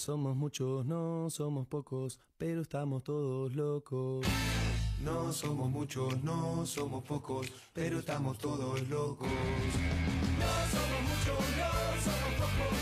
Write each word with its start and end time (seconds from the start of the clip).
No 0.00 0.04
somos 0.04 0.34
muchos, 0.34 0.86
no 0.86 1.28
somos 1.28 1.66
pocos, 1.66 2.18
pero 2.38 2.62
estamos 2.62 3.04
todos 3.04 3.54
locos. 3.54 4.26
No 5.04 5.30
somos 5.30 5.70
muchos, 5.70 6.24
no 6.24 6.64
somos 6.64 7.04
pocos, 7.04 7.52
pero 7.74 7.98
estamos 7.98 8.38
todos 8.38 8.80
locos. 8.88 9.28
No 9.28 10.52
somos 10.72 11.02
muchos, 11.02 11.38
no 11.58 11.70
somos 12.00 12.32
pocos, 12.40 12.79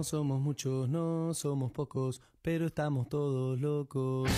No 0.00 0.04
somos 0.04 0.40
muchos, 0.40 0.88
no 0.88 1.34
somos 1.34 1.72
pocos, 1.72 2.22
pero 2.40 2.68
estamos 2.68 3.10
todos 3.10 3.60
locos. 3.60 4.30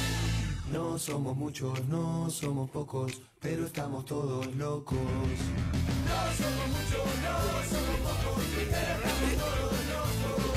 No 0.72 0.98
somos 0.98 1.36
muchos, 1.36 1.84
no 1.84 2.28
somos 2.30 2.68
pocos, 2.68 3.22
pero 3.38 3.66
estamos 3.66 4.04
todos 4.04 4.44
locos. 4.56 4.98
No 4.98 6.32
somos 6.34 6.66
muchos, 6.66 7.06
no 7.22 7.38
somos 7.70 7.96
pocos, 8.02 8.42
pero 8.58 8.74
estamos 8.90 9.38
todos 9.38 9.86
locos. 9.86 10.50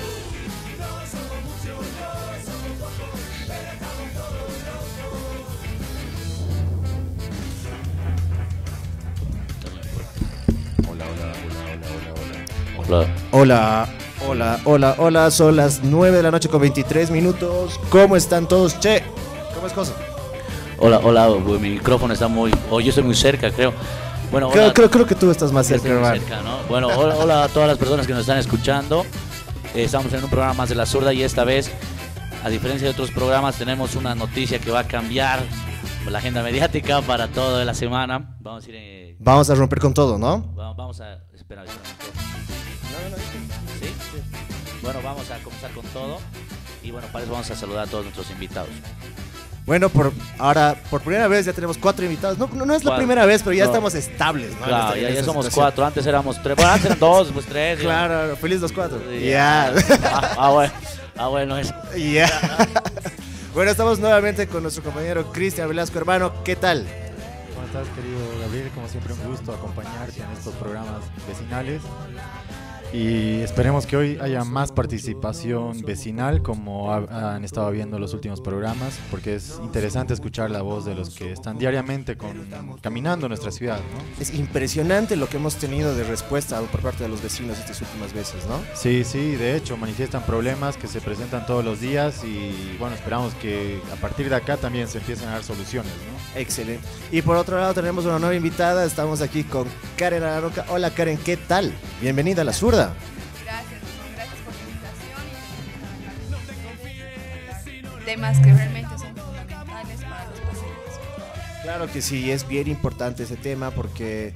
No 0.79 0.89
somos 1.13 1.39
muchos, 1.45 1.85
no 2.01 2.09
somos 2.41 2.73
pocos, 2.79 3.21
pero 3.45 3.69
estamos 3.73 4.09
todos 4.17 4.57
locos. 4.65 5.29
Hola. 10.89 11.05
Hola, 11.05 11.05
hola, 12.81 13.05
hola, 13.31 13.85
hola, 13.85 14.04
son 15.31 15.55
las 15.55 15.83
9 15.83 16.17
de 16.17 16.23
la 16.23 16.31
noche 16.31 16.49
con 16.49 16.61
23 16.61 17.11
minutos. 17.11 17.79
¿Cómo 17.89 18.15
están 18.15 18.47
todos? 18.47 18.79
Che, 18.79 19.03
¿cómo 19.53 19.67
es 19.67 19.73
cosa? 19.73 19.93
Hola, 20.77 20.99
hola, 21.03 21.29
mi 21.59 21.69
micrófono 21.71 22.13
está 22.13 22.27
muy... 22.27 22.51
O 22.69 22.79
yo 22.81 22.89
estoy 22.89 23.03
muy 23.03 23.15
cerca, 23.15 23.49
creo. 23.51 23.73
Bueno, 24.31 24.49
Creo, 24.49 24.63
hola, 24.65 24.73
creo, 24.73 24.89
creo 24.89 25.05
que 25.05 25.15
tú 25.15 25.29
estás 25.31 25.51
más 25.51 25.67
cerca, 25.67 25.87
hermano. 25.87 26.15
cerca, 26.19 26.41
¿no? 26.41 26.57
Bueno, 26.67 26.87
hola, 26.87 27.15
hola 27.15 27.43
a 27.45 27.47
todas 27.47 27.69
las 27.69 27.77
personas 27.77 28.05
que 28.07 28.13
nos 28.13 28.21
están 28.21 28.37
escuchando. 28.37 29.05
Eh, 29.73 29.83
estamos 29.83 30.11
en 30.13 30.23
un 30.23 30.29
programa 30.29 30.53
más 30.53 30.69
de 30.69 30.75
la 30.75 30.85
zurda 30.85 31.13
y 31.13 31.23
esta 31.23 31.43
vez, 31.43 31.71
a 32.43 32.49
diferencia 32.49 32.87
de 32.87 32.91
otros 32.93 33.11
programas, 33.11 33.55
tenemos 33.55 33.95
una 33.95 34.15
noticia 34.15 34.59
que 34.59 34.71
va 34.71 34.79
a 34.81 34.87
cambiar 34.87 35.39
la 36.09 36.17
agenda 36.19 36.43
mediática 36.43 37.01
para 37.01 37.27
toda 37.29 37.63
la 37.63 37.73
semana. 37.73 38.35
Vamos 38.41 38.65
a 38.65 38.69
ir... 38.69 38.75
eh, 38.77 39.15
Vamos 39.19 39.49
a 39.49 39.55
romper 39.55 39.79
con 39.79 39.93
todo, 39.93 40.17
¿no? 40.17 40.53
va- 40.55 40.73
vamos 40.73 40.99
a... 40.99 41.13
Espera, 41.33 41.63
espera 41.63 41.63
un 41.63 41.97
poco. 41.97 42.11
Bueno, 44.81 44.99
vamos 45.03 45.29
a 45.31 45.37
comenzar 45.39 45.71
con 45.71 45.85
todo. 45.87 46.19
Y 46.83 46.91
bueno, 46.91 47.07
para 47.11 47.23
eso 47.23 47.31
vamos 47.33 47.49
a 47.49 47.55
saludar 47.55 47.87
a 47.87 47.89
todos 47.89 48.03
nuestros 48.03 48.29
invitados. 48.31 48.69
Bueno, 49.65 49.89
por 49.89 50.13
ahora, 50.37 50.75
por 50.91 51.01
primera 51.01 51.27
vez 51.27 51.47
ya 51.47 51.53
tenemos 51.53 51.79
cuatro 51.79 52.05
invitados. 52.05 52.37
No, 52.37 52.47
no, 52.53 52.67
no 52.67 52.75
es 52.75 52.83
la 52.83 52.91
Cuatro. 52.91 52.97
primera 52.97 53.25
vez, 53.25 53.41
pero 53.41 53.55
ya 53.55 53.63
No. 53.63 53.71
estamos 53.71 53.95
estables, 53.95 54.51
¿no? 54.51 54.57
En 54.59 54.63
Claro, 54.65 54.83
esta- 54.89 54.95
en 54.97 55.01
ya, 55.01 55.07
ya 55.09 55.13
esta 55.15 55.25
somos 55.25 55.45
situación. 55.45 55.63
cuatro. 55.63 55.85
Antes 55.87 56.05
éramos 56.05 56.43
tres. 56.43 56.55
Bueno, 56.55 56.71
antes 56.71 56.85
eran 56.85 56.99
dos, 56.99 57.31
pues 57.33 57.45
tres. 57.47 57.79
ya. 57.79 57.83
Claro, 57.83 58.35
feliz 58.37 58.61
los 58.61 58.71
cuatro. 58.71 58.99
Ya. 59.11 59.73
Ah, 60.03 60.35
ah, 60.37 60.49
bueno. 60.51 60.73
Ah, 61.17 61.27
bueno, 61.29 61.57
eso. 61.57 61.73
Ya. 61.97 62.29
Bueno, 63.55 63.71
estamos 63.71 63.97
nuevamente 63.99 64.47
con 64.47 64.61
nuestro 64.61 64.83
compañero 64.83 65.31
Cristian 65.31 65.67
Velasco, 65.69 65.97
hermano. 65.97 66.43
¿Qué 66.43 66.55
tal? 66.55 66.85
¿Cómo 67.55 67.65
estás, 67.65 67.87
querido 67.95 68.19
Gabriel? 68.41 68.69
Como 68.75 68.87
siempre, 68.87 69.13
un 69.13 69.31
gusto 69.31 69.51
acompañarte 69.53 70.21
en 70.21 70.29
estos 70.37 70.53
programas 70.55 71.01
vecinales. 71.27 71.81
Y 72.93 73.41
esperemos 73.41 73.85
que 73.85 73.97
hoy 73.97 74.17
haya 74.21 74.45
más 74.45 74.71
participación 74.71 75.81
vecinal, 75.81 76.41
como 76.41 76.93
ha- 76.93 77.35
han 77.35 77.43
estado 77.43 77.69
viendo 77.71 77.99
los 77.99 78.13
últimos 78.13 78.39
programas, 78.39 78.97
porque 79.11 79.35
es 79.35 79.59
interesante 79.61 80.13
escuchar 80.13 80.49
la 80.49 80.61
voz 80.61 80.85
de 80.85 80.95
los 80.95 81.09
que 81.09 81.33
están 81.33 81.57
diariamente 81.57 82.15
con, 82.15 82.47
caminando 82.81 83.27
nuestra 83.27 83.51
ciudad, 83.51 83.79
¿no? 83.79 84.21
Es 84.21 84.33
impresionante 84.33 85.17
lo 85.17 85.27
que 85.27 85.35
hemos 85.37 85.55
tenido 85.55 85.93
de 85.93 86.05
respuesta 86.05 86.61
por 86.61 86.79
parte 86.79 87.03
de 87.03 87.09
los 87.09 87.21
vecinos 87.21 87.59
estas 87.59 87.81
últimas 87.81 88.13
veces, 88.13 88.45
¿no? 88.47 88.59
Sí, 88.73 89.03
sí, 89.03 89.35
de 89.35 89.57
hecho 89.57 89.75
manifiestan 89.75 90.23
problemas 90.23 90.77
que 90.77 90.87
se 90.87 91.01
presentan 91.01 91.45
todos 91.45 91.65
los 91.65 91.81
días 91.81 92.23
y 92.23 92.77
bueno, 92.79 92.95
esperamos 92.95 93.33
que 93.35 93.81
a 93.91 93.95
partir 93.97 94.29
de 94.29 94.35
acá 94.35 94.55
también 94.55 94.87
se 94.87 94.99
empiecen 94.99 95.27
a 95.27 95.31
dar 95.33 95.43
soluciones, 95.43 95.91
¿no? 95.91 96.39
Excelente. 96.39 96.85
Y 97.11 97.21
por 97.21 97.35
otro 97.35 97.57
lado 97.59 97.73
tenemos 97.73 98.05
una 98.05 98.19
nueva 98.19 98.35
invitada. 98.35 98.85
Estamos 98.85 99.21
aquí 99.21 99.43
con 99.43 99.67
Karen 99.95 100.23
Araroca. 100.23 100.65
Hola 100.69 100.91
Karen, 100.91 101.17
¿qué 101.17 101.37
tal? 101.37 101.73
Bienvenida 102.01 102.41
a 102.41 102.45
la 102.45 102.53
zurda. 102.53 102.93
Gracias, 103.43 103.81
por 104.43 104.53
la 104.53 104.61
invitación 104.61 105.21
y 108.01 108.05
temas 108.05 108.39
que 108.39 108.53
realmente 108.53 108.97
son 108.97 109.15
fundamentales 109.15 110.01
para 110.01 110.25
los 110.25 110.39
pacientes. 110.39 110.99
Claro 111.63 111.91
que 111.91 112.01
sí, 112.01 112.29
es 112.29 112.47
bien 112.47 112.67
importante 112.67 113.23
ese 113.23 113.37
tema 113.37 113.71
porque 113.71 114.33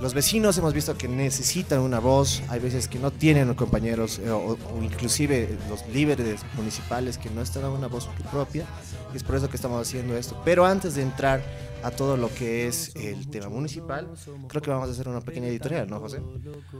los 0.00 0.14
vecinos 0.14 0.56
hemos 0.56 0.72
visto 0.72 0.96
que 0.96 1.06
necesitan 1.06 1.80
una 1.80 2.00
voz. 2.00 2.42
Hay 2.48 2.60
veces 2.60 2.88
que 2.88 2.98
no 2.98 3.10
tienen 3.10 3.52
compañeros 3.54 4.18
eh, 4.18 4.30
o, 4.30 4.56
o 4.56 4.82
inclusive 4.82 5.56
los 5.68 5.86
líderes 5.88 6.40
municipales 6.54 7.18
que 7.18 7.28
no 7.28 7.42
están 7.42 7.62
dando 7.62 7.76
una 7.76 7.88
voz 7.88 8.08
propia. 8.32 8.64
Y 9.12 9.18
es 9.18 9.22
por 9.22 9.36
eso 9.36 9.50
que 9.50 9.56
estamos 9.56 9.86
haciendo 9.86 10.16
esto. 10.16 10.40
Pero 10.46 10.64
antes 10.64 10.94
de 10.94 11.02
entrar 11.02 11.42
a 11.84 11.90
todo 11.90 12.16
lo 12.16 12.32
que 12.32 12.66
es 12.66 12.96
el 12.96 13.28
tema 13.28 13.48
municipal, 13.50 14.08
creo 14.48 14.62
que 14.62 14.70
vamos 14.70 14.88
a 14.88 14.92
hacer 14.92 15.06
una 15.06 15.20
pequeña 15.20 15.48
editorial, 15.48 15.88
¿no, 15.88 16.00
José? 16.00 16.18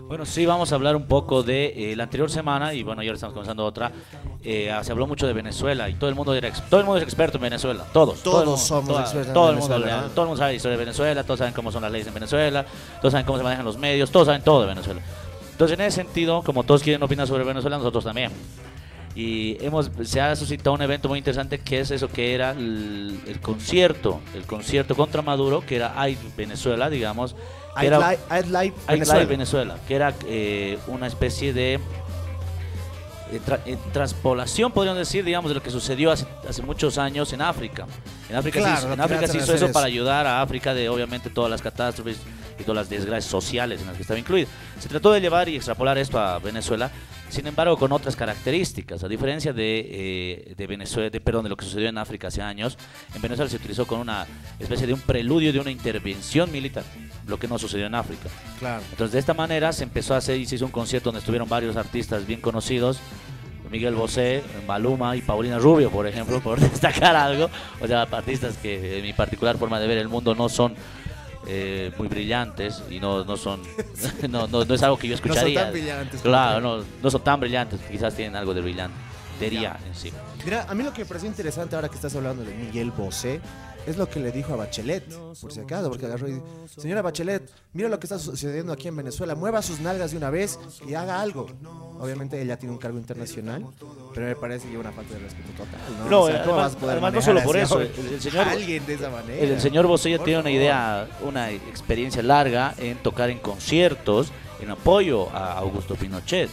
Bueno, 0.08 0.24
sí, 0.24 0.46
vamos 0.46 0.72
a 0.72 0.76
hablar 0.76 0.96
un 0.96 1.06
poco 1.06 1.42
de 1.42 1.92
eh, 1.92 1.96
la 1.96 2.04
anterior 2.04 2.30
semana 2.30 2.72
y 2.72 2.82
bueno, 2.82 3.02
ya 3.02 3.08
ahora 3.08 3.16
estamos 3.16 3.34
comenzando 3.34 3.64
otra. 3.66 3.92
Eh, 4.42 4.74
se 4.82 4.92
habló 4.92 5.06
mucho 5.06 5.26
de 5.26 5.34
Venezuela 5.34 5.88
y 5.90 5.94
todo 5.94 6.08
el 6.08 6.16
mundo 6.16 6.34
era 6.34 6.50
todo 6.70 6.80
el 6.80 6.86
mundo 6.86 6.98
es 6.98 7.04
experto 7.04 7.36
en 7.36 7.42
Venezuela, 7.42 7.84
todos. 7.92 8.22
todo 8.22 8.40
el 8.40 8.44
Todos 8.46 8.46
mundo, 8.46 8.56
somos 8.66 8.88
toda- 8.88 9.00
expertos 9.02 9.28
en 9.28 9.34
todo 9.34 9.48
el 9.50 9.54
Venezuela, 9.56 9.86
mundo, 9.86 10.02
¿no? 10.08 10.14
todo 10.14 10.22
el 10.22 10.28
mundo 10.28 10.38
sabe 10.38 10.52
la 10.52 10.56
historia 10.56 10.78
de 10.78 10.84
Venezuela, 10.84 11.22
todos 11.24 11.38
saben 11.38 11.54
cómo 11.54 11.70
son 11.70 11.82
las 11.82 11.92
leyes 11.92 12.06
en 12.08 12.14
Venezuela, 12.14 12.64
todos 13.00 13.12
saben 13.12 13.26
cómo 13.26 13.38
se 13.38 13.44
manejan 13.44 13.64
los 13.66 13.76
medios, 13.78 14.10
todos 14.10 14.26
saben 14.26 14.42
todo 14.42 14.62
de 14.62 14.68
Venezuela. 14.68 15.00
Entonces, 15.52 15.78
en 15.78 15.84
ese 15.84 15.96
sentido, 16.02 16.42
como 16.42 16.64
todos 16.64 16.82
quieren 16.82 17.02
opinar 17.02 17.26
sobre 17.28 17.44
Venezuela, 17.44 17.76
nosotros 17.78 18.02
también. 18.04 18.32
Y 19.16 19.56
hemos, 19.64 19.90
se 20.04 20.20
ha 20.20 20.34
suscitado 20.34 20.74
un 20.74 20.82
evento 20.82 21.08
muy 21.08 21.18
interesante 21.18 21.58
que 21.60 21.78
es 21.80 21.90
eso 21.92 22.08
que 22.08 22.34
era 22.34 22.50
el, 22.50 23.20
el 23.28 23.40
concierto, 23.40 24.20
el 24.34 24.42
concierto 24.44 24.96
contra 24.96 25.22
Maduro, 25.22 25.64
que 25.64 25.76
era 25.76 26.00
AI 26.00 26.18
Venezuela, 26.36 26.90
digamos. 26.90 27.34
que 27.78 27.86
I'd 27.86 27.92
era- 27.92 27.98
I'd 28.92 29.06
like 29.06 29.26
Venezuela. 29.26 29.76
Que 29.86 29.94
era 29.94 30.14
eh, 30.26 30.78
una 30.88 31.06
especie 31.06 31.52
de 31.52 31.74
eh, 31.74 33.40
tra- 33.46 33.60
eh, 33.66 33.78
transpolación, 33.92 34.70
podríamos 34.72 34.98
decir, 34.98 35.24
digamos, 35.24 35.48
de 35.50 35.54
lo 35.54 35.62
que 35.62 35.70
sucedió 35.70 36.10
hace, 36.12 36.26
hace 36.48 36.62
muchos 36.62 36.98
años 36.98 37.32
en 37.32 37.40
África. 37.40 37.86
En 38.28 38.36
África, 38.36 38.58
Claro, 38.60 38.76
se 38.76 38.82
hizo, 38.84 38.92
en 38.94 39.00
África 39.00 39.26
se 39.28 39.38
hizo 39.38 39.54
eso 39.54 39.66
es- 39.66 39.72
para 39.72 39.86
ayudar 39.86 40.26
a 40.26 40.42
África 40.42 40.74
de, 40.74 40.88
obviamente, 40.88 41.30
todas 41.30 41.50
las 41.50 41.62
catástrofes 41.62 42.18
y 42.58 42.62
todas 42.62 42.76
las 42.76 42.90
desgracias 42.90 43.30
sociales 43.30 43.80
en 43.80 43.86
las 43.86 43.96
que 43.96 44.02
estaba 44.02 44.18
incluida. 44.18 44.46
Se 44.78 44.88
trató 44.88 45.12
de 45.12 45.20
llevar 45.20 45.48
y 45.48 45.56
extrapolar 45.56 45.98
esto 45.98 46.18
a 46.18 46.38
Venezuela, 46.38 46.90
sin 47.34 47.46
embargo, 47.46 47.76
con 47.76 47.92
otras 47.92 48.16
características. 48.16 49.02
A 49.02 49.08
diferencia 49.08 49.52
de, 49.52 49.88
eh, 49.90 50.54
de 50.56 50.66
Venezuela, 50.66 51.10
de, 51.10 51.20
perdón, 51.20 51.44
de 51.44 51.50
lo 51.50 51.56
que 51.56 51.64
sucedió 51.64 51.88
en 51.88 51.98
África 51.98 52.28
hace 52.28 52.40
años, 52.40 52.78
en 53.14 53.20
Venezuela 53.20 53.50
se 53.50 53.56
utilizó 53.56 53.86
con 53.86 54.00
una 54.00 54.26
especie 54.58 54.86
de 54.86 54.94
un 54.94 55.00
preludio 55.00 55.52
de 55.52 55.58
una 55.58 55.70
intervención 55.70 56.50
militar, 56.52 56.84
lo 57.26 57.38
que 57.38 57.48
no 57.48 57.58
sucedió 57.58 57.86
en 57.86 57.94
África. 57.94 58.28
Claro. 58.58 58.82
Entonces 58.90 59.12
de 59.12 59.18
esta 59.18 59.34
manera 59.34 59.72
se 59.72 59.82
empezó 59.82 60.14
a 60.14 60.18
hacer 60.18 60.38
y 60.38 60.46
se 60.46 60.54
hizo 60.54 60.64
un 60.64 60.70
concierto 60.70 61.08
donde 61.08 61.18
estuvieron 61.18 61.48
varios 61.48 61.76
artistas 61.76 62.26
bien 62.26 62.40
conocidos, 62.40 63.00
Miguel 63.70 63.96
Bosé, 63.96 64.44
Maluma 64.68 65.16
y 65.16 65.20
Paulina 65.20 65.58
Rubio, 65.58 65.90
por 65.90 66.06
ejemplo, 66.06 66.40
por 66.40 66.60
destacar 66.70 67.16
algo. 67.16 67.50
O 67.80 67.86
sea, 67.88 68.02
artistas 68.02 68.56
que 68.58 68.98
en 68.98 69.02
mi 69.02 69.12
particular 69.12 69.58
forma 69.58 69.80
de 69.80 69.88
ver 69.88 69.98
el 69.98 70.08
mundo 70.08 70.36
no 70.36 70.48
son 70.48 70.76
eh, 71.46 71.92
muy 71.98 72.08
brillantes 72.08 72.82
y 72.90 73.00
no, 73.00 73.24
no 73.24 73.36
son 73.36 73.60
no, 74.30 74.46
no, 74.48 74.64
no 74.64 74.74
es 74.74 74.82
algo 74.82 74.96
que 74.98 75.08
yo 75.08 75.14
No 75.16 75.18
son 75.22 75.30
escucharía. 75.30 75.62
tan 75.64 75.72
brillantes 75.72 76.20
Claro, 76.22 76.60
no, 76.60 76.84
no 77.02 77.10
son 77.10 77.22
tan 77.24 77.40
brillantes, 77.40 77.80
quizás 77.90 78.14
tienen 78.14 78.36
algo 78.36 78.54
de 78.54 78.60
brillantería 78.62 79.76
en 79.86 79.94
sí. 79.94 80.12
Mira, 80.44 80.66
a 80.68 80.74
mí 80.74 80.82
lo 80.84 80.92
que 80.92 81.00
me 81.02 81.06
pareció 81.06 81.28
interesante 81.28 81.74
ahora 81.76 81.88
que 81.88 81.96
estás 81.96 82.14
hablando 82.16 82.44
de 82.44 82.54
Miguel 82.54 82.90
Bosé 82.90 83.40
es 83.86 83.96
lo 83.96 84.08
que 84.08 84.20
le 84.20 84.32
dijo 84.32 84.52
a 84.54 84.56
Bachelet, 84.56 85.04
por 85.40 85.52
si 85.52 85.60
acaso, 85.60 85.88
porque 85.90 86.06
agarró 86.06 86.28
y 86.28 86.32
dijo, 86.32 86.46
señora 86.76 87.02
Bachelet, 87.02 87.50
mira 87.72 87.88
lo 87.88 87.98
que 87.98 88.06
está 88.06 88.18
sucediendo 88.18 88.72
aquí 88.72 88.88
en 88.88 88.96
Venezuela, 88.96 89.34
mueva 89.34 89.60
sus 89.62 89.80
nalgas 89.80 90.10
de 90.12 90.16
una 90.16 90.30
vez 90.30 90.58
y 90.88 90.94
haga 90.94 91.20
algo. 91.20 91.46
Obviamente 92.00 92.40
ella 92.40 92.58
tiene 92.58 92.72
un 92.72 92.78
cargo 92.78 92.98
internacional, 92.98 93.64
pero 94.14 94.26
me 94.26 94.36
parece 94.36 94.66
que 94.68 94.74
es 94.74 94.80
una 94.80 94.92
falta 94.92 95.14
de 95.14 95.20
respeto 95.20 95.50
total, 95.52 95.80
¿no? 95.98 96.10
No, 96.10 96.20
O 96.22 96.26
sea, 96.28 96.42
¿cómo 96.44 96.52
además- 96.54 96.72
vas 96.72 96.76
a 96.76 96.78
poder 96.80 96.92
además 96.94 97.14
no 97.14 97.22
solo 97.22 97.42
por 97.42 97.56
eso, 97.56 97.80
el- 97.80 97.90
el 98.12 98.20
señor- 98.20 98.48
alguien 98.48 98.86
de 98.86 98.94
esa 98.94 99.10
manera. 99.10 99.38
El, 99.42 99.60
señor 99.60 99.86
Bosella 99.86 100.18
tiene 100.22 100.40
una 100.40 100.50
idea, 100.50 101.08
una 101.22 101.50
experiencia 101.50 102.22
larga 102.22 102.74
en 102.78 102.96
tocar 102.98 103.30
en 103.30 103.38
conciertos 103.38 104.32
en 104.60 104.70
apoyo 104.70 105.28
a 105.30 105.58
Augusto 105.58 105.94
Pinochet. 105.94 106.48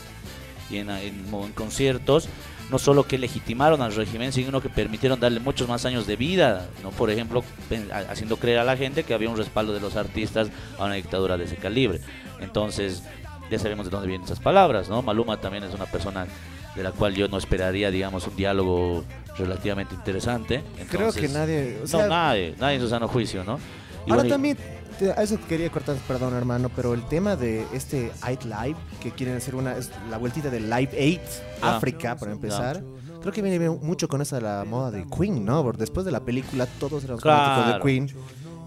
Y 0.70 0.78
en, 0.78 0.90
en- 0.90 1.26
en 1.34 1.52
conciertos 1.54 2.30
no 2.72 2.80
solo 2.80 3.04
que 3.04 3.18
legitimaron 3.18 3.82
al 3.82 3.94
régimen, 3.94 4.32
sino 4.32 4.62
que 4.62 4.70
permitieron 4.70 5.20
darle 5.20 5.42
muchos 5.42 5.68
más 5.68 5.86
años 5.86 6.08
de 6.08 6.16
vida, 6.16 6.68
¿no? 6.82 6.90
Por 6.92 7.12
ejemplo, 7.12 7.44
haciendo 8.10 8.38
creer 8.38 8.60
a 8.60 8.64
la 8.64 8.78
gente 8.78 9.04
que 9.04 9.14
había 9.14 9.30
un 9.30 9.38
respaldo 9.38 9.74
de 9.74 9.82
los 9.82 9.98
artistas 9.98 10.48
a 10.80 10.86
una 10.86 10.96
dictadura 10.96 11.38
de 11.38 11.44
ese 11.44 11.58
calibre. 11.58 12.00
Entonces, 12.40 13.04
ya 13.52 13.60
sabemos 13.60 13.86
de 13.88 13.92
dónde 13.92 14.08
vienen 14.08 14.26
esas 14.26 14.40
palabras, 14.40 14.88
¿no? 14.88 15.02
Maluma 15.02 15.38
también 15.42 15.66
es 15.66 15.74
una 15.76 15.86
persona 15.86 16.26
de 16.74 16.84
la 16.84 16.92
cual 16.92 17.14
yo 17.14 17.28
no 17.28 17.38
esperaría, 17.38 17.92
digamos, 17.92 18.26
un 18.26 18.38
diálogo 18.38 19.04
relativamente 19.38 19.94
interesante. 19.94 20.64
Creo 20.90 21.12
que 21.12 21.28
nadie... 21.28 21.80
o 21.84 21.98
no, 21.98 22.08
nadie, 22.08 22.56
nadie 22.58 22.76
en 22.76 22.82
su 22.82 22.88
sano 22.88 23.10
juicio, 23.10 23.44
¿no? 23.44 23.60
Y 24.06 24.12
Ahora 24.12 24.24
bueno, 24.24 24.30
también, 24.30 24.58
a 25.16 25.24
eso 25.24 25.38
quería 25.48 25.70
cortar, 25.70 25.96
perdón 26.08 26.34
hermano, 26.36 26.70
pero 26.76 26.94
el 26.94 27.04
tema 27.08 27.36
de 27.36 27.66
este 27.74 28.12
Eight 28.28 28.44
Live, 28.44 28.76
que 29.02 29.12
quieren 29.12 29.38
hacer 29.38 29.56
una, 29.56 29.78
es 29.78 29.90
la 30.10 30.18
vueltita 30.18 30.50
del 30.50 30.70
Live 30.70 31.20
8, 31.22 31.44
Ah. 31.62 31.78
África, 31.78 32.16
para 32.16 32.32
empezar, 32.32 32.84
creo 33.22 33.32
que 33.32 33.42
viene 33.42 33.70
mucho 33.70 34.08
con 34.08 34.22
esa 34.22 34.40
la 34.42 34.64
moda 34.66 34.90
de 34.92 35.06
Queen, 35.08 35.46
¿no? 35.46 35.62
Porque 35.64 35.80
después 35.82 36.06
de 36.06 36.12
la 36.12 36.20
película 36.22 36.66
todos 36.80 37.04
éramos 37.04 37.22
fanáticos 37.22 37.66
de 37.66 37.72
Claro. 37.72 37.84
Queen. 37.86 38.10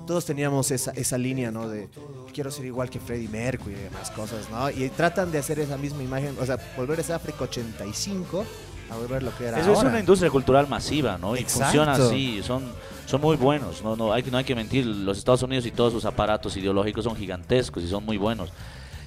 Todos 0.07 0.27
teníamos 0.27 0.71
esa, 0.71 0.91
esa 0.93 1.17
línea, 1.17 1.51
¿no? 1.51 1.67
De 1.69 1.89
quiero 2.33 2.51
ser 2.51 2.67
igual 2.67 2.91
que 2.91 3.01
Freddie 3.01 3.29
Mercury 3.29 3.75
y 3.75 3.79
demás 3.85 4.11
cosas, 4.11 4.51
¿no? 4.51 4.69
Y 4.71 4.89
tratan 4.91 5.33
de 5.33 5.39
hacer 5.39 5.59
esa 5.61 5.77
misma 5.79 6.03
imagen, 6.03 6.37
o 6.41 6.45
sea, 6.45 6.59
volver 6.77 7.01
ese 7.01 7.13
África 7.15 7.45
85 7.45 8.45
a 8.91 8.97
volver 8.97 9.23
lo 9.23 9.35
que 9.37 9.47
era 9.47 9.59
Eso 9.61 9.71
es 9.73 9.79
ahora. 9.79 9.89
una 9.91 10.01
industria 10.01 10.31
cultural 10.31 10.69
masiva, 10.69 11.17
¿no? 11.17 11.35
Y 11.37 11.41
Exacto. 11.41 11.65
funciona 11.65 11.93
así, 11.93 12.43
son, 12.43 12.65
son 13.07 13.21
muy 13.21 13.37
buenos, 13.37 13.83
no, 13.83 13.97
no, 13.97 14.13
hay, 14.13 14.23
que- 14.23 14.31
no 14.31 14.39
hay 14.39 14.45
que 14.45 14.55
mentir, 14.55 14.87
los 14.87 15.19
Estados 15.19 15.43
Unidos 15.43 15.67
y 15.67 15.71
todos 15.71 15.93
sus 15.93 16.05
aparatos 16.05 16.57
ideológicos 16.57 17.05
son 17.05 17.17
gigantescos 17.17 17.83
y 17.83 17.89
son 17.89 18.05
muy 18.05 18.17
buenos. 18.17 18.51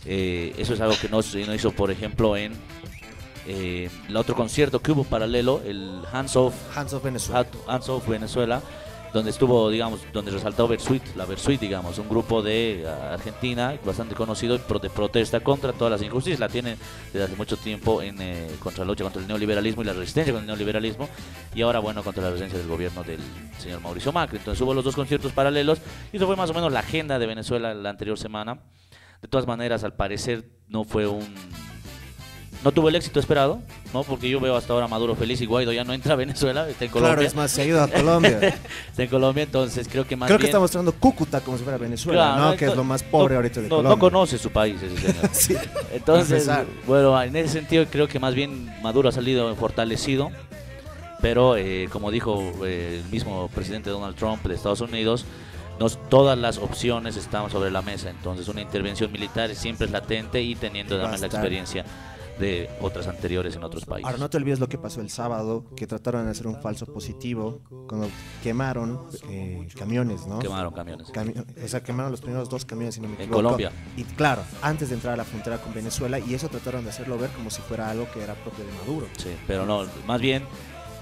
Eh, 0.06 0.54
eso 0.58 0.74
es 0.74 0.80
algo 0.82 0.96
que 1.02 1.10
no, 1.10 1.20
no 1.46 1.54
hizo, 1.54 1.72
por 1.72 1.92
ejemplo, 1.92 2.38
en 2.38 2.54
eh, 3.48 3.90
el 4.08 4.16
otro 4.16 4.36
concierto 4.36 4.82
que 4.82 4.92
hubo 4.92 5.04
paralelo, 5.04 5.62
el 5.66 6.02
Hands 6.12 6.36
Off, 6.36 6.54
Hands 6.78 6.94
of 6.94 7.04
Venezuela. 7.04 7.46
Hands 7.68 7.90
Off 7.90 8.08
Venezuela, 8.08 8.62
donde 9.14 9.32
estuvo, 9.32 9.70
digamos, 9.70 10.02
donde 10.12 10.32
resaltó 10.32 10.68
Versuit, 10.68 11.04
la 11.16 11.26
Versuit, 11.26 11.60
digamos, 11.60 11.98
un 11.98 12.10
grupo 12.10 12.42
de 12.42 12.86
ah, 12.88 13.14
Argentina 13.14 13.78
bastante 13.86 14.16
conocido 14.16 14.58
de 14.58 14.90
protesta 14.90 15.40
contra 15.40 15.74
todas 15.74 15.92
las 15.92 16.02
injusticias, 16.02 16.40
la 16.40 16.50
tiene 16.50 16.78
desde 17.14 17.26
hace 17.26 17.36
mucho 17.36 17.58
tiempo 17.58 18.02
en 18.02 18.22
eh, 18.22 18.48
contra 18.60 18.84
la 18.84 18.92
lucha 18.92 19.04
contra 19.04 19.22
el 19.22 19.28
neoliberalismo 19.28 19.82
y 19.82 19.86
la 19.86 19.94
resistencia 19.94 20.34
contra 20.34 20.44
el 20.44 20.58
neoliberalismo, 20.58 21.10
y 21.56 21.62
ahora, 21.62 21.80
bueno, 21.80 22.04
contra 22.04 22.24
la 22.24 22.30
resistencia 22.30 22.60
del 22.60 22.68
gobierno 22.68 23.04
del 23.04 23.20
señor 23.58 23.82
Mauricio 23.82 24.12
Macri. 24.12 24.38
Entonces 24.38 24.62
hubo 24.62 24.74
los 24.74 24.84
dos 24.84 24.96
conciertos 24.96 25.32
paralelos, 25.32 25.80
y 26.12 26.18
eso 26.18 26.28
fue 26.28 26.36
más 26.36 26.50
o 26.50 26.54
menos 26.54 26.72
la 26.72 26.80
agenda 26.80 27.20
de 27.20 27.26
Venezuela 27.26 27.74
la 27.74 27.90
anterior 27.90 28.18
semana. 28.18 28.60
De 29.22 29.28
todas 29.28 29.48
maneras, 29.48 29.84
al 29.84 29.94
parecer 29.94 30.48
no 30.68 30.84
fue 30.84 31.08
un 31.08 31.34
no 32.68 32.74
tuvo 32.74 32.90
el 32.90 32.96
éxito 32.96 33.22
esperado, 33.22 33.62
¿no? 33.94 34.04
Porque 34.04 34.30
yo 34.30 34.42
veo 34.42 34.58
hasta 34.58 34.74
ahora 34.74 34.90
Maduro 34.90 35.16
feliz 35.16 35.40
y 35.40 35.46
Guaido 35.46 35.72
ya 35.72 35.86
no 35.86 35.94
entra 35.94 36.12
a 36.12 36.16
Venezuela, 36.18 36.68
está 36.68 36.84
en 36.84 36.92
Colombia. 36.92 37.16
Claro, 37.16 37.26
es 37.26 37.34
más, 37.34 37.50
se 37.50 37.62
ha 37.62 37.66
ido 37.66 37.82
a 37.82 37.88
Colombia. 37.92 38.40
Está 38.90 39.04
en 39.04 39.10
Colombia, 39.10 39.44
entonces 39.44 39.88
creo 39.90 40.06
que 40.06 40.18
más 40.18 40.28
Creo 40.28 40.38
que 40.38 40.44
bien... 40.44 40.50
está 40.50 40.60
mostrando 40.60 40.92
Cúcuta 40.92 41.40
como 41.40 41.58
si 41.58 41.64
fuera 41.64 41.78
Venezuela, 41.78 42.34
Claro, 42.34 42.52
¿no? 42.52 42.58
Que 42.58 42.66
es 42.66 42.76
lo 42.76 42.84
más 42.84 43.04
pobre 43.04 43.36
no- 43.36 43.38
ahorita 43.38 43.62
de 43.62 43.70
no, 43.70 43.78
Colombia. 43.78 43.96
No 43.96 44.00
conoce 44.02 44.38
su 44.38 44.50
país 44.50 44.82
ese 44.82 44.98
señor. 44.98 45.30
Sí. 45.32 45.56
Entonces, 45.94 46.50
bueno, 46.86 47.24
en 47.24 47.38
ese 47.38 47.54
sentido 47.54 47.86
creo 47.90 48.10
que 48.10 48.20
más 48.20 48.36
bien 48.36 48.70
Maduro 48.82 49.08
ha 49.08 49.14
salido 49.14 49.56
fortalecido, 49.56 50.30
pero 51.22 51.56
eh, 51.56 51.88
como 51.90 52.12
dijo 52.12 52.52
eh, 52.66 53.02
el 53.02 53.10
mismo 53.10 53.48
presidente 53.56 53.92
Donald 53.92 54.18
Trump 54.18 54.44
de 54.46 54.56
Estados 54.56 54.82
Unidos, 54.82 55.24
nos, 55.80 55.98
todas 56.10 56.38
las 56.38 56.58
opciones 56.58 57.16
están 57.16 57.50
sobre 57.50 57.72
la 57.72 57.82
mesa, 57.82 58.10
entonces 58.10 58.50
una 58.50 58.60
intervención 58.60 59.10
militar 59.10 59.56
siempre 59.56 59.86
es 59.86 59.94
latente 59.94 60.42
y 60.42 60.56
teniendo 60.56 60.96
además 60.96 61.22
la 61.22 61.28
experiencia 61.28 61.86
de 62.40 62.70
otras 62.82 63.08
anteriores 63.08 63.56
en 63.56 63.64
otros 63.64 63.86
países. 63.86 64.06
Ahora 64.06 64.18
no 64.20 64.30
te 64.30 64.38
olvides 64.38 64.60
lo 64.60 64.68
que 64.70 64.78
pasó 64.78 65.02
el 65.02 65.10
sábado, 65.10 65.66
que 65.76 65.88
trataron 65.88 66.26
de 66.26 66.32
hacer 66.32 66.48
un 66.48 66.62
falso 66.62 66.86
positivo 66.86 67.62
cuando 67.88 68.08
quemaron 68.44 69.02
eh, 69.30 69.68
camiones, 69.78 70.28
¿no? 70.28 70.40
Quemaron 70.40 70.74
camiones. 70.74 71.08
Cami- 71.12 71.44
o 71.64 71.68
sea, 71.68 71.82
quemaron 71.84 72.12
los 72.12 72.22
primeros 72.22 72.50
dos 72.50 72.66
camiones, 72.66 72.96
si 72.96 73.02
no 73.02 73.08
me 73.08 73.16
En 73.16 73.22
equivoco. 73.22 73.44
Colombia. 73.44 73.72
Y 73.96 74.04
claro, 74.04 74.44
antes 74.62 74.90
de 74.90 74.96
entrar 74.96 75.14
a 75.14 75.18
la 75.18 75.24
frontera 75.26 75.58
con 75.58 75.74
Venezuela, 75.74 76.20
y 76.20 76.34
eso 76.34 76.48
trataron 76.50 76.84
de 76.84 76.92
hacerlo 76.92 77.18
ver 77.18 77.30
como 77.32 77.50
si 77.50 77.62
fuera 77.62 77.90
algo 77.90 78.08
que 78.12 78.22
era 78.24 78.36
propio 78.36 78.66
de 78.66 78.72
Maduro. 78.74 79.08
Sí, 79.18 79.30
pero 79.48 79.66
no, 79.66 79.86
más 80.06 80.22
bien 80.22 80.44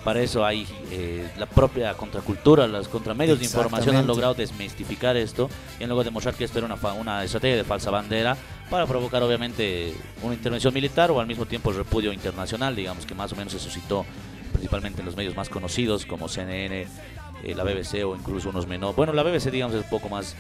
para 0.03 0.21
eso 0.21 0.45
hay 0.45 0.67
eh, 0.91 1.27
la 1.37 1.47
propia 1.47 1.95
contracultura, 1.95 2.67
los 2.67 2.87
contramedios 2.87 3.39
de 3.39 3.45
información 3.45 3.95
han 3.95 4.05
logrado 4.05 4.35
desmistificar 4.35 5.17
esto 5.17 5.49
y 5.79 5.83
han 5.83 5.89
logrado 5.89 6.05
demostrar 6.05 6.35
que 6.35 6.43
esto 6.43 6.59
era 6.59 6.67
una, 6.67 6.93
una 6.93 7.23
estrategia 7.23 7.57
de 7.57 7.63
falsa 7.63 7.89
bandera 7.89 8.37
para 8.69 8.85
provocar 8.85 9.21
obviamente 9.23 9.93
una 10.23 10.33
intervención 10.33 10.73
militar 10.73 11.11
o 11.11 11.19
al 11.19 11.27
mismo 11.27 11.45
tiempo 11.45 11.69
el 11.71 11.77
repudio 11.77 12.11
internacional, 12.11 12.75
digamos 12.75 13.05
que 13.05 13.13
más 13.13 13.31
o 13.31 13.35
menos 13.35 13.53
se 13.53 13.59
suscitó 13.59 14.05
principalmente 14.51 15.01
en 15.01 15.05
los 15.05 15.15
medios 15.15 15.35
más 15.35 15.49
conocidos 15.49 16.05
como 16.05 16.27
CNN, 16.27 16.87
eh, 17.43 17.55
la 17.55 17.63
BBC 17.63 18.05
o 18.05 18.15
incluso 18.15 18.49
unos 18.49 18.67
menores. 18.67 18.95
Bueno, 18.95 19.13
la 19.13 19.23
BBC 19.23 19.51
digamos 19.51 19.75
es 19.75 19.83
un 19.83 19.89
poco 19.89 20.09
más 20.09 20.35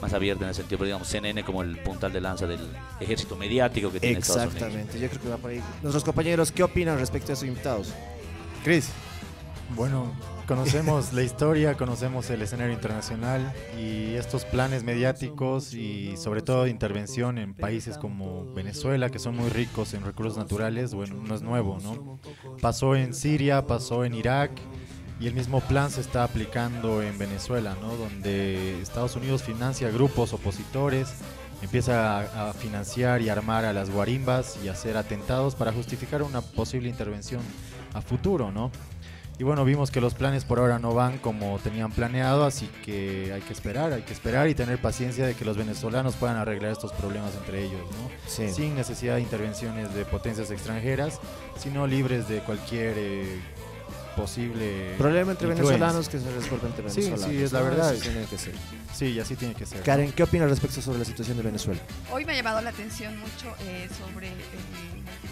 más 0.00 0.14
abierta 0.14 0.44
en 0.44 0.50
ese 0.50 0.62
sentido, 0.62 0.78
pero 0.78 0.86
digamos 0.86 1.08
CNN 1.08 1.44
como 1.44 1.62
el 1.62 1.76
puntal 1.78 2.12
de 2.12 2.20
lanza 2.20 2.46
del 2.46 2.60
ejército 3.00 3.36
mediático 3.36 3.92
que 3.92 4.00
tiene 4.00 4.18
Estados 4.18 4.42
Unidos. 4.42 4.54
Exactamente, 4.54 4.98
yo 4.98 5.08
creo 5.08 5.22
que 5.22 5.28
va 5.28 5.36
por 5.36 5.50
ahí. 5.50 5.62
Nuestros 5.82 6.04
compañeros, 6.04 6.50
¿qué 6.50 6.62
opinan 6.62 6.98
respecto 6.98 7.32
a 7.32 7.36
sus 7.36 7.46
invitados? 7.46 7.92
Chris. 8.64 8.88
Bueno, 9.76 10.12
conocemos 10.50 11.12
la 11.12 11.22
historia, 11.22 11.76
conocemos 11.76 12.28
el 12.28 12.42
escenario 12.42 12.72
internacional 12.72 13.52
y 13.78 14.14
estos 14.14 14.44
planes 14.44 14.82
mediáticos 14.82 15.74
y 15.74 16.16
sobre 16.16 16.42
todo 16.42 16.64
de 16.64 16.70
intervención 16.70 17.38
en 17.38 17.54
países 17.54 17.96
como 17.96 18.52
Venezuela, 18.52 19.10
que 19.10 19.20
son 19.20 19.36
muy 19.36 19.48
ricos 19.48 19.94
en 19.94 20.02
recursos 20.04 20.36
naturales, 20.36 20.92
bueno, 20.92 21.22
no 21.24 21.36
es 21.36 21.42
nuevo, 21.42 21.78
¿no? 21.84 22.18
Pasó 22.60 22.96
en 22.96 23.14
Siria, 23.14 23.64
pasó 23.68 24.04
en 24.04 24.12
Irak 24.12 24.50
y 25.20 25.28
el 25.28 25.34
mismo 25.34 25.60
plan 25.60 25.88
se 25.88 26.00
está 26.00 26.24
aplicando 26.24 27.00
en 27.00 27.16
Venezuela, 27.16 27.76
¿no? 27.80 27.94
Donde 27.94 28.82
Estados 28.82 29.14
Unidos 29.14 29.44
financia 29.44 29.88
grupos 29.90 30.32
opositores, 30.32 31.14
empieza 31.62 32.48
a, 32.48 32.52
financiar 32.54 33.22
y 33.22 33.28
armar 33.28 33.64
a 33.64 33.72
las 33.72 33.88
guarimbas 33.88 34.58
y 34.64 34.68
hacer 34.68 34.96
atentados 34.96 35.54
para 35.54 35.72
justificar 35.72 36.24
una 36.24 36.40
posible 36.40 36.88
intervención 36.88 37.42
a 37.94 38.00
futuro, 38.00 38.50
¿no? 38.50 38.72
Y 39.40 39.42
bueno, 39.42 39.64
vimos 39.64 39.90
que 39.90 40.02
los 40.02 40.12
planes 40.12 40.44
por 40.44 40.58
ahora 40.58 40.78
no 40.78 40.92
van 40.92 41.16
como 41.16 41.58
tenían 41.60 41.90
planeado, 41.92 42.44
así 42.44 42.68
que 42.84 43.32
hay 43.32 43.40
que 43.40 43.54
esperar, 43.54 43.90
hay 43.90 44.02
que 44.02 44.12
esperar 44.12 44.50
y 44.50 44.54
tener 44.54 44.78
paciencia 44.82 45.24
de 45.26 45.34
que 45.34 45.46
los 45.46 45.56
venezolanos 45.56 46.14
puedan 46.16 46.36
arreglar 46.36 46.72
estos 46.72 46.92
problemas 46.92 47.34
entre 47.36 47.64
ellos, 47.64 47.80
¿no? 47.92 48.10
Sí. 48.26 48.50
Sin 48.52 48.74
necesidad 48.74 49.14
de 49.14 49.22
intervenciones 49.22 49.94
de 49.94 50.04
potencias 50.04 50.50
extranjeras, 50.50 51.20
sino 51.58 51.86
libres 51.86 52.28
de 52.28 52.40
cualquier 52.40 52.92
eh, 52.98 53.40
posible 54.14 54.94
Problema 54.98 55.32
entre 55.32 55.48
influencia. 55.48 55.72
venezolanos 55.72 56.10
que 56.10 56.18
se 56.18 56.30
resuelve 56.32 56.66
entre 56.66 56.90
Sí, 56.90 57.00
sí, 57.00 57.08
venezolanos. 57.08 57.42
es 57.42 57.52
la 57.52 57.62
verdad. 57.62 57.88
Así 57.88 58.00
tiene 58.02 58.26
que 58.26 58.36
ser. 58.36 58.54
Sí, 58.92 59.06
y 59.06 59.20
así 59.20 59.36
tiene 59.36 59.54
que 59.54 59.64
ser. 59.64 59.82
Karen, 59.82 60.12
¿qué 60.12 60.22
opinas 60.22 60.50
respecto 60.50 60.82
sobre 60.82 60.98
la 60.98 61.06
situación 61.06 61.38
de 61.38 61.44
Venezuela? 61.44 61.80
Hoy 62.12 62.26
me 62.26 62.32
ha 62.32 62.36
llamado 62.36 62.60
la 62.60 62.68
atención 62.68 63.18
mucho 63.18 63.54
eh, 63.60 63.88
sobre 64.04 64.28
eh, 64.28 64.34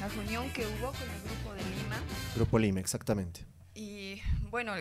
la 0.01 0.09
reunión 0.09 0.51
que 0.55 0.63
hubo 0.63 0.93
con 0.93 1.03
el 1.03 1.21
grupo 1.27 1.53
de 1.53 1.61
Lima 1.61 1.97
Grupo 2.37 2.59
Lima, 2.59 2.81
exactamente. 2.81 3.45
Y 3.79 4.21
bueno, 4.51 4.73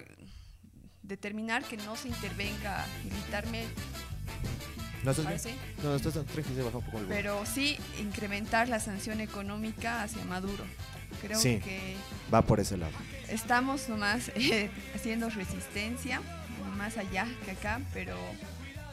determinar 1.03 1.63
que 1.63 1.77
no 1.77 1.95
se 1.95 2.07
intervenga 2.09 2.85
militarmente, 3.03 3.81
¿No 5.03 5.11
estás 5.11 5.43
bien? 5.45 5.55
No, 5.83 5.95
estás 5.95 6.13
tranquilo, 6.13 6.55
se 6.55 6.61
baja 6.63 6.77
un 6.79 6.83
poco 6.85 6.97
el 6.99 7.05
pero 7.05 7.45
sí 7.45 7.77
incrementar 7.99 8.67
la 8.67 8.79
sanción 8.79 9.21
económica 9.21 10.01
hacia 10.03 10.25
Maduro. 10.25 10.65
Creo 11.21 11.39
Sí. 11.39 11.59
que 11.63 11.95
Va 12.33 12.41
por 12.41 12.59
ese 12.59 12.77
lado. 12.77 12.91
estamos 13.29 13.87
nomás 13.89 14.29
eh, 14.35 14.69
haciendo 14.95 15.29
resistencia, 15.29 16.21
más 16.75 16.97
allá 16.97 17.27
que 17.45 17.51
acá, 17.51 17.79
pero 17.93 18.17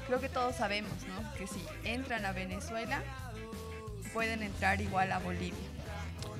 creo 0.07 0.21
que 0.21 0.29
todos 0.29 0.55
sabemos, 0.57 0.93
¿no? 1.09 1.35
Que 1.35 1.47
si 1.47 1.61
entran 1.85 2.25
a 2.27 2.33
Venezuela, 2.33 3.03
pueden 4.13 4.43
entrar 4.43 4.81
igual 4.83 5.11
a 5.11 5.19
Bolivia. 5.19 5.55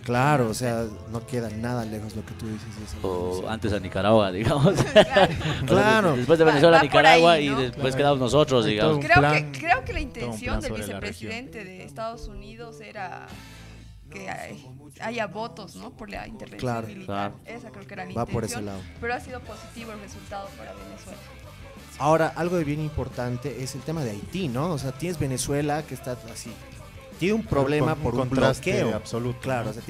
Claro, 0.05 0.49
o 0.51 0.55
sea, 0.55 0.85
no 1.11 1.27
queda 1.27 1.49
nada 1.51 1.85
lejos 1.85 2.15
lo 2.15 2.25
que 2.27 2.35
tú 2.35 2.47
dices. 2.47 2.79
de 2.79 2.85
esa 2.85 2.97
O 3.07 3.49
antes 3.49 3.73
a 3.73 3.81
Nicaragua, 3.81 4.31
digamos. 4.33 4.75
Claro. 4.83 5.33
Claro. 5.67 6.17
Después 6.17 6.39
de 6.39 6.45
Venezuela, 6.45 6.77
por 6.79 6.85
Nicaragua 6.85 7.33
ahí, 7.33 7.47
y 7.47 7.55
después 7.55 7.73
Claro. 7.81 7.97
quedamos 7.97 8.19
nosotros, 8.21 8.67
digamos. 8.67 8.99
Creo 9.05 9.19
plan- 9.19 9.53
que, 9.53 9.59
creo 9.61 9.85
que 9.85 9.93
la 9.95 10.01
intención 10.01 10.61
del 10.61 10.73
vicepresidente 10.75 11.65
de 11.65 11.85
Estados 11.85 12.29
Unidos 12.29 12.81
era 12.81 13.27
que 14.11 14.29
hay- 14.31 14.69
haya 15.01 15.27
votos, 15.27 15.75
¿no? 15.77 15.91
Por 15.91 16.11
la 16.11 16.29
intervención 16.29 16.61
Claro. 16.71 16.87
militar. 16.87 17.33
Claro. 17.43 17.59
Esa 17.59 17.71
creo 17.71 17.87
que 17.87 17.95
era 17.95 18.05
la 18.05 18.15
Va 18.15 18.27
por 18.27 18.45
ese 18.45 18.61
lado. 18.63 18.79
Pero 19.01 19.15
ha 19.15 19.21
sido 19.21 19.41
positivo 19.41 19.93
el 19.93 20.01
resultado 20.01 20.49
para 20.59 20.73
Venezuela. 20.73 21.19
Ahora, 21.99 22.33
algo 22.37 22.57
de 22.57 22.65
bien 22.65 22.81
importante 22.81 23.63
es 23.63 23.75
el 23.75 23.81
tema 23.81 24.05
de 24.05 24.11
Haití, 24.11 24.49
¿no? 24.49 24.73
O 24.73 24.79
sea, 24.79 24.93
tienes 24.93 25.19
Venezuela 25.19 25.83
que 25.85 25.95
está 25.95 26.17
así. 26.33 26.53
Tiene 27.25 27.35
un 27.41 27.47
problema 27.47 27.93
un 27.95 27.99
por 28.01 28.15
un 28.15 28.21
contraste 28.21 28.73
bloqueo. 28.73 28.97
absoluto, 28.97 29.41
Claro, 29.41 29.65
¿no? 29.65 29.71
o 29.71 29.75
sea, 29.75 29.83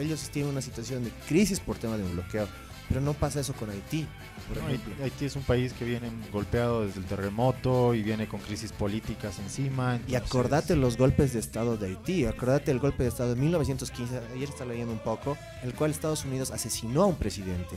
ellos 0.00 0.30
tienen 0.30 0.52
una 0.52 0.60
situación 0.62 1.04
de 1.04 1.10
crisis 1.28 1.60
por 1.60 1.76
tema 1.76 1.96
de 1.96 2.04
un 2.04 2.12
bloqueo. 2.12 2.46
Pero 2.88 3.00
no 3.00 3.12
pasa 3.12 3.38
eso 3.38 3.52
con 3.52 3.70
Haití, 3.70 4.04
por 4.48 4.56
No, 4.60 4.68
ejemplo. 4.68 4.92
Haití- 5.04 5.24
es 5.26 5.36
un 5.36 5.42
país 5.44 5.72
que 5.72 5.84
viene 5.84 6.10
golpeado 6.32 6.84
desde 6.84 6.98
el 6.98 7.06
terremoto 7.06 7.94
y 7.94 8.02
viene 8.02 8.26
con 8.26 8.40
crisis 8.40 8.72
políticas 8.72 9.38
encima. 9.38 9.94
Y 10.08 10.14
entonces- 10.14 10.28
acordate 10.28 10.74
los 10.74 10.96
golpes 10.96 11.32
de 11.32 11.38
Estado 11.38 11.76
de 11.76 11.86
Haití, 11.86 12.24
acordate 12.26 12.72
el 12.72 12.80
golpe 12.80 13.04
de 13.04 13.10
Estado 13.10 13.32
de 13.36 13.40
1915, 13.40 14.20
ayer 14.34 14.48
estaba 14.48 14.72
leyendo 14.72 14.92
un 14.92 14.98
poco, 14.98 15.38
el 15.62 15.72
cual 15.72 15.92
Estados 15.92 16.24
Unidos 16.24 16.50
asesinó 16.50 17.02
a 17.04 17.06
un 17.06 17.14
presidente. 17.14 17.76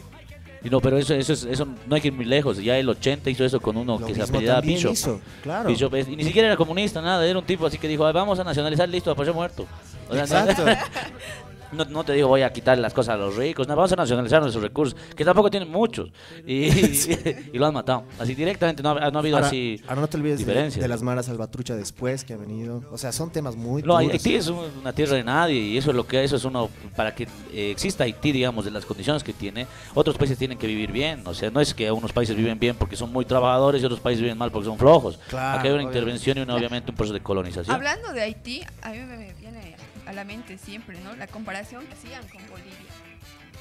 Y 0.63 0.69
no, 0.69 0.79
pero 0.79 0.97
eso, 0.97 1.13
eso, 1.13 1.33
es- 1.33 1.43
eso 1.43 1.67
no 1.87 1.95
hay 1.95 2.01
que 2.01 2.07
ir 2.07 2.13
muy 2.13 2.25
lejos. 2.25 2.57
Ya 2.57 2.77
el 2.77 2.87
80 2.87 3.29
hizo 3.29 3.43
eso 3.43 3.59
con 3.59 3.75
uno 3.75 3.99
Lo 3.99 4.05
que 4.05 4.15
se 4.15 4.23
apellidaba 4.23 4.61
Bishop. 4.61 4.93
hizo, 4.93 5.19
claro. 5.41 5.67
Bishop 5.69 5.93
es- 5.95 6.07
y 6.07 6.15
ni 6.15 6.23
siquiera 6.23 6.47
era 6.47 6.57
comunista, 6.57 7.01
nada. 7.01 7.25
Era 7.25 7.37
un 7.39 7.45
tipo 7.45 7.65
así 7.65 7.77
que 7.77 7.87
dijo, 7.87 8.05
"Ay, 8.05 8.13
vamos 8.13 8.39
a 8.39 8.43
nacionalizar, 8.43 8.87
listo, 8.87 9.11
apoyo 9.11 9.33
muerto. 9.33 9.65
O 10.09 10.13
sea, 10.13 10.23
Exacto. 10.23 10.63
No, 11.75 11.85
no 11.85 12.03
te 12.03 12.13
digo 12.13 12.27
voy 12.27 12.41
a 12.41 12.51
quitar 12.53 12.77
las 12.77 12.93
cosas 12.93 13.15
a 13.15 13.17
los 13.17 13.35
ricos, 13.35 13.67
no, 13.67 13.75
vamos 13.75 13.91
a 13.91 13.95
nacionalizar 13.95 14.41
nuestros 14.41 14.63
recursos, 14.63 14.97
que 15.15 15.25
tampoco 15.25 15.49
tienen 15.49 15.69
muchos. 15.71 16.11
Y, 16.45 16.65
y 17.53 17.57
lo 17.57 17.65
han 17.65 17.73
matado. 17.73 18.03
Así 18.19 18.35
directamente, 18.35 18.81
no 18.83 18.91
ha, 18.91 19.11
no 19.11 19.17
ha 19.17 19.21
habido 19.21 19.37
Ahora, 19.37 19.47
así. 19.47 19.81
ahora 19.87 20.01
no 20.01 20.07
te 20.07 20.17
olvides 20.17 20.45
de, 20.45 20.69
de 20.69 20.87
las 20.87 21.01
maras 21.01 21.25
salvatrucha 21.27 21.75
después 21.75 22.23
que 22.23 22.33
han 22.33 22.41
venido. 22.41 22.83
O 22.91 22.97
sea, 22.97 23.11
son 23.11 23.31
temas 23.31 23.55
muy 23.55 23.81
No, 23.83 23.99
duros. 23.99 24.13
Haití 24.13 24.35
es 24.35 24.47
un- 24.47 24.63
una 24.81 24.93
tierra 24.93 25.15
de 25.17 25.23
nadie 25.23 25.59
y 25.59 25.77
eso 25.77 25.89
es 25.91 25.95
lo 25.95 26.05
que 26.07 26.23
eso 26.23 26.35
es 26.35 26.45
uno 26.45 26.69
para 26.95 27.13
que 27.15 27.23
eh, 27.53 27.71
exista 27.71 28.03
Haití, 28.03 28.31
digamos, 28.31 28.65
de 28.65 28.71
las 28.71 28.85
condiciones 28.85 29.23
que 29.23 29.33
tiene. 29.33 29.67
Otros 29.93 30.17
países 30.17 30.37
tienen 30.37 30.57
que 30.57 30.67
vivir 30.67 30.91
bien, 30.91 31.21
o 31.25 31.33
sea, 31.33 31.49
no 31.49 31.59
es 31.61 31.73
que 31.73 31.91
unos 31.91 32.11
países 32.13 32.35
viven 32.35 32.59
bien 32.59 32.75
porque 32.75 32.95
son 32.95 33.11
muy 33.11 33.25
trabajadores 33.25 33.81
y 33.81 33.85
otros 33.85 33.99
países 33.99 34.21
viven 34.21 34.37
mal 34.37 34.51
porque 34.51 34.65
son 34.65 34.77
flojos. 34.77 35.19
Claro, 35.29 35.59
Aquí 35.59 35.67
hay 35.67 35.73
una 35.73 35.83
obviamente. 35.83 35.97
intervención 35.99 36.37
y 36.37 36.41
una, 36.41 36.55
obviamente 36.55 36.91
un 36.91 36.97
proceso 36.97 37.13
de 37.13 37.21
colonización. 37.21 37.75
Hablando 37.75 38.11
de 38.13 38.21
Haití, 38.21 38.61
a 38.81 38.89
mí 38.91 38.97
me 38.99 39.33
viene 39.39 39.75
a 40.05 40.11
la 40.13 40.23
mente 40.25 40.57
siempre, 40.57 40.99
¿no? 41.01 41.15
La 41.15 41.27
comparación 41.27 41.62
que 41.69 41.93
hacían 41.93 42.27
con 42.27 42.41
Bolivia. 42.49 42.73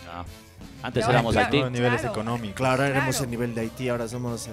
No. 0.07 0.25
Antes 0.83 1.05
ahora, 1.05 1.19
éramos 1.19 1.33
claro, 1.35 1.47
Haití. 1.57 1.71
Niveles 1.71 2.01
Claro. 2.01 2.15
económicos. 2.15 2.57
Claro, 2.57 2.83
ahora 2.83 2.89
éramos 2.97 3.21
el 3.21 3.31
nivel 3.31 3.55
de 3.55 3.61
Haití, 3.63 3.89
ahora 3.89 4.09
somos 4.09 4.49
eh, 4.49 4.53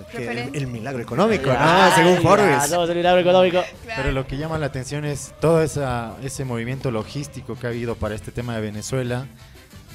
el, 0.53 0.55
el 0.55 0.67
milagro 0.67 1.01
económico, 1.01 1.45
Según 1.95 2.15
ya, 2.15 2.21
Forbes. 2.21 2.67
somos 2.69 2.89
el 2.89 2.97
milagro 2.97 3.21
económico. 3.21 3.63
Claro. 3.83 4.01
Pero 4.03 4.11
lo 4.13 4.27
que 4.27 4.37
llama 4.37 4.57
la 4.59 4.67
atención 4.67 5.05
es 5.05 5.33
todo 5.41 5.61
esa, 5.63 6.15
ese 6.21 6.45
movimiento 6.45 6.91
logístico 6.91 7.55
que 7.55 7.65
ha 7.67 7.69
habido 7.71 7.95
para 7.95 8.13
este 8.15 8.31
tema 8.31 8.55
de 8.55 8.61
Venezuela, 8.61 9.25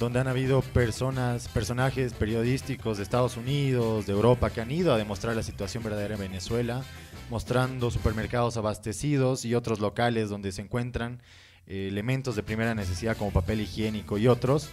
donde 0.01 0.19
han 0.19 0.27
habido 0.27 0.61
personas, 0.61 1.47
personajes 1.49 2.15
periodísticos 2.15 2.97
de 2.97 3.05
Estados 3.05 3.37
Unidos, 3.37 4.07
de 4.07 4.13
Europa, 4.13 4.51
que 4.51 4.61
han 4.61 4.73
ido 4.73 4.93
a 4.93 4.99
demostrar 4.99 5.37
la 5.37 5.45
situación 5.45 5.85
verdadera 5.85 6.15
en 6.15 6.21
Venezuela, 6.21 6.83
mostrando 7.31 7.93
supermercados 7.93 8.57
abastecidos 8.57 9.45
y 9.45 9.55
otros 9.55 9.79
locales 9.79 10.29
donde 10.31 10.51
se 10.51 10.63
encuentran 10.63 11.21
eh, 11.67 11.89
elementos 11.89 12.37
de 12.37 12.43
primera 12.43 12.75
necesidad 12.75 13.17
como 13.17 13.31
papel 13.33 13.61
higiénico 13.61 14.19
y 14.19 14.29
otros. 14.29 14.71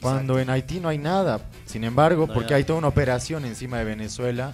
Cuando 0.00 0.38
en 0.38 0.48
Haití 0.48 0.80
no 0.80 0.88
hay 0.88 0.98
nada. 0.98 1.40
Sin 1.66 1.84
embargo, 1.84 2.26
No 2.26 2.32
porque 2.34 2.54
hay 2.54 2.64
toda 2.64 2.78
una 2.78 2.88
operación 2.88 3.44
encima 3.44 3.78
de 3.78 3.84
Venezuela, 3.84 4.52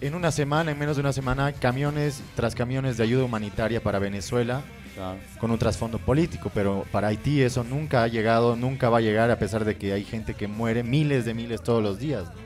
en 0.00 0.14
una 0.14 0.30
semana, 0.30 0.70
en 0.72 0.78
menos 0.78 0.96
de 0.96 1.00
una 1.00 1.12
semana, 1.12 1.52
camiones 1.52 2.22
tras 2.36 2.54
camiones 2.54 2.96
de 2.98 3.04
ayuda 3.04 3.24
humanitaria 3.24 3.82
para 3.82 3.98
Venezuela 3.98 4.62
Claro. 4.94 5.18
con 5.40 5.50
un 5.50 5.58
trasfondo 5.58 5.98
político, 5.98 6.50
pero 6.54 6.84
para 6.92 7.08
Haití 7.08 7.42
eso 7.42 7.64
nunca 7.64 8.02
ha 8.04 8.08
llegado, 8.08 8.54
nunca 8.54 8.90
va 8.90 8.98
a 8.98 9.00
llegar 9.00 9.30
a 9.30 9.38
pesar 9.38 9.64
de 9.64 9.76
que 9.76 9.92
hay 9.92 10.04
gente 10.04 10.34
que 10.34 10.46
muere 10.46 10.82
miles 10.84 11.24
de 11.24 11.34
miles 11.34 11.62
todos 11.62 11.82
los 11.82 11.98
días. 11.98 12.24
¿no? 12.24 12.43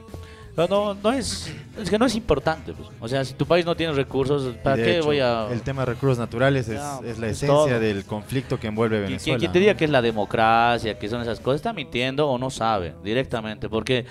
No, 0.58 0.66
no, 0.66 0.94
no 0.94 1.12
es, 1.12 1.50
es 1.80 1.88
que 1.88 1.98
no 1.98 2.06
es 2.06 2.14
importante. 2.16 2.72
pues. 2.72 2.88
O 3.00 3.08
sea, 3.08 3.24
si 3.24 3.34
tu 3.34 3.46
país 3.46 3.64
no 3.64 3.74
tiene 3.76 3.92
recursos, 3.92 4.54
¿para 4.62 4.76
de 4.76 4.82
qué 4.84 4.96
hecho, 4.98 5.06
voy 5.06 5.20
a...? 5.20 5.46
El 5.50 5.62
tema 5.62 5.82
de 5.82 5.86
recursos 5.92 6.18
naturales 6.18 6.68
es, 6.68 6.74
Ya, 6.80 6.98
es 7.04 7.18
la 7.18 7.26
es 7.28 7.32
esencia 7.42 7.46
todo. 7.46 7.80
del 7.80 8.04
conflicto 8.04 8.58
que 8.58 8.66
envuelve 8.66 9.00
Venezuela. 9.00 9.38
quien 9.38 9.52
te 9.52 9.60
diga 9.60 9.74
que 9.74 9.84
es 9.84 9.90
la 9.90 10.02
democracia, 10.02 10.98
que 10.98 11.08
son 11.08 11.22
esas 11.22 11.40
cosas, 11.40 11.56
está 11.56 11.72
mintiendo 11.72 12.28
o 12.28 12.36
no 12.38 12.50
sabe 12.50 12.94
directamente. 13.04 13.68
Porque 13.68 14.04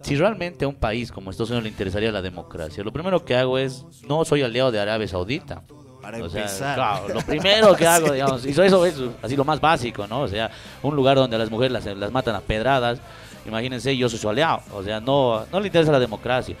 si 0.00 0.16
realmente 0.16 0.64
a 0.64 0.68
un 0.68 0.74
país 0.76 1.12
como 1.12 1.30
Estados 1.30 1.50
Unidos 1.50 1.64
le 1.64 1.70
interesaría 1.70 2.10
la 2.10 2.22
democracia, 2.22 2.82
lo 2.82 2.92
primero 2.92 3.24
que 3.24 3.36
hago 3.36 3.58
es, 3.58 3.84
no 4.08 4.24
soy 4.24 4.42
aliado 4.42 4.72
de 4.72 4.80
Arabia 4.80 5.06
Saudita. 5.06 5.62
Para 6.02 6.22
O 6.22 6.28
sea, 6.28 6.42
empezar. 6.42 6.74
claro, 6.74 7.08
lo 7.14 7.20
primero 7.22 7.74
que 7.74 7.86
hago, 7.86 8.10
digamos, 8.12 8.44
y 8.44 8.50
eso 8.50 8.84
es 8.84 8.94
así 9.22 9.36
lo 9.36 9.44
más 9.44 9.58
básico, 9.60 10.06
¿no? 10.06 10.20
O 10.22 10.28
sea, 10.28 10.50
un 10.82 10.94
lugar 10.94 11.16
donde 11.16 11.36
a 11.36 11.38
las 11.38 11.50
mujeres 11.50 11.72
las, 11.72 11.86
las 11.96 12.12
matan 12.12 12.34
a 12.36 12.40
pedradas, 12.40 12.98
imagínense, 13.46 13.96
yo 13.96 14.08
soy 14.08 14.18
su 14.18 14.28
aliado, 14.28 14.62
o 14.72 14.82
sea, 14.82 15.00
no, 15.00 15.44
no 15.52 15.60
le 15.60 15.66
interesa 15.66 15.92
la 15.92 16.00
democracia. 16.00 16.56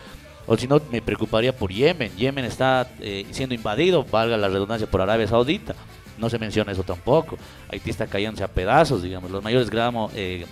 O 0.46 0.56
si 0.56 0.66
no, 0.66 0.80
me 0.90 1.00
preocuparía 1.00 1.56
por 1.56 1.72
Yemen. 1.72 2.14
Yemen 2.16 2.44
está 2.44 2.86
eh, 3.00 3.26
siendo 3.30 3.54
invadido, 3.54 4.04
valga 4.04 4.36
la 4.36 4.48
redundancia, 4.48 4.86
por 4.86 5.00
Arabia 5.00 5.26
Saudita. 5.26 5.74
No 6.18 6.28
se 6.28 6.38
menciona 6.38 6.72
eso 6.72 6.82
tampoco. 6.82 7.36
Haití 7.70 7.90
está 7.90 8.06
cayéndose 8.06 8.44
a 8.44 8.48
pedazos, 8.48 9.02
digamos. 9.02 9.30
Los 9.30 9.42
mayores 9.42 9.70
gramos, 9.70 10.12
eh, 10.14 10.46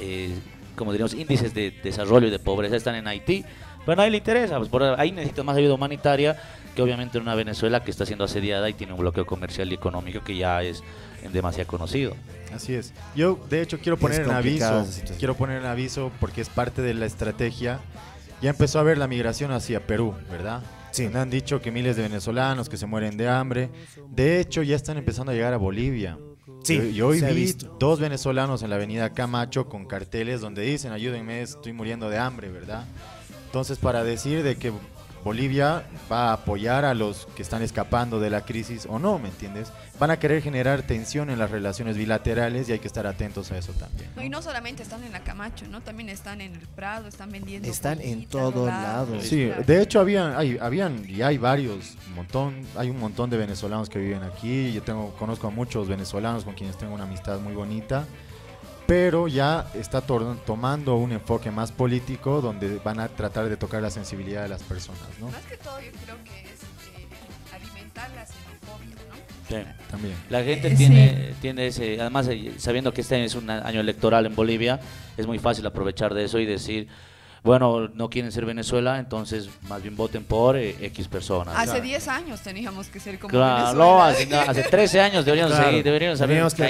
eh, 0.00 0.34
como 0.76 0.92
diríamos, 0.92 1.14
índices 1.14 1.54
de 1.54 1.70
desarrollo 1.82 2.28
y 2.28 2.30
de 2.30 2.38
pobreza 2.38 2.76
están 2.76 2.94
en 2.94 3.08
Haití. 3.08 3.44
Pero 3.80 3.92
a 3.92 3.96
nadie 3.96 4.10
le 4.10 4.18
interesa, 4.18 4.58
pues 4.58 4.68
por 4.68 4.82
ahí 4.82 5.10
necesita 5.10 5.42
más 5.42 5.56
ayuda 5.56 5.74
humanitaria 5.74 6.36
que 6.76 6.82
obviamente 6.82 7.16
en 7.16 7.22
una 7.22 7.34
Venezuela 7.34 7.82
que 7.82 7.90
está 7.90 8.04
siendo 8.04 8.24
asediada 8.24 8.68
y 8.68 8.74
tiene 8.74 8.92
un 8.92 9.00
bloqueo 9.00 9.26
comercial 9.26 9.70
y 9.72 9.74
económico 9.74 10.22
que 10.22 10.36
ya 10.36 10.62
es 10.62 10.84
demasiado 11.32 11.66
conocido. 11.66 12.14
Así 12.54 12.74
es. 12.74 12.92
Yo, 13.14 13.38
de 13.48 13.62
hecho, 13.62 13.78
quiero 13.78 13.96
poner 13.96 14.22
en 14.22 14.30
aviso. 14.30 14.86
Quiero 15.18 15.36
poner 15.36 15.60
en 15.60 15.66
aviso 15.66 16.10
porque 16.20 16.40
es 16.40 16.48
parte 16.48 16.82
de 16.82 16.94
la 16.94 17.06
estrategia. 17.06 17.80
Ya 18.42 18.50
empezó 18.50 18.78
a 18.78 18.80
haber 18.82 18.98
la 18.98 19.06
migración 19.06 19.52
hacia 19.52 19.86
Perú, 19.86 20.14
¿verdad? 20.30 20.62
Sí. 20.92 21.08
Han 21.12 21.30
dicho 21.30 21.60
que 21.60 21.70
miles 21.70 21.96
de 21.96 22.02
venezolanos 22.02 22.68
que 22.68 22.76
se 22.76 22.86
mueren 22.86 23.16
de 23.16 23.28
hambre. 23.28 23.70
De 24.08 24.40
hecho, 24.40 24.62
ya 24.62 24.76
están 24.76 24.96
empezando 24.96 25.32
a 25.32 25.34
llegar 25.34 25.52
a 25.52 25.56
Bolivia. 25.56 26.18
Sí, 26.64 26.76
yo, 26.76 26.84
yo 26.84 27.08
hoy 27.08 27.20
vi 27.20 27.34
visto. 27.34 27.76
dos 27.78 28.00
venezolanos 28.00 28.62
en 28.62 28.70
la 28.70 28.76
avenida 28.76 29.14
Camacho 29.14 29.68
con 29.68 29.86
carteles 29.86 30.40
donde 30.40 30.62
dicen, 30.62 30.92
ayúdenme, 30.92 31.42
estoy 31.42 31.72
muriendo 31.72 32.10
de 32.10 32.18
hambre, 32.18 32.50
¿verdad? 32.50 32.84
Entonces, 33.46 33.78
para 33.78 34.04
decir 34.04 34.42
de 34.42 34.56
que 34.56 34.72
Bolivia 35.24 35.84
va 36.10 36.30
a 36.30 36.32
apoyar 36.32 36.84
a 36.84 36.94
los 36.94 37.26
que 37.36 37.42
están 37.42 37.62
escapando 37.62 38.20
de 38.20 38.30
la 38.30 38.44
crisis 38.44 38.86
o 38.88 38.98
no, 38.98 39.18
¿me 39.18 39.28
entiendes? 39.28 39.70
Van 39.98 40.10
a 40.10 40.18
querer 40.18 40.42
generar 40.42 40.82
tensión 40.82 41.28
en 41.28 41.38
las 41.38 41.50
relaciones 41.50 41.96
bilaterales 41.98 42.68
y 42.68 42.72
hay 42.72 42.78
que 42.78 42.86
estar 42.86 43.06
atentos 43.06 43.52
a 43.52 43.58
eso 43.58 43.72
también. 43.74 44.10
No, 44.16 44.22
y 44.22 44.30
no 44.30 44.40
solamente 44.40 44.82
están 44.82 45.04
en 45.04 45.12
la 45.12 45.20
Camacho, 45.20 45.66
¿no? 45.68 45.82
También 45.82 46.08
están 46.08 46.40
en 46.40 46.54
el 46.54 46.66
Prado, 46.68 47.06
están 47.06 47.30
vendiendo. 47.30 47.68
Están 47.68 48.00
en 48.00 48.14
pollitas, 48.14 48.30
todo 48.30 48.66
rodadas, 48.66 49.08
lado. 49.08 49.20
Sí, 49.20 49.46
claro. 49.46 49.64
de 49.64 49.82
hecho 49.82 50.00
habían, 50.00 50.36
hay, 50.36 50.56
habían 50.58 51.04
y 51.06 51.20
hay 51.20 51.36
varios, 51.36 51.96
un 52.08 52.14
montón, 52.14 52.54
hay 52.76 52.88
un 52.88 52.98
montón 52.98 53.28
de 53.28 53.36
venezolanos 53.36 53.90
que 53.90 53.98
viven 53.98 54.22
aquí. 54.22 54.72
Yo 54.72 54.82
tengo, 54.82 55.12
conozco 55.18 55.48
a 55.48 55.50
muchos 55.50 55.88
venezolanos 55.88 56.44
con 56.44 56.54
quienes 56.54 56.78
tengo 56.78 56.94
una 56.94 57.04
amistad 57.04 57.38
muy 57.40 57.54
bonita, 57.54 58.06
pero 58.90 59.28
ya 59.28 59.66
está 59.74 60.00
tomando 60.00 60.96
un 60.96 61.12
enfoque 61.12 61.52
más 61.52 61.70
político 61.70 62.40
donde 62.40 62.78
van 62.84 62.98
a 62.98 63.06
tratar 63.06 63.48
de 63.48 63.56
tocar 63.56 63.80
la 63.80 63.88
sensibilidad 63.88 64.42
de 64.42 64.48
las 64.48 64.64
personas, 64.64 65.00
¿no? 65.20 65.26
Más 65.28 65.42
que 65.42 65.56
todo, 65.58 65.80
yo 65.80 65.92
creo 66.04 66.16
que 66.24 66.40
es 66.40 66.60
eh, 66.98 67.06
alimentar 67.54 68.10
la 68.16 68.26
xenofobia, 68.26 68.96
¿no? 69.08 69.14
Sí. 69.48 69.64
También. 69.92 70.14
La 70.28 70.42
gente 70.42 70.72
Eh, 70.72 70.74
tiene, 70.76 71.34
tiene 71.40 71.66
ese, 71.68 72.00
además 72.00 72.26
eh, 72.30 72.54
sabiendo 72.58 72.92
que 72.92 73.02
este 73.02 73.14
año 73.14 73.26
es 73.26 73.36
un 73.36 73.48
año 73.48 73.78
electoral 73.78 74.26
en 74.26 74.34
Bolivia, 74.34 74.80
es 75.16 75.24
muy 75.24 75.38
fácil 75.38 75.64
aprovechar 75.68 76.12
de 76.12 76.24
eso 76.24 76.40
y 76.40 76.44
decir, 76.46 76.88
bueno, 77.44 77.86
no 77.94 78.10
quieren 78.10 78.32
ser 78.32 78.44
Venezuela, 78.44 78.98
entonces 78.98 79.50
más 79.68 79.80
bien 79.82 79.94
voten 79.94 80.24
por 80.24 80.56
eh, 80.56 80.74
X 80.80 81.06
personas. 81.06 81.54
Hace 81.56 81.80
10 81.80 82.08
años 82.08 82.40
teníamos 82.40 82.88
que 82.88 82.98
ser 82.98 83.20
como 83.20 83.30
Claro, 83.30 83.54
Venezuela. 83.66 83.84
no, 83.84 84.02
hace, 84.02 84.26
no, 84.26 84.40
hace 84.40 84.62
13 84.64 85.00
años 85.00 85.24
deberíamos, 85.24 85.54
Claro, 85.54 85.70
seguir- 85.70 85.84
deberíamos 85.84 86.20
haber 86.20 86.30
teníamos 86.30 86.54
que 86.54 86.64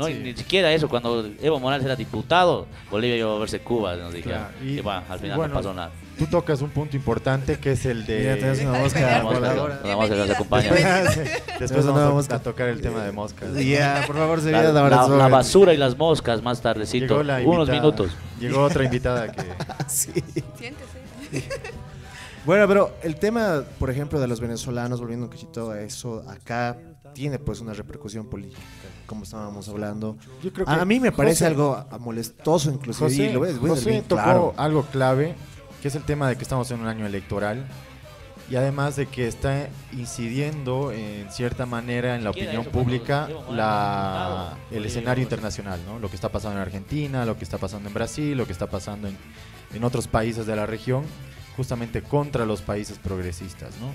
No, 0.00 0.08
y 0.08 0.14
Sí. 0.14 0.18
ni 0.20 0.34
siquiera 0.34 0.72
eso, 0.72 0.88
cuando 0.88 1.24
Evo 1.40 1.60
Morales 1.60 1.84
era 1.84 1.94
diputado, 1.94 2.66
Bolivia 2.90 3.16
iba 3.18 3.34
a 3.34 3.38
verse 3.38 3.60
Cuba, 3.60 3.94
nos 3.96 4.12
dijeron. 4.12 4.40
Claro, 4.40 4.54
Y, 4.64 4.78
y- 4.78 4.80
bueno, 4.80 5.02
al 5.08 5.18
final 5.20 5.36
bueno, 5.36 5.54
no 5.54 5.60
pasó 5.60 5.74
nada. 5.74 5.90
Tú 6.18 6.26
tocas 6.26 6.60
un 6.60 6.68
punto 6.70 6.96
importante 6.96 7.58
que 7.58 7.72
es 7.72 7.86
el 7.86 7.98
Mira, 8.06 8.36
de... 8.36 8.40
una 8.40 8.52
Deja 8.52 8.70
de 8.72 8.78
mosca 8.82 9.22
voladora. 9.22 9.80
la 9.84 9.96
mosca 9.96 10.14
que 10.14 10.20
nos 10.20 10.30
acompaña. 10.30 10.70
Después 11.58 11.84
una 11.84 11.92
vamos 12.04 12.28
a, 12.30 12.42
tocar 12.42 12.68
el 12.68 12.80
tema 12.82 13.02
de 13.04 13.12
moscas. 13.12 13.54
Ya, 13.54 14.04
por 14.06 14.16
favor, 14.16 14.40
se 14.40 14.50
La, 14.50 14.64
la- 14.72 15.08
la 15.08 15.28
basura 15.28 15.72
y 15.72 15.76
las 15.78 15.96
moscas 15.96 16.42
más 16.42 16.60
tardecito, 16.60 17.06
Llegó 17.06 17.22
la 17.22 17.36
unos 17.40 17.68
invitada- 17.68 17.72
minutos. 17.80 18.10
Llegó 18.38 18.62
otra 18.62 18.84
invitada 18.84 19.32
que... 19.32 19.42
Sí. 19.88 20.12
Siéntese. 20.58 21.00
Bueno, 22.46 22.66
pero 22.66 22.94
el 23.02 23.16
tema, 23.16 23.64
por 23.78 23.90
ejemplo, 23.90 24.18
de 24.18 24.26
los 24.26 24.40
venezolanos, 24.40 24.98
volviendo 24.98 25.26
un 25.26 25.30
cachito 25.30 25.70
a 25.70 25.80
eso, 25.82 26.24
acá 26.28 26.76
tiene 27.12 27.38
pues 27.38 27.60
una 27.60 27.74
repercusión 27.74 28.28
política, 28.30 28.62
como 29.10 29.24
estábamos 29.24 29.68
hablando. 29.68 30.16
Yo 30.42 30.52
creo 30.52 30.64
que 30.66 30.72
A, 30.72 30.82
a 30.82 30.84
mí 30.84 31.00
me 31.00 31.10
parece 31.10 31.44
José- 31.44 31.46
algo 31.46 31.84
molestoso 31.98 32.70
inclusive. 32.70 33.08
y 33.10 33.16
José, 33.18 33.32
lo 33.34 33.40
ves, 33.40 33.58
José 33.58 33.90
bien 33.90 34.04
tocó 34.04 34.22
claro. 34.22 34.54
algo 34.56 34.82
clave, 34.84 35.34
que 35.82 35.88
es 35.88 35.94
el 35.96 36.04
tema 36.04 36.28
de 36.28 36.36
que 36.36 36.42
estamos 36.44 36.70
en 36.70 36.80
un 36.80 36.86
año 36.86 37.04
electoral. 37.06 37.66
y 38.48 38.56
además 38.56 38.96
de 38.96 39.06
que 39.06 39.28
está 39.28 39.68
incidiendo 39.92 40.90
en 40.92 41.30
cierta 41.30 41.66
manera 41.66 42.16
en 42.16 42.24
la 42.24 42.30
opinión 42.30 42.64
pública 42.64 43.28
la, 43.50 44.56
el 44.72 44.84
escenario 44.84 45.22
internacional, 45.22 45.78
¿no? 45.86 45.98
Lo 46.00 46.08
que 46.08 46.16
está 46.16 46.28
pasando 46.30 46.56
en 46.58 46.62
Argentina, 46.62 47.24
lo 47.24 47.36
que 47.36 47.44
está 47.44 47.58
pasando 47.58 47.88
en 47.88 47.94
Brasil, 47.94 48.36
lo 48.36 48.46
que 48.46 48.52
está 48.52 48.66
pasando 48.68 49.06
en, 49.08 49.16
en 49.72 49.84
otros 49.84 50.08
países 50.08 50.46
de 50.46 50.56
la 50.56 50.66
región, 50.66 51.04
justamente 51.56 52.02
contra 52.02 52.44
los 52.44 52.60
países 52.62 52.98
progresistas, 52.98 53.70
¿no? 53.80 53.88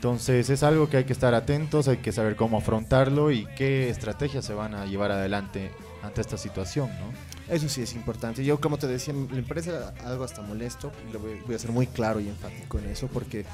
Entonces 0.00 0.48
es 0.48 0.62
algo 0.62 0.88
que 0.88 0.96
hay 0.96 1.04
que 1.04 1.12
estar 1.12 1.34
atentos, 1.34 1.86
hay 1.86 1.98
que 1.98 2.10
saber 2.10 2.34
cómo 2.34 2.56
afrontarlo 2.56 3.30
y 3.30 3.44
qué 3.54 3.90
estrategias 3.90 4.46
se 4.46 4.54
van 4.54 4.74
a 4.74 4.86
llevar 4.86 5.12
adelante 5.12 5.72
ante 6.02 6.22
esta 6.22 6.38
situación, 6.38 6.88
¿no? 6.88 7.54
Eso 7.54 7.68
sí 7.68 7.82
es 7.82 7.92
importante. 7.92 8.42
Yo, 8.42 8.58
como 8.62 8.78
te 8.78 8.86
decía, 8.86 9.12
me 9.12 9.42
parece 9.42 9.72
algo 10.02 10.24
hasta 10.24 10.40
molesto. 10.40 10.90
lo 11.12 11.18
voy, 11.18 11.42
voy 11.44 11.54
a 11.54 11.58
ser 11.58 11.70
muy 11.70 11.86
claro 11.86 12.18
y 12.18 12.30
enfático 12.30 12.78
en 12.78 12.86
eso, 12.86 13.08
porque 13.08 13.44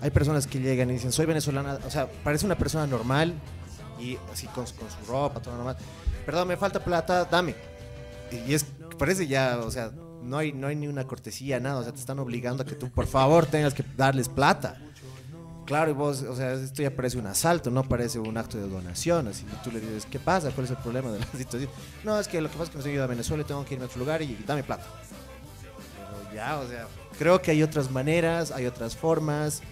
hay 0.00 0.10
personas 0.10 0.48
que 0.48 0.58
llegan 0.58 0.90
y 0.90 0.94
dicen, 0.94 1.12
soy 1.12 1.24
venezolana, 1.24 1.78
o 1.86 1.90
sea, 1.90 2.08
parece 2.24 2.46
una 2.46 2.58
persona 2.58 2.84
normal 2.84 3.34
y 4.00 4.18
así 4.32 4.48
con, 4.48 4.64
con 4.64 4.90
su 4.90 5.06
ropa, 5.08 5.38
todo 5.38 5.54
normal. 5.54 5.76
Perdón, 6.26 6.48
me 6.48 6.56
falta 6.56 6.82
plata, 6.82 7.26
dame. 7.26 7.54
Y 8.44 8.54
es, 8.54 8.66
parece 8.98 9.28
ya, 9.28 9.60
o 9.60 9.70
sea, 9.70 9.92
no 10.24 10.38
hay, 10.38 10.52
no 10.52 10.66
hay 10.66 10.74
ni 10.74 10.88
una 10.88 11.04
cortesía, 11.04 11.60
nada, 11.60 11.78
o 11.78 11.84
sea, 11.84 11.92
te 11.92 12.00
están 12.00 12.18
obligando 12.18 12.64
a 12.64 12.66
que 12.66 12.74
tú, 12.74 12.90
por 12.90 13.06
favor, 13.06 13.46
tengas 13.46 13.72
que 13.72 13.84
darles 13.96 14.28
plata. 14.28 14.80
Claro, 15.72 15.90
y 15.90 15.94
vos, 15.94 16.20
o 16.20 16.36
sea, 16.36 16.52
esto 16.52 16.82
ya 16.82 16.94
parece 16.94 17.16
un 17.16 17.26
asalto, 17.26 17.70
no 17.70 17.82
parece 17.82 18.18
un 18.18 18.36
acto 18.36 18.58
de 18.58 18.68
donación. 18.68 19.26
Así 19.28 19.44
que 19.44 19.56
tú 19.64 19.72
le 19.72 19.80
dices, 19.80 20.04
¿qué 20.04 20.18
pasa? 20.18 20.50
¿Cuál 20.50 20.66
es 20.66 20.72
el 20.72 20.76
problema 20.76 21.10
de 21.10 21.18
la 21.18 21.24
situación? 21.32 21.70
No, 22.04 22.20
es 22.20 22.28
que 22.28 22.42
lo 22.42 22.50
que 22.50 22.58
pasa 22.58 22.64
es 22.64 22.68
que 22.68 22.76
me 22.76 22.80
estoy 22.80 22.92
yendo 22.92 23.04
a 23.04 23.06
Venezuela 23.06 23.42
y 23.42 23.46
tengo 23.46 23.64
que 23.64 23.72
irme 23.72 23.86
a 23.86 23.88
otro 23.88 23.98
lugar 24.00 24.20
y 24.20 24.36
dame 24.46 24.62
plata. 24.64 24.84
Pero 25.96 26.34
ya, 26.34 26.58
o 26.58 26.68
sea, 26.68 26.86
creo 27.18 27.40
que 27.40 27.52
hay 27.52 27.62
otras 27.62 27.90
maneras, 27.90 28.50
hay 28.50 28.66
otras 28.66 28.94
formas. 28.94 29.62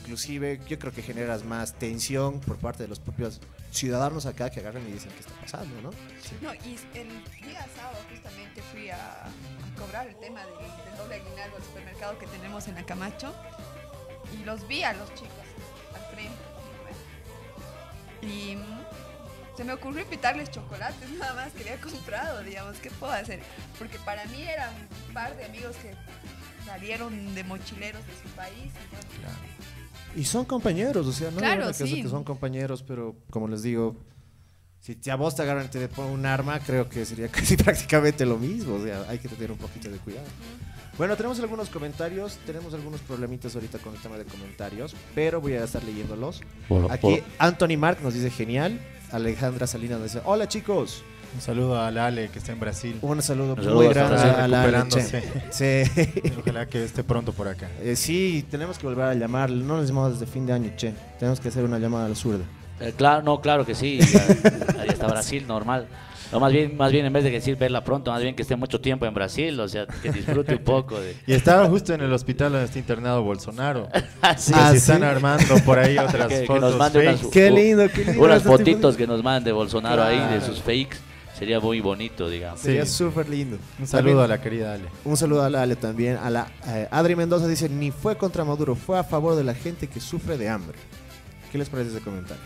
Inclusive, 0.00 0.60
yo 0.68 0.78
creo 0.78 0.92
que 0.92 1.02
generas 1.02 1.44
más 1.44 1.74
tensión 1.74 2.38
por 2.38 2.56
parte 2.58 2.84
de 2.84 2.88
los 2.88 3.00
propios 3.00 3.40
ciudadanos 3.72 4.26
acá 4.26 4.50
que 4.50 4.60
agarran 4.60 4.86
y 4.86 4.92
dicen 4.92 5.10
qué 5.10 5.18
está 5.18 5.32
pasando, 5.32 5.74
¿no? 5.82 5.90
No, 6.42 6.54
y 6.54 6.78
el 6.94 7.08
día 7.44 7.66
sábado 7.74 7.98
justamente 8.08 8.62
fui 8.70 8.88
a, 8.88 9.24
cobrar 9.76 10.06
el 10.06 10.14
tema 10.20 10.46
del, 10.46 10.54
del 10.58 10.96
doble 10.96 11.16
aguinaldo 11.16 11.56
al 11.56 11.64
supermercado 11.64 12.18
que 12.18 12.26
tenemos 12.28 12.68
en 12.68 12.78
Acamacho 12.78 13.34
y 14.38 14.44
los 14.44 14.66
vi 14.68 14.82
a 14.82 14.92
los 14.92 15.12
chicos. 15.14 15.39
Y 18.22 18.56
se 19.56 19.64
me 19.64 19.72
ocurrió 19.72 20.02
invitarles 20.02 20.50
chocolates, 20.50 21.10
nada 21.18 21.34
más 21.34 21.52
que 21.52 21.60
había 21.62 21.80
comprado, 21.80 22.42
digamos, 22.42 22.76
¿qué 22.78 22.90
puedo 22.90 23.12
hacer? 23.12 23.40
Porque 23.78 23.98
para 24.00 24.24
mí 24.26 24.42
eran 24.42 24.70
un 25.08 25.14
par 25.14 25.36
de 25.36 25.44
amigos 25.44 25.76
que 25.76 25.94
salieron 26.64 27.34
de 27.34 27.44
mochileros 27.44 28.02
de 28.06 28.12
su 28.22 28.34
país. 28.36 28.56
Y 28.64 28.94
bueno, 28.94 29.36
Y 30.16 30.24
son 30.24 30.44
compañeros, 30.44 31.06
o 31.06 31.12
sea, 31.12 31.30
no 31.30 31.38
Claro, 31.38 31.68
que, 31.68 31.74
sí. 31.74 32.02
que 32.02 32.08
son 32.08 32.24
compañeros, 32.24 32.82
pero 32.86 33.16
como 33.30 33.48
les 33.48 33.62
digo, 33.62 33.96
si 34.80 35.10
a 35.10 35.14
vos 35.16 35.34
te 35.36 35.42
agarran 35.42 35.66
y 35.66 35.68
te 35.68 35.86
ponen 35.88 36.12
un 36.12 36.26
arma, 36.26 36.58
creo 36.60 36.88
que 36.88 37.04
sería 37.04 37.28
casi 37.32 37.56
prácticamente 37.56 38.24
lo 38.26 38.38
mismo, 38.38 38.74
o 38.76 38.82
sea, 38.84 39.04
hay 39.08 39.18
que 39.18 39.28
tener 39.28 39.52
un 39.52 39.58
poquito 39.58 39.90
de 39.90 39.98
cuidado. 39.98 40.26
Bueno, 40.98 41.16
tenemos 41.16 41.38
algunos 41.40 41.68
comentarios, 41.70 42.38
tenemos 42.44 42.74
algunos 42.74 43.00
problemitas 43.00 43.54
ahorita 43.54 43.78
con 43.78 43.94
el 43.94 44.00
tema 44.02 44.18
de 44.18 44.24
comentarios, 44.24 44.94
pero 45.14 45.40
voy 45.40 45.54
a 45.54 45.64
estar 45.64 45.82
leyéndolos. 45.84 46.40
Por- 46.68 46.90
Aquí 46.92 47.22
Anthony 47.38 47.76
Mark 47.78 47.98
nos 48.02 48.12
dice 48.14 48.30
genial, 48.30 48.78
Alejandra 49.12 49.66
Salinas 49.66 49.98
nos 50.00 50.12
dice, 50.12 50.22
hola 50.26 50.46
chicos, 50.48 51.02
Un 51.34 51.40
saludo 51.40 51.80
a 51.80 51.90
Lale 51.90 52.28
que 52.28 52.38
está 52.40 52.52
en 52.52 52.60
Brasil. 52.60 52.98
un 53.02 53.22
saludo 53.22 53.54
Un 53.54 53.60
muy 53.60 53.64
saludo 53.64 53.88
grande 53.90 54.16
a 54.20 54.46
recuperándose. 54.46 55.22
Sí. 55.50 56.30
Ojalá 56.40 56.66
que 56.66 56.84
esté 56.84 57.02
pronto 57.04 57.32
por 57.32 57.48
acá. 57.48 57.68
Eh, 57.82 57.94
sí, 57.96 58.44
tenemos 58.50 58.78
que 58.78 58.86
volver 58.86 59.04
a 59.06 59.14
llamar, 59.14 59.48
no 59.50 59.76
nos 59.78 59.88
llamamos 59.88 60.18
desde 60.18 60.30
fin 60.30 60.44
de 60.44 60.52
año, 60.52 60.72
che, 60.76 60.92
tenemos 61.18 61.38
que 61.40 61.48
hacer 61.48 61.64
una 61.64 61.78
llamada 61.78 62.06
a 62.06 62.08
la 62.08 62.14
zurda. 62.14 62.44
Eh, 62.80 62.94
claro, 62.96 63.22
no, 63.22 63.40
claro 63.40 63.64
que 63.66 63.74
sí. 63.74 63.98
ahí 64.78 64.88
está 64.88 65.06
Brasil, 65.06 65.44
normal. 65.46 65.86
No, 66.32 66.38
más 66.38 66.52
bien, 66.52 66.76
más 66.76 66.92
bien 66.92 67.04
en 67.06 67.12
vez 67.12 67.24
de 67.24 67.30
decir 67.30 67.56
verla 67.56 67.82
pronto, 67.82 68.12
más 68.12 68.22
bien 68.22 68.36
que 68.36 68.42
esté 68.42 68.54
mucho 68.54 68.80
tiempo 68.80 69.04
en 69.04 69.12
Brasil, 69.12 69.58
o 69.58 69.66
sea, 69.66 69.86
que 69.86 70.12
disfrute 70.12 70.54
un 70.54 70.62
poco 70.62 71.00
de. 71.00 71.16
Y 71.26 71.32
estaba 71.32 71.66
justo 71.68 71.92
en 71.92 72.02
el 72.02 72.12
hospital 72.12 72.52
donde 72.52 72.66
está 72.66 72.78
internado 72.78 73.22
Bolsonaro. 73.24 73.88
Sí, 74.38 74.52
Que 74.52 74.58
Ah, 74.60 74.70
¿sí? 74.70 74.76
están 74.76 75.02
armando 75.02 75.56
por 75.64 75.78
ahí 75.80 75.98
otras 75.98 76.28
Que- 76.28 76.40
que 76.42 76.46
fotos 76.46 76.62
nos 76.70 76.76
mande 76.76 77.00
unas- 77.00 77.16
fakes. 77.20 77.30
Qué 77.32 77.50
lindo, 77.50 77.88
qué 77.92 78.04
lindo. 78.04 78.22
unas 78.22 78.36
este 78.38 78.48
fotitos 78.48 78.96
que 78.96 79.06
nos 79.08 79.22
mande 79.24 79.50
Bolsonaro 79.50 80.04
ahí 80.04 80.18
de 80.20 80.26
Claro. 80.38 80.46
sus 80.46 80.58
fakes. 80.60 80.98
Sería 81.36 81.58
muy 81.58 81.80
bonito, 81.80 82.28
digamos. 82.28 82.60
Sería 82.60 82.84
Sí. 82.86 82.92
súper 82.98 83.28
lindo. 83.28 83.56
Un 83.78 83.86
saludo 83.88 84.22
a 84.22 84.28
la 84.28 84.40
querida 84.40 84.74
Ale. 84.74 84.84
Un 85.04 85.16
saludo 85.16 85.42
a 85.42 85.50
la 85.50 85.62
Ale 85.62 85.74
también. 85.74 86.16
A 86.18 86.28
la 86.30 86.46
eh, 86.68 86.86
Adri 86.92 87.16
Mendoza 87.16 87.48
dice, 87.48 87.68
ni 87.68 87.90
fue 87.90 88.16
contra 88.16 88.44
Maduro, 88.44 88.76
fue 88.76 88.98
a 88.98 89.02
favor 89.04 89.34
de 89.34 89.42
la 89.42 89.54
gente 89.54 89.88
que 89.88 89.98
sufre 90.00 90.36
de 90.38 90.48
hambre. 90.48 90.78
¿Qué 91.50 91.58
les 91.58 91.68
parece 91.68 91.90
ese 91.90 92.00
comentario? 92.00 92.42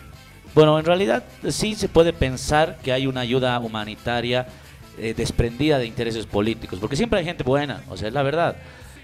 Bueno, 0.54 0.78
en 0.78 0.84
realidad 0.84 1.24
sí 1.48 1.74
se 1.74 1.88
puede 1.88 2.12
pensar 2.12 2.78
que 2.82 2.92
hay 2.92 3.06
una 3.06 3.20
ayuda 3.20 3.58
humanitaria 3.58 4.46
eh, 4.98 5.12
desprendida 5.16 5.78
de 5.78 5.86
intereses 5.86 6.26
políticos, 6.26 6.78
porque 6.80 6.94
siempre 6.94 7.18
hay 7.18 7.24
gente 7.24 7.42
buena, 7.42 7.82
o 7.90 7.96
sea, 7.96 8.08
es 8.08 8.14
la 8.14 8.22
verdad. 8.22 8.56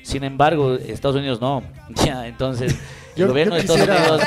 Sin 0.03 0.23
embargo, 0.25 0.75
Estados 0.75 1.17
Unidos 1.17 1.41
no. 1.41 1.63
Ya, 2.07 2.27
entonces, 2.29 2.79
el 3.17 3.27
gobierno 3.27 3.57
de 3.57 3.63
Estados 3.63 3.83
Unidos, 3.83 4.23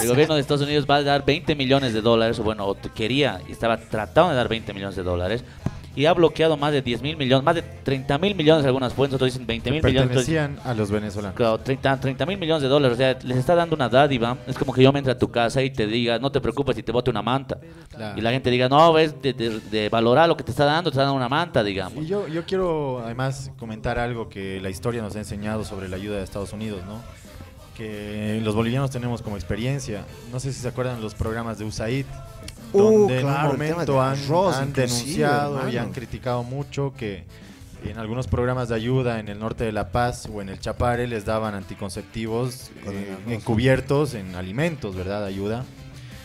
el 0.00 0.08
gobierno 0.08 0.34
de 0.34 0.40
Estados 0.40 0.62
Unidos 0.62 0.86
va 0.90 0.96
a 0.96 1.02
dar 1.02 1.24
20 1.24 1.54
millones 1.54 1.94
de 1.94 2.00
dólares, 2.00 2.38
o 2.40 2.42
bueno, 2.42 2.76
quería 2.94 3.40
y 3.48 3.52
estaba 3.52 3.76
tratando 3.76 4.30
de 4.30 4.36
dar 4.36 4.48
20 4.48 4.74
millones 4.74 4.96
de 4.96 5.04
dólares 5.04 5.44
y 5.96 6.06
ha 6.06 6.12
bloqueado 6.12 6.56
más 6.56 6.72
de 6.72 6.82
10 6.82 7.02
mil 7.02 7.16
millones, 7.16 7.44
más 7.44 7.54
de 7.56 7.62
30 7.62 8.18
mil 8.18 8.34
millones 8.36 8.64
algunas 8.66 8.92
fuentes, 8.92 9.14
otros 9.16 9.32
dicen 9.32 9.46
20 9.46 9.70
mil 9.72 9.82
millones. 9.82 10.08
Pertenecían 10.08 10.58
a 10.62 10.74
los 10.74 10.90
venezolanos. 10.90 11.34
Claro, 11.36 11.58
30 11.58 12.26
mil 12.26 12.38
millones 12.38 12.62
de 12.62 12.68
dólares, 12.68 12.94
o 12.94 12.98
sea, 12.98 13.18
les 13.24 13.38
está 13.38 13.54
dando 13.54 13.74
una 13.74 13.88
dádiva. 13.88 14.36
Es 14.46 14.56
como 14.58 14.72
que 14.72 14.82
yo 14.82 14.92
me 14.92 14.98
entre 15.00 15.12
a 15.12 15.18
tu 15.18 15.30
casa 15.30 15.62
y 15.62 15.70
te 15.70 15.86
diga, 15.86 16.18
no 16.18 16.30
te 16.30 16.40
preocupes 16.40 16.76
si 16.76 16.82
te 16.82 16.92
bote 16.92 17.10
una 17.10 17.22
manta. 17.22 17.58
Claro. 17.94 18.18
Y 18.18 18.20
la 18.20 18.30
gente 18.30 18.50
diga, 18.50 18.68
no, 18.68 18.92
ves, 18.92 19.14
de, 19.22 19.32
de- 19.32 19.60
de 19.60 19.88
valorar 19.88 20.28
lo 20.28 20.36
que 20.36 20.44
te 20.44 20.50
está 20.50 20.64
dando, 20.66 20.90
te 20.90 20.94
está 20.94 21.02
dando 21.02 21.16
una 21.16 21.28
manta, 21.28 21.64
digamos. 21.64 22.04
Y 22.04 22.06
yo, 22.06 22.28
yo 22.28 22.44
quiero 22.44 23.00
además 23.02 23.50
comentar 23.58 23.98
algo 23.98 24.28
que 24.28 24.60
la 24.60 24.68
historia 24.70 25.00
nos 25.02 25.16
ha 25.16 25.18
enseñado 25.18 25.64
sobre 25.64 25.88
la 25.88 25.96
ayuda 25.96 26.18
de 26.18 26.24
Estados 26.24 26.52
Unidos, 26.52 26.82
¿no? 26.86 27.00
Que 27.76 28.40
los 28.42 28.54
bolivianos 28.54 28.90
tenemos 28.90 29.20
como 29.20 29.36
experiencia. 29.36 30.04
No 30.32 30.40
sé 30.40 30.52
si 30.52 30.60
se 30.60 30.68
acuerdan 30.68 31.00
los 31.02 31.14
programas 31.14 31.58
de 31.58 31.66
USAID, 31.66 32.06
Uh, 32.76 32.98
donde 33.00 33.20
claro, 33.20 33.38
en 33.54 33.60
un 33.60 33.68
momento 33.68 33.92
de 33.92 33.98
han, 34.00 34.12
arroz, 34.18 34.56
han 34.56 34.68
inclusive, 34.68 34.86
denunciado 34.98 35.54
y 35.54 35.58
hermano. 35.58 35.80
han 35.80 35.92
criticado 35.92 36.42
mucho 36.42 36.92
que 36.96 37.24
en 37.84 37.98
algunos 37.98 38.26
programas 38.26 38.68
de 38.68 38.74
ayuda 38.74 39.20
en 39.20 39.28
el 39.28 39.38
norte 39.38 39.64
de 39.64 39.72
La 39.72 39.90
Paz 39.92 40.28
o 40.32 40.40
en 40.42 40.48
el 40.48 40.58
Chapare 40.58 41.06
les 41.06 41.24
daban 41.24 41.54
anticonceptivos 41.54 42.70
eh, 42.86 43.16
encubiertos 43.28 44.14
en 44.14 44.34
alimentos, 44.34 44.96
¿verdad? 44.96 45.24
Ayuda. 45.24 45.64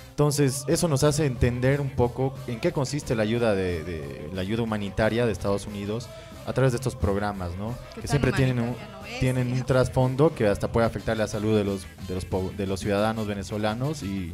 Entonces, 0.09 0.65
eso 0.67 0.87
nos 0.87 1.03
hace 1.03 1.25
entender 1.25 1.81
un 1.81 1.89
poco 1.89 2.33
en 2.47 2.59
qué 2.59 2.71
consiste 2.71 3.15
la 3.15 3.23
ayuda 3.23 3.55
de, 3.55 3.83
de- 3.83 4.29
la 4.33 4.41
ayuda 4.41 4.61
humanitaria 4.63 5.25
de 5.25 5.31
Estados 5.31 5.65
Unidos 5.67 6.09
a 6.45 6.53
través 6.53 6.71
de 6.73 6.77
estos 6.77 6.95
programas, 6.95 7.51
¿no? 7.57 7.75
¿Qué 7.95 8.01
Que 8.01 8.07
siempre 8.07 8.31
tienen 8.31 8.59
un, 8.59 8.69
humanitaria 8.69 8.97
no 8.99 9.05
es, 9.07 9.19
tienen 9.19 9.41
un 9.43 9.47
digamos? 9.53 9.67
trasfondo 9.67 10.33
que 10.35 10.47
hasta 10.47 10.71
puede 10.71 10.85
afectar 10.87 11.15
la 11.17 11.27
salud 11.27 11.55
de 11.55 11.63
los 11.63 11.85
de 12.07 12.15
los 12.15 12.25
po- 12.25 12.51
de 12.57 12.65
los 12.67 12.79
ciudadanos 12.79 13.27
venezolanos 13.27 14.03
y, 14.03 14.31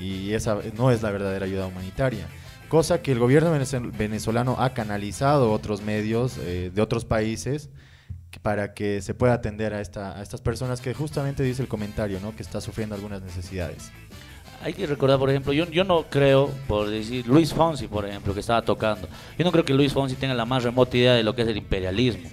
y 0.00 0.32
esa 0.34 0.58
no 0.76 0.90
es 0.90 1.02
la 1.02 1.10
verdadera 1.10 1.46
ayuda 1.46 1.66
humanitaria. 1.66 2.26
Cosa 2.68 3.02
que 3.02 3.12
el 3.12 3.18
gobierno 3.18 3.54
venezol- 3.54 3.90
venezolano 3.96 4.56
ha 4.58 4.70
canalizado 4.74 5.52
otros 5.52 5.82
medios 5.82 6.38
eh, 6.38 6.70
de 6.72 6.82
otros 6.82 7.04
países 7.04 7.68
para 8.42 8.74
que 8.74 9.02
se 9.02 9.12
pueda 9.12 9.34
atender 9.34 9.74
a, 9.74 9.80
esta, 9.80 10.16
a 10.16 10.22
estas 10.22 10.40
personas 10.40 10.80
que 10.80 10.94
justamente 10.94 11.42
dice 11.42 11.62
el 11.62 11.68
comentario, 11.68 12.20
¿no? 12.20 12.34
Que 12.36 12.42
está 12.42 12.60
sufriendo 12.60 12.94
algunas 12.94 13.22
necesidades. 13.22 13.90
Hay 14.62 14.72
que 14.74 14.86
recordar, 14.86 15.18
por 15.18 15.30
ejemplo, 15.30 15.52
yo, 15.52 15.64
yo 15.70 15.84
no 15.84 16.04
creo, 16.10 16.48
por 16.68 16.88
decir, 16.88 17.26
Luis 17.26 17.52
Fonsi, 17.52 17.88
por 17.88 18.06
ejemplo, 18.06 18.34
que 18.34 18.40
estaba 18.40 18.62
tocando. 18.62 19.08
Yo 19.38 19.44
no 19.44 19.50
creo 19.50 19.64
que 19.64 19.74
Luis 19.74 19.92
Fonsi 19.92 20.14
tenga 20.16 20.34
la 20.34 20.44
más 20.44 20.62
remota 20.62 20.96
idea 20.96 21.14
de 21.14 21.22
lo 21.22 21.34
que 21.34 21.42
es 21.42 21.48
el 21.48 21.56
imperialismo. 21.56 22.28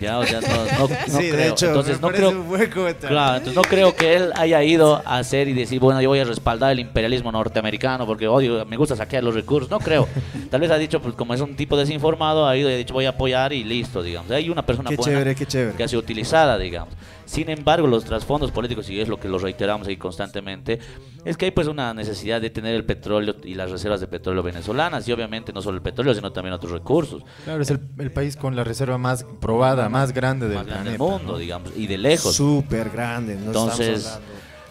Ya, 0.00 0.18
o 0.18 0.24
sea, 0.24 0.40
no, 0.40 0.48
no- 0.48 0.88
no 0.88 0.88
sí, 1.06 1.28
creo. 1.30 1.36
de 1.36 1.48
hecho, 1.48 1.66
Entonces, 1.66 2.00
me 2.00 2.08
no 2.08 2.14
creo, 2.14 2.30
un 2.30 2.48
buen 2.48 2.70
comentario. 2.70 3.08
Claro, 3.14 3.36
entonces 3.38 3.54
no 3.56 3.62
creo 3.62 3.94
que 3.94 4.16
él 4.16 4.32
haya 4.36 4.62
ido 4.64 5.02
a 5.04 5.18
hacer 5.18 5.48
y 5.48 5.52
decir, 5.52 5.78
bueno, 5.80 6.00
yo 6.00 6.08
voy 6.08 6.20
a 6.20 6.24
respaldar 6.24 6.72
el 6.72 6.80
imperialismo 6.80 7.30
norteamericano 7.30 8.06
porque 8.06 8.26
odio, 8.26 8.64
me 8.66 8.76
gusta 8.76 8.96
saquear 8.96 9.22
los 9.24 9.34
recursos. 9.34 9.70
No 9.70 9.78
creo. 9.78 10.08
Tal 10.50 10.60
vez 10.60 10.70
ha 10.70 10.78
dicho, 10.78 11.00
pues 11.02 11.14
como 11.14 11.34
es 11.34 11.40
un 11.40 11.54
tipo 11.56 11.76
desinformado, 11.76 12.46
ha 12.48 12.56
ido 12.56 12.70
y 12.70 12.74
ha 12.74 12.76
dicho 12.76 12.94
voy 12.94 13.04
a 13.04 13.10
apoyar 13.10 13.52
y 13.52 13.62
listo, 13.64 14.02
digamos. 14.02 14.30
Hay 14.30 14.48
una 14.48 14.64
persona 14.64 14.88
Qué 14.90 14.96
buena 14.96 15.12
chévere, 15.12 15.34
qué 15.34 15.46
chévere. 15.46 15.76
que 15.76 15.82
ha 15.84 15.88
sido 15.88 16.00
utilizada, 16.00 16.56
digamos. 16.58 16.94
Sin 17.26 17.48
embargo, 17.48 17.86
los 17.86 18.04
trasfondos 18.04 18.50
políticos, 18.50 18.90
y 18.90 19.00
es 19.00 19.06
lo 19.08 19.20
que 19.20 19.28
lo 19.28 19.38
reiteramos 19.38 19.86
ahí 19.86 19.96
constantemente, 19.96 20.80
es 21.24 21.36
que 21.36 21.44
hay 21.44 21.50
pues 21.52 21.68
una 21.68 21.94
necesidad 21.94 22.40
de 22.40 22.50
tener 22.50 22.74
el 22.74 22.84
petróleo 22.84 23.36
y 23.44 23.54
las 23.54 23.70
reservas 23.70 24.00
de 24.00 24.08
petróleo 24.08 24.42
venezolanas, 24.42 25.06
y 25.06 25.12
obviamente 25.12 25.52
no 25.52 25.62
solo 25.62 25.76
el 25.76 25.82
petróleo, 25.82 26.12
sino 26.12 26.32
también 26.32 26.54
otros 26.54 26.72
recursos 26.72 27.22
Claro, 27.44 27.62
es 27.62 27.70
el, 27.70 27.78
el 27.98 28.10
país 28.10 28.36
con 28.36 28.56
la 28.56 28.64
reserva 28.64 28.98
más 28.98 29.24
probada, 29.40 29.88
más 29.90 30.12
grande 30.12 30.48
del 30.48 30.66
más 30.66 30.98
mundo, 30.98 31.32
¿no? 31.32 31.38
digamos, 31.38 31.70
y 31.76 31.86
de 31.86 31.98
lejos. 31.98 32.34
Súper 32.34 32.90
grande. 32.90 33.34
No 33.36 33.46
Entonces, 33.46 34.18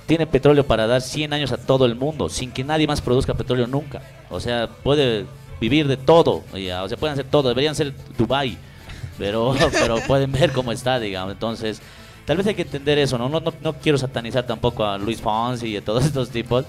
tiene 0.06 0.26
petróleo 0.26 0.66
para 0.66 0.88
dar 0.88 1.02
100 1.02 1.34
años 1.34 1.52
a 1.52 1.58
todo 1.58 1.86
el 1.86 1.96
mundo, 1.96 2.30
sin 2.30 2.52
que 2.52 2.64
nadie 2.64 2.88
más 2.88 3.02
produzca 3.02 3.34
petróleo 3.34 3.68
nunca. 3.68 4.02
O 4.30 4.40
sea, 4.40 4.68
puede 4.84 5.26
vivir 5.62 5.88
de 5.88 5.98
todo, 5.98 6.44
ya, 6.54 6.84
o 6.84 6.88
sea, 6.90 6.98
pueden 6.98 7.14
hacer 7.14 7.26
todo, 7.26 7.50
deberían 7.50 7.76
ser 7.76 7.94
Dubai, 8.18 8.58
pero, 9.18 9.54
pero 9.72 9.98
pueden 10.08 10.32
ver 10.32 10.52
cómo 10.52 10.72
está, 10.72 11.00
digamos. 11.00 11.34
Entonces, 11.34 11.82
tal 12.26 12.38
vez 12.38 12.48
hay 12.48 12.56
que 12.56 12.62
entender 12.64 12.98
eso, 12.98 13.18
¿no? 13.18 13.28
No, 13.30 13.40
no, 13.40 13.54
no 13.62 13.74
quiero 13.74 13.98
satanizar 13.98 14.46
tampoco 14.48 14.86
a 14.86 14.98
Luis 14.98 15.20
Fonsi 15.22 15.68
y 15.68 15.78
a 15.78 15.82
todos 15.84 16.06
estos 16.06 16.30
tipos. 16.30 16.66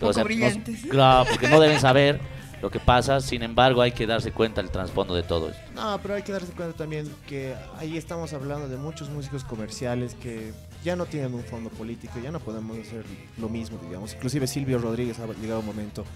Poco 0.00 0.12
nos- 0.12 0.24
brillantes. 0.24 0.80
claro, 0.90 1.26
porque 1.30 1.48
no 1.48 1.60
deben 1.60 1.78
saber 1.80 2.20
lo 2.64 2.70
que 2.70 2.80
pasa, 2.80 3.20
sin 3.20 3.42
embargo 3.42 3.82
hay 3.82 3.92
que 3.92 4.06
darse 4.06 4.32
cuenta 4.32 4.62
del 4.62 4.70
trasfondo 4.70 5.14
de 5.14 5.22
todo 5.22 5.50
esto. 5.50 5.60
No, 5.74 6.00
pero 6.00 6.14
hay 6.14 6.22
que 6.22 6.32
darse 6.32 6.50
cuenta 6.52 6.74
también 6.74 7.14
que 7.28 7.54
ahí 7.76 7.98
estamos 7.98 8.32
hablando 8.32 8.68
de 8.68 8.78
muchos 8.78 9.10
músicos 9.10 9.44
comerciales 9.44 10.14
que 10.14 10.54
ya 10.82 10.96
no 10.96 11.04
tienen 11.04 11.34
un 11.34 11.44
fondo 11.44 11.68
político, 11.68 12.18
ya 12.22 12.30
no 12.30 12.40
podemos 12.40 12.78
hacer 12.78 13.04
lo 13.36 13.50
mismo, 13.50 13.78
digamos. 13.86 14.14
Inclusive 14.14 14.46
Silvio 14.46 14.78
Rodríguez 14.78 15.18
ha 15.20 15.26
llegado 15.26 15.60
un 15.60 15.66
momento 15.66 16.06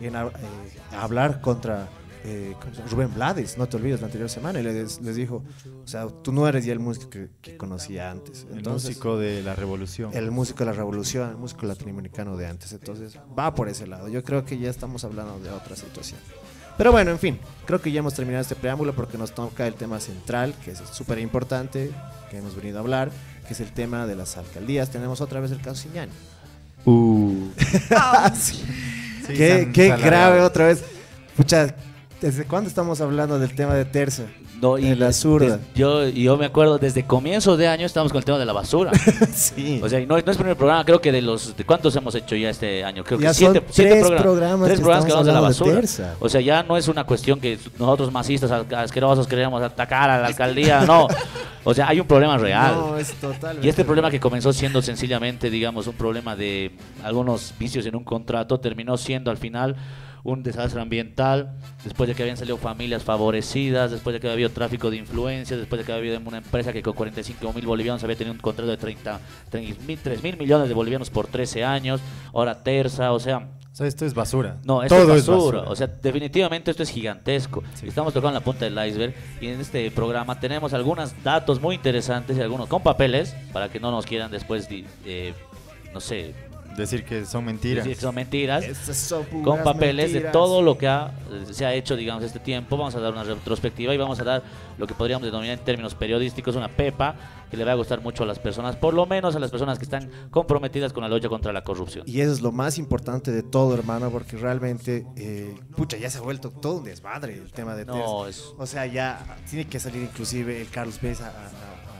en 0.00 0.16
eh, 0.16 0.30
hablar 0.90 1.40
contra 1.40 1.88
eh. 2.24 2.54
Rubén 2.90 3.12
Blades, 3.14 3.58
no 3.58 3.68
te 3.68 3.76
olvides, 3.76 4.00
la 4.00 4.06
anterior 4.06 4.28
semana, 4.28 4.60
y 4.60 4.62
les, 4.62 5.00
les 5.00 5.16
dijo, 5.16 5.42
o 5.84 5.88
sea, 5.88 6.06
tú 6.06 6.32
no 6.32 6.46
eres 6.46 6.64
ya 6.64 6.72
el 6.72 6.78
músico 6.78 7.10
que, 7.10 7.28
que 7.40 7.56
conocía 7.56 8.10
antes. 8.10 8.46
El 8.52 8.62
músico 8.62 9.18
de 9.18 9.42
la 9.42 9.54
revolución. 9.54 10.10
el 10.14 10.30
músico 10.30 10.60
de 10.60 10.66
la 10.66 10.72
revolución, 10.72 11.30
el 11.30 11.36
músico 11.36 11.66
latinoamericano 11.66 12.36
de 12.36 12.46
antes. 12.46 12.72
Entonces, 12.72 13.18
va 13.38 13.54
por 13.54 13.68
ese 13.68 13.86
lado. 13.86 14.08
Yo 14.08 14.22
creo 14.22 14.44
que 14.44 14.58
ya 14.58 14.70
estamos 14.70 15.04
hablando 15.04 15.38
de 15.40 15.50
otra 15.50 15.76
situación. 15.76 16.20
Pero 16.78 16.90
bueno, 16.90 17.10
en 17.10 17.18
fin, 17.18 17.38
creo 17.66 17.80
que 17.80 17.92
ya 17.92 17.98
hemos 17.98 18.14
terminado 18.14 18.42
este 18.42 18.54
preámbulo 18.54 18.94
porque 18.94 19.18
nos 19.18 19.32
toca 19.32 19.66
el 19.66 19.74
tema 19.74 20.00
central, 20.00 20.54
que 20.64 20.70
es 20.70 20.82
súper 20.92 21.18
importante, 21.18 21.90
que 22.30 22.38
hemos 22.38 22.56
venido 22.56 22.78
a 22.78 22.80
hablar, 22.80 23.10
que 23.46 23.52
es 23.52 23.60
el 23.60 23.72
tema 23.72 24.06
de 24.06 24.16
las 24.16 24.36
alcaldías. 24.38 24.90
Tenemos 24.90 25.20
otra 25.20 25.40
vez 25.40 25.50
el 25.50 25.60
caso 25.60 25.82
Siñani. 25.82 26.12
Ah, 27.90 28.32
Sí, 28.34 29.34
qué 29.36 29.96
grave 30.02 30.40
otra 30.40 30.66
vez. 30.66 30.82
Pucha, 31.36 31.74
¿desde 32.22 32.44
cuándo 32.44 32.68
estamos 32.68 33.00
hablando 33.00 33.38
del 33.38 33.54
tema 33.54 33.74
de 33.74 33.84
Terza? 33.84 34.22
No, 34.60 34.78
En 34.78 34.98
la 35.00 35.12
zurda. 35.12 35.58
yo, 35.74 36.06
y 36.06 36.22
yo 36.22 36.36
me 36.36 36.46
acuerdo, 36.46 36.78
desde 36.78 37.04
comienzo 37.04 37.56
de 37.56 37.66
año 37.66 37.84
estamos 37.84 38.12
con 38.12 38.18
el 38.20 38.24
tema 38.24 38.38
de 38.38 38.46
la 38.46 38.52
basura. 38.52 38.92
sí. 39.34 39.80
O 39.82 39.88
sea, 39.88 39.98
y 39.98 40.06
no, 40.06 40.14
no 40.14 40.18
es 40.20 40.26
el 40.28 40.36
primer 40.36 40.56
programa, 40.56 40.84
creo 40.84 41.00
que 41.00 41.10
de 41.10 41.20
los... 41.20 41.56
¿De 41.56 41.64
cuántos 41.64 41.96
hemos 41.96 42.14
hecho 42.14 42.36
ya 42.36 42.48
este 42.50 42.84
año? 42.84 43.02
Creo 43.02 43.18
Ya 43.18 43.28
que 43.30 43.34
siete, 43.34 43.58
son 43.58 43.64
siete 43.70 43.90
tres 43.90 44.00
programas. 44.06 44.22
programas 44.22 44.66
tres 44.68 44.78
que 44.78 44.82
programas 44.84 45.04
que 45.06 45.12
hablamos 45.12 45.26
de 45.26 45.32
la 45.32 45.40
de 45.74 45.80
basura. 45.80 46.16
O 46.20 46.28
sea, 46.28 46.40
ya 46.40 46.62
no 46.62 46.76
es 46.76 46.86
una 46.86 47.02
cuestión 47.04 47.40
que 47.40 47.58
nosotros 47.78 48.12
masistas 48.12 48.50
as- 48.52 48.72
asquerosos 48.72 49.26
queremos 49.26 49.60
atacar 49.60 50.08
a 50.08 50.20
la 50.20 50.28
alcaldía, 50.28 50.82
no. 50.86 51.08
O 51.64 51.74
sea, 51.74 51.88
hay 51.88 51.98
un 51.98 52.06
problema 52.06 52.38
real. 52.38 52.74
No, 52.76 52.96
es 52.98 53.12
total. 53.14 53.58
Y 53.64 53.68
este 53.68 53.84
problema 53.84 54.10
que 54.12 54.20
comenzó 54.20 54.52
siendo 54.52 54.80
sencillamente, 54.80 55.50
digamos, 55.50 55.88
un 55.88 55.94
problema 55.94 56.36
de 56.36 56.70
algunos 57.02 57.52
vicios 57.58 57.84
en 57.86 57.96
un 57.96 58.04
contrato, 58.04 58.60
terminó 58.60 58.96
siendo 58.96 59.30
al 59.32 59.38
final 59.38 59.74
un 60.24 60.42
desastre 60.42 60.80
ambiental, 60.80 61.56
después 61.84 62.08
de 62.08 62.14
que 62.14 62.22
habían 62.22 62.36
salido 62.36 62.56
familias 62.56 63.02
favorecidas, 63.02 63.90
después 63.90 64.14
de 64.14 64.20
que 64.20 64.26
había 64.28 64.34
habido 64.34 64.50
tráfico 64.50 64.90
de 64.90 64.96
influencias, 64.98 65.58
después 65.58 65.80
de 65.80 65.84
que 65.86 65.92
había 65.92 66.12
habido 66.12 66.28
una 66.28 66.38
empresa 66.38 66.72
que 66.72 66.82
con 66.82 66.94
45 66.94 67.52
mil 67.52 67.66
bolivianos 67.66 68.02
había 68.04 68.16
tenido 68.16 68.32
un 68.34 68.40
contrato 68.40 68.70
de 68.70 68.76
30, 68.76 69.20
3 69.50 70.22
mil 70.22 70.36
millones 70.36 70.68
de 70.68 70.74
bolivianos 70.74 71.10
por 71.10 71.26
13 71.26 71.64
años, 71.64 72.00
ahora 72.32 72.62
terza, 72.62 73.12
o 73.12 73.18
sea, 73.18 73.48
O 73.72 73.74
sea, 73.74 73.86
esto 73.86 74.04
es 74.06 74.14
basura. 74.14 74.58
no, 74.64 74.82
esto 74.82 74.94
Todo 74.96 75.14
es 75.14 75.22
es 75.22 75.26
basura. 75.26 75.58
basura. 75.58 75.72
O 75.72 75.76
sea, 75.76 75.86
definitivamente 75.88 76.70
esto 76.70 76.82
es 76.82 76.90
gigantesco. 76.90 77.62
Estamos 77.82 78.12
tocando 78.12 78.38
la 78.38 78.44
punta 78.44 78.64
del 78.66 78.74
iceberg 78.86 79.14
y 79.40 79.48
en 79.48 79.60
este 79.60 79.90
programa 79.90 80.38
tenemos 80.38 80.72
algunos 80.74 81.14
datos 81.24 81.60
muy 81.60 81.74
interesantes 81.76 82.36
y 82.36 82.40
algunos 82.42 82.68
con 82.68 82.82
papeles 82.82 83.34
para 83.52 83.68
que 83.70 83.80
no 83.80 83.90
nos 83.90 84.04
quieran 84.06 84.30
después, 84.30 84.68
eh, 84.70 85.34
no 85.92 86.00
sé, 86.00 86.34
Decir 86.76 87.04
que 87.04 87.24
son 87.26 87.44
mentiras. 87.44 87.84
decir 87.84 87.96
que 87.98 88.02
son 88.02 88.14
mentiras. 88.14 88.64
Estas 88.64 88.96
son 88.96 89.24
Con 89.42 89.62
papeles 89.62 90.12
de 90.12 90.20
todo 90.22 90.62
lo 90.62 90.78
que 90.78 90.88
ha- 90.88 91.12
se 91.50 91.64
ha 91.66 91.74
hecho, 91.74 91.96
digamos, 91.96 92.22
este 92.24 92.38
tiempo. 92.38 92.76
Vamos 92.76 92.94
a 92.94 93.00
dar 93.00 93.12
una 93.12 93.24
retrospectiva 93.24 93.94
y 93.94 93.96
vamos 93.98 94.18
a 94.20 94.24
dar 94.24 94.42
lo 94.78 94.86
que 94.86 94.94
podríamos 94.94 95.24
denominar 95.26 95.58
en 95.58 95.64
términos 95.64 95.94
periodísticos 95.94 96.56
una 96.56 96.68
pepa 96.68 97.14
que 97.50 97.56
le 97.58 97.64
va 97.64 97.72
a 97.72 97.74
gustar 97.74 98.00
mucho 98.00 98.22
a 98.22 98.26
las 98.26 98.38
personas, 98.38 98.76
por 98.76 98.94
lo 98.94 99.04
menos 99.04 99.36
a 99.36 99.38
las 99.38 99.50
personas 99.50 99.78
que 99.78 99.84
están 99.84 100.10
comprometidas 100.30 100.92
con 100.94 101.02
la 101.02 101.08
lucha 101.10 101.28
contra 101.28 101.52
la 101.52 101.62
corrupción. 101.62 102.04
Y 102.08 102.20
eso 102.22 102.32
es 102.32 102.40
lo 102.40 102.50
más 102.50 102.78
importante 102.78 103.30
de 103.30 103.42
todo, 103.42 103.74
hermano, 103.74 104.10
porque 104.10 104.38
realmente, 104.38 105.04
eh, 105.16 105.54
pucha, 105.76 105.98
ya 105.98 106.08
se 106.08 106.16
ha 106.18 106.22
vuelto 106.22 106.48
todo 106.50 106.78
un 106.78 106.84
desmadre 106.84 107.34
el 107.34 107.52
tema 107.52 107.74
de 107.74 107.84
No, 107.84 108.26
es- 108.26 108.54
O 108.56 108.66
sea, 108.66 108.86
ya 108.86 109.36
tiene 109.50 109.66
que 109.66 109.78
salir 109.78 110.02
inclusive 110.02 110.62
el 110.62 110.68
Carlos 110.70 110.98
a, 111.20 111.26
a- 111.26 111.91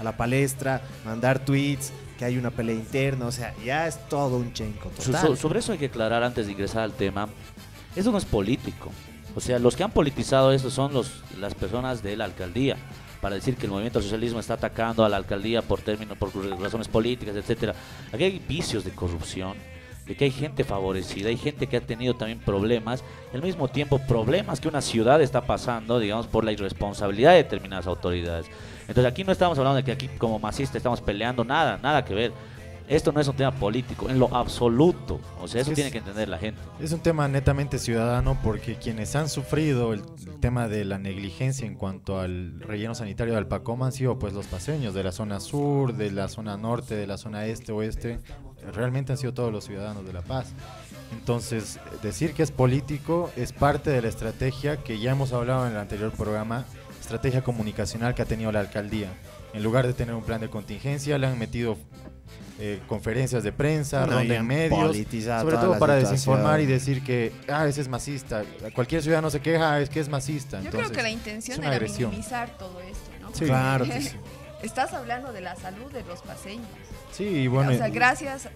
a- 0.00 0.04
la 0.04 0.16
palestra, 0.16 0.82
mandar 1.04 1.44
tweets, 1.44 1.92
que 2.18 2.24
hay 2.24 2.36
una 2.36 2.50
pelea 2.50 2.74
interna, 2.74 3.26
o 3.26 3.32
sea, 3.32 3.54
ya 3.64 3.86
es 3.86 3.98
todo 4.08 4.36
un 4.36 4.52
chenco 4.52 4.88
total. 4.90 5.28
so- 5.28 5.36
sobre 5.36 5.60
eso 5.60 5.72
hay 5.72 5.78
que 5.78 5.86
aclarar 5.86 6.22
antes 6.22 6.46
de 6.46 6.52
ingresar 6.52 6.82
al 6.82 6.92
tema. 6.92 7.28
Eso 7.96 8.12
no 8.12 8.18
es 8.18 8.24
político. 8.24 8.90
O 9.34 9.40
sea, 9.40 9.58
los 9.58 9.76
que 9.76 9.84
han 9.84 9.90
politizado 9.92 10.52
esto 10.52 10.70
son 10.70 10.92
los, 10.92 11.22
las 11.38 11.54
personas 11.54 12.02
de 12.02 12.16
la 12.16 12.24
alcaldía. 12.24 12.76
Para 13.20 13.34
decir 13.34 13.56
que 13.56 13.66
el 13.66 13.70
movimiento 13.72 13.98
al 13.98 14.02
socialismo 14.02 14.40
está 14.40 14.54
atacando 14.54 15.04
a 15.04 15.08
la 15.08 15.18
alcaldía 15.18 15.60
por 15.60 15.80
términos, 15.82 16.16
por 16.16 16.30
razones 16.58 16.88
políticas, 16.88 17.36
etcétera. 17.36 17.74
Aquí 18.12 18.24
hay 18.24 18.42
vicios 18.48 18.82
de 18.82 18.92
corrupción, 18.92 19.54
de 20.10 20.16
que 20.16 20.24
hay 20.24 20.32
gente 20.32 20.64
favorecida, 20.64 21.28
hay 21.28 21.36
gente 21.36 21.68
que 21.68 21.76
ha 21.76 21.80
tenido 21.80 22.14
también 22.14 22.40
problemas, 22.40 23.04
al 23.32 23.42
mismo 23.42 23.68
tiempo 23.68 24.00
problemas 24.08 24.58
que 24.58 24.66
una 24.66 24.80
ciudad 24.80 25.22
está 25.22 25.42
pasando, 25.42 26.00
digamos, 26.00 26.26
por 26.26 26.44
la 26.44 26.50
irresponsabilidad 26.50 27.30
de 27.30 27.44
determinadas 27.44 27.86
autoridades. 27.86 28.46
Entonces 28.88 29.04
aquí 29.04 29.22
no 29.22 29.30
estamos 29.30 29.56
hablando 29.56 29.76
de 29.76 29.84
que 29.84 29.92
aquí 29.92 30.08
como 30.18 30.40
masista 30.40 30.76
estamos 30.76 31.00
peleando, 31.00 31.44
nada, 31.44 31.78
nada 31.80 32.04
que 32.04 32.14
ver. 32.14 32.32
Esto 32.90 33.12
no 33.12 33.20
es 33.20 33.28
un 33.28 33.36
tema 33.36 33.52
político, 33.52 34.10
en 34.10 34.18
lo 34.18 34.34
absoluto. 34.36 35.20
O 35.40 35.46
sea, 35.46 35.60
eso 35.60 35.70
Es- 35.70 35.76
tiene 35.76 35.90
que 35.92 35.98
entender 35.98 36.28
la 36.28 36.38
gente. 36.38 36.60
Es 36.80 36.92
un 36.92 36.98
tema 37.00 37.28
netamente 37.28 37.78
ciudadano 37.78 38.36
porque 38.42 38.74
quienes 38.74 39.14
han 39.14 39.28
sufrido 39.28 39.92
el, 39.92 40.00
el 40.26 40.40
tema 40.40 40.66
de 40.66 40.84
la 40.84 40.98
negligencia 40.98 41.66
en 41.66 41.76
cuanto 41.76 42.18
al 42.18 42.60
relleno 42.60 42.94
sanitario 42.96 43.32
de 43.34 43.38
Alpacoma 43.38 43.86
han 43.86 43.92
sido 43.92 44.18
pues 44.18 44.32
los 44.34 44.46
paseños 44.46 44.92
de 44.92 45.04
la 45.04 45.12
zona 45.12 45.38
sur, 45.38 45.94
de 45.94 46.10
la 46.10 46.26
zona 46.28 46.56
norte, 46.56 46.96
de 46.96 47.06
la 47.06 47.16
zona 47.16 47.46
este, 47.46 47.70
oeste. 47.70 48.18
Realmente 48.74 49.12
han 49.12 49.18
sido 49.18 49.32
todos 49.32 49.52
los 49.52 49.64
ciudadanos 49.64 50.04
de 50.04 50.12
La 50.12 50.22
Paz. 50.22 50.52
Entonces, 51.12 51.78
decir 52.02 52.34
que 52.34 52.42
es 52.42 52.50
político 52.50 53.30
es 53.36 53.52
parte 53.52 53.90
de 53.90 54.02
la 54.02 54.08
estrategia 54.08 54.78
que 54.78 54.98
ya 54.98 55.12
hemos 55.12 55.32
hablado 55.32 55.66
en 55.66 55.72
el 55.72 55.78
anterior 55.78 56.10
programa, 56.12 56.64
estrategia 57.00 57.42
comunicacional 57.42 58.14
que 58.14 58.22
ha 58.22 58.26
tenido 58.26 58.50
la 58.52 58.60
alcaldía. 58.60 59.08
En 59.54 59.62
lugar 59.62 59.86
de 59.86 59.94
tener 59.94 60.14
un 60.14 60.22
plan 60.22 60.40
de 60.40 60.48
contingencia, 60.50 61.18
le 61.18 61.26
han 61.26 61.38
metido 61.38 61.76
eh, 62.58 62.80
conferencias 62.86 63.42
de 63.42 63.52
prensa, 63.52 64.00
No, 64.06 64.12
y 64.12 64.14
ronda 64.16 64.34
en 64.36 64.46
medios, 64.46 64.96
sobre 64.96 65.56
todo 65.56 65.78
para 65.78 65.94
situación. 65.94 66.10
desinformar 66.12 66.60
y 66.60 66.66
decir 66.66 67.02
que, 67.02 67.32
ah, 67.48 67.66
ese 67.66 67.80
es 67.80 67.88
masista. 67.88 68.42
Cualquier 68.74 69.02
ciudadano 69.02 69.30
se 69.30 69.40
queja, 69.40 69.72
"Ah, 69.74 69.80
es 69.80 69.88
que 69.88 70.00
es 70.00 70.08
masista. 70.08 70.58
Yo 70.60 70.66
Entonces, 70.66 70.88
creo 70.90 70.96
que 70.98 71.02
la 71.02 71.10
intención 71.10 71.62
era 71.64 71.72
agresión. 71.72 72.10
minimizar 72.10 72.56
todo 72.58 72.80
esto, 72.80 73.10
¿no? 73.20 73.34
Sí. 73.34 73.46
Claro 73.46 73.84
que 73.86 74.02
sí. 74.02 74.16
Estás 74.62 74.92
hablando 74.92 75.32
de 75.32 75.40
la 75.40 75.56
salud 75.56 75.90
de 75.90 76.04
los 76.04 76.20
paseños. 76.20 76.66
Sí, 77.12 77.24
y 77.24 77.46
bueno, 77.46 77.70
o 77.72 77.74
sea, 77.74 77.88
gracias 77.88 78.48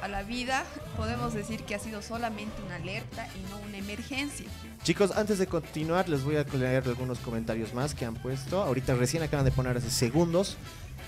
a 0.00 0.06
la 0.08 0.22
vida 0.22 0.62
podemos 0.96 1.34
decir 1.34 1.64
que 1.64 1.74
ha 1.74 1.78
sido 1.80 2.02
solamente 2.02 2.62
una 2.64 2.76
alerta 2.76 3.26
y 3.36 3.50
no 3.50 3.58
una 3.58 3.76
emergencia. 3.78 4.46
Chicos, 4.84 5.10
antes 5.16 5.38
de 5.38 5.46
continuar, 5.48 6.08
les 6.08 6.22
voy 6.22 6.36
a 6.36 6.44
leer 6.44 6.84
algunos 6.86 7.18
comentarios 7.18 7.74
más 7.74 7.94
que 7.96 8.04
han 8.06 8.14
puesto. 8.14 8.62
Ahorita 8.62 8.94
recién 8.94 9.22
acaban 9.24 9.44
de 9.44 9.50
poner 9.50 9.76
hace 9.76 9.90
segundos. 9.90 10.56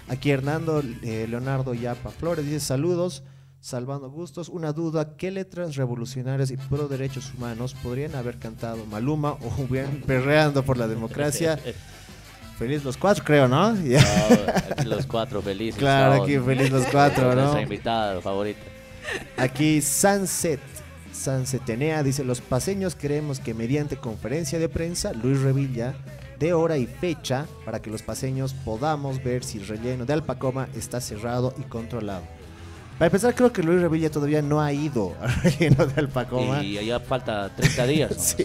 Aquí 0.08 0.30
Hernando 0.30 0.82
eh, 1.02 1.26
Leonardo 1.28 1.74
Yapa 1.74 2.10
Flores 2.10 2.44
dice 2.44 2.60
saludos, 2.60 3.22
salvando 3.60 4.10
gustos. 4.10 4.48
Una 4.48 4.72
duda, 4.72 5.16
¿qué 5.16 5.30
letras 5.30 5.76
revolucionarias 5.76 6.50
y 6.50 6.56
pro 6.56 6.88
derechos 6.88 7.32
humanos 7.36 7.74
podrían 7.74 8.14
haber 8.14 8.38
cantado 8.38 8.84
Maluma 8.86 9.32
o 9.32 9.62
hubieran 9.62 10.02
perreando 10.06 10.62
por 10.64 10.76
la 10.76 10.88
democracia? 10.88 11.58
Feliz 12.58 12.84
los 12.84 12.96
cuatro, 12.96 13.24
creo, 13.24 13.48
¿no? 13.48 13.68
Aquí 13.68 14.84
los 14.84 15.06
cuatro 15.06 15.40
felices. 15.42 15.78
Claro, 15.78 16.16
todos. 16.16 16.28
aquí 16.28 16.38
feliz 16.38 16.70
los 16.70 16.86
cuatro, 16.86 17.34
¿no? 17.34 17.40
Nuestra 17.40 17.62
invitada 17.62 18.20
favorita. 18.20 18.60
Aquí 19.36 19.80
Sunset, 19.80 20.60
Sunsetenea 21.12 22.02
dice, 22.02 22.24
los 22.24 22.40
paseños 22.40 22.94
creemos 22.94 23.40
que 23.40 23.54
mediante 23.54 23.96
conferencia 23.96 24.58
de 24.58 24.68
prensa, 24.68 25.12
Luis 25.12 25.40
Revilla 25.40 25.94
de 26.42 26.52
hora 26.52 26.76
y 26.76 26.86
fecha 26.86 27.46
para 27.64 27.80
que 27.80 27.88
los 27.88 28.02
paseños 28.02 28.52
podamos 28.52 29.22
ver 29.22 29.44
si 29.44 29.58
el 29.58 29.66
relleno 29.68 30.04
de 30.04 30.12
Alpacoma 30.12 30.68
está 30.74 31.00
cerrado 31.00 31.54
y 31.56 31.62
controlado. 31.62 32.24
Para 32.98 33.06
empezar, 33.06 33.34
creo 33.34 33.52
que 33.52 33.62
Luis 33.62 33.80
Revilla 33.80 34.10
todavía 34.10 34.42
no 34.42 34.60
ha 34.60 34.72
ido 34.72 35.14
al 35.20 35.32
relleno 35.42 35.86
de 35.86 36.00
Alpacoma. 36.00 36.62
Y 36.62 36.78
allá 36.78 36.98
falta 37.00 37.48
30 37.54 37.86
días. 37.86 38.10
¿no? 38.10 38.16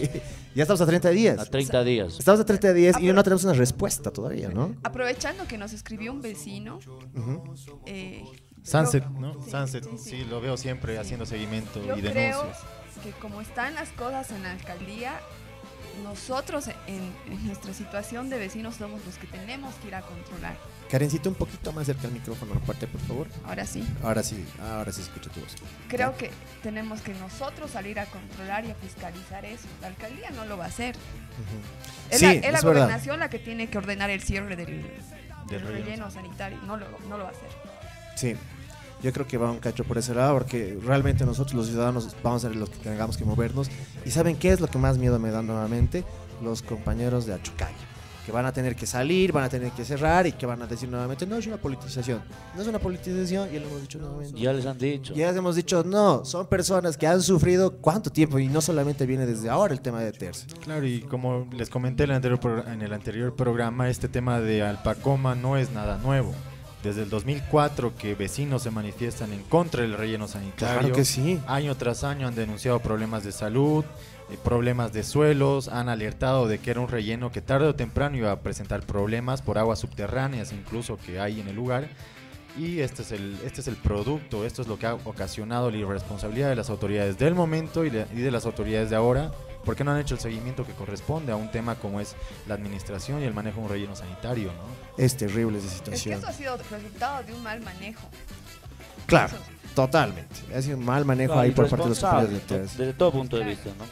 ya 0.54 0.62
estamos 0.62 0.80
a 0.80 0.86
30 0.86 1.10
días. 1.10 1.38
A 1.38 1.44
30 1.44 1.84
días. 1.84 2.18
Estamos 2.18 2.40
a 2.40 2.44
30 2.44 2.72
días 2.72 2.96
y 3.00 3.12
no 3.12 3.22
tenemos 3.22 3.44
una 3.44 3.52
respuesta 3.52 4.10
todavía, 4.12 4.48
¿no? 4.48 4.74
Aprovechando 4.82 5.46
que 5.46 5.58
nos 5.58 5.72
escribió 5.72 6.12
un 6.12 6.22
vecino, 6.22 6.78
Ujú. 7.14 7.54
eh, 7.86 8.24
Sunset, 8.62 9.04
yo- 9.04 9.10
¿no? 9.20 9.34
sí, 9.44 9.50
Sunset, 9.50 9.84
sí, 9.84 9.90
sí, 9.98 10.10
sí. 10.10 10.24
lo 10.30 10.40
veo 10.40 10.56
siempre 10.56 10.98
haciendo 10.98 11.26
seguimiento 11.26 11.84
Yo 11.84 11.96
y 11.96 12.00
creo 12.00 12.12
denuncias. 12.42 12.58
que 13.04 13.10
como 13.20 13.40
están 13.40 13.74
las 13.74 13.90
cosas 13.90 14.30
en 14.32 14.42
la 14.42 14.52
alcaldía, 14.52 15.20
nosotros 16.02 16.68
en, 16.86 17.12
en 17.30 17.46
nuestra 17.46 17.72
situación 17.74 18.30
de 18.30 18.38
vecinos 18.38 18.76
somos 18.76 19.04
los 19.04 19.16
que 19.16 19.26
tenemos 19.26 19.74
que 19.76 19.88
ir 19.88 19.94
a 19.94 20.02
controlar. 20.02 20.56
Karencita, 20.90 21.28
un 21.28 21.34
poquito 21.34 21.72
más 21.72 21.86
cerca 21.86 22.06
al 22.06 22.12
micrófono, 22.14 22.54
aparte, 22.54 22.86
por 22.86 23.00
favor. 23.02 23.26
Ahora 23.44 23.66
sí, 23.66 23.86
Ahora 24.02 24.22
sí, 24.22 24.44
ahora 24.62 24.90
sí 24.92 25.02
escucho 25.02 25.28
tu 25.30 25.40
voz. 25.40 25.54
creo 25.88 26.16
que 26.16 26.30
tenemos 26.62 27.00
que 27.02 27.12
nosotros 27.14 27.70
salir 27.70 27.98
a 28.00 28.06
controlar 28.06 28.64
y 28.64 28.70
a 28.70 28.74
fiscalizar 28.74 29.44
eso. 29.44 29.66
La 29.82 29.88
alcaldía 29.88 30.30
no 30.30 30.44
lo 30.46 30.56
va 30.56 30.64
a 30.64 30.68
hacer. 30.68 30.94
Es 32.10 32.20
Sí, 32.20 32.24
la, 32.26 32.32
es 32.32 32.40
la 32.40 32.46
es 32.48 32.52
verdad. 32.64 32.82
gobernación 32.82 33.20
la 33.20 33.28
que 33.30 33.38
tiene 33.38 33.68
que 33.68 33.76
ordenar 33.78 34.08
el 34.10 34.22
cierre 34.22 34.56
del, 34.56 34.66
Del 34.66 34.82
el 35.50 35.60
relleno. 35.66 35.70
relleno 35.84 36.10
sanitario. 36.10 36.58
No 36.66 36.76
lo, 36.76 36.86
no 37.08 37.18
lo 37.18 37.24
va 37.24 37.30
a 37.30 37.32
hacer. 37.32 37.48
Sí, 38.16 38.34
yo 39.02 39.12
creo 39.12 39.26
que 39.26 39.38
va 39.38 39.50
un 39.50 39.58
cacho 39.58 39.84
por 39.84 39.98
ese 39.98 40.14
lado 40.14 40.34
porque 40.34 40.78
realmente 40.84 41.24
nosotros 41.24 41.54
los 41.54 41.66
ciudadanos 41.68 42.14
vamos 42.22 42.44
a 42.44 42.48
ser 42.48 42.56
los 42.56 42.68
que 42.70 42.78
tengamos 42.78 43.16
que 43.16 43.24
movernos. 43.24 43.70
¿Y 44.04 44.10
saben 44.10 44.36
qué 44.36 44.50
es 44.50 44.60
lo 44.60 44.66
que 44.68 44.78
más 44.78 44.98
miedo 44.98 45.18
me 45.18 45.30
da 45.30 45.42
nuevamente? 45.42 46.04
Los 46.42 46.62
compañeros 46.62 47.26
de 47.26 47.34
Achucaya, 47.34 47.74
que 48.24 48.30
van 48.32 48.46
a 48.46 48.52
tener 48.52 48.76
que 48.76 48.86
salir, 48.86 49.32
van 49.32 49.44
a 49.44 49.48
tener 49.48 49.72
que 49.72 49.84
cerrar 49.84 50.26
y 50.26 50.32
que 50.32 50.46
van 50.46 50.62
a 50.62 50.66
decir 50.66 50.88
nuevamente, 50.88 51.26
no 51.26 51.36
es 51.36 51.46
una 51.48 51.56
politización, 51.56 52.20
no 52.54 52.62
es 52.62 52.68
una 52.68 52.78
politización, 52.78 53.48
y 53.52 53.58
lo 53.58 53.66
hemos 53.66 53.80
dicho 53.82 53.98
nuevamente. 53.98 54.38
Ya 54.40 54.52
les 54.52 54.64
han 54.66 54.78
dicho. 54.78 55.14
Ya 55.14 55.28
les 55.28 55.36
hemos 55.36 55.56
dicho, 55.56 55.82
no, 55.84 56.24
son 56.24 56.46
personas 56.46 56.96
que 56.96 57.06
han 57.06 57.22
sufrido 57.22 57.78
cuánto 57.78 58.10
tiempo 58.10 58.38
y 58.38 58.46
no 58.48 58.60
solamente 58.60 59.04
viene 59.06 59.26
desde 59.26 59.48
ahora 59.48 59.72
el 59.74 59.80
tema 59.80 60.00
de 60.00 60.12
Terce. 60.12 60.46
Claro, 60.62 60.86
y 60.86 61.00
como 61.00 61.48
les 61.52 61.70
comenté 61.70 62.04
en 62.04 62.10
el 62.10 62.16
anterior, 62.16 62.38
pro- 62.38 62.66
en 62.68 62.82
el 62.82 62.92
anterior 62.92 63.34
programa, 63.34 63.88
este 63.88 64.08
tema 64.08 64.40
de 64.40 64.62
Alpacoma 64.62 65.34
no 65.34 65.56
es 65.56 65.70
nada 65.72 65.98
nuevo. 65.98 66.32
Desde 66.88 67.02
el 67.02 67.10
2004 67.10 67.96
que 67.96 68.14
vecinos 68.14 68.62
se 68.62 68.70
manifiestan 68.70 69.34
en 69.34 69.42
contra 69.42 69.82
del 69.82 69.92
relleno 69.92 70.26
sanitario. 70.26 70.78
Claro 70.80 70.94
que 70.94 71.04
sí. 71.04 71.38
Año 71.46 71.76
tras 71.76 72.02
año 72.02 72.26
han 72.26 72.34
denunciado 72.34 72.80
problemas 72.80 73.24
de 73.24 73.32
salud, 73.32 73.84
eh, 74.30 74.38
problemas 74.42 74.94
de 74.94 75.02
suelos, 75.02 75.68
han 75.68 75.90
alertado 75.90 76.48
de 76.48 76.60
que 76.60 76.70
era 76.70 76.80
un 76.80 76.88
relleno 76.88 77.30
que 77.30 77.42
tarde 77.42 77.66
o 77.66 77.74
temprano 77.74 78.16
iba 78.16 78.32
a 78.32 78.40
presentar 78.40 78.80
problemas 78.86 79.42
por 79.42 79.58
aguas 79.58 79.80
subterráneas 79.80 80.50
incluso 80.54 80.96
que 80.96 81.20
hay 81.20 81.40
en 81.40 81.48
el 81.48 81.56
lugar. 81.56 81.90
Y 82.56 82.80
este 82.80 83.02
es 83.02 83.12
el, 83.12 83.38
este 83.44 83.60
es 83.60 83.68
el 83.68 83.76
producto, 83.76 84.46
esto 84.46 84.62
es 84.62 84.68
lo 84.68 84.78
que 84.78 84.86
ha 84.86 84.94
ocasionado 84.94 85.70
la 85.70 85.76
irresponsabilidad 85.76 86.48
de 86.48 86.56
las 86.56 86.70
autoridades 86.70 87.18
del 87.18 87.34
momento 87.34 87.84
y 87.84 87.90
de, 87.90 88.06
y 88.14 88.20
de 88.20 88.30
las 88.30 88.46
autoridades 88.46 88.88
de 88.88 88.96
ahora, 88.96 89.30
porque 89.62 89.84
no 89.84 89.90
han 89.90 90.00
hecho 90.00 90.14
el 90.14 90.20
seguimiento 90.20 90.64
que 90.64 90.72
corresponde 90.72 91.32
a 91.32 91.36
un 91.36 91.50
tema 91.50 91.74
como 91.74 92.00
es 92.00 92.16
la 92.46 92.54
administración 92.54 93.20
y 93.20 93.24
el 93.24 93.34
manejo 93.34 93.58
de 93.58 93.64
un 93.64 93.68
relleno 93.68 93.94
sanitario. 93.94 94.46
¿no? 94.46 94.77
Es 94.98 95.16
terrible 95.16 95.58
esa 95.58 95.68
Es 95.68 95.72
que 95.72 95.78
situación. 95.78 96.18
eso 96.18 96.26
ha 96.26 96.32
sido 96.32 96.56
resultado 96.70 97.22
de 97.22 97.32
un 97.32 97.42
mal 97.42 97.60
manejo. 97.60 98.08
Claro, 99.06 99.36
totalmente. 99.74 100.34
Ha 100.54 100.60
sido 100.60 100.76
un 100.76 100.84
mal 100.84 101.04
manejo 101.04 101.32
Claro, 101.32 101.40
ahí 101.46 101.52
por 101.52 101.68
parte 101.70 101.84
de 101.84 101.88
los. 101.90 102.42
Terce. 102.46 102.76
Desde 102.78 102.92
todo 102.92 103.12
punto 103.12 103.36
de 103.38 103.44
vista, 103.44 103.70
¿no? 103.78 103.84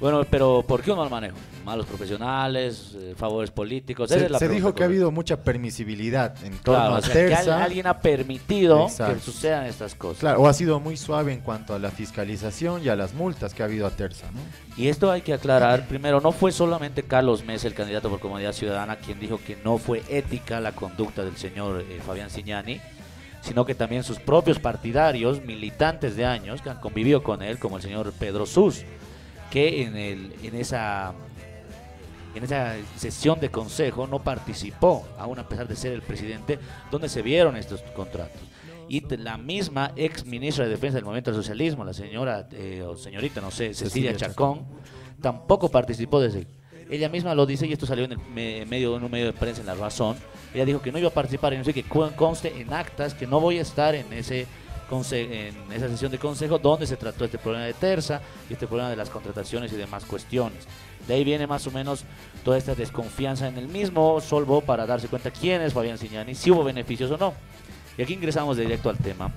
Bueno, 0.00 0.22
pero 0.28 0.64
¿por 0.66 0.82
qué 0.82 0.90
un 0.90 0.98
mal 0.98 1.08
manejo? 1.08 1.36
Malos 1.64 1.86
profesionales, 1.86 2.94
eh, 2.96 3.14
favores 3.16 3.50
políticos. 3.50 4.10
Se, 4.10 4.16
es 4.16 4.30
la 4.30 4.38
se 4.38 4.46
pregunta 4.46 4.54
dijo 4.54 4.74
que 4.74 4.82
ha 4.82 4.86
habido 4.86 5.10
mucha 5.10 5.42
permisibilidad 5.42 6.34
en 6.44 6.52
torno 6.58 6.80
Claro, 6.80 6.94
a 6.96 6.98
o 6.98 7.02
sea, 7.02 7.14
que 7.14 7.28
Terza. 7.28 7.64
alguien 7.64 7.86
ha 7.86 8.00
permitido 8.00 8.84
Exacto. 8.84 9.14
que 9.14 9.20
sucedan 9.20 9.64
estas 9.66 9.94
cosas. 9.94 10.18
Claro, 10.18 10.42
o 10.42 10.48
ha 10.48 10.52
sido 10.52 10.78
muy 10.80 10.96
suave 10.96 11.32
en 11.32 11.40
cuanto 11.40 11.74
a 11.74 11.78
la 11.78 11.90
fiscalización 11.90 12.84
y 12.84 12.88
a 12.88 12.96
las 12.96 13.14
multas 13.14 13.54
que 13.54 13.62
ha 13.62 13.66
habido 13.66 13.86
a 13.86 13.90
Terza, 13.90 14.26
¿no? 14.32 14.40
Y 14.76 14.88
esto 14.88 15.10
hay 15.10 15.22
que 15.22 15.32
aclarar. 15.32 15.86
Primero, 15.86 16.20
no 16.20 16.32
fue 16.32 16.50
solamente 16.52 17.04
Carlos 17.04 17.44
Mesa, 17.44 17.68
el 17.68 17.74
candidato 17.74 18.10
por 18.10 18.18
Comunidad 18.20 18.52
Ciudadana, 18.52 18.96
quien 18.96 19.20
dijo 19.20 19.38
que 19.46 19.56
no 19.64 19.78
fue 19.78 20.02
ética 20.10 20.60
la 20.60 20.72
conducta 20.72 21.22
del 21.24 21.36
señor 21.36 21.82
eh, 21.88 22.00
Fabián 22.04 22.28
Cignani, 22.28 22.80
sino 23.40 23.64
que 23.64 23.74
también 23.74 24.02
sus 24.02 24.18
propios 24.18 24.58
partidarios, 24.58 25.42
militantes 25.42 26.16
de 26.16 26.24
años, 26.26 26.60
que 26.60 26.70
han 26.70 26.80
convivido 26.80 27.22
con 27.22 27.42
él, 27.42 27.58
como 27.58 27.76
el 27.76 27.82
señor 27.82 28.12
Pedro 28.18 28.44
Sus, 28.46 28.82
que 29.50 29.82
en, 29.82 29.96
el, 29.96 30.34
en 30.42 30.54
esa 30.56 31.12
en 32.34 32.42
esa 32.42 32.74
sesión 32.96 33.38
de 33.38 33.48
consejo 33.50 34.08
no 34.08 34.20
participó, 34.22 35.06
aún 35.18 35.38
a 35.38 35.48
pesar 35.48 35.68
de 35.68 35.76
ser 35.76 35.92
el 35.92 36.02
presidente, 36.02 36.58
donde 36.90 37.08
se 37.08 37.22
vieron 37.22 37.56
estos 37.56 37.80
contratos. 37.94 38.40
Y 38.88 39.02
la 39.16 39.38
misma 39.38 39.92
ex 39.94 40.26
ministra 40.26 40.64
de 40.64 40.70
Defensa 40.72 40.96
del 40.96 41.04
Movimiento 41.04 41.30
del 41.30 41.40
Socialismo, 41.40 41.84
la 41.84 41.94
señora, 41.94 42.48
eh, 42.52 42.82
o 42.82 42.96
señorita, 42.96 43.40
no 43.40 43.52
sé, 43.52 43.72
Cecilia, 43.72 44.10
Cecilia 44.12 44.16
Chacón, 44.16 44.64
tampoco 45.22 45.68
participó 45.70 46.20
de 46.20 46.28
ese. 46.28 46.46
Ella 46.90 47.08
misma 47.08 47.34
lo 47.36 47.46
dice 47.46 47.66
y 47.68 47.72
esto 47.72 47.86
salió 47.86 48.04
en, 48.04 48.12
el 48.12 48.18
me- 48.18 48.66
medio, 48.66 48.96
en 48.96 49.04
un 49.04 49.10
medio 49.10 49.26
de 49.26 49.32
prensa 49.32 49.60
en 49.60 49.68
La 49.68 49.74
Razón. 49.74 50.16
Ella 50.52 50.64
dijo 50.66 50.82
que 50.82 50.90
no 50.92 50.98
iba 50.98 51.08
a 51.08 51.14
participar 51.14 51.54
y 51.54 51.58
no 51.58 51.64
sé 51.64 51.72
que 51.72 51.84
cu- 51.84 52.10
conste 52.16 52.60
en 52.60 52.72
actas 52.72 53.14
que 53.14 53.26
no 53.28 53.40
voy 53.40 53.58
a 53.58 53.62
estar 53.62 53.94
en 53.94 54.12
ese 54.12 54.46
en 55.12 55.54
esa 55.72 55.88
sesión 55.88 56.12
de 56.12 56.18
consejo 56.18 56.58
donde 56.58 56.86
se 56.86 56.96
trató 56.96 57.24
este 57.24 57.38
problema 57.38 57.66
de 57.66 57.74
Terza 57.74 58.20
y 58.48 58.52
este 58.52 58.66
problema 58.66 58.90
de 58.90 58.96
las 58.96 59.10
contrataciones 59.10 59.72
y 59.72 59.76
demás 59.76 60.04
cuestiones. 60.04 60.66
De 61.06 61.14
ahí 61.14 61.24
viene 61.24 61.46
más 61.46 61.66
o 61.66 61.70
menos 61.70 62.04
toda 62.44 62.56
esta 62.56 62.74
desconfianza 62.74 63.48
en 63.48 63.58
el 63.58 63.68
mismo 63.68 64.20
Solvo 64.20 64.60
para 64.60 64.86
darse 64.86 65.08
cuenta 65.08 65.30
quién 65.30 65.60
es 65.62 65.72
Fabián 65.72 65.98
Signani, 65.98 66.34
si 66.34 66.50
hubo 66.50 66.64
beneficios 66.64 67.10
o 67.10 67.18
no. 67.18 67.34
Y 67.98 68.02
aquí 68.02 68.14
ingresamos 68.14 68.56
directo 68.56 68.88
al 68.90 68.98
tema. 68.98 69.32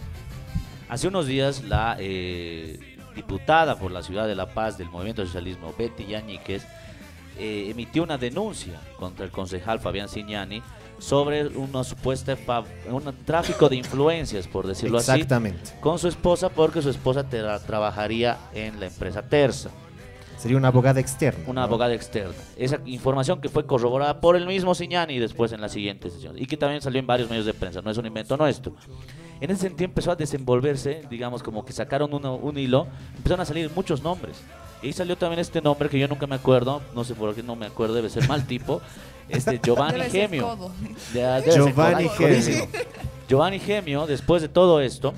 Hace 0.90 1.08
unos 1.08 1.28
días 1.28 1.64
la 1.64 1.98
eh, 2.00 2.98
diputada 3.16 3.78
por 3.78 3.92
la 3.92 4.04
ciudad 4.04 4.28
de 4.28 4.36
La 4.36 4.54
Paz 4.54 4.78
del 4.78 4.90
Movimiento 4.90 5.26
Socialismo, 5.26 5.74
Betty 5.78 6.06
Yañíquez, 6.06 6.66
eh, 7.38 7.68
emitió 7.70 8.04
una 8.04 8.18
denuncia 8.18 8.80
contra 8.98 9.26
el 9.26 9.32
concejal 9.32 9.80
Fabián 9.80 10.08
Signani 10.08 10.62
sobre 11.00 11.48
una 11.48 11.84
supuesta 11.84 12.36
un 12.90 13.14
tráfico 13.26 13.70
de 13.70 13.76
influencias, 13.78 14.48
por 14.48 14.66
decirlo 14.68 14.98
así, 14.98 15.12
Exactamente. 15.12 15.72
con 15.80 16.00
su 16.00 16.08
esposa 16.08 16.50
porque 16.50 16.82
su 16.82 16.90
esposa 16.90 17.24
tra- 17.30 17.60
trabajaría 17.66 18.38
en 18.54 18.80
la 18.80 18.88
empresa 18.88 19.22
Terza, 19.22 19.70
Sería 20.38 20.58
una 20.58 20.68
abogada 20.68 21.00
externa. 21.00 21.44
una 21.48 21.62
¿no? 21.62 21.66
abogada 21.68 21.94
externa. 21.96 22.34
Esa 22.58 22.80
información 22.86 23.42
que 23.42 23.50
fue 23.50 23.66
corroborada 23.66 24.22
por 24.22 24.36
el 24.36 24.46
mismo 24.46 24.76
Signani 24.76 25.18
después 25.18 25.52
en 25.52 25.62
la 25.62 25.68
siguiente 25.70 26.12
sesión 26.12 26.38
y 26.38 26.46
que 26.46 26.58
también 26.58 26.80
salió 26.82 27.00
en 27.00 27.08
varios 27.08 27.28
medios 27.30 27.46
de 27.48 27.56
prensa, 27.56 27.82
no 27.82 27.90
es 27.90 27.98
un 27.98 28.06
invento 28.06 28.38
nuestro. 28.38 28.76
En 29.42 29.50
ese 29.50 29.62
sentido 29.62 29.86
empezó 29.86 30.12
a 30.12 30.16
desenvolverse, 30.16 31.04
digamos, 31.10 31.42
como 31.42 31.66
que 31.66 31.74
sacaron 31.74 32.14
uno- 32.14 32.36
un 32.36 32.58
hilo, 32.58 32.86
empezaron 33.16 33.42
a 33.42 33.46
salir 33.46 33.72
muchos 33.76 34.04
nombres. 34.04 34.38
Y 34.84 34.94
salió 34.94 35.18
también 35.18 35.40
este 35.40 35.60
nombre 35.60 35.90
que 35.90 35.98
yo 35.98 36.08
nunca 36.08 36.28
me 36.28 36.36
acuerdo, 36.36 36.84
no 36.94 37.04
sé 37.04 37.16
por 37.16 37.34
qué 37.34 37.42
no 37.42 37.56
me 37.56 37.66
acuerdo, 37.66 37.96
debe 37.96 38.10
ser 38.12 38.28
mal 38.28 38.46
tipo, 38.48 38.80
este 39.30 39.60
Giovanni 39.64 40.00
Debe 40.00 40.10
Gemio. 40.10 40.72
debe 41.14 41.52
Giovanni 41.52 42.10
Gemio. 42.10 42.68
Giovanni 43.28 43.60
Gemio, 43.60 44.08
después 44.08 44.42
de 44.42 44.50
todo 44.50 44.80
esto, 44.82 45.14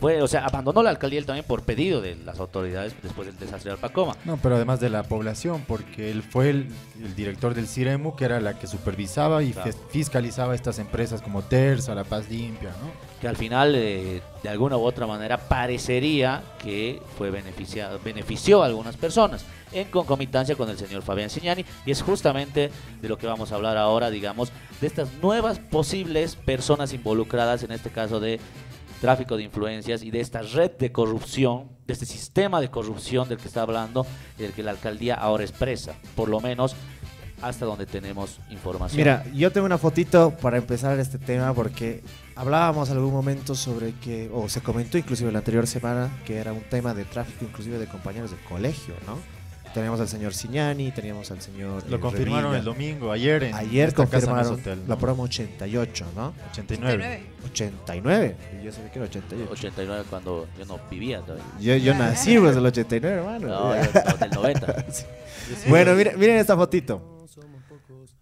fue, 0.00 0.22
o 0.22 0.28
sea, 0.28 0.44
abandonó 0.46 0.80
la 0.84 0.90
alcaldía 0.90 1.18
él 1.18 1.26
también 1.26 1.44
por 1.44 1.62
pedido 1.64 2.00
de 2.00 2.14
las 2.14 2.38
autoridades 2.38 2.94
después 3.02 3.26
del 3.26 3.36
desastre 3.36 3.70
de 3.70 3.74
Alpacoma. 3.74 4.16
No, 4.24 4.36
pero 4.36 4.54
además 4.54 4.78
de 4.78 4.90
la 4.90 5.02
población, 5.02 5.64
porque 5.66 6.12
él 6.12 6.22
fue 6.22 6.50
el, 6.50 6.68
el 7.02 7.16
director 7.16 7.52
del 7.52 7.66
CIREMU, 7.66 8.14
que 8.14 8.24
era 8.24 8.40
la 8.40 8.56
que 8.56 8.68
supervisaba 8.68 9.42
y 9.42 9.52
Claro. 9.52 9.72
fiscalizaba 9.90 10.54
estas 10.54 10.78
empresas 10.78 11.20
como 11.20 11.42
Terza, 11.42 11.96
La 11.96 12.04
Paz 12.04 12.28
Limpia, 12.30 12.70
¿no? 12.80 12.92
que 13.20 13.26
al 13.26 13.36
final 13.36 13.74
eh, 13.74 14.22
de 14.44 14.48
alguna 14.48 14.76
u 14.76 14.82
otra 14.84 15.08
manera 15.08 15.36
parecería 15.36 16.42
que 16.62 17.02
fue 17.16 17.30
beneficiado, 17.32 17.98
benefició 18.04 18.62
a 18.62 18.66
algunas 18.66 18.96
personas 18.96 19.44
en 19.72 19.90
concomitancia 19.90 20.56
con 20.56 20.68
el 20.68 20.78
señor 20.78 21.02
Fabián 21.02 21.30
Signani 21.30 21.64
y 21.86 21.90
es 21.90 22.02
justamente 22.02 22.70
de 23.00 23.08
lo 23.08 23.18
que 23.18 23.26
vamos 23.26 23.52
a 23.52 23.56
hablar 23.56 23.76
ahora, 23.76 24.10
digamos, 24.10 24.52
de 24.80 24.86
estas 24.86 25.12
nuevas 25.22 25.58
posibles 25.58 26.36
personas 26.36 26.92
involucradas 26.92 27.62
en 27.62 27.72
este 27.72 27.90
caso 27.90 28.20
de 28.20 28.40
tráfico 29.00 29.36
de 29.36 29.44
influencias 29.44 30.02
y 30.02 30.10
de 30.10 30.20
esta 30.20 30.42
red 30.42 30.72
de 30.72 30.92
corrupción, 30.92 31.68
de 31.86 31.92
este 31.92 32.06
sistema 32.06 32.60
de 32.60 32.70
corrupción 32.70 33.28
del 33.28 33.38
que 33.38 33.48
está 33.48 33.62
hablando 33.62 34.06
del 34.36 34.52
que 34.52 34.62
la 34.62 34.72
alcaldía 34.72 35.14
ahora 35.14 35.44
expresa, 35.44 35.94
por 36.14 36.28
lo 36.28 36.40
menos 36.40 36.74
hasta 37.40 37.64
donde 37.64 37.86
tenemos 37.86 38.40
información. 38.50 38.98
Mira, 38.98 39.24
yo 39.32 39.52
tengo 39.52 39.66
una 39.66 39.78
fotito 39.78 40.32
para 40.42 40.58
empezar 40.58 40.98
este 40.98 41.18
tema 41.18 41.54
porque 41.54 42.02
hablábamos 42.34 42.90
algún 42.90 43.12
momento 43.12 43.54
sobre 43.54 43.92
que, 43.92 44.28
o 44.32 44.48
se 44.48 44.60
comentó 44.60 44.98
inclusive 44.98 45.30
la 45.30 45.38
anterior 45.38 45.66
semana, 45.68 46.10
que 46.24 46.38
era 46.38 46.52
un 46.52 46.62
tema 46.62 46.94
de 46.94 47.04
tráfico 47.04 47.44
inclusive 47.44 47.78
de 47.78 47.86
compañeros 47.86 48.32
del 48.32 48.40
colegio, 48.40 48.94
¿no? 49.06 49.37
Teníamos 49.74 50.00
al 50.00 50.08
señor 50.08 50.34
Signani, 50.34 50.90
teníamos 50.92 51.30
al 51.30 51.40
señor... 51.40 51.88
Lo 51.88 51.96
eh, 51.96 52.00
confirmaron 52.00 52.52
Revilla. 52.52 52.58
el 52.58 52.64
domingo, 52.64 53.12
ayer 53.12 53.44
en 53.44 53.54
Ayer 53.54 53.94
confirmaron 53.94 54.54
Hotel, 54.54 54.80
¿no? 54.82 54.88
la 54.88 54.96
promo 54.96 55.24
88, 55.24 56.06
¿no? 56.16 56.34
89. 56.50 57.22
89. 57.44 58.36
Y 58.60 58.64
yo 58.64 58.72
sabía 58.72 58.90
que 58.90 58.98
era 58.98 59.08
88. 59.08 59.52
89 59.52 60.04
cuando 60.08 60.46
yo 60.58 60.64
no 60.64 60.80
vivía 60.90 61.20
todavía. 61.20 61.44
Yo, 61.60 61.76
yo 61.76 61.94
nací 61.94 62.38
pues 62.38 62.54
del 62.54 62.66
89, 62.66 63.16
hermano. 63.16 63.48
No, 63.48 63.72
del 63.72 64.30
90. 64.30 64.86
Bueno, 65.66 65.94
miren, 65.94 66.18
miren 66.18 66.36
esta 66.36 66.54
fotito. 66.56 67.18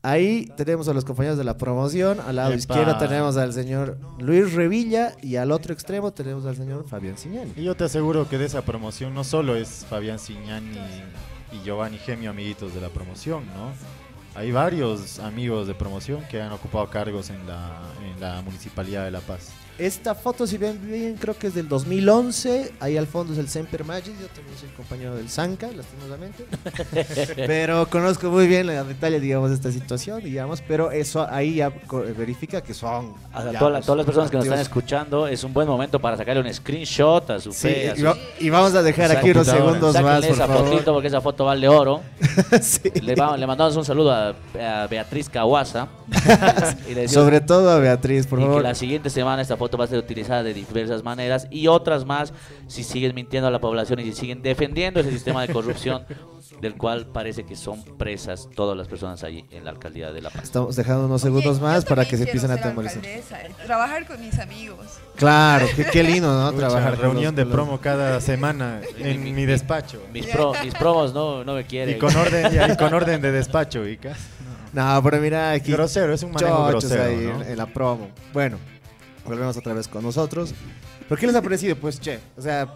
Ahí 0.02 0.52
tenemos 0.56 0.86
a 0.86 0.92
los 0.92 1.04
compañeros 1.04 1.36
de 1.36 1.42
la 1.42 1.56
promoción. 1.56 2.20
Al 2.20 2.36
lado 2.36 2.50
Epa. 2.50 2.58
izquierdo 2.58 2.96
tenemos 2.98 3.36
al 3.36 3.52
señor 3.52 3.98
Luis 4.20 4.52
Revilla. 4.52 5.14
Y 5.20 5.34
al 5.34 5.50
otro 5.50 5.74
extremo 5.74 6.12
tenemos 6.12 6.46
al 6.46 6.54
señor 6.54 6.88
Fabián 6.88 7.18
Signani. 7.18 7.52
Y 7.56 7.64
yo 7.64 7.74
te 7.74 7.82
aseguro 7.82 8.28
que 8.28 8.38
de 8.38 8.44
esa 8.44 8.62
promoción 8.62 9.12
no 9.12 9.24
solo 9.24 9.56
es 9.56 9.84
Fabián 9.90 10.20
Signani 10.20 10.78
y 11.56 11.64
Giovanni 11.64 11.98
Gemio 11.98 12.30
amiguitos 12.30 12.74
de 12.74 12.80
la 12.80 12.88
promoción, 12.88 13.44
¿no? 13.54 13.72
Hay 14.34 14.52
varios 14.52 15.18
amigos 15.18 15.66
de 15.66 15.74
promoción 15.74 16.22
que 16.28 16.42
han 16.42 16.52
ocupado 16.52 16.88
cargos 16.90 17.30
en 17.30 17.46
la, 17.46 17.80
en 18.04 18.20
la 18.20 18.42
Municipalidad 18.42 19.04
de 19.04 19.10
La 19.10 19.20
Paz. 19.20 19.50
Esta 19.78 20.14
foto, 20.14 20.46
si 20.46 20.56
ven 20.56 20.80
bien, 20.86 21.16
creo 21.20 21.36
que 21.36 21.48
es 21.48 21.54
del 21.54 21.68
2011. 21.68 22.72
Ahí 22.80 22.96
al 22.96 23.06
fondo 23.06 23.34
es 23.34 23.38
el 23.38 23.48
Semper 23.48 23.84
Magis. 23.84 24.14
Yo 24.18 24.26
también 24.28 24.56
soy 24.58 24.70
compañero 24.70 25.14
del 25.14 25.28
Zanca, 25.28 25.68
lastimosamente. 25.70 26.46
pero 27.46 27.86
conozco 27.90 28.30
muy 28.30 28.46
bien 28.46 28.66
la 28.68 28.84
detalle, 28.84 29.20
digamos, 29.20 29.50
de 29.50 29.56
esta 29.56 29.70
situación, 29.70 30.22
digamos. 30.22 30.62
Pero 30.66 30.90
eso 30.90 31.26
ahí 31.30 31.56
ya 31.56 31.70
co- 31.86 32.04
verifica 32.16 32.62
que 32.62 32.72
son. 32.72 33.14
A 33.34 33.44
ya, 33.52 33.58
toda 33.58 33.70
la- 33.72 33.80
todas 33.82 33.96
las 33.98 34.06
personas 34.06 34.30
que 34.30 34.36
nos 34.38 34.46
están 34.46 34.60
escuchando, 34.60 35.26
es 35.26 35.44
un 35.44 35.52
buen 35.52 35.68
momento 35.68 35.98
para 36.00 36.16
sacarle 36.16 36.40
un 36.42 36.54
screenshot 36.54 37.28
a 37.30 37.38
su 37.40 37.52
Sí, 37.52 37.68
fe. 37.68 37.90
a 37.90 37.94
y, 37.94 37.98
su- 37.98 38.04
va- 38.06 38.16
y 38.40 38.48
vamos 38.50 38.74
a 38.74 38.82
dejar 38.82 39.12
aquí 39.14 39.30
unos 39.30 39.46
segundos 39.46 40.00
más, 40.00 40.24
por 40.24 40.34
esa 40.34 40.46
favor. 40.46 40.68
fotito 40.70 40.92
porque 40.94 41.08
esa 41.08 41.20
foto 41.20 41.44
vale 41.44 41.68
oro. 41.68 42.00
Sí. 42.62 42.90
Le, 43.02 43.14
va- 43.14 43.36
le 43.36 43.46
mandamos 43.46 43.76
un 43.76 43.84
saludo 43.84 44.10
a 44.12 44.34
a, 44.58 44.82
a 44.84 44.86
Beatriz 44.86 45.28
Cahuasa. 45.28 45.88
y 46.88 46.94
le 46.94 47.02
decimos 47.02 47.12
Sobre 47.24 47.40
todo 47.40 47.70
a 47.70 47.78
Beatriz, 47.78 48.26
por 48.26 48.38
y 48.38 48.42
favor. 48.42 48.58
que 48.58 48.68
la 48.68 48.74
siguiente 48.74 49.10
semana 49.10 49.42
esta 49.42 49.56
foto 49.56 49.65
va 49.78 49.84
a 49.84 49.88
ser 49.88 49.98
utilizada 49.98 50.42
de 50.42 50.54
diversas 50.54 51.02
maneras 51.02 51.46
y 51.50 51.66
otras 51.68 52.04
más 52.04 52.32
si 52.66 52.82
siguen 52.84 53.14
mintiendo 53.14 53.48
a 53.48 53.50
la 53.50 53.60
población 53.60 54.00
y 54.00 54.04
si 54.04 54.12
siguen 54.12 54.42
defendiendo 54.42 55.00
ese 55.00 55.10
sistema 55.10 55.46
de 55.46 55.52
corrupción 55.52 56.04
del 56.60 56.74
cual 56.76 57.06
parece 57.06 57.44
que 57.44 57.54
son 57.56 57.82
presas 57.98 58.48
todas 58.54 58.76
las 58.78 58.88
personas 58.88 59.22
allí 59.24 59.44
en 59.50 59.64
la 59.64 59.70
alcaldía 59.72 60.10
de 60.12 60.22
La 60.22 60.30
Paz. 60.30 60.44
Estamos 60.44 60.74
dejando 60.76 61.04
unos 61.06 61.22
Oye, 61.22 61.28
segundos 61.32 61.58
yo 61.58 61.62
más 61.66 61.84
para 61.84 62.04
que 62.06 62.16
se 62.16 62.22
empiecen 62.24 62.50
a 62.50 62.54
atemorizar. 62.54 63.04
eh, 63.04 63.22
Trabajar 63.66 64.06
con 64.06 64.20
mis 64.20 64.38
amigos. 64.38 64.86
Claro, 65.16 65.66
qué, 65.76 65.84
qué 65.84 66.02
lindo, 66.02 66.28
¿no? 66.32 66.46
Pucha, 66.52 66.68
Trabajar 66.68 66.98
reunión 66.98 67.24
los- 67.24 67.36
de 67.36 67.44
los- 67.44 67.52
promo 67.52 67.78
cada 67.80 68.20
semana 68.22 68.80
en 68.98 69.34
mi 69.34 69.44
despacho. 69.44 70.00
Mis, 70.12 70.26
pro- 70.26 70.54
mis 70.62 70.72
promos 70.74 71.12
no, 71.12 71.44
no 71.44 71.54
me 71.54 71.60
Y 71.60 71.64
quieren. 71.64 71.98
con 71.98 72.14
orden, 72.16 72.54
y 72.54 72.58
ahí 72.58 72.76
con 72.76 72.94
orden 72.94 73.20
de 73.20 73.32
despacho, 73.32 73.80
ubicas. 73.80 74.16
No, 74.72 75.00
pero 75.02 75.18
mira 75.20 75.50
aquí. 75.52 75.72
Grosero, 75.72 76.12
es 76.14 76.22
un 76.22 76.32
manejo 76.32 76.66
grosero, 76.66 77.02
ahí 77.02 77.16
¿no? 77.16 77.42
en, 77.42 77.50
en 77.50 77.56
la 77.56 77.66
promo. 77.66 78.08
Bueno, 78.32 78.58
volvemos 79.26 79.56
otra 79.56 79.74
vez 79.74 79.88
con 79.88 80.02
nosotros. 80.02 80.54
¿Pero 81.08 81.20
qué 81.20 81.26
les 81.26 81.36
ha 81.36 81.42
parecido? 81.42 81.76
Pues, 81.76 82.00
che, 82.00 82.18
o 82.36 82.42
sea, 82.42 82.68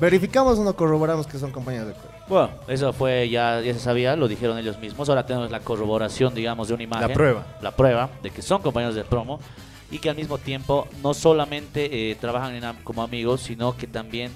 verificamos 0.00 0.58
o 0.58 0.64
no 0.64 0.74
corroboramos 0.74 1.26
que 1.26 1.38
son 1.38 1.50
compañeros 1.50 1.88
de 1.88 1.94
juego. 1.94 2.10
Bueno, 2.28 2.50
eso 2.68 2.92
fue 2.92 3.28
ya, 3.28 3.60
ya 3.60 3.72
se 3.74 3.80
sabía, 3.80 4.14
lo 4.16 4.28
dijeron 4.28 4.56
ellos 4.58 4.78
mismos. 4.78 5.08
Ahora 5.08 5.26
tenemos 5.26 5.50
la 5.50 5.60
corroboración, 5.60 6.34
digamos, 6.34 6.68
de 6.68 6.74
una 6.74 6.82
imagen. 6.84 7.08
La 7.08 7.14
prueba. 7.14 7.46
La 7.60 7.70
prueba 7.72 8.08
de 8.22 8.30
que 8.30 8.40
son 8.42 8.62
compañeros 8.62 8.94
de 8.94 9.02
promo 9.04 9.40
y 9.90 9.98
que 9.98 10.08
al 10.10 10.16
mismo 10.16 10.38
tiempo 10.38 10.86
no 11.02 11.12
solamente 11.14 12.10
eh, 12.10 12.14
trabajan 12.14 12.54
en 12.54 12.64
am- 12.64 12.76
como 12.84 13.02
amigos, 13.02 13.40
sino 13.40 13.76
que 13.76 13.88
también 13.88 14.30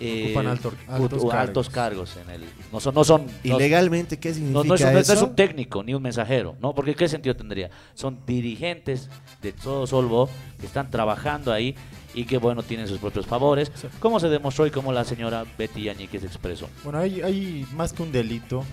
eh, 0.00 0.26
Ocupan 0.26 0.46
alto- 0.46 0.70
ut- 0.70 0.88
altos 0.88 1.20
cargos. 1.24 1.34
altos 1.34 1.70
cargos 1.70 2.16
en 2.16 2.30
el. 2.30 2.44
No 2.72 2.80
son, 2.80 2.94
no 2.94 3.04
son. 3.04 3.26
¿Y 3.42 3.50
no- 3.50 3.58
legalmente 3.58 4.18
qué 4.18 4.32
significa 4.32 4.64
no 4.68 4.74
es 4.74 4.80
un, 4.82 4.92
no 4.92 4.98
es 5.00 5.22
un 5.22 5.34
técnico 5.34 5.82
ni 5.82 5.94
un 5.94 6.02
mensajero, 6.02 6.56
¿no? 6.60 6.74
Porque 6.74 6.94
¿qué 6.94 7.08
sentido 7.08 7.34
tendría? 7.36 7.70
Son 7.94 8.18
dirigentes 8.26 9.08
de 9.42 9.52
todo 9.52 9.86
Solvo 9.86 10.28
que 10.60 10.66
están 10.66 10.90
trabajando 10.90 11.52
ahí 11.52 11.74
y 12.14 12.24
que, 12.24 12.38
bueno, 12.38 12.62
tienen 12.62 12.86
sus 12.88 12.98
propios 12.98 13.26
favores, 13.26 13.70
como 14.00 14.18
se 14.20 14.28
demostró 14.28 14.66
y 14.66 14.70
como 14.70 14.92
la 14.92 15.04
señora 15.04 15.44
Betty 15.58 15.82
Yañiquez 15.84 16.24
expresó. 16.24 16.68
Bueno, 16.84 16.98
hay, 16.98 17.20
hay 17.20 17.66
más 17.74 17.92
que 17.92 18.02
un 18.02 18.10
delito, 18.12 18.64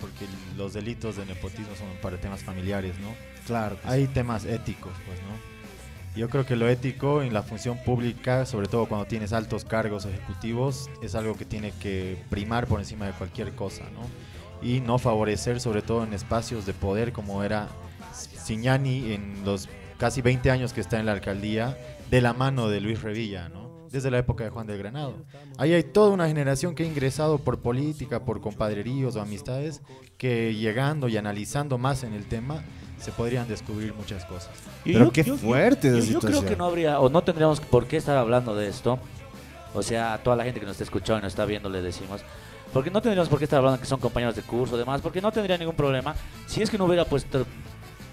porque 0.00 0.26
los 0.56 0.72
delitos 0.74 1.16
de 1.16 1.24
nepotismo 1.26 1.74
son 1.78 1.86
para 2.02 2.16
temas 2.20 2.42
familiares, 2.42 2.94
¿no? 3.00 3.14
Claro. 3.46 3.76
Hay 3.84 4.06
temas 4.08 4.44
éticos, 4.44 4.92
pues, 5.06 5.18
¿no? 5.20 5.51
Yo 6.14 6.28
creo 6.28 6.44
que 6.44 6.56
lo 6.56 6.68
ético 6.68 7.22
en 7.22 7.32
la 7.32 7.42
función 7.42 7.78
pública, 7.78 8.44
sobre 8.44 8.68
todo 8.68 8.86
cuando 8.86 9.06
tienes 9.06 9.32
altos 9.32 9.64
cargos 9.64 10.04
ejecutivos, 10.04 10.90
es 11.02 11.14
algo 11.14 11.36
que 11.36 11.46
tiene 11.46 11.72
que 11.80 12.22
primar 12.28 12.66
por 12.66 12.80
encima 12.80 13.06
de 13.06 13.12
cualquier 13.12 13.52
cosa, 13.52 13.84
¿no? 13.94 14.02
Y 14.66 14.80
no 14.80 14.98
favorecer, 14.98 15.58
sobre 15.58 15.80
todo 15.80 16.04
en 16.04 16.12
espacios 16.12 16.66
de 16.66 16.74
poder 16.74 17.12
como 17.12 17.42
era 17.42 17.68
Signani 18.12 19.14
en 19.14 19.42
los 19.46 19.70
casi 19.96 20.20
20 20.20 20.50
años 20.50 20.74
que 20.74 20.82
está 20.82 21.00
en 21.00 21.06
la 21.06 21.12
alcaldía, 21.12 21.78
de 22.10 22.20
la 22.20 22.34
mano 22.34 22.68
de 22.68 22.82
Luis 22.82 23.00
Revilla, 23.00 23.48
¿no? 23.48 23.70
Desde 23.90 24.10
la 24.10 24.18
época 24.18 24.44
de 24.44 24.50
Juan 24.50 24.66
del 24.66 24.76
Granado. 24.76 25.24
Ahí 25.56 25.72
hay 25.72 25.82
toda 25.82 26.10
una 26.10 26.28
generación 26.28 26.74
que 26.74 26.82
ha 26.82 26.86
ingresado 26.86 27.38
por 27.38 27.60
política, 27.60 28.24
por 28.24 28.42
compadreríos 28.42 29.16
o 29.16 29.22
amistades, 29.22 29.80
que 30.18 30.54
llegando 30.54 31.08
y 31.08 31.16
analizando 31.16 31.78
más 31.78 32.04
en 32.04 32.12
el 32.12 32.26
tema, 32.26 32.62
se 33.02 33.12
podrían 33.12 33.48
descubrir 33.48 33.92
muchas 33.94 34.24
cosas. 34.24 34.50
Y 34.84 34.92
Pero 34.92 35.10
qué 35.10 35.24
fuerte 35.24 35.98
esa 35.98 36.06
yo, 36.06 36.12
yo 36.12 36.20
creo 36.20 36.44
que 36.44 36.56
no 36.56 36.66
habría, 36.66 37.00
o 37.00 37.08
no 37.08 37.22
tendríamos 37.22 37.60
por 37.60 37.86
qué 37.86 37.96
estar 37.96 38.16
hablando 38.16 38.54
de 38.54 38.68
esto. 38.68 38.98
O 39.74 39.82
sea, 39.82 40.14
a 40.14 40.18
toda 40.18 40.36
la 40.36 40.44
gente 40.44 40.60
que 40.60 40.66
nos 40.66 40.74
está 40.74 40.84
escuchando 40.84 41.20
y 41.20 41.22
nos 41.22 41.32
está 41.32 41.44
viendo 41.44 41.68
le 41.68 41.82
decimos. 41.82 42.20
Porque 42.72 42.90
no 42.90 43.02
tendríamos 43.02 43.28
por 43.28 43.38
qué 43.38 43.44
estar 43.44 43.58
hablando 43.58 43.80
que 43.80 43.86
son 43.86 44.00
compañeros 44.00 44.36
de 44.36 44.42
curso, 44.42 44.76
demás, 44.76 45.00
porque 45.00 45.20
no 45.20 45.32
tendría 45.32 45.58
ningún 45.58 45.74
problema 45.74 46.14
si 46.46 46.62
es 46.62 46.70
que 46.70 46.78
no 46.78 46.84
hubiera 46.84 47.04
puesto 47.04 47.44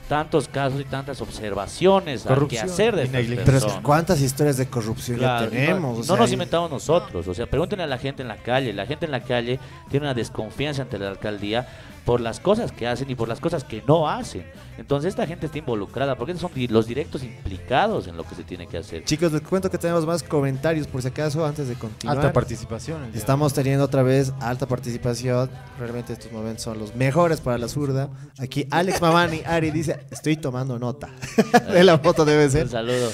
tantos 0.09 0.47
casos 0.47 0.81
y 0.81 0.85
tantas 0.85 1.21
observaciones 1.21 2.23
Corrupción 2.23 2.65
quehacer 2.65 2.95
de 2.95 3.03
estas. 3.03 3.21
Pero 3.21 3.33
es 3.33 3.39
que 3.39 3.51
personas. 3.51 3.83
cuántas 3.83 4.19
historias 4.19 4.57
de 4.57 4.67
corrupción 4.67 5.19
Claro, 5.19 5.45
ya 5.45 5.51
tenemos. 5.51 6.07
no, 6.07 6.13
o 6.13 6.17
no 6.17 6.23
nos 6.23 6.31
inventamos 6.31 6.71
nosotros, 6.71 7.27
o 7.27 7.33
sea, 7.33 7.45
pregúntenle 7.45 7.83
a 7.83 7.87
la 7.87 7.99
gente 7.99 8.23
en 8.23 8.27
la 8.27 8.37
calle. 8.37 8.73
La 8.73 8.87
gente 8.87 9.05
en 9.05 9.11
la 9.11 9.21
calle 9.21 9.59
tiene 9.89 10.07
una 10.07 10.15
desconfianza 10.15 10.81
ante 10.81 10.97
la 10.97 11.09
alcaldía 11.09 11.67
por 12.09 12.21
las 12.21 12.39
cosas 12.39 12.71
que 12.71 12.87
hacen 12.87 13.07
y 13.11 13.13
por 13.13 13.27
las 13.29 13.39
cosas 13.39 13.63
que 13.63 13.83
no 13.87 14.09
hacen. 14.09 14.43
Entonces 14.79 15.09
esta 15.09 15.27
gente 15.27 15.45
está 15.45 15.59
involucrada, 15.59 16.15
porque 16.15 16.35
son 16.37 16.49
los 16.69 16.87
directos 16.87 17.21
implicados 17.21 18.07
en 18.07 18.17
lo 18.17 18.23
que 18.23 18.33
se 18.33 18.43
tiene 18.43 18.65
que 18.65 18.79
hacer. 18.79 19.03
Chicos, 19.03 19.31
les 19.31 19.43
cuento 19.43 19.69
que 19.69 19.77
tenemos 19.77 20.07
más 20.07 20.23
comentarios 20.23 20.87
por 20.87 21.03
si 21.03 21.09
acaso 21.09 21.45
antes 21.45 21.67
de 21.67 21.75
continuar. 21.75 22.17
Alta 22.17 22.33
participación. 22.33 23.11
Estamos 23.13 23.53
teniendo 23.53 23.85
otra 23.85 24.01
vez 24.01 24.33
alta 24.39 24.65
participación. 24.65 25.51
Realmente 25.77 26.13
estos 26.13 26.31
momentos 26.31 26.63
son 26.63 26.79
los 26.79 26.95
mejores 26.95 27.41
para 27.41 27.59
la 27.59 27.67
zurda. 27.67 28.09
Aquí 28.39 28.65
Alex 28.71 28.99
Mamani, 28.99 29.43
Ari 29.45 29.69
dice, 29.69 29.99
estoy 30.09 30.35
tomando 30.35 30.79
nota. 30.79 31.09
de 31.71 31.83
la 31.83 31.99
foto 31.99 32.25
debe 32.25 32.49
ser. 32.49 32.63
Un 32.63 32.71
saludo. 32.71 33.11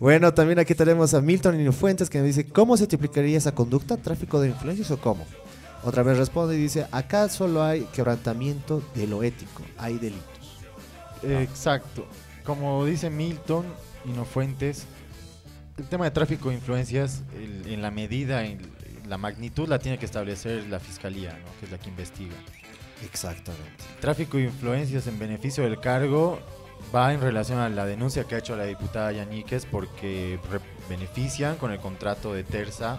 Bueno, 0.00 0.34
también 0.34 0.58
aquí 0.58 0.74
tenemos 0.74 1.14
a 1.14 1.20
Milton 1.20 1.72
Fuentes 1.72 2.10
que 2.10 2.18
nos 2.18 2.26
dice, 2.26 2.48
¿cómo 2.48 2.76
se 2.76 2.88
triplicaría 2.88 3.38
esa 3.38 3.54
conducta? 3.54 3.96
¿Tráfico 3.96 4.40
de 4.40 4.48
influencias 4.48 4.90
o 4.90 4.96
cómo? 4.96 5.24
Otra 5.84 6.02
vez 6.02 6.16
responde 6.18 6.54
y 6.56 6.58
dice, 6.58 6.86
acá 6.90 7.28
solo 7.28 7.62
hay 7.62 7.82
quebrantamiento 7.92 8.82
de 8.94 9.06
lo 9.06 9.22
ético, 9.22 9.62
hay 9.78 9.98
delitos. 9.98 10.62
Eh, 11.22 11.42
Exacto. 11.48 12.06
Como 12.44 12.84
dice 12.84 13.10
Milton 13.10 13.64
y 14.04 14.10
no 14.10 14.24
Fuentes, 14.24 14.86
el 15.78 15.86
tema 15.86 16.04
de 16.04 16.10
tráfico 16.10 16.48
de 16.50 16.56
influencias, 16.56 17.22
el- 17.34 17.72
en 17.72 17.82
la 17.82 17.90
medida, 17.90 18.44
en 18.44 18.58
la 19.08 19.18
magnitud, 19.18 19.68
la 19.68 19.78
tiene 19.78 19.98
que 19.98 20.04
establecer 20.06 20.64
la 20.68 20.78
fiscalía, 20.80 21.30
¿no? 21.32 21.58
que 21.58 21.66
es 21.66 21.72
la 21.72 21.78
que 21.78 21.88
investiga. 21.90 22.34
Exactamente. 23.04 23.84
Tráfico 24.00 24.36
de 24.36 24.44
influencias 24.44 25.06
en 25.06 25.18
beneficio 25.18 25.64
del 25.64 25.80
cargo 25.80 26.38
va 26.94 27.12
en 27.12 27.20
relación 27.20 27.58
a 27.58 27.68
la 27.68 27.84
denuncia 27.86 28.24
que 28.24 28.34
ha 28.34 28.38
hecho 28.38 28.56
la 28.56 28.64
diputada 28.64 29.12
Yañíquez 29.12 29.66
porque 29.66 30.38
benefician 30.88 31.56
con 31.56 31.72
el 31.72 31.78
contrato 31.80 32.32
de 32.32 32.44
Terza 32.44 32.98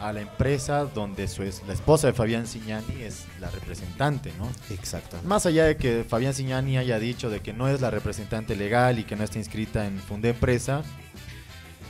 a 0.00 0.12
la 0.12 0.20
empresa 0.20 0.84
donde 0.84 1.28
su 1.28 1.42
es, 1.42 1.62
la 1.66 1.72
esposa 1.72 2.08
de 2.08 2.12
Fabián 2.12 2.46
Signani 2.46 3.02
es 3.02 3.26
la 3.40 3.50
representante, 3.50 4.32
¿no? 4.38 4.48
Exactamente. 4.70 5.28
Más 5.28 5.46
allá 5.46 5.64
de 5.64 5.76
que 5.76 6.04
Fabián 6.08 6.34
Signani 6.34 6.78
haya 6.78 6.98
dicho 6.98 7.30
de 7.30 7.40
que 7.40 7.52
no 7.52 7.68
es 7.68 7.80
la 7.80 7.90
representante 7.90 8.56
legal 8.56 8.98
y 8.98 9.04
que 9.04 9.16
no 9.16 9.24
está 9.24 9.38
inscrita 9.38 9.86
en 9.86 9.98
Funde 9.98 10.30
Empresa, 10.30 10.82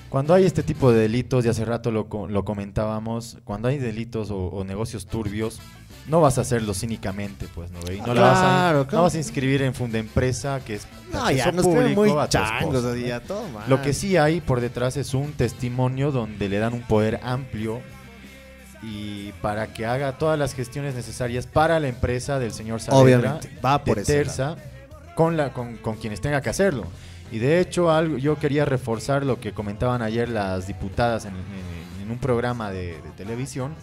cuando 0.09 0.33
hay 0.33 0.45
este 0.47 0.63
tipo 0.63 0.91
de 0.91 1.01
delitos, 1.01 1.45
y 1.45 1.49
hace 1.49 1.65
rato 1.65 1.91
lo, 1.91 2.09
lo 2.29 2.45
comentábamos, 2.45 3.39
cuando 3.45 3.69
hay 3.69 3.79
delitos 3.79 4.31
o, 4.31 4.47
o 4.47 4.65
negocios 4.65 5.07
turbios, 5.07 5.61
no 6.09 6.21
vas 6.23 6.39
a 6.39 6.41
hacerlo 6.41 6.73
cínicamente, 6.73 7.47
pues, 7.55 7.71
¿no? 7.71 7.81
Y 7.93 8.01
no, 8.01 8.15
la 8.15 8.23
vas 8.23 8.39
a, 8.39 8.41
Claro, 8.41 8.79
no 8.79 8.87
claro. 8.87 9.03
vas 9.05 9.15
a 9.15 9.19
inscribir 9.19 9.63
en 9.63 9.75
Funde 9.75 9.99
Empresa, 9.99 10.61
que 10.65 10.77
es 10.77 10.87
No, 11.13 11.31
ya 11.31 11.53
nos 11.53 11.67
creen 11.67 11.85
muy 11.87 11.95
público 11.95 12.21
a 12.21 12.27
tu 12.27 12.33
changos, 12.33 12.77
esposa, 12.77 12.93
así, 12.93 13.03
¿no? 13.03 13.07
ya 13.07 13.21
todo 13.21 13.49
mal. 13.51 13.69
Lo 13.69 13.83
que 13.83 13.93
sí 13.93 14.17
hay 14.17 14.41
por 14.41 14.61
detrás 14.61 14.97
es 14.97 15.13
un 15.15 15.33
testimonio 15.33 16.11
donde 16.11 16.49
le 16.49 16.59
dan 16.59 16.73
un 16.73 16.83
poder 16.83 17.21
amplio 17.23 17.83
y 18.83 19.33
para 19.43 19.73
que 19.73 19.87
haga 19.87 20.19
todas 20.19 20.39
las 20.39 20.55
gestiones 20.55 20.95
necesarias 20.95 21.47
para 21.47 21.81
la 21.81 21.89
empresa 21.89 22.39
del 22.39 22.53
señor 22.53 22.81
Saavedra 22.81 23.19
Obviamente, 23.35 23.51
va 23.65 23.83
por 23.85 23.97
Terza 24.03 24.57
con, 25.15 25.37
la, 25.37 25.53
con, 25.53 25.77
con 25.79 25.97
quienes 25.97 26.21
tenga 26.21 26.41
que 26.41 26.51
hacerlo. 26.51 26.85
Y 27.33 27.39
de 27.39 27.61
hecho 27.61 27.91
algo, 27.91 28.17
yo 28.19 28.39
quería 28.39 28.65
reforzar 28.65 29.25
lo 29.27 29.39
que 29.41 29.53
comentaban 29.53 30.01
ayer 30.03 30.29
las 30.29 30.67
diputadas 30.67 31.25
en, 31.25 31.35
en- 31.35 32.03
en 32.03 32.11
un 32.11 32.19
programa 32.19 32.71
de, 32.71 33.03
de 33.03 33.11
televisión 33.17 33.75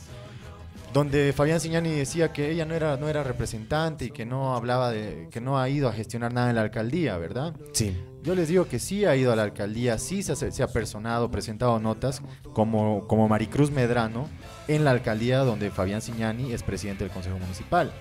donde 0.94 1.34
Fabián 1.34 1.60
Signani 1.60 1.92
decía 1.92 2.32
que 2.32 2.50
ella 2.52 2.66
no 2.66 2.74
era, 2.74 2.96
no 2.98 3.10
era 3.10 3.22
representante 3.22 4.06
y 4.06 4.12
que 4.12 4.26
no 4.26 4.56
hablaba 4.56 4.92
de, 4.92 5.28
que 5.30 5.42
no 5.42 5.60
ha 5.60 5.68
ido 5.68 5.90
a 5.90 5.94
gestionar 5.94 6.34
nada 6.34 6.50
en 6.50 6.56
la 6.56 6.62
alcaldía, 6.62 7.18
¿verdad? 7.18 7.54
Sí. 7.74 8.02
Yo 8.26 8.34
les 8.36 8.48
digo 8.48 8.68
que 8.68 8.80
sí 8.80 9.06
ha 9.06 9.16
ido 9.16 9.32
a 9.32 9.36
la 9.36 9.44
alcaldía, 9.44 9.98
sí 10.00 10.24
se, 10.24 10.32
ha- 10.34 10.36
se 10.36 10.64
ha 10.64 10.68
personado, 10.68 11.30
presentado 11.30 11.80
notas, 11.80 12.22
como, 12.54 13.08
como 13.08 13.28
Maricruz 13.30 13.70
Medrano, 13.72 14.28
en 14.68 14.84
la 14.84 14.92
alcaldía 14.92 15.40
donde 15.40 15.70
Fabián 15.70 16.02
Signani 16.02 16.52
es 16.52 16.64
presidente 16.64 17.04
del 17.04 17.14
Consejo 17.14 17.38
Municipal. 17.38 17.92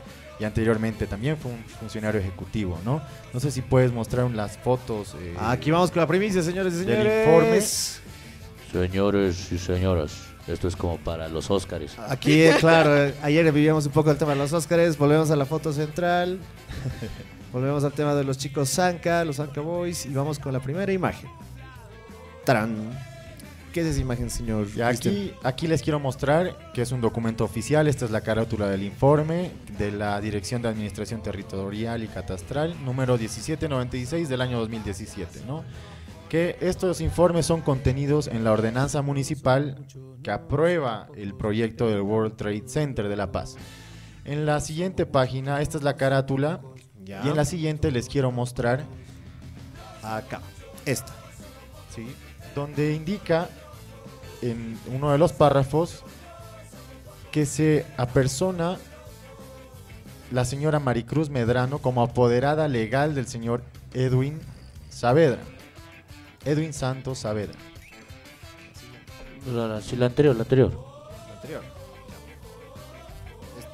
Y 0.41 0.45
anteriormente 0.45 1.07
también 1.07 1.37
fue 1.37 1.53
un 1.53 1.63
funcionario 1.79 2.21
ejecutivo, 2.21 2.77
¿no? 2.85 3.01
No 3.33 3.39
sé 3.39 3.51
si 3.53 3.61
puedes 3.63 3.93
mostrar 3.93 4.29
las 4.33 4.57
fotos. 4.59 5.15
eh, 5.21 5.35
Aquí 5.39 5.71
vamos 5.71 5.91
con 5.93 6.01
la 6.01 6.07
primicia, 6.09 6.43
señores 6.43 6.73
y 6.75 6.79
Del 6.85 6.97
señores. 6.97 7.27
informe. 7.29 7.61
Señores 8.73 9.53
y 9.53 9.59
señoras, 9.59 10.13
esto 10.49 10.67
es 10.67 10.75
como 10.75 10.97
para 10.99 11.29
los 11.29 11.51
Óscares. 11.51 11.97
Aquí, 12.09 12.47
claro, 12.59 12.97
eh, 12.97 13.15
ayer 13.23 13.45
vivíamos 13.53 13.87
un 13.87 13.93
poco 13.93 14.11
el 14.11 14.17
tema 14.17 14.33
de 14.33 14.39
los 14.39 14.53
Óscares, 14.53 14.99
volvemos 14.99 15.31
a 15.31 15.37
la 15.37 15.45
foto 15.47 15.73
central, 15.73 16.41
volvemos 17.55 17.85
al 17.85 17.93
tema 17.93 18.17
de 18.17 18.25
los 18.25 18.37
chicos 18.37 18.69
Zanka, 18.69 19.25
los 19.25 19.37
Zanka 19.37 19.61
Boys, 19.61 20.07
y 20.07 20.09
vamos 20.13 20.41
con 20.41 20.53
la 20.53 20.59
primera 20.59 20.93
imagen. 20.93 21.31
¡Tarán! 22.45 22.91
¿Qué 23.73 23.81
es 23.81 23.87
esa 23.87 24.01
imagen, 24.01 24.29
señor? 24.29 24.67
Aquí, 24.85 25.33
aquí 25.45 25.69
les 25.69 25.81
quiero 25.81 26.01
mostrar 26.01 26.73
que 26.75 26.83
es 26.83 26.91
un 26.91 27.01
documento 27.01 27.45
oficial. 27.45 27.87
Esta 27.87 28.07
es 28.07 28.11
la 28.11 28.23
carátula 28.23 28.69
del 28.69 28.83
informe 28.83 29.53
de 29.79 29.93
la 29.93 30.21
Dirección 30.21 30.63
de 30.63 30.69
Administración 30.69 31.23
Territorial 31.23 32.03
y 32.03 32.09
Catastral, 32.09 32.75
número 32.85 33.17
1796 33.17 34.29
del 34.29 34.41
año 34.41 34.59
2017, 34.59 35.43
¿no? 35.47 35.63
Que 36.29 36.57
estos 36.61 37.01
informes 37.01 37.47
son 37.47 37.61
contenidos 37.61 38.27
en 38.27 38.43
la 38.43 38.51
ordenanza 38.51 39.01
municipal 39.01 39.87
que 40.25 40.33
aprueba 40.33 41.07
el 41.17 41.35
proyecto 41.35 41.89
del 41.89 42.01
World 42.01 42.35
Trade 42.35 42.65
Center 42.67 43.09
de 43.09 43.15
La 43.15 43.31
Paz. 43.31 43.55
En 44.25 44.45
la 44.45 44.61
siguiente 44.61 45.07
página, 45.07 45.61
esta 45.61 45.79
es 45.79 45.85
la 45.85 45.97
carátula 45.97 46.61
Ya. 47.05 47.23
Y 47.25 47.29
en 47.29 47.37
la 47.37 47.45
siguiente 47.45 47.91
les 47.91 48.09
quiero 48.09 48.31
mostrar, 48.33 48.85
Acá. 50.03 50.41
Esta. 50.87 51.13
¿sí? 51.95 52.15
donde 52.55 52.93
indica 52.95 53.49
en 54.43 54.79
uno 54.93 55.11
de 55.13 55.19
los 55.19 55.33
párrafos 55.33 56.03
que 57.33 57.47
se 57.47 57.85
apersona 57.97 58.77
la 60.31 60.45
señora 60.45 60.79
Maricruz 60.79 61.31
Medrano 61.31 61.79
como 61.79 62.03
apoderada 62.03 62.69
legal 62.69 63.15
del 63.15 63.27
señor 63.27 63.63
Edwin 63.93 64.41
Saavedra. 64.89 65.41
Edwin 66.45 66.73
Santos 66.73 67.19
Saavedra. 67.21 67.59
La, 69.53 69.67
la- 69.67 69.81
sí, 69.81 69.97
la 69.97 70.07
anterior, 70.07 70.37
la 70.37 70.43
anterior. 70.43 70.73
La 71.29 71.35
anterior. 71.35 71.63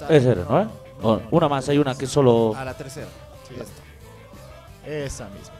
Esa 0.09 0.31
era, 0.33 0.45
¿no? 0.45 0.73
O- 1.03 1.21
una 1.31 1.49
más, 1.49 1.69
hay 1.69 1.79
una 1.79 1.95
que 1.97 2.07
solo... 2.07 2.55
A 2.57 2.65
la 2.65 2.77
tercera. 2.77 3.09
Sí, 3.49 3.55
esta. 3.61 3.83
Esa 4.91 5.29
misma. 5.29 5.55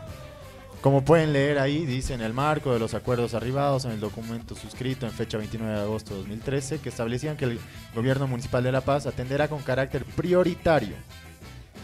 Como 0.81 1.05
pueden 1.05 1.33
leer 1.35 1.59
ahí, 1.59 1.85
dice 1.85 2.15
en 2.15 2.23
el 2.23 2.33
marco 2.33 2.73
de 2.73 2.79
los 2.79 2.95
acuerdos 2.95 3.35
arribados 3.35 3.85
en 3.85 3.91
el 3.91 4.01
documento 4.01 4.55
suscrito 4.55 5.05
en 5.07 5.13
fecha 5.13 5.37
29 5.37 5.75
de 5.75 5.81
agosto 5.83 6.15
de 6.15 6.21
2013, 6.21 6.79
que 6.79 6.89
establecían 6.89 7.37
que 7.37 7.45
el 7.45 7.61
gobierno 7.95 8.27
municipal 8.27 8.63
de 8.63 8.73
La 8.73 8.81
Paz 8.81 9.07
atenderá 9.07 9.49
con 9.49 9.61
carácter 9.63 10.05
prioritario. 10.07 10.95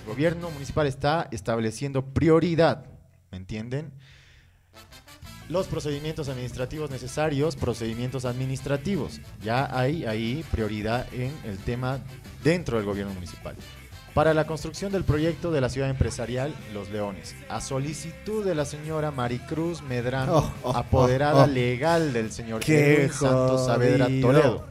El 0.02 0.12
gobierno 0.12 0.50
municipal 0.50 0.86
está 0.86 1.28
estableciendo 1.30 2.06
prioridad, 2.06 2.86
¿me 3.30 3.36
entienden? 3.36 3.92
Los 5.48 5.66
procedimientos 5.68 6.28
administrativos 6.28 6.90
necesarios, 6.90 7.56
procedimientos 7.56 8.24
administrativos. 8.24 9.20
Ya 9.42 9.68
hay 9.76 10.04
ahí 10.04 10.44
prioridad 10.50 11.06
en 11.12 11.32
el 11.44 11.58
tema 11.58 12.00
dentro 12.42 12.78
del 12.78 12.86
gobierno 12.86 13.14
municipal 13.14 13.54
para 14.16 14.32
la 14.32 14.46
construcción 14.46 14.92
del 14.92 15.04
proyecto 15.04 15.50
de 15.50 15.60
la 15.60 15.68
ciudad 15.68 15.90
empresarial 15.90 16.54
Los 16.72 16.88
Leones, 16.88 17.36
a 17.50 17.60
solicitud 17.60 18.46
de 18.46 18.54
la 18.54 18.64
señora 18.64 19.10
Maricruz 19.10 19.82
Medrano, 19.82 20.38
Oh, 20.38 20.52
oh, 20.62 20.70
apoderada 20.74 21.42
oh, 21.42 21.44
oh. 21.44 21.46
legal 21.46 22.14
del 22.14 22.32
señor 22.32 22.62
Qué 22.62 23.10
Santos 23.12 23.66
Saavedra. 23.66 24.06
Toledo. 24.06 24.64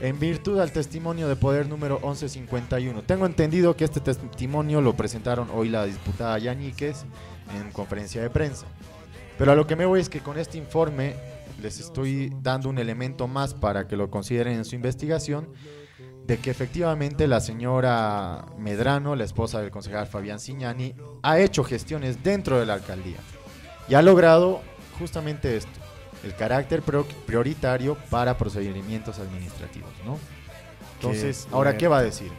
En 0.00 0.18
virtud 0.18 0.58
al 0.58 0.72
testimonio 0.72 1.28
de 1.28 1.36
poder 1.36 1.68
número 1.68 1.96
1151. 1.96 3.02
Tengo 3.02 3.26
entendido 3.26 3.76
que 3.76 3.84
este 3.84 4.00
testimonio 4.00 4.80
lo 4.80 4.94
presentaron 4.94 5.50
hoy 5.52 5.68
la 5.68 5.84
diputada 5.84 6.38
Yañíquez 6.38 7.04
en 7.54 7.70
conferencia 7.72 8.22
de 8.22 8.30
prensa. 8.30 8.64
Pero 9.38 9.52
a 9.52 9.54
lo 9.54 9.66
que 9.66 9.76
me 9.76 9.86
voy 9.86 10.00
es 10.00 10.08
que 10.08 10.20
con 10.20 10.38
este 10.38 10.58
informe 10.58 11.14
les 11.60 11.80
estoy 11.80 12.32
dando 12.40 12.68
un 12.68 12.78
elemento 12.78 13.28
más 13.28 13.54
para 13.54 13.86
que 13.86 13.96
lo 13.96 14.10
consideren 14.10 14.54
en 14.54 14.64
su 14.64 14.74
investigación 14.74 15.48
de 16.26 16.38
que 16.38 16.50
efectivamente 16.50 17.26
la 17.26 17.40
señora 17.40 18.46
Medrano, 18.56 19.16
la 19.16 19.24
esposa 19.24 19.60
del 19.60 19.70
concejal 19.70 20.06
Fabián 20.06 20.38
Ciñani, 20.38 20.94
ha 21.22 21.40
hecho 21.40 21.64
gestiones 21.64 22.22
dentro 22.22 22.60
de 22.60 22.66
la 22.66 22.74
alcaldía 22.74 23.18
y 23.88 23.94
ha 23.94 24.02
logrado 24.02 24.60
justamente 24.98 25.56
esto, 25.56 25.80
el 26.22 26.34
carácter 26.36 26.82
prioritario 27.26 27.96
para 28.10 28.38
procedimientos 28.38 29.18
administrativos, 29.18 29.90
¿no? 30.04 30.18
Entonces, 30.94 31.48
ahora, 31.50 31.76
¿qué 31.76 31.88
va 31.88 31.98
a 31.98 32.02
decir? 32.02 32.30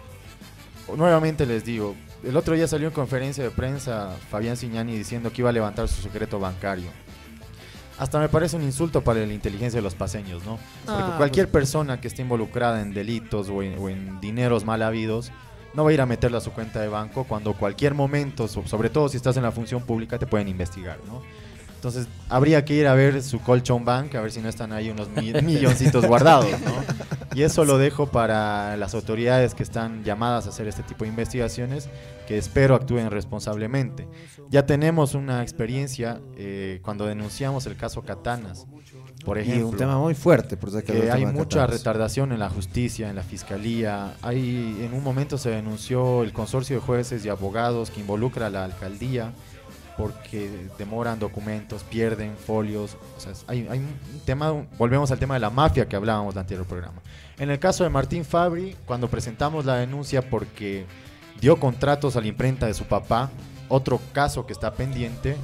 Nuevamente 0.95 1.45
les 1.45 1.65
digo, 1.65 1.95
el 2.23 2.37
otro 2.37 2.55
día 2.55 2.67
salió 2.67 2.87
en 2.87 2.93
conferencia 2.93 3.43
de 3.43 3.49
prensa 3.51 4.15
Fabián 4.29 4.57
Ciñani 4.57 4.97
diciendo 4.97 5.31
que 5.31 5.41
iba 5.41 5.49
a 5.49 5.53
levantar 5.53 5.87
su 5.87 6.01
secreto 6.01 6.39
bancario. 6.39 6.89
Hasta 7.99 8.19
me 8.19 8.27
parece 8.27 8.55
un 8.55 8.63
insulto 8.63 9.01
para 9.03 9.19
la 9.25 9.33
inteligencia 9.33 9.77
de 9.77 9.83
los 9.83 9.93
paseños, 9.93 10.43
¿no? 10.45 10.57
Porque 10.85 11.11
Ah, 11.11 11.17
cualquier 11.17 11.49
persona 11.49 12.01
que 12.01 12.07
esté 12.07 12.21
involucrada 12.23 12.81
en 12.81 12.93
delitos 12.93 13.49
o 13.49 13.61
en, 13.61 13.77
o 13.77 13.87
en 13.89 14.19
dineros 14.19 14.65
mal 14.65 14.81
habidos 14.81 15.31
no 15.73 15.83
va 15.83 15.91
a 15.91 15.93
ir 15.93 16.01
a 16.01 16.05
meterlo 16.05 16.37
a 16.37 16.41
su 16.41 16.51
cuenta 16.51 16.79
de 16.81 16.87
banco 16.87 17.23
cuando 17.25 17.53
cualquier 17.53 17.93
momento, 17.93 18.47
so- 18.47 18.65
sobre 18.67 18.89
todo 18.89 19.09
si 19.09 19.17
estás 19.17 19.37
en 19.37 19.43
la 19.43 19.51
función 19.51 19.83
pública, 19.83 20.17
te 20.17 20.25
pueden 20.27 20.47
investigar, 20.47 20.97
¿no? 21.07 21.21
Entonces, 21.75 22.07
habría 22.29 22.63
que 22.63 22.73
ir 22.75 22.87
a 22.87 22.93
ver 22.93 23.21
su 23.21 23.41
colchón 23.41 23.83
bank, 23.83 24.15
a 24.15 24.21
ver 24.21 24.31
si 24.31 24.39
no 24.39 24.47
están 24.47 24.71
ahí 24.71 24.89
unos 24.89 25.09
mi- 25.09 25.33
milloncitos 25.43 26.05
guardados, 26.05 26.49
¿no? 26.61 26.73
Y 27.35 27.41
eso 27.41 27.65
lo 27.65 27.79
dejo 27.79 28.05
para 28.07 28.77
las 28.77 28.93
autoridades 28.93 29.55
que 29.55 29.63
están 29.63 30.03
llamadas 30.03 30.45
a 30.45 30.49
hacer 30.49 30.67
este 30.67 30.83
tipo 30.83 31.03
de 31.03 31.09
investigaciones, 31.09 31.89
que 32.27 32.37
espero 32.37 32.75
actúen 32.75 33.09
responsablemente. 33.11 34.07
Ya 34.49 34.65
tenemos 34.65 35.13
una 35.13 35.41
experiencia 35.41 36.21
eh, 36.35 36.79
cuando 36.83 37.05
denunciamos 37.05 37.65
el 37.65 37.75
caso 37.75 38.01
Catanas, 38.03 38.65
por 39.25 39.37
Y 39.37 39.41
ejemplo 39.41 39.69
un 39.69 39.77
tema 39.77 39.97
muy 39.97 40.13
fuerte, 40.13 40.57
por 40.57 40.75
el 40.75 40.83
que 40.83 40.91
hay 40.93 41.21
tema 41.21 41.31
de 41.31 41.37
mucha 41.37 41.59
Catanas. 41.59 41.79
retardación 41.79 42.31
en 42.31 42.39
la 42.39 42.49
justicia, 42.49 43.09
en 43.09 43.15
la 43.15 43.23
fiscalía. 43.23 44.15
Hay, 44.21 44.77
en 44.81 44.93
un 44.93 45.03
momento 45.03 45.37
se 45.37 45.49
denunció 45.49 46.23
el 46.23 46.33
consorcio 46.33 46.77
de 46.77 46.81
jueces 46.81 47.25
y 47.25 47.29
abogados 47.29 47.89
que 47.89 48.01
involucra 48.01 48.47
a 48.47 48.49
la 48.49 48.65
alcaldía 48.65 49.31
porque 49.97 50.69
demoran 50.77 51.19
documentos, 51.19 51.83
pierden 51.83 52.35
folios. 52.35 52.97
O 53.17 53.19
sea, 53.19 53.33
hay, 53.47 53.67
hay 53.69 53.79
un 53.79 54.19
tema, 54.25 54.65
volvemos 54.77 55.11
al 55.11 55.19
tema 55.19 55.35
de 55.35 55.39
la 55.39 55.49
mafia 55.49 55.87
que 55.87 55.95
hablábamos 55.95 56.33
en 56.33 56.37
el 56.37 56.41
anterior 56.41 56.65
programa. 56.65 57.01
En 57.37 57.49
el 57.49 57.59
caso 57.59 57.83
de 57.83 57.89
Martín 57.89 58.25
Fabri, 58.25 58.75
cuando 58.85 59.07
presentamos 59.07 59.65
la 59.65 59.75
denuncia 59.75 60.27
porque 60.29 60.85
dio 61.43 61.57
contratos 61.59 62.15
a 62.15 62.21
la 62.21 62.27
imprenta 62.27 62.67
de 62.67 62.73
su 62.73 62.85
papá, 62.85 63.29
otro 63.67 63.99
caso 64.13 64.45
que 64.45 64.53
está 64.53 64.71
pendiente, 64.75 65.35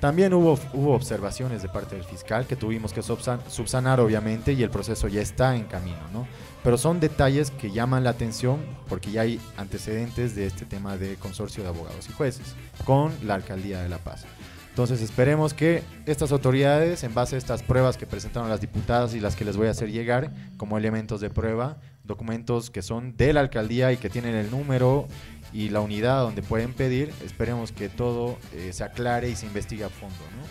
también 0.00 0.34
hubo, 0.34 0.58
hubo 0.74 0.92
observaciones 0.92 1.62
de 1.62 1.68
parte 1.68 1.94
del 1.94 2.02
fiscal 2.04 2.48
que 2.48 2.56
tuvimos 2.56 2.92
que 2.92 3.00
subsan- 3.00 3.38
subsanar 3.48 4.00
obviamente 4.00 4.54
y 4.54 4.64
el 4.64 4.70
proceso 4.70 5.06
ya 5.06 5.22
está 5.22 5.54
en 5.54 5.66
camino, 5.66 6.00
¿no? 6.12 6.26
Pero 6.64 6.76
son 6.76 6.98
detalles 6.98 7.52
que 7.52 7.70
llaman 7.70 8.02
la 8.02 8.10
atención 8.10 8.58
porque 8.88 9.12
ya 9.12 9.20
hay 9.20 9.40
antecedentes 9.56 10.34
de 10.34 10.46
este 10.46 10.64
tema 10.64 10.96
de 10.96 11.14
consorcio 11.14 11.62
de 11.62 11.68
abogados 11.68 12.08
y 12.08 12.12
jueces 12.12 12.56
con 12.84 13.12
la 13.22 13.34
alcaldía 13.34 13.80
de 13.80 13.88
La 13.88 13.98
Paz. 13.98 14.24
Entonces 14.70 15.00
esperemos 15.00 15.54
que 15.54 15.84
estas 16.06 16.32
autoridades, 16.32 17.02
en 17.04 17.14
base 17.14 17.36
a 17.36 17.38
estas 17.38 17.62
pruebas 17.62 17.96
que 17.96 18.04
presentaron 18.04 18.50
las 18.50 18.60
diputadas 18.60 19.14
y 19.14 19.20
las 19.20 19.36
que 19.36 19.44
les 19.44 19.56
voy 19.56 19.68
a 19.68 19.70
hacer 19.70 19.90
llegar 19.90 20.32
como 20.58 20.76
elementos 20.76 21.20
de 21.22 21.30
prueba, 21.30 21.78
documentos 22.04 22.70
que 22.70 22.82
son 22.82 23.16
de 23.16 23.32
la 23.32 23.40
alcaldía 23.40 23.90
y 23.92 23.96
que 23.96 24.10
tienen 24.10 24.34
el 24.34 24.50
número 24.50 25.08
y 25.52 25.68
la 25.70 25.80
unidad 25.80 26.22
donde 26.22 26.42
pueden 26.42 26.72
pedir, 26.74 27.12
esperemos 27.24 27.72
que 27.72 27.88
todo 27.88 28.36
eh, 28.52 28.70
se 28.72 28.84
aclare 28.84 29.28
y 29.30 29.36
se 29.36 29.46
investigue 29.46 29.84
a 29.84 29.88
fondo. 29.88 30.14
¿no? 30.14 30.42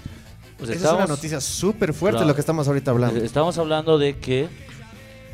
Pues 0.57 0.69
Esa 0.69 0.71
es 0.71 0.83
estamos- 0.83 1.05
una 1.05 1.07
noticia 1.15 1.41
súper 1.41 1.93
fuerte 1.93 2.17
Claro. 2.17 2.27
lo 2.29 2.35
que 2.35 2.41
estamos 2.41 2.67
ahorita 2.67 2.91
hablando. 2.91 3.19
Estamos 3.23 3.57
hablando 3.57 3.97
de 3.97 4.17
que 4.17 4.47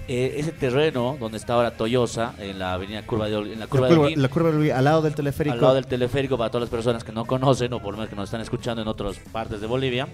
eh, 0.07 0.33
ese 0.37 0.51
terreno 0.51 1.15
donde 1.19 1.37
está 1.37 1.53
ahora 1.53 1.71
Toyosa, 1.77 2.33
en 2.39 2.57
la 2.59 2.73
avenida 2.73 3.05
Curva 3.05 3.29
de 3.29 3.35
en 3.37 3.51
la 3.51 3.55
La 3.65 3.67
Curva 3.67 3.87
de 3.87 3.93
curva, 3.93 4.05
Holguín, 4.07 4.21
la 4.21 4.27
curva 4.29 4.51
de 4.51 4.57
Luis, 4.57 4.71
al 4.73 4.83
lado 4.83 5.01
del 5.03 5.13
teleférico. 5.15 5.53
al 5.53 5.61
lado 5.61 5.75
del 5.75 5.85
teleférico 5.85 6.37
para 6.37 6.49
todas 6.49 6.63
las 6.63 6.69
personas 6.69 7.03
que 7.03 7.11
no 7.13 7.23
conocen 7.25 7.71
o 7.73 7.79
por 7.79 7.91
lo 7.93 7.97
menos 7.99 8.09
que 8.09 8.15
nos 8.15 8.25
están 8.25 8.41
escuchando 8.41 8.81
en 8.81 8.87
otras 8.89 9.17
partes 9.31 9.61
de 9.61 9.67
Bolivia, 9.67 10.07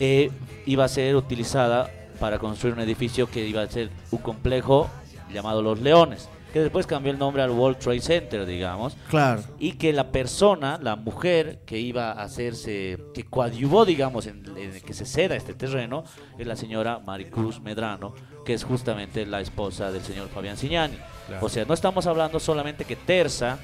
eh, 0.00 0.30
iba 0.66 0.84
a 0.84 0.88
ser 0.88 1.14
utilizada 1.16 1.90
para 2.18 2.38
construir 2.38 2.74
un 2.74 2.80
edificio 2.80 3.30
que 3.30 3.46
iba 3.46 3.62
a 3.62 3.68
ser 3.70 3.90
un 4.10 4.18
complejo 4.18 4.90
llamado 5.32 5.62
Los 5.62 5.80
Leones, 5.80 6.28
que 6.52 6.60
después 6.60 6.86
cambió 6.86 7.12
el 7.12 7.18
nombre 7.18 7.42
al 7.42 7.50
World 7.50 7.78
Trade 7.78 8.00
Center, 8.00 8.46
digamos, 8.46 8.96
Claro. 9.08 9.42
y 9.58 9.72
que 9.72 9.92
la 9.92 10.10
persona, 10.12 10.78
la 10.82 10.96
mujer 10.96 11.60
que 11.66 11.78
iba 11.78 12.12
a 12.12 12.22
hacerse, 12.22 12.98
que 13.14 13.24
coadyuvó, 13.24 13.84
digamos, 13.84 14.26
en, 14.26 14.44
en 14.56 14.80
que 14.80 14.92
se 14.94 15.06
ceda 15.06 15.36
este 15.36 15.54
terreno, 15.54 16.04
es 16.38 16.46
la 16.46 16.56
señora 16.56 16.98
Maricruz 16.98 17.60
Medrano, 17.60 18.14
que 18.44 18.54
es 18.54 18.64
justamente 18.64 19.26
la 19.26 19.40
esposa 19.40 19.90
del 19.92 20.02
señor 20.02 20.28
Fabián 20.28 20.56
Ciñani. 20.56 20.96
Claro. 21.28 21.46
O 21.46 21.48
sea, 21.48 21.64
no 21.64 21.74
estamos 21.74 22.06
hablando 22.06 22.40
solamente 22.40 22.84
que 22.84 22.96
Terza, 22.96 23.58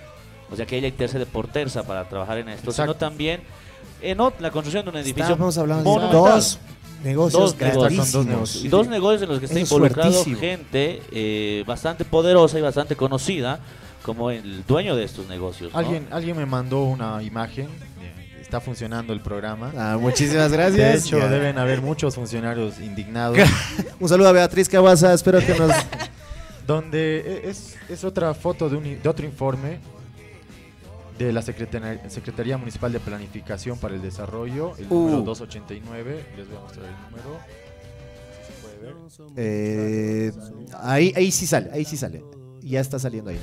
o 0.51 0.57
sea, 0.57 0.66
que 0.66 0.76
ella 0.76 0.89
intercede 0.89 1.26
por 1.26 1.49
Terza 1.49 1.82
para 1.84 2.09
trabajar 2.09 2.39
en 2.39 2.49
esto, 2.49 2.70
sino 2.70 2.95
también 2.95 3.41
en 4.03 4.18
la 4.18 4.51
construcción 4.51 4.84
de 4.84 4.91
un 4.91 4.97
edificio 4.97 5.32
Estamos 5.32 5.57
hablando 5.59 5.99
de 5.99 6.09
dos 6.12 6.59
negocios 7.05 7.57
Dos 7.57 7.61
negocios. 7.61 8.09
Son 8.09 8.24
dos 8.24 8.26
negocios. 8.26 8.64
Y 8.64 8.68
dos 8.68 8.88
negocios 8.88 9.22
en 9.22 9.28
los 9.28 9.38
que 9.38 9.47
está 9.47 9.59
Eso 9.61 9.74
involucrado 9.76 10.24
gente 10.24 11.03
eh, 11.12 11.64
bastante 11.66 12.05
poderosa 12.05 12.59
y 12.59 12.62
bastante 12.62 12.97
conocida 12.97 13.61
como 14.03 14.30
el 14.30 14.64
dueño 14.66 14.94
de 14.97 15.05
estos 15.05 15.26
negocios. 15.28 15.72
¿no? 15.72 15.78
Alguien, 15.78 16.07
alguien 16.11 16.36
me 16.36 16.47
mandó 16.47 16.84
una 16.84 17.22
imagen, 17.22 17.66
eh, 18.01 18.38
está 18.40 18.61
funcionando 18.61 19.12
el 19.12 19.20
programa. 19.20 19.72
Ah, 19.76 19.99
muchísimas 20.01 20.51
De 20.51 20.57
gracias. 20.57 21.07
hecho, 21.07 21.18
Ya. 21.18 21.28
deben 21.28 21.59
haber 21.59 21.82
muchos 21.82 22.14
funcionarios 22.14 22.78
indignados. 22.80 23.38
Un 24.01 24.09
saludo 24.09 24.28
a 24.28 24.32
Beatriz 24.32 24.68
Cabaza, 24.68 25.12
espero 25.12 25.40
que 25.40 25.55
nos... 25.55 25.72
donde 26.66 27.18
e- 27.44 27.49
es, 27.51 27.76
es 27.88 28.03
otra 28.05 28.34
foto 28.34 28.68
de, 28.68 28.76
un, 28.76 29.03
de 29.03 29.09
otro 29.09 29.24
informe 29.24 29.78
de 31.18 31.32
la 31.32 31.42
Secretaría, 31.42 32.08
Secretaría 32.10 32.58
Municipal 32.58 32.92
de 32.92 33.00
Planificación 33.00 33.78
para 33.78 33.94
el 33.94 34.02
Desarrollo, 34.02 34.76
el 34.76 34.86
Uh. 34.90 34.94
número 34.94 35.22
289. 35.22 36.26
Les 36.36 36.48
voy 36.48 36.56
a 36.56 36.60
mostrar 36.60 36.86
el 36.86 36.92
número. 37.10 37.38
Si 38.46 38.52
se 38.52 38.62
puede 38.62 38.76
ver. 38.78 38.94
Eh, 39.36 40.32
ahí, 40.78 41.12
ahí 41.16 41.30
sí 41.30 41.46
sale, 41.46 41.70
ahí 41.72 41.84
sí 41.84 41.96
sale. 41.96 42.22
Ya 42.62 42.80
está 42.80 42.98
saliendo 42.98 43.30
ahí. 43.30 43.38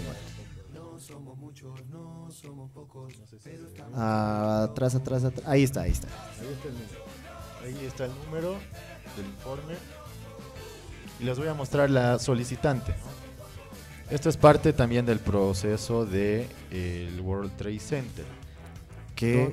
Ah, 3.96 4.68
atrás, 4.70 4.96
atrás, 4.96 5.24
atrás. 5.24 5.48
Ahí 5.48 5.64
está, 5.64 5.82
ahí 5.82 5.92
está. 5.92 6.08
Ahí 6.08 6.46
está 6.54 6.68
el 6.68 6.74
número. 6.74 7.04
Ahí 7.64 7.86
está 7.86 8.06
el 8.06 8.12
número 8.26 8.52
del 9.16 9.26
informe. 9.28 9.74
Y 11.20 11.24
les 11.24 11.38
voy 11.38 11.48
a 11.48 11.54
mostrar 11.54 11.90
la 11.90 12.20
solicitante. 12.20 12.92
¿no? 12.92 13.23
Esto 14.10 14.30
es 14.30 14.38
parte 14.38 14.74
también 14.74 15.06
del 15.06 15.20
proceso 15.20 16.06
del 16.06 16.48
World 17.22 17.56
Trade 17.58 17.80
Center. 17.80 18.26
Qué. 19.16 19.44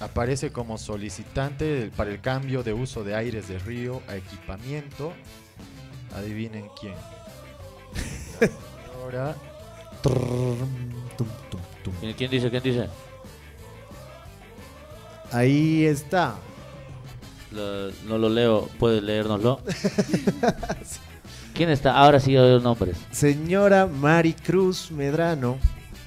Aparece 0.00 0.50
como 0.52 0.76
solicitante 0.78 1.64
del- 1.64 1.90
para 1.90 2.10
el 2.10 2.20
cambio 2.20 2.62
de 2.62 2.72
uso 2.72 3.04
de 3.04 3.14
aires 3.14 3.48
de 3.48 3.58
río 3.58 4.02
a 4.08 4.16
equipamiento. 4.16 5.12
Adivinen 6.16 6.66
quién. 6.80 6.94
Ahora. 9.02 9.34
¿Quién- 12.00 12.14
¿Quién 12.14 12.30
dice? 12.30 12.50
¿Quién 12.50 12.62
dice? 12.62 12.88
Ahí 15.32 15.84
está. 15.84 16.36
Lo- 17.52 17.90
no 18.06 18.18
lo 18.18 18.28
leo, 18.28 18.68
¿puedes 18.78 19.02
leérnoslo? 19.02 19.60
¿Quién 21.54 21.70
está? 21.70 21.96
Ahora 21.96 22.18
sí 22.20 22.36
oigo 22.36 22.58
nombres. 22.60 22.96
Señora 23.12 23.86
Maricruz 23.86 24.90
Medrano. 24.90 25.56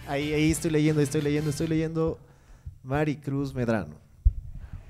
Ahí, 0.08 0.34
ahí 0.34 0.52
estoy 0.52 0.72
leyendo, 0.72 1.02
estoy 1.02 1.22
leyendo, 1.22 1.50
estoy 1.50 1.68
leyendo. 1.68 2.20
Maricruz 2.84 3.54
Medrano. 3.54 3.96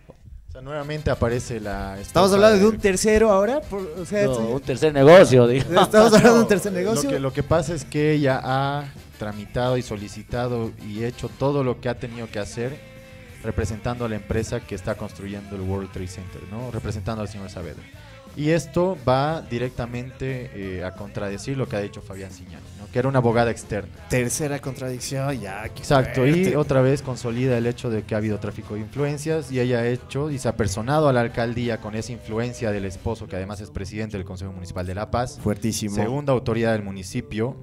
o 0.08 0.52
sea, 0.52 0.62
nuevamente 0.62 1.10
aparece 1.12 1.60
la. 1.60 2.00
Estamos 2.00 2.32
hablando 2.34 2.58
de 2.60 2.66
un 2.68 2.78
tercero 2.80 3.32
ahora. 3.32 3.62
por- 3.62 3.82
o 4.00 4.06
sea, 4.06 4.26
No, 4.26 4.32
estoy- 4.32 4.54
un 4.54 4.62
tercer 4.62 4.94
negocio, 4.94 5.48
digo. 5.48 5.66
estamos 5.82 6.14
hablando 6.14 6.36
de 6.36 6.42
un 6.42 6.48
tercer 6.48 6.72
negocio. 6.74 7.04
Lo 7.04 7.10
que, 7.16 7.20
lo 7.22 7.34
que 7.34 7.44
pasa 7.44 7.74
es 7.76 7.86
que 7.86 8.14
ella 8.14 8.40
ha 8.44 8.86
tramitado 9.20 9.78
y 9.78 9.82
solicitado 9.84 10.72
y 10.88 11.04
hecho 11.04 11.30
todo 11.40 11.64
lo 11.64 11.80
que 11.82 11.90
ha 11.90 11.96
tenido 12.00 12.28
que 12.30 12.40
hacer 12.40 12.80
representando 13.44 14.06
a 14.06 14.10
la 14.10 14.16
empresa 14.16 14.60
que 14.60 14.76
está 14.76 14.96
construyendo 14.96 15.56
el 15.56 15.62
World 15.62 15.92
Trade 15.92 16.08
Center, 16.08 16.42
¿no? 16.52 16.70
Representando 16.72 17.22
al 17.22 17.28
señor 17.28 17.50
Saavedra. 17.50 17.82
Y 18.38 18.52
esto 18.52 18.96
va 19.06 19.42
directamente 19.42 20.52
eh, 20.54 20.84
a 20.84 20.94
contradecir 20.94 21.58
lo 21.58 21.68
que 21.68 21.76
ha 21.76 21.80
dicho 21.80 22.04
Fabián 22.04 22.32
Siñani, 22.32 22.64
¿no? 22.78 22.86
que 22.92 23.00
era 23.00 23.08
una 23.08 23.18
abogada 23.18 23.50
externa. 23.50 23.90
Tercera 24.10 24.60
contradicción, 24.60 25.42
ya. 25.42 25.66
Exacto, 25.66 26.28
y 26.28 26.54
otra 26.54 26.82
vez 26.82 27.02
consolida 27.02 27.58
el 27.58 27.66
hecho 27.66 27.90
de 27.90 28.04
que 28.04 28.14
ha 28.14 28.20
habido 28.20 28.38
tráfico 28.40 28.76
de 28.76 28.82
influencias 28.82 29.52
y 29.52 29.60
ella 29.60 29.80
ha 29.80 29.88
hecho 29.88 30.30
y 30.30 30.38
se 30.38 30.48
ha 30.48 30.56
personado 30.56 31.10
a 31.10 31.14
la 31.14 31.22
alcaldía 31.22 31.82
con 31.82 31.96
esa 31.96 32.12
influencia 32.12 32.72
del 32.72 32.86
esposo, 32.86 33.28
que 33.28 33.36
además 33.36 33.60
es 33.60 33.72
presidente 33.72 34.18
del 34.18 34.26
Consejo 34.26 34.52
Municipal 34.54 34.86
de 34.86 34.94
La 34.94 35.10
Paz, 35.10 35.40
Fuertísimo. 35.42 35.96
segunda 35.96 36.32
autoridad 36.32 36.74
del 36.74 36.84
municipio. 36.84 37.58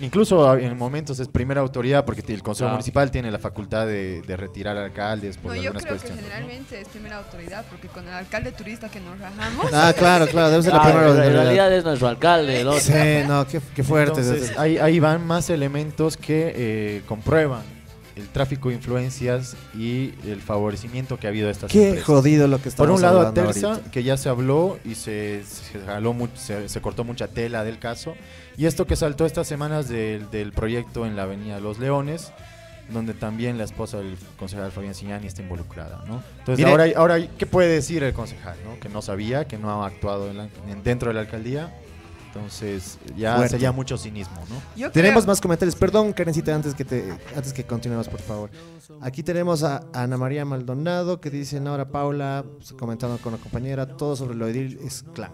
Incluso 0.00 0.56
en 0.56 0.76
momentos 0.78 1.18
es 1.18 1.26
primera 1.28 1.60
autoridad 1.60 2.04
porque 2.04 2.22
el 2.32 2.42
Consejo 2.42 2.68
Ah. 2.68 2.72
Municipal 2.72 3.10
tiene 3.10 3.30
la 3.30 3.38
facultad 3.38 3.86
de, 3.86 4.22
de 4.22 4.36
retirar 4.36 4.76
alcaldes 4.76 5.36
por 5.38 5.50
No, 5.50 5.54
yo 5.56 5.62
algunas 5.62 5.82
creo 5.84 5.94
que 5.96 6.00
cuestiones. 6.00 6.24
¿no? 6.24 6.30
generalmente 6.30 6.80
es 6.80 6.88
primera 6.88 7.16
autoridad, 7.16 7.64
porque 7.68 7.88
con 7.88 8.06
el 8.06 8.14
alcalde 8.14 8.52
turista 8.52 8.88
que 8.88 9.00
nos 9.00 9.18
rajamos, 9.18 9.66
Ah, 9.72 9.92
claro, 9.96 10.26
claro, 10.28 10.50
debe 10.50 10.62
ser 10.62 10.72
la 10.72 10.78
Ah, 10.78 10.82
primera 10.84 11.02
en 11.06 11.10
autoridad. 11.10 11.42
realidad 11.42 11.72
es 11.72 11.84
nuestro 11.84 12.08
alcalde, 12.08 12.64
¿no? 12.64 12.72
Sí, 12.74 12.92
no, 13.26 13.46
qué, 13.46 13.60
qué 13.74 13.82
fuerte. 13.82 14.20
Entonces, 14.20 14.56
ahí, 14.58 14.78
ahí 14.78 15.00
van 15.00 15.26
más 15.26 15.50
elementos 15.50 16.16
que 16.16 16.52
eh, 16.54 17.02
comprueban 17.06 17.62
el 18.18 18.28
tráfico 18.28 18.68
de 18.68 18.74
influencias 18.76 19.56
y 19.74 20.12
el 20.26 20.40
favorecimiento 20.42 21.18
que 21.18 21.26
ha 21.26 21.30
habido 21.30 21.48
a 21.48 21.50
estas 21.50 21.70
qué 21.70 21.84
empresas. 21.90 22.06
jodido 22.06 22.48
lo 22.48 22.56
que 22.58 22.64
Por 22.64 22.68
estamos 22.70 22.96
un 22.96 23.02
lado 23.02 23.20
a 23.20 23.32
Terza, 23.34 23.68
ahorita. 23.74 23.90
que 23.90 24.02
ya 24.02 24.16
se 24.16 24.28
habló 24.28 24.78
y 24.84 24.94
se, 24.94 25.42
se 25.44 25.78
jaló 25.80 26.12
mu- 26.12 26.28
se, 26.34 26.68
se 26.68 26.80
cortó 26.80 27.04
mucha 27.04 27.28
tela 27.28 27.64
del 27.64 27.78
caso. 27.78 28.14
Y 28.56 28.66
esto 28.66 28.86
que 28.86 28.96
saltó 28.96 29.24
estas 29.24 29.46
semanas 29.46 29.88
del, 29.88 30.30
del 30.30 30.52
proyecto 30.52 31.06
en 31.06 31.14
la 31.16 31.22
Avenida 31.22 31.60
Los 31.60 31.78
Leones, 31.78 32.32
donde 32.92 33.12
también 33.14 33.58
la 33.58 33.64
esposa 33.64 33.98
del 33.98 34.16
concejal 34.38 34.72
Fabián 34.72 34.94
Signani 34.94 35.26
está 35.26 35.42
involucrada, 35.42 36.02
¿no? 36.06 36.22
Entonces, 36.38 36.64
Mire- 36.64 36.70
ahora, 36.70 36.86
ahora, 37.18 37.28
¿qué 37.38 37.46
puede 37.46 37.68
decir 37.68 38.02
el 38.02 38.14
concejal, 38.14 38.56
no? 38.64 38.80
Que 38.80 38.88
no 38.88 39.02
sabía, 39.02 39.46
que 39.46 39.58
no 39.58 39.82
ha 39.84 39.86
actuado 39.86 40.30
en 40.30 40.38
la- 40.38 40.48
en- 40.68 40.82
dentro 40.82 41.08
de 41.10 41.14
la 41.14 41.20
alcaldía. 41.20 41.72
Entonces, 42.38 42.98
ya 43.16 43.36
Fuerte. 43.36 43.50
sería 43.52 43.72
mucho 43.72 43.98
cinismo, 43.98 44.36
¿no? 44.48 44.56
yo 44.76 44.90
Tenemos 44.90 45.24
creo- 45.24 45.32
más 45.32 45.40
comentarios. 45.40 45.76
Perdón, 45.76 46.12
Karencita, 46.12 46.54
antes 46.54 46.74
que 46.74 46.84
te, 46.84 47.12
antes 47.36 47.52
que 47.52 47.64
continuemos, 47.64 48.08
por 48.08 48.20
favor. 48.20 48.50
Aquí 49.00 49.22
tenemos 49.22 49.62
a 49.62 49.82
Ana 49.92 50.16
María 50.16 50.44
Maldonado 50.44 51.20
que 51.20 51.30
dice, 51.30 51.58
ahora 51.58 51.88
Paula, 51.90 52.44
pues, 52.56 52.72
comentando 52.72 53.18
con 53.18 53.32
la 53.32 53.38
compañera, 53.38 53.86
todo 53.86 54.16
sobre 54.16 54.34
lo 54.36 54.46
edil 54.48 54.78
es 54.84 55.04
clan. 55.14 55.32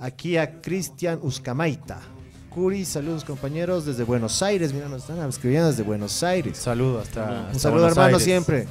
Aquí 0.00 0.36
a 0.36 0.60
Cristian 0.60 1.18
Uscamaita. 1.22 2.00
Curi, 2.50 2.84
saludos 2.84 3.24
compañeros 3.24 3.84
desde 3.84 4.04
Buenos 4.04 4.42
Aires. 4.42 4.72
Mira, 4.72 4.88
nos 4.88 5.02
están 5.02 5.26
escribiendo 5.28 5.68
desde 5.68 5.82
Buenos 5.82 6.22
Aires. 6.22 6.56
Saludo 6.58 7.00
hasta. 7.00 7.22
Un 7.24 7.36
hasta 7.46 7.58
saludo 7.58 7.80
Buenos 7.82 7.92
hermano 7.98 8.08
Aires. 8.16 8.22
siempre. 8.24 8.66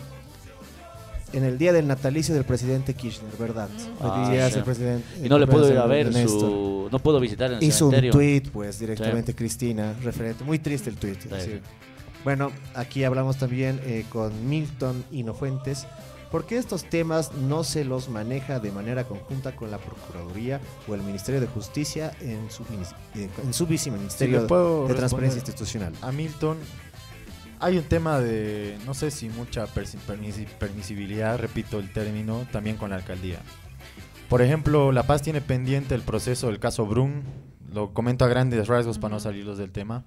En 1.34 1.44
el 1.44 1.58
día 1.58 1.74
del 1.74 1.88
natalicio 1.88 2.34
del 2.34 2.46
presidente 2.46 2.94
Kirchner, 2.94 3.32
¿verdad? 3.38 3.70
Ah, 4.00 4.30
sí. 4.50 4.58
el 4.58 4.64
presidente. 4.64 5.06
Y 5.24 5.30
no 5.30 5.38
le 5.38 5.48
puedo 5.48 5.70
ir 5.70 5.78
a 5.78 5.86
ver 5.86 6.14
su... 6.28 6.88
No 6.92 7.00
puedo 7.00 7.20
visitar 7.20 7.52
en 7.52 7.58
el 7.58 7.64
Hizo 7.64 7.86
un 7.86 7.92
cementerio. 7.92 8.12
tweet, 8.12 8.52
pues, 8.52 8.80
directamente 8.80 9.36
Cristina, 9.36 9.94
referente. 10.04 10.44
Muy 10.44 10.60
triste 10.60 10.90
el 10.90 10.96
tweet. 10.96 11.18
Sí, 11.22 11.30
así. 11.34 11.52
sí. 11.52 11.60
Bueno, 12.24 12.52
aquí 12.76 13.04
hablamos 13.04 13.38
también 13.38 13.80
eh, 13.86 14.06
con 14.10 14.50
Milton 14.50 15.04
Inofuentes. 15.12 15.86
¿Por 16.32 16.46
qué 16.46 16.58
estos 16.58 16.84
temas 16.84 17.32
no 17.34 17.64
se 17.64 17.86
los 17.86 18.10
maneja 18.10 18.60
de 18.60 18.72
manera 18.72 19.06
conjunta 19.06 19.56
con 19.56 19.72
la 19.72 19.78
Procuraduría 19.78 20.60
o 20.88 20.94
el 20.94 21.02
Ministerio 21.02 21.40
de 21.40 21.48
Justicia 21.48 22.12
en 22.20 22.52
su, 22.52 22.64
en 23.16 23.54
su 23.54 23.66
viceministerio 23.66 24.42
de 24.42 24.94
Transparencia. 24.94 25.40
Institucional? 25.40 25.94
a 26.02 26.12
Milton 26.12 26.58
hay 27.60 27.78
un 27.78 27.84
tema 27.84 28.20
de, 28.20 28.78
no 28.86 28.94
sé 28.94 29.12
si 29.12 29.30
mucha 29.30 29.66
permisibilidad, 29.68 31.40
repito 31.40 31.80
el 31.80 31.92
término, 31.92 32.48
también 32.52 32.78
con 32.78 32.92
la 32.92 32.98
alcaldía. 32.98 33.40
Por 34.30 34.42
ejemplo, 34.42 34.92
La 34.92 35.04
Paz 35.04 35.22
tiene 35.22 35.42
pendiente 35.42 35.96
el 35.96 36.02
proceso 36.02 36.48
del 36.48 36.60
caso 36.60 36.86
Brun, 36.86 37.24
lo 37.72 37.94
comento 37.94 38.26
a 38.26 38.28
grandes 38.28 38.68
rasgos 38.68 39.00
para 39.00 39.16
no 39.16 39.20
salirlos 39.20 39.58
del 39.58 39.72
tema, 39.72 40.04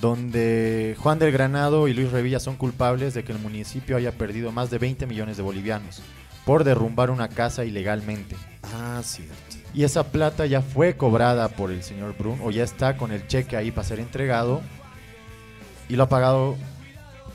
donde 0.00 0.96
Juan 0.98 1.18
del 1.18 1.32
Granado 1.32 1.86
y 1.86 1.94
Luis 1.94 2.10
Revilla 2.10 2.40
son 2.40 2.56
culpables 2.56 3.14
de 3.14 3.22
que 3.22 3.32
el 3.32 3.38
municipio 3.38 3.96
haya 3.96 4.12
perdido 4.12 4.50
más 4.50 4.70
de 4.70 4.78
20 4.78 5.06
millones 5.06 5.36
de 5.36 5.42
bolivianos 5.42 6.02
por 6.44 6.64
derrumbar 6.64 7.10
una 7.10 7.28
casa 7.28 7.64
ilegalmente. 7.64 8.34
Ah, 8.62 9.00
cierto. 9.04 9.34
Y 9.74 9.84
esa 9.84 10.04
plata 10.10 10.46
ya 10.46 10.62
fue 10.62 10.96
cobrada 10.96 11.48
por 11.48 11.70
el 11.70 11.82
señor 11.82 12.16
Brun 12.16 12.40
o 12.42 12.50
ya 12.50 12.64
está 12.64 12.96
con 12.96 13.12
el 13.12 13.26
cheque 13.26 13.56
ahí 13.56 13.70
para 13.70 13.86
ser 13.86 14.00
entregado 14.00 14.62
y 15.88 15.96
lo 15.96 16.04
ha 16.04 16.08
pagado 16.08 16.56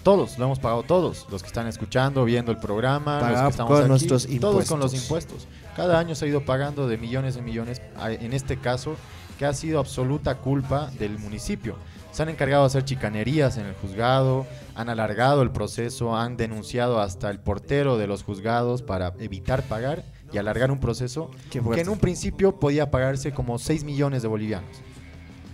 todos, 0.06 0.38
lo 0.38 0.46
hemos 0.46 0.60
pagado 0.60 0.84
todos, 0.84 1.26
los 1.32 1.42
que 1.42 1.48
están 1.48 1.66
escuchando, 1.66 2.24
viendo 2.26 2.52
el 2.52 2.60
programa, 2.60 3.16
los 3.16 3.24
Pagado 3.24 3.46
que 3.46 3.50
estamos 3.50 3.72
con 3.72 3.80
aquí, 3.80 3.90
nuestros 3.90 4.28
todos 4.40 4.70
con 4.70 4.80
los 4.80 4.94
impuestos. 4.94 5.48
Cada 5.76 5.98
año 5.98 6.14
se 6.14 6.26
ha 6.26 6.28
ido 6.28 6.46
pagando 6.46 6.88
de 6.88 7.00
millones 7.00 7.38
y 7.38 7.42
millones, 7.42 7.82
en 8.00 8.34
este 8.34 8.58
caso, 8.58 8.98
que 9.40 9.48
ha 9.48 9.54
sido 9.54 9.80
absoluta 9.80 10.36
culpa 10.36 10.92
del 11.00 11.18
municipio. 11.18 11.76
Se 12.12 12.22
han 12.22 12.30
encargado 12.30 12.62
de 12.62 12.68
hacer 12.68 12.86
chicanerías 12.86 13.58
en 13.58 13.66
el 13.66 13.74
juzgado, 13.74 14.46
han 14.76 14.90
alargado 14.90 15.42
el 15.42 15.50
proceso, 15.50 16.16
han 16.16 16.38
denunciado 16.38 17.02
hasta 17.02 17.32
el 17.32 17.40
portero 17.40 17.98
de 17.98 18.06
los 18.06 18.24
juzgados 18.24 18.84
para 18.84 19.12
evitar 19.18 19.64
pagar 19.64 20.04
y 20.32 20.38
alargar 20.38 20.70
un 20.70 20.80
proceso 20.80 21.32
que 21.50 21.82
en 21.82 21.90
un 21.90 21.98
principio 21.98 22.60
podía 22.60 22.92
pagarse 22.92 23.32
como 23.32 23.58
6 23.58 23.84
millones 23.84 24.22
de 24.22 24.28
bolivianos. 24.28 24.70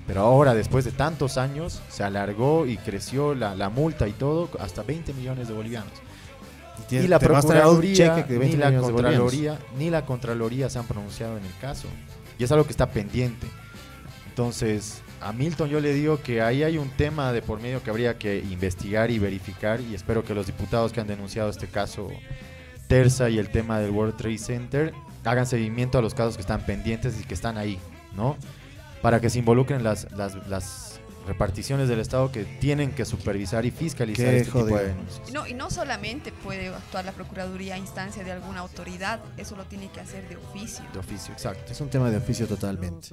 Pero 0.07 0.21
ahora, 0.21 0.53
después 0.53 0.83
de 0.85 0.91
tantos 0.91 1.37
años, 1.37 1.81
se 1.89 2.03
alargó 2.03 2.65
y 2.65 2.77
creció 2.77 3.35
la, 3.35 3.55
la 3.55 3.69
multa 3.69 4.07
y 4.07 4.13
todo 4.13 4.49
hasta 4.59 4.83
20 4.83 5.13
millones 5.13 5.47
de 5.47 5.53
bolivianos. 5.53 5.93
Y 6.89 7.07
la 7.07 7.19
te 7.19 7.27
vas 7.27 7.45
a 7.45 7.47
traer 7.47 7.65
un 7.65 7.71
Procuraduría, 7.75 8.15
cheque 8.15 8.33
de 8.33 8.39
20 8.39 8.57
ni 8.57 8.63
la. 8.63 8.81
Contraloría, 8.81 9.59
ni 9.77 9.89
la 9.89 10.05
Contraloría 10.05 10.69
se 10.69 10.79
han 10.79 10.85
pronunciado 10.85 11.37
en 11.37 11.45
el 11.45 11.57
caso. 11.59 11.87
Y 12.37 12.43
es 12.43 12.51
algo 12.51 12.65
que 12.65 12.71
está 12.71 12.89
pendiente. 12.89 13.47
Entonces, 14.27 15.01
a 15.21 15.31
Milton 15.31 15.69
yo 15.69 15.79
le 15.79 15.93
digo 15.93 16.21
que 16.21 16.41
ahí 16.41 16.63
hay 16.63 16.77
un 16.77 16.89
tema 16.89 17.31
de 17.31 17.41
por 17.41 17.61
medio 17.61 17.83
que 17.83 17.89
habría 17.89 18.17
que 18.17 18.39
investigar 18.39 19.11
y 19.11 19.19
verificar 19.19 19.79
y 19.81 19.93
espero 19.93 20.23
que 20.23 20.33
los 20.33 20.47
diputados 20.47 20.91
que 20.91 21.01
han 21.01 21.07
denunciado 21.07 21.49
este 21.49 21.67
caso 21.67 22.09
Terza 22.87 23.29
y 23.29 23.37
el 23.37 23.49
tema 23.49 23.79
del 23.79 23.91
World 23.91 24.17
Trade 24.17 24.37
Center 24.37 24.93
hagan 25.23 25.45
seguimiento 25.45 25.97
a 25.97 26.01
los 26.01 26.13
casos 26.13 26.35
que 26.35 26.41
están 26.41 26.65
pendientes 26.65 27.19
y 27.21 27.23
que 27.23 27.33
están 27.33 27.57
ahí, 27.57 27.77
¿no? 28.15 28.35
Para 29.01 29.19
que 29.19 29.29
se 29.29 29.39
involucren 29.39 29.83
las, 29.83 30.11
las, 30.11 30.35
las 30.47 30.99
reparticiones 31.27 31.87
del 31.87 31.99
Estado 31.99 32.31
que 32.31 32.43
tienen 32.45 32.91
que 32.91 33.05
supervisar 33.05 33.65
y 33.65 33.71
fiscalizar 33.71 34.25
Qué 34.25 34.37
este 34.39 34.51
tipo 34.51 34.65
de 34.75 34.87
denuncias. 34.87 35.31
No, 35.33 35.47
y 35.47 35.53
no 35.53 35.69
solamente 35.69 36.31
puede 36.31 36.69
actuar 36.69 37.05
la 37.05 37.11
Procuraduría 37.11 37.75
a 37.75 37.77
instancia 37.77 38.23
de 38.23 38.31
alguna 38.31 38.59
autoridad, 38.61 39.19
eso 39.37 39.55
lo 39.55 39.63
tiene 39.65 39.89
que 39.91 39.99
hacer 39.99 40.27
de 40.29 40.37
oficio. 40.37 40.83
De 40.93 40.99
oficio, 40.99 41.33
exacto. 41.33 41.71
Es 41.71 41.79
un 41.81 41.89
tema 41.89 42.09
de 42.09 42.17
oficio 42.17 42.47
totalmente. 42.47 43.09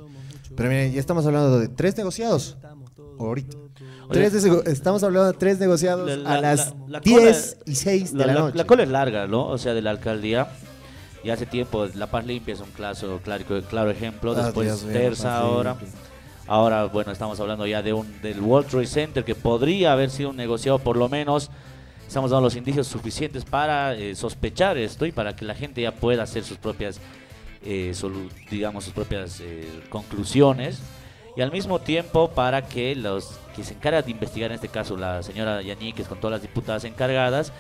Pero 0.56 0.68
miren, 0.68 0.92
ya 0.92 1.00
estamos 1.00 1.26
hablando 1.26 1.58
de 1.58 1.68
tres 1.68 1.96
negociados. 1.96 2.56
Ahorita. 3.18 3.56
Tres 4.10 4.42
de- 4.42 4.62
estamos 4.72 5.02
hablando 5.02 5.32
de 5.32 5.38
tres 5.38 5.58
negociados 5.58 6.08
La- 6.08 6.16
la- 6.16 6.30
a 6.30 6.40
las 6.40 6.58
la- 6.66 6.74
la 6.88 7.00
10 7.00 7.18
cola- 7.56 7.62
y 7.66 7.74
6 7.74 8.12
de 8.14 8.26
la- 8.26 8.32
noche. 8.32 8.56
la 8.56 8.64
cola 8.64 8.82
es 8.84 8.88
larga, 8.88 9.26
¿no? 9.26 9.46
O 9.48 9.58
sea, 9.58 9.74
de 9.74 9.82
la 9.82 9.90
alcaldía. 9.90 10.48
Y 11.24 11.30
hace 11.30 11.46
tiempo, 11.46 11.86
La 11.94 12.06
Paz 12.06 12.24
Limpia 12.26 12.54
es 12.54 12.60
un 12.60 12.70
claro, 12.70 13.20
claro, 13.22 13.44
claro 13.68 13.90
ejemplo. 13.90 14.34
Ah, 14.36 14.44
Después 14.44 14.86
Terza 14.86 15.24
Paz 15.24 15.42
ahora. 15.42 15.76
Limpia. 15.80 15.98
Ahora, 16.48 16.86
bueno, 16.86 17.12
estamos 17.12 17.38
hablando 17.40 17.66
ya 17.66 17.82
de 17.82 17.92
un 17.92 18.22
del 18.22 18.40
World 18.40 18.70
Trade 18.70 18.86
Center 18.86 19.22
que 19.22 19.34
podría 19.34 19.92
haber 19.92 20.08
sido 20.08 20.30
un 20.30 20.36
negociado 20.36 20.78
por 20.78 20.96
lo 20.96 21.06
menos. 21.08 21.50
Estamos 22.06 22.30
dando 22.30 22.44
los 22.44 22.56
indicios 22.56 22.86
suficientes 22.86 23.44
para 23.44 23.94
eh, 23.94 24.14
sospechar 24.14 24.78
esto 24.78 25.04
y 25.04 25.12
para 25.12 25.36
que 25.36 25.44
la 25.44 25.54
gente 25.54 25.82
ya 25.82 25.92
pueda 25.92 26.22
hacer 26.22 26.44
sus 26.44 26.56
propias, 26.56 27.00
eh, 27.62 27.92
digamos, 28.50 28.84
sus 28.84 28.94
propias 28.94 29.40
eh, 29.40 29.68
conclusiones. 29.90 30.80
y 31.36 31.42
al 31.42 31.52
mismo 31.52 31.80
tiempo 31.80 32.30
para 32.30 32.62
que 32.62 32.96
los 32.96 33.38
que 33.54 33.62
se 33.62 33.74
encargan 33.74 34.06
de 34.06 34.10
investigar, 34.12 34.50
en 34.50 34.54
este 34.54 34.68
caso 34.68 34.96
la 34.96 35.22
señora 35.22 35.60
Yañíquez 35.60 36.08
con 36.08 36.18
todas 36.18 36.40
las 36.40 36.42
diputadas 36.42 36.84
encargadas, 36.84 37.52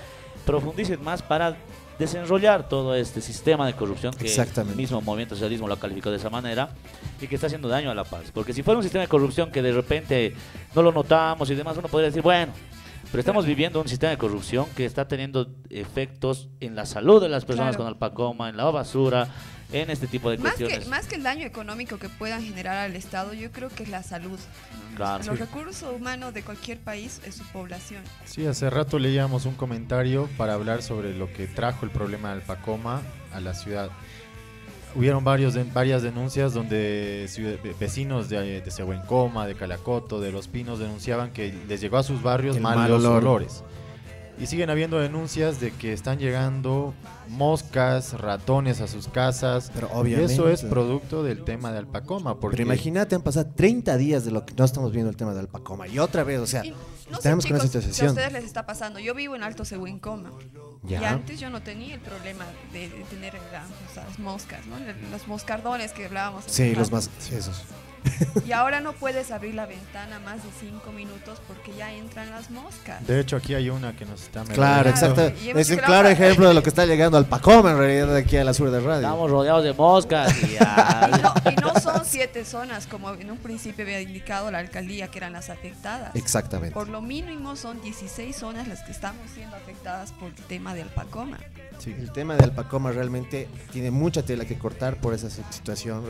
profundicen 0.46 1.04
más 1.04 1.20
para 1.20 1.58
desenrollar 1.98 2.68
todo 2.68 2.94
este 2.94 3.20
sistema 3.20 3.66
de 3.66 3.72
corrupción 3.74 4.14
que 4.14 4.26
el 4.70 4.76
mismo 4.76 5.00
movimiento 5.00 5.34
socialismo 5.34 5.66
lo 5.68 5.78
calificó 5.78 6.10
de 6.10 6.16
esa 6.18 6.30
manera 6.30 6.70
y 7.20 7.26
que 7.26 7.34
está 7.34 7.46
haciendo 7.48 7.68
daño 7.68 7.90
a 7.90 7.94
la 7.94 8.04
paz. 8.04 8.30
Porque 8.32 8.52
si 8.52 8.62
fuera 8.62 8.78
un 8.78 8.82
sistema 8.84 9.02
de 9.02 9.08
corrupción 9.08 9.50
que 9.50 9.62
de 9.62 9.72
repente 9.72 10.34
no 10.74 10.82
lo 10.82 10.92
notamos 10.92 11.50
y 11.50 11.54
demás, 11.54 11.76
uno 11.76 11.88
podría 11.88 12.06
decir, 12.08 12.22
bueno, 12.22 12.52
pero 13.10 13.20
estamos 13.20 13.46
viviendo 13.46 13.80
un 13.80 13.88
sistema 13.88 14.10
de 14.10 14.18
corrupción 14.18 14.66
que 14.76 14.84
está 14.84 15.08
teniendo 15.08 15.48
efectos 15.70 16.48
en 16.60 16.76
la 16.76 16.84
salud 16.86 17.20
de 17.22 17.28
las 17.28 17.44
personas 17.44 17.76
Claro. 17.76 17.84
con 17.84 17.86
alpacoma, 17.94 18.48
en 18.50 18.56
la 18.56 18.64
basura, 18.64 19.28
en 19.72 19.90
este 19.90 20.06
tipo 20.06 20.30
de 20.30 20.38
Más 20.38 20.54
cuestiones. 20.54 20.84
que, 20.84 20.90
más 20.90 21.06
que 21.06 21.16
el 21.16 21.22
daño 21.22 21.44
económico 21.46 21.98
que 21.98 22.08
puedan 22.08 22.42
generar 22.42 22.76
al 22.78 22.96
Estado, 22.96 23.34
yo 23.34 23.52
creo 23.52 23.68
que 23.68 23.82
es 23.82 23.88
la 23.90 24.02
salud. 24.02 24.38
Claro. 24.96 25.24
Los 25.24 25.36
Sí. 25.38 25.44
recursos 25.44 25.94
humanos 25.94 26.32
de 26.34 26.42
cualquier 26.42 26.78
país 26.78 27.20
es 27.26 27.34
su 27.36 27.44
población. 27.44 28.02
Sí, 28.24 28.46
hace 28.46 28.70
rato 28.70 28.98
leíamos 28.98 29.44
un 29.44 29.54
comentario 29.54 30.28
para 30.36 30.54
hablar 30.54 30.82
sobre 30.82 31.14
lo 31.14 31.32
que 31.32 31.46
trajo 31.46 31.84
el 31.84 31.90
problema 31.90 32.30
del 32.32 32.40
Pacoma 32.42 33.02
a 33.32 33.40
la 33.40 33.54
ciudad. 33.54 33.90
Hubieron 34.94 35.22
varios 35.22 35.52
de- 35.52 35.64
varias 35.64 36.02
denuncias 36.02 36.54
donde 36.54 37.28
vecinos 37.78 38.28
de, 38.30 38.62
de 38.62 38.70
Sehuencoma, 38.70 39.46
de 39.46 39.54
Calacoto, 39.54 40.18
de 40.18 40.32
Los 40.32 40.48
Pinos 40.48 40.78
denunciaban 40.78 41.30
que 41.30 41.52
les 41.68 41.80
llegó 41.82 41.98
a 41.98 42.02
sus 42.02 42.22
barrios 42.22 42.58
malos 42.58 42.78
mal 42.82 42.92
olor. 42.92 43.18
olores. 43.22 43.62
Y 44.40 44.46
siguen 44.46 44.70
habiendo 44.70 44.98
denuncias 45.00 45.60
de 45.60 45.72
que 45.72 45.92
están 45.92 46.18
llegando 46.18 46.94
moscas, 47.28 48.12
ratones 48.14 48.80
a 48.80 48.86
sus 48.86 49.08
casas. 49.08 49.70
Pero 49.74 49.88
Y 49.92 49.96
obviamente. 49.96 50.32
eso 50.32 50.48
es 50.48 50.62
producto 50.62 51.22
del 51.22 51.44
tema 51.44 51.72
de 51.72 51.78
Alpacoma. 51.78 52.38
Porque 52.38 52.56
Pero 52.58 52.66
imagínate, 52.68 53.14
han 53.14 53.22
pasado 53.22 53.50
30 53.54 53.96
días 53.96 54.24
de 54.24 54.30
lo 54.30 54.46
que 54.46 54.54
no 54.54 54.64
estamos 54.64 54.92
viendo 54.92 55.10
el 55.10 55.16
tema 55.16 55.30
del 55.32 55.40
Alpacoma. 55.40 55.88
Y 55.88 55.98
otra 55.98 56.22
vez, 56.24 56.38
o 56.40 56.46
sea, 56.46 56.64
Y 56.64 56.70
no 57.10 57.18
tenemos 57.18 57.44
sé, 57.44 57.48
con 57.50 57.56
esa 57.58 57.78
a 57.78 58.10
ustedes 58.10 58.32
les 58.32 58.44
está 58.44 58.64
pasando. 58.66 58.98
Yo 59.00 59.14
vivo 59.14 59.34
en 59.34 59.42
Alto 59.42 59.64
Coma 60.00 60.30
Y 60.88 60.94
antes 60.94 61.40
yo 61.40 61.50
no 61.50 61.60
tenía 61.62 61.94
el 61.94 62.00
problema 62.00 62.44
de, 62.72 62.88
de 62.88 63.04
tener 63.10 63.34
la- 63.34 63.66
o 63.90 63.94
sea, 63.94 64.04
las 64.04 64.18
moscas, 64.18 64.60
¿no? 64.66 64.76
Los 65.10 65.26
moscardones 65.26 65.92
que 65.92 66.06
hablábamos. 66.06 66.44
Sí, 66.46 66.74
los 66.74 66.92
más. 66.92 67.10
sí, 67.18 67.34
esos. 67.34 67.62
Y 68.46 68.52
ahora 68.52 68.80
no 68.80 68.92
puedes 68.94 69.30
abrir 69.30 69.54
la 69.54 69.66
ventana 69.66 70.18
más 70.20 70.42
de 70.42 70.48
cinco 70.58 70.90
minutos 70.92 71.40
porque 71.46 71.72
ya 71.76 71.92
entran 71.92 72.30
las 72.30 72.50
moscas. 72.50 73.06
de 73.06 73.20
hecho 73.20 73.36
aquí 73.36 73.54
hay 73.54 73.68
una 73.70 73.94
que 73.94 74.04
nos 74.06 74.22
está 74.22 74.42
Claro, 74.44 74.88
exacto. 74.90 75.22
Es 75.26 75.70
un 75.70 75.76
claro 75.78 76.08
a- 76.08 76.12
ejemplo 76.12 76.48
de 76.48 76.54
lo 76.54 76.62
que 76.62 76.68
está 76.70 76.86
llegando 76.86 77.18
al 77.18 77.26
Pacoma 77.26 77.72
en 77.72 77.78
realidad 77.78 78.08
de 78.14 78.20
aquí 78.20 78.36
a 78.36 78.44
la 78.44 78.54
sur 78.54 78.70
de 78.70 78.80
radio. 78.80 79.00
Estamos 79.06 79.30
rodeados 79.30 79.64
de 79.64 79.72
moscas 79.74 80.34
y 80.42 80.56
no, 81.22 81.34
y 81.52 81.56
no 81.56 81.78
son 81.80 82.04
siete 82.04 82.44
zonas 82.44 82.86
como 82.86 83.12
en 83.12 83.30
un 83.30 83.38
principio 83.38 83.84
había 83.84 84.00
indicado 84.00 84.50
la 84.50 84.58
alcaldía 84.58 85.08
que 85.08 85.18
eran 85.18 85.32
las 85.34 85.50
afectadas. 85.50 86.14
Exactamente. 86.16 86.72
Por 86.74 86.88
lo 86.88 87.00
mínimo 87.02 87.56
son 87.56 87.80
16 87.82 88.34
zonas 88.34 88.66
las 88.68 88.82
que 88.82 88.92
estamos 88.92 89.20
siendo 89.34 89.56
afectadas 89.56 90.12
por 90.12 90.28
el 90.28 90.34
tema 90.44 90.74
del 90.74 90.88
Pacoma. 90.88 91.38
Sí, 91.78 91.94
el 91.96 92.10
tema 92.12 92.34
del 92.36 92.50
Pacoma 92.52 92.90
realmente 92.92 93.48
tiene 93.72 93.90
mucha 93.90 94.22
tela 94.24 94.44
que 94.44 94.58
cortar 94.58 94.96
por 94.96 95.14
esa 95.14 95.30
si- 95.30 95.42
situación. 95.50 96.04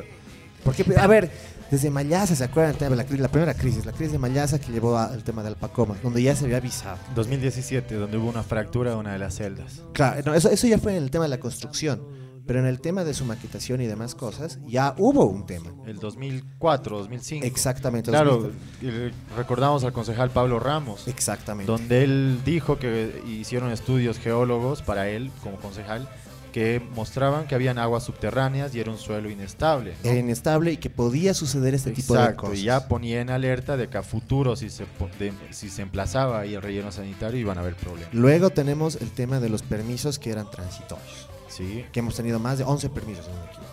Porque, 0.65 0.85
a 0.97 1.07
ver, 1.07 1.31
desde 1.71 1.91
Mallaza, 1.91 2.35
¿se 2.35 2.45
acuerdan? 2.45 2.73
El 2.73 2.79
tema 2.79 2.91
de 2.91 2.97
la, 2.97 3.07
cri- 3.07 3.19
la 3.19 3.29
primera 3.29 3.55
crisis, 3.55 3.85
la 3.87 3.93
crisis 3.93 4.13
de 4.13 4.19
Mallaza 4.19 4.59
que 4.59 4.73
llevó 4.73 4.97
al 4.99 5.23
tema 5.25 5.43
del 5.43 5.57
Pacoma, 5.57 5.97
donde 6.03 6.23
ya 6.23 6.35
se 6.35 6.45
había 6.45 6.57
avisado. 6.59 6.99
2017, 7.15 7.95
donde 7.95 8.17
hubo 8.17 8.29
una 8.29 8.43
fractura 8.43 8.91
de 8.93 8.97
una 8.97 9.13
de 9.13 9.19
las 9.19 9.35
celdas. 9.37 9.83
Claro, 9.93 10.21
no, 10.27 10.35
eso, 10.35 10.51
eso 10.51 10.67
ya 10.67 10.79
fue 10.79 10.97
en 10.97 11.03
el 11.03 11.11
tema 11.11 11.25
de 11.25 11.29
la 11.31 11.41
construcción, 11.41 12.03
pero 12.47 12.61
en 12.61 12.67
el 12.67 12.81
tema 12.81 13.05
de 13.05 13.13
su 13.13 13.27
maquetación 13.27 13.83
y 13.83 13.87
demás 13.87 14.15
cosas, 14.15 14.59
ya 14.67 14.95
hubo 14.97 15.27
un 15.27 15.45
tema. 15.45 15.71
El 15.87 15.99
2004, 15.99 16.99
2005. 17.01 17.45
Exactamente. 17.47 18.11
Claro, 18.11 18.51
2000. 18.81 19.13
recordamos 19.37 19.85
al 19.85 19.93
concejal 19.93 20.31
Pablo 20.31 20.59
Ramos, 20.59 21.07
Exactamente. 21.07 21.71
donde 21.71 22.05
él 22.05 22.41
dijo 22.47 22.79
que 22.79 23.23
hicieron 23.29 23.71
estudios 23.71 24.19
geólogos 24.19 24.81
para 24.81 25.09
él 25.11 25.31
como 25.43 25.57
concejal 25.59 26.09
que 26.53 26.81
mostraban 26.95 27.47
que 27.47 27.55
habían 27.55 27.79
aguas 27.79 28.05
subterráneas 28.05 28.75
y 28.75 28.81
era 28.81 28.91
un 28.91 28.99
suelo 28.99 29.31
inestable. 29.31 29.95
¿no? 30.03 30.11
Era 30.11 30.19
inestable 30.19 30.73
y 30.73 30.77
que 30.79 30.91
podía 30.91 31.35
suceder 31.35 31.75
este 31.75 31.91
tipo 31.93 32.15
de 32.15 32.21
Exacto, 32.21 32.43
cosas. 32.43 32.59
y 32.59 32.63
ya 32.65 32.89
ponía 32.89 33.21
en 33.21 33.31
alerta 33.31 33.77
de 33.77 33.89
que 33.89 33.99
a 33.99 34.03
futuro 34.03 34.57
si 34.57 34.71
se, 34.71 34.85
de- 35.19 35.33
si 35.51 35.69
se 35.71 35.83
emplazaba 35.83 36.41
ahí 36.41 36.55
el 36.55 36.63
relleno 36.63 36.91
sanitario 36.93 37.39
iban 37.41 37.59
a 37.59 37.61
haber 37.61 37.75
problemas. 37.77 38.13
Luego 38.15 38.51
tenemos 38.51 38.97
el 39.01 39.11
tema 39.11 39.41
de 39.41 39.49
los 39.49 39.63
permisos 39.63 40.19
que 40.19 40.31
eran 40.31 40.51
transitorios, 40.51 41.29
Sí. 41.49 41.85
que 41.93 42.01
hemos 42.01 42.15
tenido 42.17 42.39
más 42.39 42.59
de 42.59 42.65
11 42.65 42.89
permisos, 42.91 43.27
no 43.29 43.35
me 43.35 43.45
equivoco. 43.47 43.69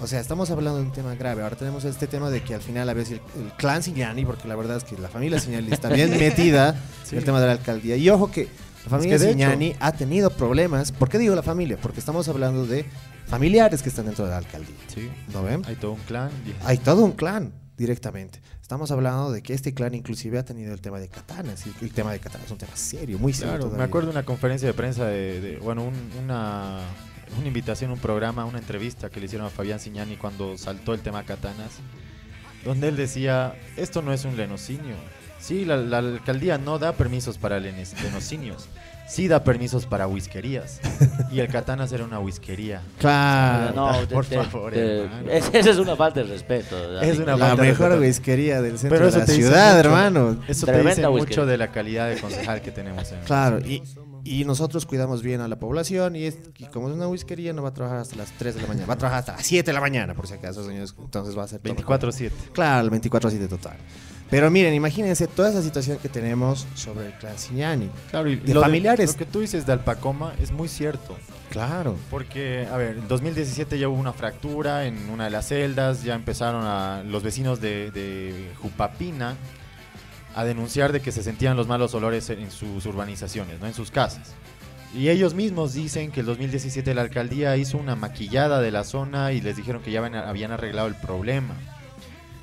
O 0.00 0.06
sea, 0.08 0.18
estamos 0.20 0.50
hablando 0.50 0.80
de 0.80 0.86
un 0.86 0.92
tema 0.92 1.14
grave. 1.14 1.42
Ahora 1.42 1.54
tenemos 1.56 1.84
este 1.84 2.08
tema 2.08 2.28
de 2.28 2.42
que 2.42 2.52
al 2.54 2.60
final 2.60 2.88
a 2.88 2.94
veces 2.94 3.20
el, 3.36 3.42
el 3.44 3.52
clan 3.52 3.80
Signani, 3.82 4.24
porque 4.24 4.48
la 4.48 4.56
verdad 4.56 4.76
es 4.76 4.84
que 4.84 4.98
la 4.98 5.08
familia 5.08 5.38
Signani 5.38 5.72
está 5.72 5.88
bien 5.88 6.10
metida 6.18 6.74
Sí. 7.04 7.10
en 7.12 7.18
el 7.18 7.24
tema 7.24 7.40
de 7.40 7.46
la 7.46 7.52
alcaldía. 7.52 7.96
Y 7.96 8.10
ojo 8.10 8.30
que 8.30 8.48
la 8.84 8.90
familia 8.90 9.18
de 9.18 9.24
hecho- 9.30 9.32
Signani 9.38 9.76
ha 9.80 9.92
tenido 9.92 10.30
problemas. 10.30 10.92
¿Por 10.92 11.08
qué 11.08 11.18
digo 11.18 11.34
la 11.34 11.42
familia? 11.42 11.78
Porque 11.80 12.00
estamos 12.00 12.28
hablando 12.28 12.66
de 12.66 12.84
familiares 13.26 13.82
que 13.82 13.88
están 13.88 14.06
dentro 14.06 14.24
de 14.24 14.30
la 14.32 14.38
alcaldía. 14.38 14.76
Sí. 14.88 15.10
¿No 15.32 15.42
ven? 15.42 15.62
Hay 15.66 15.76
todo 15.76 15.92
un 15.92 16.00
clan. 16.00 16.30
Hay 16.64 16.78
todo 16.78 17.04
un 17.04 17.12
clan 17.12 17.52
directamente. 17.76 18.40
Estamos 18.62 18.90
hablando 18.90 19.30
de 19.32 19.42
que 19.42 19.52
este 19.52 19.74
clan 19.74 19.94
inclusive 19.94 20.38
ha 20.38 20.44
tenido 20.44 20.72
el 20.72 20.80
tema 20.80 20.98
de 21.00 21.08
katanas. 21.08 21.64
Y 21.66 21.84
el 21.84 21.92
tema 21.92 22.12
de 22.12 22.18
katanas 22.18 22.46
es 22.46 22.52
un 22.52 22.58
tema 22.58 22.76
serio, 22.76 23.18
muy 23.18 23.32
serio. 23.32 23.56
Claro, 23.58 23.70
me 23.76 23.82
acuerdo 23.84 24.08
de 24.08 24.12
una 24.12 24.24
conferencia 24.24 24.66
de 24.68 24.74
prensa 24.74 25.06
de, 25.06 25.40
de- 25.40 25.56
bueno, 25.58 25.82
un- 25.84 26.10
una, 26.22 26.78
una 27.38 27.46
invitación, 27.46 27.90
un 27.90 27.98
programa, 27.98 28.44
una 28.44 28.58
entrevista 28.58 29.10
que 29.10 29.18
le 29.20 29.26
hicieron 29.26 29.46
a 29.46 29.50
Fabián 29.50 29.80
Signani 29.80 30.16
cuando 30.16 30.56
saltó 30.56 30.94
el 30.94 31.00
tema 31.00 31.24
katanas, 31.24 31.72
donde 32.64 32.88
él 32.88 32.96
decía, 32.96 33.54
esto 33.76 34.00
no 34.02 34.12
es 34.12 34.24
un 34.24 34.36
lenocinio. 34.36 34.94
Sí, 35.44 35.64
la, 35.64 35.76
la 35.76 35.98
alcaldía 35.98 36.56
no 36.58 36.78
da 36.78 36.92
permisos 36.92 37.36
para 37.36 37.58
lenocinios, 37.60 38.66
sí 39.06 39.28
da 39.28 39.44
permisos 39.44 39.84
para 39.84 40.06
whiskerías. 40.06 40.80
Y 41.30 41.40
el 41.40 41.48
katanas 41.48 41.92
era 41.92 42.04
una 42.04 42.18
whiskería. 42.18 42.80
Claro. 42.98 43.74
No, 43.74 43.92
por 44.10 44.24
te- 44.24 44.42
favor, 44.42 44.72
te- 44.72 45.02
hermano. 45.04 45.30
es- 45.30 45.50
esa 45.52 45.70
es 45.70 45.76
una 45.78 45.96
falta 45.96 46.20
de 46.22 46.26
respeto. 46.30 47.02
Es 47.02 47.18
una 47.18 47.36
la 47.36 47.46
falta 47.48 47.62
de 47.62 47.68
mejor 47.68 47.88
respeto. 47.90 48.00
whiskería 48.06 48.62
del 48.62 48.78
centro 48.78 48.98
Pero 48.98 49.10
de 49.10 49.18
la 49.18 49.26
ciudad, 49.26 49.76
mucho. 49.76 49.88
hermano. 49.88 50.36
Eso 50.48 50.64
te 50.66 50.72
dice 50.72 50.86
whiskería. 50.88 51.08
mucho 51.10 51.46
de 51.46 51.58
la 51.58 51.68
calidad 51.72 52.08
de 52.08 52.16
concejal 52.20 52.62
que 52.62 52.70
tenemos 52.70 53.12
en 53.12 53.20
Claro, 53.20 53.58
y, 53.60 53.82
y 54.24 54.44
nosotros 54.44 54.86
cuidamos 54.86 55.22
bien 55.22 55.40
a 55.40 55.48
la 55.48 55.56
población 55.56 56.16
y, 56.16 56.24
es, 56.24 56.38
y 56.58 56.64
como 56.66 56.88
es 56.88 56.94
una 56.94 57.06
whiskería 57.08 57.52
no 57.52 57.62
va 57.62 57.68
a 57.68 57.74
trabajar 57.74 57.98
hasta 57.98 58.16
las 58.16 58.32
3 58.32 58.54
de 58.54 58.62
la 58.62 58.68
mañana, 58.68 58.86
va 58.86 58.94
a 58.94 58.98
trabajar 58.98 59.20
hasta 59.20 59.32
las 59.32 59.46
7 59.46 59.66
de 59.66 59.72
la 59.72 59.80
mañana, 59.80 60.14
por 60.14 60.26
si 60.26 60.34
acaso, 60.34 60.64
señores, 60.66 60.94
entonces 60.98 61.36
va 61.36 61.44
a 61.44 61.48
ser 61.48 61.60
todo 61.60 61.74
24-7. 61.74 62.30
Claro, 62.52 62.88
el 62.88 63.00
24-7 63.00 63.48
total. 63.48 63.76
Pero 64.30 64.50
miren, 64.50 64.72
imagínense 64.74 65.26
toda 65.26 65.50
esa 65.50 65.62
situación 65.62 65.98
que 65.98 66.08
tenemos 66.08 66.66
sobre 66.74 67.06
el 67.08 67.12
clan 67.12 67.38
Signani. 67.38 67.90
Claro, 68.10 68.28
y 68.30 68.36
De 68.36 68.54
lo 68.54 68.62
familiares. 68.62 69.12
lo 69.12 69.18
que 69.18 69.26
tú 69.26 69.40
dices 69.40 69.66
de 69.66 69.72
Alpacoma 69.72 70.34
es 70.40 70.50
muy 70.50 70.68
cierto. 70.68 71.16
Claro. 71.50 71.94
Porque, 72.10 72.66
a 72.72 72.76
ver, 72.78 72.96
en 72.96 73.06
2017 73.06 73.78
ya 73.78 73.88
hubo 73.88 74.00
una 74.00 74.12
fractura 74.14 74.86
en 74.86 75.10
una 75.10 75.24
de 75.24 75.30
las 75.30 75.48
celdas, 75.48 76.02
ya 76.02 76.14
empezaron 76.14 76.64
a 76.64 77.02
los 77.04 77.22
vecinos 77.22 77.60
de, 77.60 77.90
de 77.92 78.50
Jupapina 78.60 79.36
a 80.34 80.44
denunciar 80.44 80.92
de 80.92 81.00
que 81.00 81.12
se 81.12 81.22
sentían 81.22 81.56
los 81.56 81.68
malos 81.68 81.94
olores 81.94 82.28
en 82.30 82.50
sus 82.50 82.84
urbanizaciones, 82.86 83.60
¿no? 83.60 83.66
en 83.66 83.74
sus 83.74 83.90
casas. 83.90 84.34
Y 84.94 85.08
ellos 85.08 85.34
mismos 85.34 85.74
dicen 85.74 86.12
que 86.12 86.20
el 86.20 86.26
2017 86.26 86.94
la 86.94 87.02
alcaldía 87.02 87.56
hizo 87.56 87.78
una 87.78 87.96
maquillada 87.96 88.60
de 88.60 88.70
la 88.70 88.84
zona 88.84 89.32
y 89.32 89.40
les 89.40 89.56
dijeron 89.56 89.82
que 89.82 89.90
ya 89.90 90.04
habían, 90.04 90.52
arreglado 90.52 90.86
el 90.86 90.94
problema. 90.94 91.54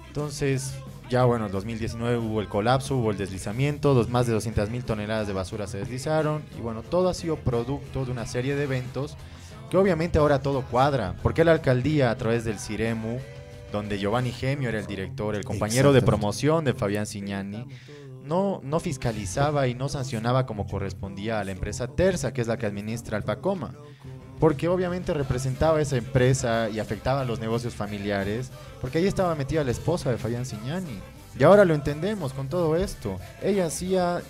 Entonces, 0.08 0.74
ya 1.10 1.24
bueno, 1.24 1.46
en 1.46 1.54
2019 1.54 2.18
hubo 2.18 2.42
el 2.42 2.50
colapso, 2.50 2.98
hubo 2.98 3.12
el 3.12 3.18
deslizamiento, 3.18 3.94
dos, 3.94 4.10
más 4.10 4.28
de 4.28 4.34
200 4.34 4.70
mil 4.70 4.84
toneladas 4.84 5.28
de 5.28 5.34
basura 5.34 5.66
se 5.66 5.78
deslizaron 5.78 6.44
y 6.58 6.62
bueno, 6.62 6.84
todo 6.84 7.08
ha 7.08 7.14
sido 7.14 7.38
producto 7.38 8.04
de 8.04 8.12
una 8.12 8.26
serie 8.26 8.56
de 8.56 8.64
eventos 8.64 9.16
que 9.70 9.78
obviamente 9.78 10.20
ahora 10.20 10.42
todo 10.42 10.64
cuadra, 10.64 11.16
porque 11.24 11.46
la 11.46 11.54
alcaldía 11.54 12.12
a 12.12 12.18
través 12.18 12.44
del 12.44 12.60
Ciremu, 12.60 13.20
donde 13.72 13.98
Giovanni 13.98 14.32
Gemio 14.32 14.70
era 14.70 14.80
el 14.80 14.86
director, 14.86 15.36
el 15.36 15.46
compañero 15.46 15.94
de 15.94 16.02
promoción 16.02 16.66
de 16.66 16.74
Fabián 16.74 17.06
Signani, 17.06 17.68
no, 18.24 18.62
no 18.64 18.80
fiscalizaba 18.80 19.68
y 19.68 19.74
no 19.74 19.90
sancionaba 19.90 20.46
como 20.46 20.68
correspondía 20.68 21.40
a 21.40 21.44
la 21.44 21.52
empresa 21.52 21.88
Terza, 21.88 22.34
que 22.34 22.42
es 22.42 22.48
la 22.48 22.58
que 22.58 22.66
administra 22.66 23.18
Alpacoma. 23.18 23.74
Porque 24.40 24.68
obviamente 24.68 25.14
representaba 25.14 25.82
esa 25.82 25.98
empresa 25.98 26.70
y 26.70 26.80
afectaba 26.80 27.22
a 27.22 27.26
los 27.26 27.40
negocios 27.40 27.76
familiares, 27.76 28.52
porque 28.80 28.98
ahí 28.98 29.06
estaba 29.06 29.36
metida 29.36 29.64
la 29.64 29.72
esposa 29.72 30.10
de 30.10 30.18
Fabián 30.18 30.46
Signani. 30.46 31.00
Y 31.40 31.44
ahora 31.44 31.64
lo 31.64 31.74
entendemos 31.74 32.34
con 32.34 32.50
todo 32.50 32.76
esto. 32.76 33.20
Ella 33.42 33.68
hacía 33.68 34.22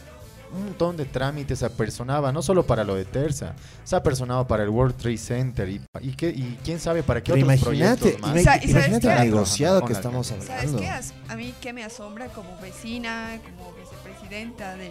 un 0.54 0.66
montón 0.66 0.98
de 0.98 1.06
trámites, 1.06 1.60
se 1.60 1.66
apersonaba, 1.66 2.32
no 2.32 2.42
solo 2.42 2.66
para 2.66 2.84
lo 2.84 2.96
de 2.96 3.06
Terza, 3.06 3.56
se 3.84 3.96
ha 3.96 4.00
apersonado 4.00 4.46
para 4.48 4.64
el 4.64 4.70
World 4.70 4.96
Trade 4.98 5.18
Center 5.18 5.70
y, 5.70 5.82
y, 6.02 6.12
qué- 6.16 6.30
y 6.30 6.58
quién 6.64 6.80
sabe 6.80 7.04
para 7.04 7.22
qué 7.24 7.32
Pero 7.34 7.46
otros 7.46 7.62
imagínate, 7.62 8.00
proyectos 8.02 8.22
más. 8.22 8.40
O 8.40 8.44
sea, 8.44 8.56
¿y 8.58 8.60
sabes 8.60 8.70
imagínate 8.72 9.08
qué? 9.08 9.14
el 9.14 9.32
negociado 9.32 9.80
Con 9.80 9.88
que 9.88 9.94
la- 9.94 10.00
estamos 10.00 10.28
¿Sabes 10.28 10.50
hablando. 10.50 10.80
qué? 10.80 10.90
As- 10.90 11.14
A 11.30 11.36
mí 11.36 11.54
que 11.62 11.72
me 11.74 11.84
asombra 11.84 12.28
como 12.28 12.58
vecina, 12.60 13.40
como 13.44 13.72
vicepresidenta 13.74 14.76
de, 14.76 14.90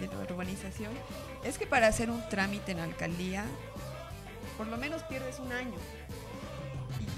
de 0.00 0.06
la 0.06 0.18
urbanización, 0.32 0.90
es 1.44 1.58
que 1.58 1.66
para 1.66 1.86
hacer 1.88 2.10
un 2.10 2.22
trámite 2.30 2.72
en 2.72 2.78
la 2.78 2.84
alcaldía, 2.84 3.44
por 4.56 4.66
lo 4.68 4.76
menos 4.78 5.02
pierdes 5.04 5.38
un 5.38 5.52
año. 5.52 5.74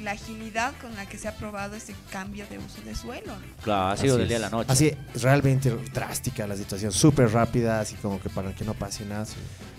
La 0.02 0.12
agilidad 0.12 0.72
con 0.80 0.94
la 0.94 1.06
que 1.06 1.18
se 1.18 1.26
ha 1.28 1.32
aprobado 1.32 1.74
ese 1.76 1.94
cambio 2.10 2.44
de 2.50 2.58
uso 2.58 2.80
de 2.84 2.94
suelo. 2.94 3.32
¿no? 3.32 3.62
Claro, 3.62 3.88
ha 3.88 3.96
sido 3.96 4.14
Así 4.14 4.18
del 4.20 4.28
día 4.28 4.36
a 4.36 4.40
la 4.40 4.50
noche. 4.50 4.72
Así, 4.72 4.92
es 5.14 5.22
realmente 5.22 5.74
drástica 5.92 6.46
la 6.46 6.56
situación, 6.56 6.92
súper 6.92 7.30
rápida, 7.32 7.80
así 7.80 7.96
como 7.96 8.20
que 8.20 8.28
para 8.28 8.52
que 8.54 8.64
no 8.64 8.74
pase 8.74 9.04
nada. 9.04 9.24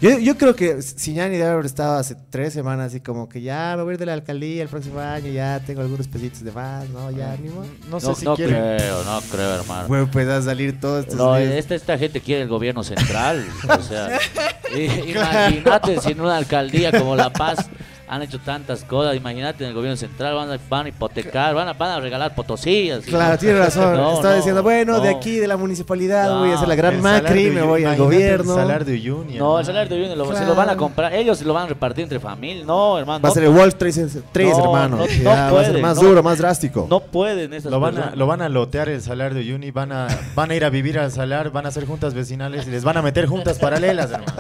Yo, 0.02 0.20
yo 0.20 0.38
creo 0.38 0.56
que 0.56 0.82
Siñani 0.82 1.38
debe 1.38 1.50
haber 1.50 1.66
estado 1.66 1.98
hace 1.98 2.16
tres 2.30 2.54
semanas, 2.54 2.88
así 2.88 3.00
como 3.00 3.28
que 3.30 3.42
ya 3.42 3.74
me 3.78 3.84
voy 3.84 3.92
a 3.92 3.94
ir 3.94 4.00
de 4.00 4.06
la 4.06 4.14
alcaldía 4.14 4.64
el 4.64 4.70
próximo 4.70 5.00
año, 5.00 5.32
ya 5.32 5.60
tengo 5.66 5.82
algunos 5.82 6.08
pesitos 6.08 6.44
de 6.44 6.52
más, 6.52 6.88
¿no? 6.90 7.10
Ya, 7.12 7.36
ni 7.42 7.50
modo. 7.50 7.66
No 7.90 8.00
sé 8.00 8.08
no, 8.08 8.16
si 8.16 8.26
no 8.26 8.36
quieren. 8.36 8.56
creo, 8.78 9.04
no 9.04 9.22
creo, 9.32 9.56
hermano. 9.56 9.88
Bueno, 9.88 10.10
pues 10.12 10.28
a 10.28 10.42
salir 10.42 10.80
todos 10.80 11.02
estos 11.02 11.16
No, 11.18 11.36
días. 11.36 11.52
esta, 11.52 11.76
esta 11.76 11.98
gente 11.98 12.22
quiere 12.22 12.44
el 12.44 12.48
gobierno 12.50 12.84
central. 12.84 13.46
o 13.68 13.82
sea, 13.82 14.20
i- 14.76 15.12
imagínate 15.12 16.00
si 16.02 16.12
en 16.12 16.22
una 16.22 16.38
alcaldía 16.38 16.92
como 16.92 17.16
La 17.16 17.32
Paz 17.32 17.68
han 18.10 18.22
hecho 18.22 18.40
tantas 18.40 18.84
cosas. 18.84 19.16
Imagínate 19.16 19.64
en 19.64 19.70
el 19.70 19.76
gobierno 19.76 19.98
central 19.98 20.34
van 20.36 20.52
a, 20.52 20.58
van 20.70 20.86
a 20.86 20.90
hipotecar, 20.90 21.54
van 21.54 21.68
a, 21.68 21.74
van 21.74 21.92
a 21.92 22.00
regalar 22.00 22.34
potosí. 22.36 22.90
así, 22.90 23.10
Claro, 23.10 23.34
¿no? 23.34 23.38
tiene 23.38 23.60
razón. 23.60 23.96
No, 23.98 24.14
Estaba 24.16 24.30
no, 24.32 24.36
diciendo, 24.38 24.64
bueno, 24.64 25.00
de 25.02 25.10
aquí 25.10 25.38
de 25.40 25.48
la 25.48 25.58
municipalidad 25.58 26.40
voy 26.40 26.52
a 26.52 26.56
hacer 26.56 26.68
la 26.68 26.76
No, 26.76 26.82
gran 26.82 27.02
macri, 27.02 27.50
me 27.50 27.62
voy 27.62 27.84
al 27.84 27.98
gobierno. 27.98 28.54
El 28.54 28.60
salar 28.62 28.86
de 28.86 28.94
Uyuni. 28.94 29.36
No, 29.36 29.60
el 29.60 29.66
salario 29.66 29.90
de 29.90 30.02
Uyuni 30.02 30.16
lo- 30.16 30.36
se 30.36 30.46
lo 30.46 30.56
van 30.56 30.70
a 30.70 30.78
comprar. 30.78 31.14
Ellos 31.14 31.42
lo 31.42 31.54
van 31.54 31.64
a 31.66 31.68
repartir 31.68 32.04
entre 32.04 32.20
familia. 32.20 32.64
No, 32.66 32.98
hermano. 32.98 33.22
Va 33.22 33.30
a 33.30 33.32
ser 33.34 33.44
el 33.44 33.50
Wall 33.50 33.70
Street 33.70 34.08
3, 34.32 34.50
No, 34.58 34.64
hermano. 34.64 34.98
no- 34.98 35.06
no 35.06 35.08
Ya, 35.08 35.52
va 35.52 35.62
a 35.62 35.66
ser 35.66 35.82
más 35.82 35.96
no. 35.98 36.04
duro, 36.04 36.24
más 36.24 36.38
drástico. 36.38 36.88
No 36.90 37.00
pueden 37.02 37.54
esas 37.54 37.72
Lo 37.72 37.80
van, 37.80 37.98
a, 37.98 38.16
lo 38.16 38.26
van 38.28 38.42
a 38.42 38.50
lotear 38.50 38.90
el 38.90 39.02
salar 39.02 39.34
de 39.34 39.42
Uyuni, 39.42 39.72
van 39.72 39.92
a, 39.92 40.08
van 40.36 40.52
a 40.52 40.56
ir 40.56 40.64
a 40.64 40.70
vivir 40.70 40.98
al 41.00 41.12
salar, 41.12 41.52
van 41.52 41.66
a 41.66 41.70
hacer 41.70 41.86
juntas 41.86 42.14
vecinales 42.14 42.68
y 42.68 42.72
les 42.72 42.84
van 42.84 42.98
a 42.98 43.02
meter 43.02 43.26
juntas 43.26 43.58
paralelas, 43.60 44.12
hermano. 44.12 44.34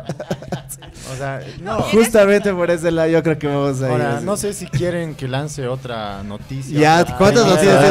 O 1.11 1.15
sea, 1.15 1.39
no. 1.61 1.79
Justamente 1.83 2.53
por 2.53 2.69
ese 2.69 2.91
lado 2.91 3.07
yo 3.09 3.23
creo 3.23 3.39
que 3.39 3.47
Ahora, 3.91 4.19
no 4.21 4.37
sé 4.37 4.53
si 4.53 4.67
quieren 4.67 5.15
que 5.15 5.27
lance 5.27 5.67
otra 5.67 6.23
noticia. 6.23 6.79
Ya, 6.79 7.17
¿cuántas 7.17 7.43
en- 7.43 7.49
noticias. 7.49 7.83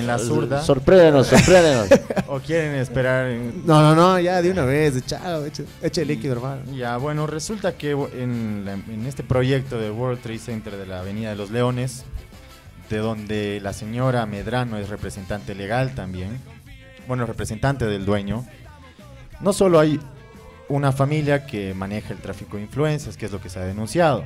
En 0.00 0.06
la 0.06 0.18
zurda. 0.18 0.62
Sorpréndenos, 0.62 1.26
sorpréndenos. 1.26 1.88
¿O 2.28 2.38
quieren 2.40 2.74
esperar? 2.76 3.26
en- 3.28 3.66
No, 3.66 3.80
no, 3.82 3.94
no, 3.94 4.18
ya 4.20 4.40
de 4.42 4.50
una 4.50 4.64
vez, 4.64 5.04
chao, 5.06 5.44
eche, 5.44 5.64
eche 5.82 6.04
líquido, 6.04 6.34
hermano. 6.34 6.62
Ya, 6.74 6.96
bueno, 6.96 7.26
resulta 7.26 7.72
que 7.72 7.90
en, 7.92 8.62
la- 8.64 8.72
en 8.74 9.06
este 9.06 9.22
proyecto 9.22 9.78
del 9.78 9.92
World 9.92 10.20
Trade 10.20 10.38
Center 10.38 10.76
de 10.76 10.86
la 10.86 11.00
Avenida 11.00 11.30
de 11.30 11.36
los 11.36 11.50
Leones, 11.50 12.04
de 12.90 12.98
donde 12.98 13.60
la 13.62 13.72
señora 13.72 14.26
Medrano 14.26 14.76
es 14.78 14.88
representante 14.88 15.54
legal 15.54 15.94
también, 15.94 16.38
bueno, 17.08 17.24
representante 17.26 17.86
del 17.86 18.04
dueño, 18.04 18.44
no 19.40 19.52
solo 19.52 19.80
hay 19.80 19.98
una 20.68 20.92
familia 20.92 21.46
que 21.46 21.74
maneja 21.74 22.12
el 22.14 22.20
tráfico 22.20 22.56
de 22.56 22.62
influencias, 22.62 23.16
que 23.16 23.26
es 23.26 23.32
lo 23.32 23.40
que 23.40 23.48
se 23.50 23.58
ha 23.58 23.64
denunciado. 23.64 24.24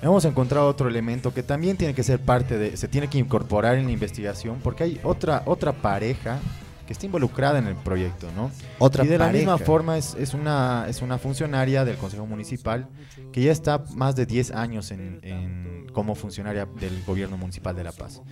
Hemos 0.00 0.24
encontrado 0.24 0.68
otro 0.68 0.88
elemento 0.88 1.34
que 1.34 1.42
también 1.42 1.76
tiene 1.76 1.92
que 1.94 2.04
ser 2.04 2.20
parte 2.20 2.56
de, 2.56 2.76
se 2.76 2.86
tiene 2.86 3.08
que 3.08 3.18
incorporar 3.18 3.76
en 3.76 3.86
la 3.86 3.90
investigación, 3.92 4.58
porque 4.62 4.84
hay 4.84 5.00
otra, 5.02 5.42
otra 5.44 5.72
pareja 5.72 6.38
que 6.86 6.92
está 6.92 7.04
involucrada 7.06 7.58
en 7.58 7.66
el 7.66 7.74
proyecto, 7.74 8.28
¿no? 8.36 8.50
Otra 8.78 9.04
y 9.04 9.08
de 9.08 9.18
la 9.18 9.26
misma 9.40 9.58
forma 9.66 9.98
es, 9.98 10.14
es 10.14 10.34
una, 10.34 10.86
es 10.88 11.02
una 11.02 11.18
funcionaria 11.18 11.84
del 11.84 11.96
Consejo 11.96 12.26
Municipal 12.26 12.88
que 13.32 13.42
ya 13.42 13.50
está 13.52 13.84
más 13.94 14.14
de 14.16 14.24
10 14.24 14.52
años 14.52 14.90
en, 14.92 15.18
en- 15.22 15.86
como 15.92 16.14
funcionaria 16.14 16.66
del 16.78 17.02
Gobierno 17.04 17.36
Municipal 17.36 17.74
de 17.74 17.82
La 17.84 17.92
Paz. 17.92 18.22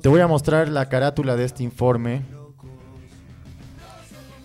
Te 0.00 0.08
voy 0.08 0.20
a 0.20 0.26
mostrar 0.26 0.68
la 0.68 0.88
carátula 0.88 1.36
de 1.36 1.44
este 1.44 1.62
informe. 1.62 2.22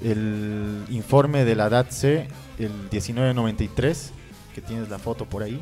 El 0.03 0.83
informe 0.89 1.45
de 1.45 1.55
la 1.55 1.69
DATC, 1.69 2.03
el 2.59 2.71
1993, 2.91 4.11
que 4.53 4.61
tienes 4.61 4.89
la 4.89 4.99
foto 4.99 5.25
por 5.25 5.41
ahí. 5.43 5.61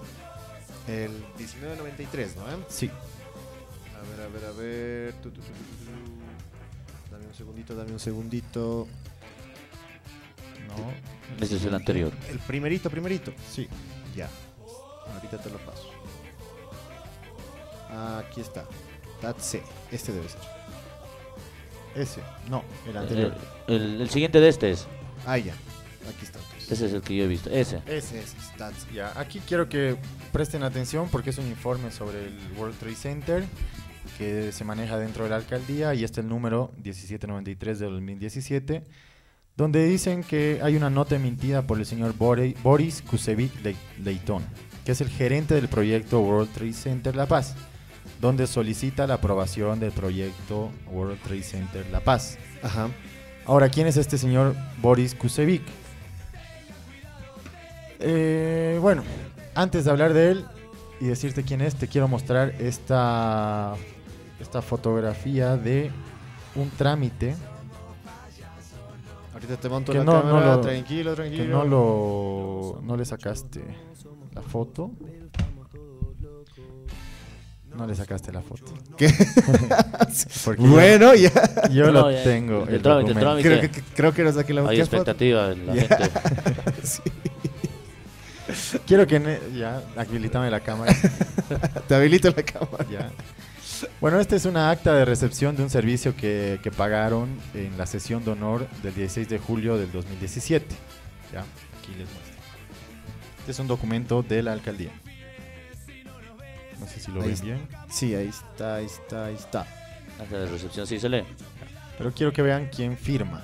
El 0.88 1.12
1993, 1.38 2.36
¿no? 2.36 2.44
Sí. 2.68 2.90
A 2.90 4.10
ver, 4.10 4.22
a 4.22 4.28
ver, 4.28 4.46
a 4.46 4.52
ver. 4.52 5.14
Tu, 5.22 5.30
tu, 5.32 5.42
tu, 5.42 5.48
tu, 5.48 5.54
tu, 5.54 5.86
tu. 5.86 7.12
Dame 7.12 7.28
un 7.28 7.34
segundito, 7.34 7.76
dame 7.76 7.92
un 7.94 8.00
segundito. 8.00 8.88
No. 10.68 11.44
Ese 11.44 11.56
es 11.58 11.66
el 11.66 11.74
anterior. 11.76 12.12
El 12.30 12.40
primerito, 12.40 12.90
primerito. 12.90 13.32
Sí. 13.52 13.68
Ya. 14.16 14.30
Ahorita 15.16 15.38
te 15.42 15.50
lo 15.50 15.58
paso. 15.60 15.90
Aquí 18.20 18.42
está. 18.42 18.66
That's 19.22 19.46
C. 19.46 19.62
Este 19.92 20.12
debe 20.12 20.28
ser. 20.28 20.42
Ese. 21.96 22.22
No, 22.50 22.64
el 22.88 22.98
anterior. 22.98 23.36
El, 23.68 23.76
el- 23.82 24.02
el 24.02 24.10
siguiente 24.10 24.40
de 24.40 24.50
este 24.50 24.72
es. 24.72 24.88
Ah, 25.26 25.38
ya. 25.38 25.54
Aquí 26.10 26.26
está. 26.26 26.40
Ese 26.70 26.86
es 26.88 26.94
el 26.94 27.02
que 27.02 27.16
yo 27.16 27.24
he 27.26 27.28
visto. 27.28 27.50
Ese. 27.50 27.82
Ese 27.86 28.20
es. 28.20 28.36
That's 28.58 28.88
Ya, 28.94 29.12
aquí 29.20 29.42
quiero 29.48 29.68
que 29.70 29.98
presten 30.32 30.64
atención 30.64 31.08
porque 31.12 31.30
es 31.32 31.38
un 31.38 31.48
informe 31.48 31.92
sobre 31.92 32.26
el 32.26 32.38
World 32.58 32.78
Trade 32.80 32.96
Center 32.96 33.44
que 34.18 34.52
se 34.52 34.64
maneja 34.64 34.98
dentro 34.98 35.24
de 35.24 35.30
la 35.32 35.38
alcaldía 35.38 35.94
y 35.94 36.04
este 36.04 36.20
es 36.22 36.26
el 36.26 36.30
número 36.30 36.72
1793 36.84 37.80
de 37.80 37.86
2017, 37.86 38.84
donde 39.56 39.86
dicen 39.86 40.24
que 40.24 40.60
hay 40.62 40.76
una 40.76 40.90
nota 40.90 41.16
emitida 41.16 41.62
por 41.66 41.80
el 41.80 41.86
señor 41.86 42.14
Boris 42.18 43.02
Kusevic 43.04 43.52
Le- 43.64 43.76
Leitón, 44.04 44.44
que 44.86 44.92
es 44.92 45.02
el 45.02 45.10
gerente 45.10 45.56
del 45.56 45.68
proyecto 45.70 46.20
World 46.22 46.52
Trade 46.54 46.74
Center 46.74 47.16
La 47.16 47.28
Paz, 47.28 47.56
donde 48.20 48.46
solicita 48.48 49.08
la 49.08 49.16
aprobación 49.16 49.80
del 49.80 49.92
proyecto 49.92 50.72
World 50.92 51.20
Trade 51.22 51.44
Center 51.44 51.86
La 51.92 52.00
Paz. 52.02 52.38
Ajá. 52.62 52.90
Ahora, 53.46 53.70
¿quién 53.70 53.88
es 53.88 53.98
este 53.98 54.18
señor 54.18 54.56
Boris 54.82 55.16
Kusevic? 55.16 55.62
Eh, 58.06 58.78
bueno, 58.82 59.02
antes 59.56 59.86
de 59.86 59.92
hablar 59.92 60.14
de 60.14 60.32
él 60.32 60.46
y 61.00 61.06
decirte 61.06 61.44
quién 61.44 61.62
es, 61.62 61.76
te 61.76 61.88
quiero 61.88 62.08
mostrar 62.08 62.54
esta, 62.60 63.74
esta 64.40 64.62
fotografía 64.62 65.56
de 65.58 65.90
un 66.56 66.70
trámite 66.72 67.36
Ahorita 69.34 69.56
te 69.58 69.68
monto 69.70 69.92
Que 69.92 69.98
la 70.00 70.04
no- 70.04 70.22
cámara. 70.22 70.46
no 70.46 70.56
lo- 70.56 70.62
tranquilo, 70.62 71.12
que 71.12 71.16
tranquilo. 71.16 71.58
no 71.58 71.66
lo 71.66 72.82
no 72.84 72.96
le 72.98 73.04
sacaste 73.06 73.62
la 74.34 74.42
foto. 74.42 74.92
No 77.76 77.88
le 77.88 77.96
sacaste 77.96 78.32
la 78.32 78.42
foto. 78.42 78.72
¿Qué? 78.96 79.08
Bueno, 80.58 81.16
ya. 81.16 81.32
yo, 81.72 81.86
No, 81.88 81.92
lo 82.04 82.12
ya, 82.12 82.24
tengo. 82.24 82.64
el 82.68 82.76
el 82.76 82.82
trámite, 82.84 83.12
el 83.14 83.18
trámite. 83.20 83.50
Creo 83.50 83.62
que, 83.72 83.82
creo 83.96 84.14
que 84.14 84.24
no 84.24 84.32
saqué 84.32 84.54
la 84.54 84.62
Hay 84.70 84.78
¿qué 84.78 84.86
foto? 84.86 84.98
expectativa 84.98 85.52
en 85.52 85.66
la 85.68 85.76
Ya. 85.76 85.82
gente. 85.88 86.12
Sí. 86.84 87.02
Quiero 88.88 89.08
que 89.08 89.40
ya 89.56 89.82
habilitame 89.96 90.50
la 90.50 90.60
cámara. 90.60 90.94
Te 91.88 91.96
habilito 91.96 92.30
la 92.30 92.44
cámara. 92.44 92.86
Ya. 92.92 93.12
Bueno, 94.00 94.20
esta 94.20 94.36
es 94.36 94.46
una 94.46 94.70
acta 94.70 94.94
de 94.94 95.06
recepción 95.06 95.56
de 95.56 95.64
un 95.64 95.70
servicio 95.70 96.16
que, 96.16 96.60
que 96.64 96.72
pagaron 96.72 97.38
en 97.54 97.78
la 97.78 97.86
sesión 97.86 98.24
de 98.24 98.32
honor 98.32 98.68
del 98.82 98.94
16 98.94 99.28
de 99.28 99.40
julio 99.40 99.78
del 99.78 99.92
2017. 99.92 100.66
Ya, 101.34 101.42
aquí 101.42 101.92
les 101.98 102.08
muestro. 102.10 102.34
Este 103.40 103.52
es 103.52 103.60
un 103.60 103.68
documento 103.68 104.24
de 104.24 104.42
la 104.42 104.54
alcaldía. 104.54 104.92
No 106.80 106.88
sé 106.88 107.00
si 107.00 107.12
lo 107.12 107.22
Ahí 107.22 107.30
ven 107.30 107.42
bien, 107.42 107.68
Sí, 107.90 108.16
ahí 108.16 108.28
está, 108.28 108.76
ahí 108.76 108.86
está, 108.86 109.26
ahí 109.26 109.36
está. 109.36 109.62
Acta 110.20 110.40
de 110.40 110.46
recepción, 110.48 110.88
sí 110.88 111.00
se 111.00 111.10
lee. 111.10 111.24
pero 111.98 112.12
quiero 112.14 112.32
que 112.32 112.42
vean 112.42 112.70
quién 112.74 112.98
firma. 112.98 113.44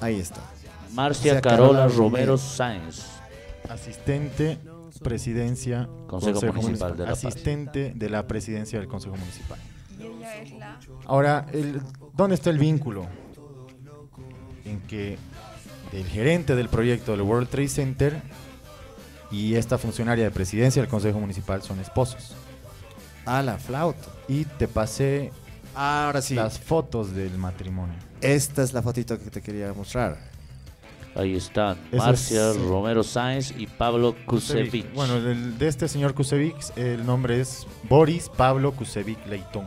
Ahí 0.00 0.20
está. 0.20 0.40
Marcia 0.92 1.34
Marcia 1.34 1.40
Carola 1.40 1.80
Carola 1.86 1.88
Romero 1.96 2.38
Sáenz. 2.38 3.06
Asistente, 3.68 4.58
presidencia, 5.02 5.88
Consejo 6.06 6.40
Municipal 6.52 6.96
de 6.96 7.04
La 7.04 7.10
Paz. 7.10 7.24
Asistente 7.24 7.92
de 7.94 8.10
la 8.10 8.26
presidencia 8.26 8.78
del 8.78 8.88
Consejo 8.88 9.16
Municipal. 9.16 9.58
Y 9.98 10.02
ella 10.04 10.36
es 10.42 10.52
la 10.52 10.78
Ahora, 11.06 11.46
el- 11.52 11.80
¿dónde 12.14 12.34
está 12.34 12.50
el 12.50 12.58
vínculo? 12.58 13.06
En 14.64 14.80
que 14.82 15.18
el 15.92 16.04
gerente 16.06 16.54
del 16.54 16.68
proyecto 16.68 17.12
del 17.12 17.22
World 17.22 17.48
Trade 17.48 17.68
Center 17.68 18.22
y 19.30 19.54
esta 19.54 19.78
funcionaria 19.78 20.24
de 20.24 20.30
presidencia 20.30 20.80
del 20.82 20.88
Consejo 20.90 21.18
Municipal 21.20 21.62
son 21.62 21.80
esposos. 21.80 22.34
Ah, 23.24 23.42
la 23.42 23.58
flauta. 23.58 24.08
Y 24.28 24.44
te 24.44 24.68
pasé 24.68 25.32
Ahora 25.76 26.22
sí. 26.22 26.34
las 26.34 26.58
fotos 26.58 27.14
del 27.14 27.36
matrimonio. 27.38 27.94
Esta 28.20 28.62
es 28.62 28.72
la 28.72 28.82
fotito 28.82 29.18
que 29.18 29.30
te 29.30 29.42
quería 29.42 29.72
mostrar. 29.74 30.16
Ahí 31.14 31.34
están 31.36 31.78
Marcia 31.92 32.50
es- 32.50 32.56
Romero 32.60 33.02
Sáenz 33.02 33.52
y 33.56 33.66
Pablo 33.66 34.14
Kusevic. 34.26 34.92
Bueno, 34.94 35.16
el- 35.16 35.56
de 35.58 35.68
este 35.68 35.88
señor 35.88 36.14
Kusevic, 36.14 36.56
el 36.76 37.04
nombre 37.06 37.40
es 37.40 37.66
Boris 37.88 38.28
Pablo 38.28 38.72
Kusevic 38.72 39.26
Leitón. 39.26 39.64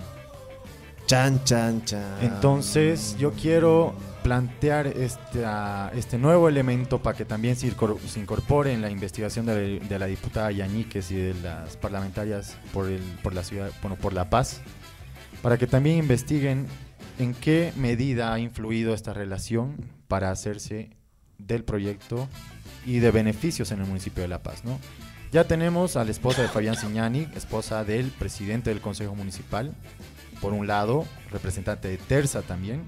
Chan, 1.08 1.44
chan, 1.44 1.84
chan. 1.86 2.18
Entonces, 2.22 3.16
yo 3.18 3.32
quiero 3.32 3.96
plantear 4.22 4.86
esta- 4.86 5.92
este 5.96 6.20
nuevo 6.20 6.48
elemento 6.50 7.00
para 7.02 7.18
que 7.18 7.26
también 7.26 7.56
se 7.56 7.68
incor- 7.76 7.98
se 8.08 8.20
incorpore 8.20 8.74
en 8.74 8.82
la 8.82 8.92
investigación 8.92 9.48
de 9.48 9.80
la, 9.80 9.86
de 9.88 10.00
la 10.00 10.06
diputada 10.06 10.52
Yañíquez 10.52 11.10
y 11.10 11.16
de 11.16 11.34
las 11.42 11.78
parlamentarias 11.78 12.58
por, 12.74 12.88
el, 12.88 13.02
por 13.24 13.34
la 13.34 13.44
ciudad, 13.44 13.72
bueno, 13.82 13.96
por 13.96 14.14
La 14.14 14.30
Paz, 14.30 14.62
para 15.42 15.58
que 15.58 15.68
también 15.68 15.98
investiguen 15.98 16.68
en 17.18 17.34
qué 17.34 17.74
medida 17.76 18.34
ha 18.34 18.40
influido 18.40 18.94
esta 18.94 19.14
relación 19.14 19.76
para 20.08 20.32
hacerse 20.32 20.90
del 21.38 21.64
proyecto 21.64 22.28
y 22.86 23.00
de 23.00 23.12
beneficios 23.12 23.72
en 23.72 23.82
el 23.82 23.88
municipio 23.88 24.24
de 24.24 24.30
La 24.30 24.44
Paz, 24.44 24.64
¿no? 24.64 24.80
Ya 25.32 25.44
tenemos 25.44 25.96
a 25.96 26.04
la 26.04 26.12
esposa 26.12 26.42
de 26.42 26.48
Fabián 26.48 26.76
Signani, 26.76 27.28
esposa 27.36 27.84
del 27.84 28.08
presidente 28.08 28.72
del 28.72 28.82
Consejo 28.82 29.14
Municipal, 29.16 29.76
por 30.42 30.54
un 30.54 30.66
lado, 30.66 31.06
representante 31.30 31.88
de 31.88 31.98
Terza 31.98 32.42
también, 32.42 32.84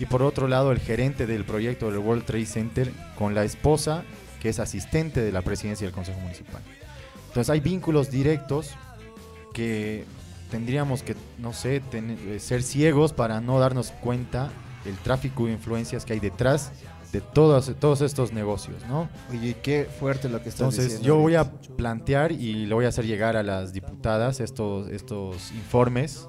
y 0.00 0.06
por 0.06 0.22
otro 0.22 0.48
lado 0.48 0.72
el 0.72 0.80
gerente 0.80 1.26
del 1.26 1.44
proyecto 1.44 1.90
del 1.90 1.98
World 1.98 2.24
Trade 2.24 2.46
Center 2.46 2.92
con 3.16 3.34
la 3.34 3.44
esposa 3.44 4.02
que 4.40 4.48
es 4.48 4.58
asistente 4.58 5.20
de 5.20 5.32
la 5.32 5.42
presidencia 5.42 5.86
del 5.86 5.94
Consejo 5.94 6.20
Municipal. 6.20 6.62
Entonces 7.28 7.50
hay 7.50 7.60
vínculos 7.60 8.10
directos 8.10 8.70
que 9.52 10.04
tendríamos 10.50 11.02
que, 11.02 11.14
no 11.38 11.52
sé, 11.52 11.80
ten- 11.80 12.18
eh, 12.26 12.38
ser 12.40 12.62
ciegos 12.62 13.12
para 13.12 13.40
no 13.40 13.58
darnos 13.58 13.90
cuenta 14.00 14.50
el 14.84 14.96
tráfico 14.96 15.46
de 15.46 15.52
influencias 15.52 16.04
que 16.04 16.14
hay 16.14 16.20
detrás 16.20 16.72
de 17.12 17.20
todos, 17.22 17.72
todos 17.80 18.00
estos 18.02 18.32
negocios, 18.32 18.76
¿no? 18.86 19.08
Oye, 19.30 19.56
qué 19.62 19.88
fuerte 19.98 20.28
lo 20.28 20.42
que 20.42 20.50
estás 20.50 20.60
Entonces 20.60 20.84
diciendo. 20.84 21.06
yo 21.06 21.16
voy 21.16 21.34
a 21.36 21.40
ahorita. 21.40 21.76
plantear 21.76 22.32
y 22.32 22.66
le 22.66 22.74
voy 22.74 22.84
a 22.84 22.88
hacer 22.88 23.06
llegar 23.06 23.36
a 23.36 23.42
las 23.42 23.72
diputadas 23.72 24.40
estos, 24.40 24.88
estos 24.90 25.50
informes 25.52 26.28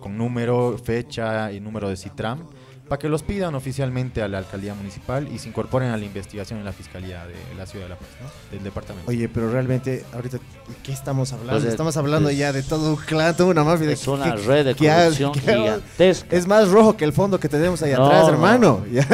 con 0.00 0.18
número, 0.18 0.76
fecha 0.82 1.52
y 1.52 1.60
número 1.60 1.88
de 1.88 1.96
Citram 1.96 2.40
para 2.88 2.98
que 2.98 3.08
los 3.08 3.22
pidan 3.22 3.54
oficialmente 3.54 4.20
a 4.22 4.28
la 4.28 4.38
alcaldía 4.38 4.74
municipal 4.74 5.26
y 5.32 5.38
se 5.38 5.48
incorporen 5.48 5.90
a 5.90 5.96
la 5.96 6.04
investigación 6.04 6.58
en 6.58 6.66
la 6.66 6.72
fiscalía 6.72 7.26
de 7.26 7.34
la 7.56 7.64
ciudad 7.64 7.86
de 7.86 7.88
La 7.90 7.96
Paz, 7.96 8.08
¿no? 8.22 8.28
del 8.54 8.62
departamento. 8.62 9.10
Oye, 9.10 9.28
pero 9.28 9.50
realmente, 9.50 10.04
ahorita, 10.12 10.36
¿de 10.36 10.42
qué 10.82 10.92
estamos 10.92 11.32
hablando? 11.32 11.60
Pues, 11.60 11.64
estamos 11.64 11.96
hablando 11.96 12.28
es- 12.28 12.36
ya 12.36 12.52
de 12.52 12.62
todo 12.62 12.90
un 12.90 12.96
clan, 12.96 13.34
toda 13.36 13.50
una 13.50 13.64
mafia. 13.64 13.86
de 13.86 13.94
Es 13.94 14.06
una 14.06 14.34
que- 14.34 14.42
red 14.42 14.64
de 14.66 14.74
que 14.74 14.86
corrupción 14.88 15.32
gigantesca. 15.34 16.26
Es 16.36 16.46
más 16.46 16.68
rojo 16.68 16.94
que 16.96 17.04
el 17.06 17.14
fondo 17.14 17.40
que 17.40 17.48
tenemos 17.48 17.82
ahí 17.82 17.92
No, 17.94 18.04
atrás, 18.04 18.22
no. 18.24 18.28
hermano. 18.34 18.84
Ya. 18.92 19.06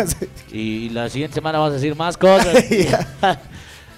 Y 0.52 0.88
la 0.90 1.08
siguiente 1.08 1.34
semana 1.36 1.58
vamos 1.58 1.70
a 1.72 1.74
decir 1.76 1.94
más 1.96 2.16
cosas. 2.16 2.52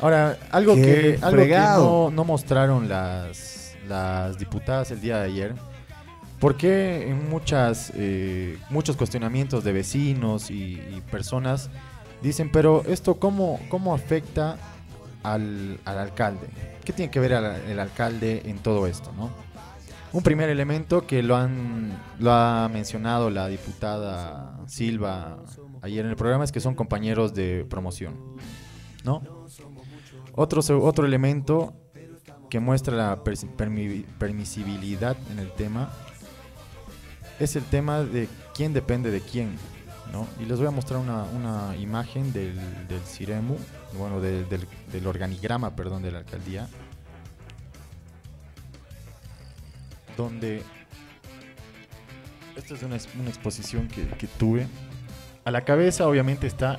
Ahora, 0.00 0.36
algo 0.50 0.74
Qué 0.74 0.82
que, 0.82 1.18
algo 1.24 1.42
que 1.44 1.56
no, 1.58 2.10
no 2.10 2.24
mostraron 2.24 2.88
las, 2.88 3.74
las 3.88 4.36
diputadas 4.38 4.90
el 4.90 5.00
día 5.00 5.18
de 5.18 5.24
ayer, 5.26 5.54
porque 6.42 7.08
en 7.08 7.30
muchas, 7.30 7.92
eh, 7.94 8.58
muchos 8.68 8.96
cuestionamientos 8.96 9.62
de 9.62 9.72
vecinos 9.72 10.50
y, 10.50 11.00
personas 11.08 11.70
dicen, 12.20 12.50
pero 12.50 12.82
esto 12.88 13.14
cómo, 13.14 13.60
cómo 13.68 13.94
afecta 13.94 14.56
al, 15.22 15.78
al 15.84 15.98
alcalde? 16.00 16.48
¿Qué 16.84 16.92
tiene 16.92 17.12
que 17.12 17.20
ver 17.20 17.30
el 17.30 17.78
alcalde 17.78 18.42
en 18.44 18.58
todo 18.58 18.88
esto? 18.88 19.12
¿no? 19.16 19.30
Un 20.12 20.24
primer 20.24 20.50
elemento 20.50 21.06
que 21.06 21.22
lo, 21.22 21.36
han, 21.36 21.96
lo 22.18 22.32
ha 22.32 22.68
mencionado 22.72 23.30
la 23.30 23.46
diputada 23.46 24.58
Silva 24.66 25.38
ayer 25.80 26.04
en 26.04 26.10
el 26.10 26.16
programa 26.16 26.42
es 26.42 26.50
que 26.50 26.58
son 26.58 26.74
compañeros 26.74 27.34
de 27.34 27.64
promoción. 27.70 28.18
¿no? 29.04 29.22
Otro, 30.34 30.60
otro 30.84 31.06
elemento 31.06 31.72
que 32.50 32.58
muestra 32.58 32.96
la 32.96 33.22
permisibilidad 34.18 35.16
en 35.30 35.38
el 35.38 35.52
tema 35.52 35.88
es 37.40 37.56
el 37.56 37.64
tema 37.64 38.02
de 38.02 38.28
quién 38.54 38.72
depende 38.72 39.10
de 39.10 39.20
quién. 39.20 39.56
¿no? 40.12 40.26
Y 40.38 40.44
les 40.44 40.58
voy 40.58 40.66
a 40.68 40.70
mostrar 40.70 41.00
una, 41.00 41.22
una 41.24 41.74
imagen 41.76 42.32
del, 42.34 42.54
del 42.86 43.00
Ciremu, 43.00 43.56
bueno, 43.96 44.20
del, 44.20 44.46
del- 44.48 44.66
del 44.92 45.06
organigrama, 45.06 45.74
perdón, 45.74 46.02
de 46.02 46.10
la 46.12 46.18
alcaldía, 46.18 46.68
donde 50.16 50.62
esta 52.56 52.74
es 52.74 52.82
una, 52.82 52.96
una 53.18 53.28
exposición 53.30 53.88
que, 53.88 54.06
que 54.18 54.26
tuve. 54.26 54.66
A 55.44 55.50
la 55.50 55.62
cabeza, 55.64 56.06
obviamente, 56.06 56.46
está 56.46 56.78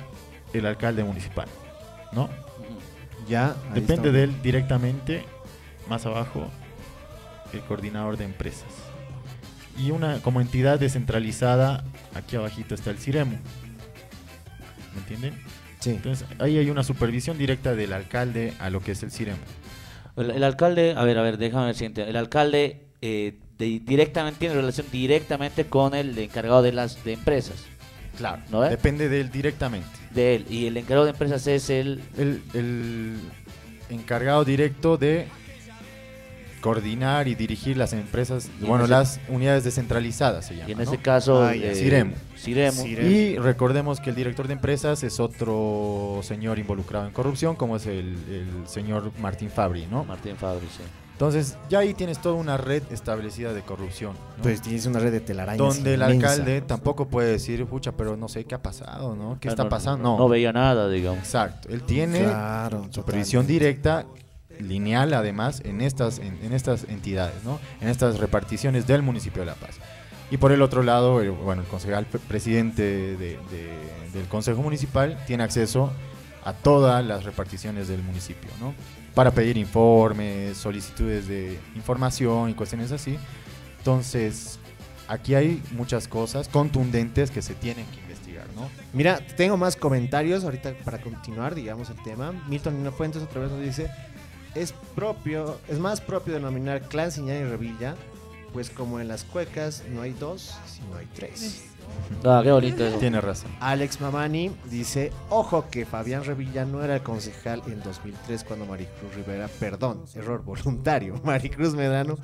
el 0.52 0.64
alcalde 0.66 1.02
municipal, 1.04 1.48
¿no? 2.12 2.30
Ya. 3.28 3.56
Depende 3.74 4.08
está. 4.08 4.12
de 4.12 4.22
él 4.24 4.42
directamente, 4.42 5.24
más 5.88 6.06
abajo, 6.06 6.46
el 7.52 7.60
coordinador 7.62 8.16
de 8.16 8.24
empresas. 8.24 8.68
Y 9.78 9.90
una 9.90 10.20
como 10.20 10.40
entidad 10.40 10.78
descentralizada, 10.78 11.84
aquí 12.14 12.36
abajito 12.36 12.74
está 12.74 12.90
el 12.90 12.98
Ciremo. 12.98 13.38
¿Me 14.94 15.00
entienden? 15.00 15.34
Sí. 15.80 15.90
Entonces, 15.90 16.26
ahí 16.38 16.58
hay 16.58 16.70
una 16.70 16.84
supervisión 16.84 17.36
directa 17.36 17.74
del 17.74 17.92
alcalde 17.92 18.54
a 18.60 18.70
lo 18.70 18.80
que 18.80 18.92
es 18.92 19.02
el 19.02 19.10
Ciremo. 19.10 19.38
El, 20.16 20.30
el 20.30 20.44
alcalde, 20.44 20.94
a 20.96 21.02
ver, 21.04 21.18
a 21.18 21.22
ver, 21.22 21.38
déjame 21.38 21.66
ver 21.66 21.74
si. 21.74 21.86
El 21.86 22.16
alcalde 22.16 22.86
eh, 23.02 23.34
de- 23.58 23.80
directamente 23.84 24.38
tiene 24.38 24.54
relación 24.54 24.86
directamente 24.92 25.66
con 25.66 25.94
el 25.94 26.16
encargado 26.16 26.62
de 26.62 26.72
las 26.72 27.02
de 27.04 27.14
empresas. 27.14 27.56
Claro. 28.16 28.40
¿No 28.50 28.64
es? 28.64 28.70
Depende 28.70 29.08
de 29.08 29.20
él 29.22 29.30
directamente. 29.32 29.88
De 30.12 30.36
él. 30.36 30.46
Y 30.48 30.66
el 30.66 30.76
encargado 30.76 31.04
de 31.04 31.10
empresas 31.10 31.44
es 31.48 31.68
el. 31.68 32.00
El, 32.16 32.42
el 32.54 33.16
encargado 33.90 34.44
directo 34.44 34.96
de 34.96 35.26
coordinar 36.64 37.28
y 37.28 37.34
dirigir 37.34 37.76
las 37.76 37.92
empresas, 37.92 38.48
bueno, 38.60 38.84
ese- 38.84 38.90
las 38.92 39.20
unidades 39.28 39.64
descentralizadas 39.64 40.46
se 40.46 40.54
llama. 40.56 40.68
Y 40.68 40.72
en 40.72 40.78
¿no? 40.78 40.84
ese 40.84 40.96
caso. 40.96 41.42
Ah, 41.44 41.54
eh, 41.54 41.74
Ciremo. 41.74 42.14
Ciremo. 42.38 42.82
Ciremo. 42.82 43.10
Y 43.10 43.36
recordemos 43.36 44.00
que 44.00 44.08
el 44.08 44.16
director 44.16 44.46
de 44.46 44.54
empresas 44.54 45.02
es 45.02 45.20
otro 45.20 46.20
señor 46.22 46.58
involucrado 46.58 47.06
en 47.06 47.12
corrupción, 47.12 47.54
como 47.54 47.76
es 47.76 47.84
el, 47.86 48.16
el 48.30 48.66
señor 48.66 49.12
Martín 49.20 49.50
Fabri, 49.50 49.86
¿no? 49.90 50.04
Martín 50.04 50.36
Fabri, 50.36 50.66
sí. 50.74 50.82
Entonces, 51.12 51.56
ya 51.68 51.78
ahí 51.80 51.92
tienes 51.94 52.18
toda 52.20 52.34
una 52.34 52.56
red 52.56 52.82
establecida 52.90 53.52
de 53.52 53.60
corrupción. 53.62 54.14
¿no? 54.38 54.42
Pues 54.42 54.60
tienes 54.62 54.84
una 54.86 54.98
red 54.98 55.12
de 55.12 55.20
telarañas. 55.20 55.58
donde 55.58 55.94
el 55.94 56.00
inmensa. 56.00 56.30
alcalde 56.32 56.60
tampoco 56.62 57.06
puede 57.08 57.30
decir, 57.30 57.64
pucha, 57.66 57.92
pero 57.92 58.16
no 58.16 58.26
sé 58.28 58.44
qué 58.46 58.54
ha 58.56 58.62
pasado, 58.62 59.14
¿no? 59.14 59.38
¿Qué 59.38 59.48
Ah, 59.48 59.52
está 59.52 59.64
no, 59.64 59.68
pasando? 59.68 60.02
No, 60.02 60.18
no 60.18 60.28
veía 60.28 60.52
nada, 60.52 60.88
digamos. 60.88 61.20
Exacto. 61.20 61.68
Él 61.68 61.82
tiene 61.82 62.20
Claro, 62.24 62.88
supervisión 62.90 63.42
totalmente. 63.44 63.52
directa, 63.52 64.06
lineal 64.60 65.12
además, 65.14 65.60
en 65.64 65.80
estas, 65.80 66.18
en, 66.18 66.38
en 66.42 66.52
estas 66.52 66.84
entidades, 66.84 67.42
¿no? 67.44 67.60
En 67.80 67.88
estas 67.88 68.18
reparticiones 68.18 68.86
del 68.86 69.02
municipio 69.02 69.42
de 69.42 69.46
La 69.46 69.54
Paz. 69.54 69.76
Y 70.30 70.36
por 70.38 70.52
el 70.52 70.62
otro 70.62 70.82
lado, 70.82 71.20
el, 71.20 71.30
bueno, 71.30 71.62
el 71.62 71.68
concejal 71.68 72.06
pre- 72.06 72.18
presidente 72.20 72.82
de- 72.82 73.16
de- 73.16 73.38
del 74.12 74.26
Consejo 74.28 74.62
Municipal 74.62 75.18
tiene 75.26 75.42
acceso 75.44 75.92
a 76.44 76.52
todas 76.52 77.04
las 77.04 77.24
reparticiones 77.24 77.88
del 77.88 78.02
municipio, 78.02 78.50
¿no? 78.60 78.74
Para 79.14 79.30
pedir 79.30 79.56
informes, 79.56 80.56
solicitudes 80.56 81.28
de 81.28 81.58
información 81.76 82.50
y 82.50 82.54
cuestiones 82.54 82.90
así. 82.90 83.16
Entonces, 83.78 84.58
aquí 85.08 85.34
hay 85.34 85.62
muchas 85.72 86.08
cosas 86.08 86.48
contundentes 86.48 87.30
que 87.30 87.42
se 87.42 87.54
tienen 87.54 87.86
que 87.86 88.00
investigar, 88.00 88.46
¿no? 88.56 88.68
Mira, 88.92 89.20
tengo 89.36 89.56
más 89.56 89.76
comentarios 89.76 90.42
ahorita 90.44 90.74
para 90.84 90.98
continuar, 91.00 91.54
digamos, 91.54 91.90
el 91.90 92.02
tema. 92.02 92.32
Milton 92.48 92.92
Fuentes 92.96 93.22
otra 93.22 93.42
vez 93.42 93.50
nos 93.50 93.60
dice, 93.60 93.88
es 94.54 94.72
propio, 94.94 95.58
es 95.68 95.78
más 95.78 96.00
propio 96.00 96.34
denominar 96.34 96.82
clan 96.82 97.10
Siñán 97.12 97.42
y 97.42 97.44
Revilla, 97.44 97.94
pues 98.52 98.70
como 98.70 99.00
en 99.00 99.08
las 99.08 99.24
cuecas 99.24 99.82
no 99.92 100.02
hay 100.02 100.12
dos, 100.12 100.56
sino 100.66 100.96
hay 100.96 101.06
tres. 101.14 101.64
Ah, 102.24 102.40
qué 102.42 102.50
bonito 102.50 102.84
eso. 102.86 102.98
Tiene 102.98 103.20
razón. 103.20 103.50
Alex 103.60 104.00
Mamani 104.00 104.50
dice, 104.70 105.12
ojo 105.28 105.66
que 105.70 105.84
Fabián 105.84 106.24
Revilla 106.24 106.64
no 106.64 106.82
era 106.82 106.94
el 106.96 107.02
concejal 107.02 107.62
en 107.66 107.82
2003 107.82 108.42
cuando 108.44 108.64
Maricruz 108.66 109.14
Rivera, 109.14 109.48
perdón, 109.60 110.04
error 110.14 110.42
voluntario, 110.42 111.20
Maricruz 111.24 111.74
Medrano 111.74 112.16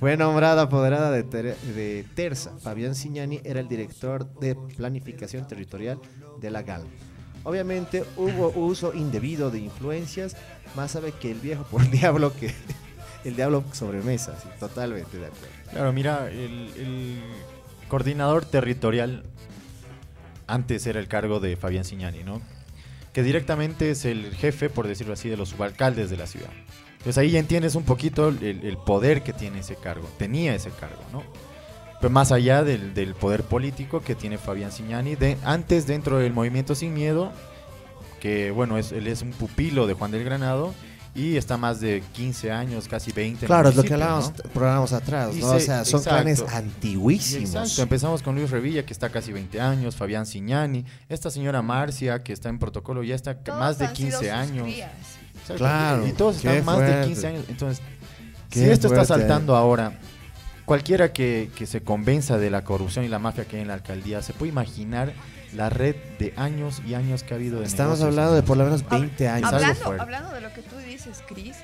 fue 0.00 0.16
nombrada 0.16 0.62
apoderada 0.62 1.10
de, 1.10 1.22
Ter- 1.22 1.56
de 1.56 2.04
Terza. 2.14 2.52
Fabián 2.60 2.94
Siñani 2.94 3.40
era 3.44 3.60
el 3.60 3.68
director 3.68 4.24
de 4.40 4.54
planificación 4.54 5.46
territorial 5.46 5.98
de 6.40 6.50
la 6.50 6.62
GAL. 6.62 6.82
Obviamente 7.44 8.04
hubo 8.16 8.48
uso 8.56 8.94
indebido 8.94 9.50
de 9.50 9.58
influencias, 9.58 10.34
más 10.74 10.92
sabe 10.92 11.12
que 11.12 11.30
el 11.30 11.38
viejo 11.38 11.62
por 11.64 11.88
diablo 11.90 12.34
que 12.34 12.52
el 13.24 13.36
diablo 13.36 13.64
sobre 13.72 14.02
mesa, 14.02 14.34
sí, 14.42 14.48
totalmente 14.58 15.18
de 15.18 15.26
acuerdo. 15.26 15.54
Claro, 15.70 15.92
mira, 15.92 16.30
el, 16.30 17.22
coordinador 17.88 18.44
territorial 18.44 19.24
antes 20.46 20.86
era 20.86 20.98
el 21.00 21.06
cargo 21.06 21.38
de 21.38 21.56
Fabián 21.56 21.84
Signani, 21.84 22.24
¿no? 22.24 22.40
Que 23.12 23.22
directamente 23.22 23.90
es 23.90 24.04
el 24.04 24.34
jefe, 24.34 24.68
por 24.68 24.88
decirlo 24.88 25.12
así, 25.12 25.28
de 25.28 25.36
los 25.36 25.50
subalcaldes 25.50 26.10
de 26.10 26.16
la 26.16 26.26
ciudad. 26.26 26.50
Entonces 26.92 27.18
ahí 27.18 27.30
ya 27.30 27.38
entiendes 27.38 27.74
un 27.74 27.84
poquito 27.84 28.28
el 28.28 28.78
poder 28.84 29.22
que 29.22 29.32
tiene 29.32 29.60
ese 29.60 29.76
cargo, 29.76 30.08
tenía 30.18 30.54
ese 30.54 30.70
cargo, 30.70 31.02
¿no? 31.12 31.22
Más 32.10 32.32
allá 32.32 32.62
del, 32.64 32.94
del 32.94 33.14
poder 33.14 33.42
político 33.44 34.00
que 34.00 34.14
tiene 34.14 34.38
Fabián 34.38 34.72
Signani, 34.72 35.14
de, 35.16 35.36
antes 35.44 35.86
dentro 35.86 36.18
del 36.18 36.32
movimiento 36.32 36.74
Sin 36.74 36.94
Miedo, 36.94 37.32
que 38.20 38.50
bueno, 38.50 38.78
es, 38.78 38.92
él 38.92 39.06
es 39.06 39.22
un 39.22 39.30
pupilo 39.30 39.86
de 39.86 39.94
Juan 39.94 40.10
del 40.10 40.24
Granado 40.24 40.74
y 41.14 41.36
está 41.36 41.56
más 41.56 41.80
de 41.80 42.02
15 42.14 42.50
años, 42.50 42.88
casi 42.88 43.12
20. 43.12 43.38
en 43.38 43.42
el 43.44 43.46
Claro, 43.46 43.68
es 43.68 43.76
lo 43.76 43.82
que 43.84 43.90
municipio, 43.90 43.98
¿no? 43.98 44.14
hablábamos 44.16 44.52
programas 44.52 44.92
atrás, 44.92 45.34
¿no? 45.36 45.48
se- 45.50 45.54
o 45.56 45.60
sea, 45.60 45.84
son 45.84 46.00
exacto. 46.00 46.16
clanes 46.22 46.40
Y 46.40 46.54
antiguísimos. 46.56 47.54
Exacto, 47.54 47.82
empezamos 47.82 48.22
con 48.22 48.34
Luis 48.34 48.50
Revilla, 48.50 48.84
que 48.84 48.92
está 48.92 49.10
casi 49.10 49.32
20 49.32 49.60
años, 49.60 49.94
Fabián 49.94 50.26
Signani, 50.26 50.84
esta 51.08 51.30
señora 51.30 51.62
Marcia, 51.62 52.22
que 52.24 52.32
está 52.32 52.48
en 52.48 52.58
protocolo, 52.58 53.02
ya 53.04 53.14
está 53.14 53.36
Todos 53.38 53.58
más 53.58 53.78
de 53.78 53.86
han 53.86 53.94
sido 53.96 54.08
15 54.10 54.24
sus 54.24 54.34
años. 54.36 54.68
Claro, 55.56 56.06
Y 56.08 56.12
todos 56.12 56.36
están 56.36 56.64
más 56.64 56.78
de 56.78 56.86
fuerte. 56.86 57.06
15 57.06 57.26
años. 57.26 57.44
Entonces, 57.48 57.84
Qué 58.50 58.60
si 58.60 58.70
esto 58.70 58.86
está 58.88 59.04
saltando 59.04 59.54
ahora, 59.56 59.98
cualquiera 60.64 61.12
que, 61.12 61.50
que 61.56 61.66
se 61.66 61.82
convenza 61.82 62.38
de 62.38 62.50
la 62.50 62.64
corrupción 62.64 63.04
y 63.04 63.08
la 63.08 63.18
mafia 63.18 63.44
que 63.44 63.56
hay 63.56 63.62
en 63.62 63.68
la 63.68 63.74
alcaldía, 63.74 64.22
se 64.22 64.32
puede 64.32 64.50
imaginar 64.50 65.12
la 65.54 65.70
red 65.70 65.94
de 66.18 66.34
años 66.36 66.82
y 66.86 66.94
años 66.94 67.22
que 67.22 67.34
ha 67.34 67.36
habido 67.36 67.60
de 67.60 67.66
Estamos 67.66 68.00
hablando 68.02 68.34
de 68.34 68.42
por 68.42 68.56
lo 68.56 68.64
menos 68.64 68.88
20 68.88 69.28
años. 69.28 69.52
Hablando, 69.52 70.02
hablando 70.02 70.32
de 70.32 70.40
lo 70.40 70.52
que 70.52 70.62
tú 70.62 70.76
dices, 70.78 71.22
Cris, 71.26 71.56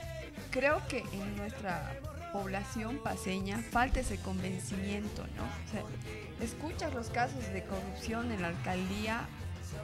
creo 0.50 0.80
que 0.88 0.98
en 1.12 1.36
nuestra 1.36 1.92
población 2.32 2.98
paseña 3.02 3.58
falta 3.70 4.00
ese 4.00 4.16
convencimiento, 4.18 5.24
¿no? 5.36 5.42
O 5.42 5.72
sea, 5.72 5.82
escuchas 6.40 6.94
los 6.94 7.08
casos 7.10 7.44
de 7.52 7.64
corrupción 7.64 8.30
en 8.32 8.42
la 8.42 8.48
alcaldía, 8.48 9.22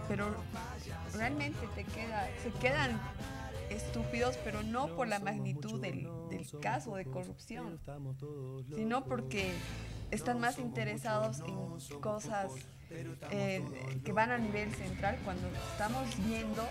pero 0.08 0.34
realmente 1.14 1.58
te 1.74 1.84
queda, 1.84 2.28
se 2.42 2.50
quedan 2.60 3.00
estúpidos, 3.70 4.38
pero 4.44 4.62
no 4.62 4.94
por 4.94 5.08
la 5.08 5.18
magnitud 5.18 5.80
del, 5.80 6.08
del 6.30 6.46
caso 6.60 6.96
de 6.96 7.04
corrupción, 7.04 7.80
sino 8.74 9.04
porque 9.04 9.52
están 10.10 10.40
más 10.40 10.58
interesados 10.58 11.40
en 11.40 12.00
cosas 12.00 12.52
eh, 13.30 13.62
que 14.04 14.12
van 14.12 14.30
a 14.30 14.38
nivel 14.38 14.72
central 14.74 15.18
cuando 15.24 15.48
estamos 15.72 16.06
viendo 16.26 16.62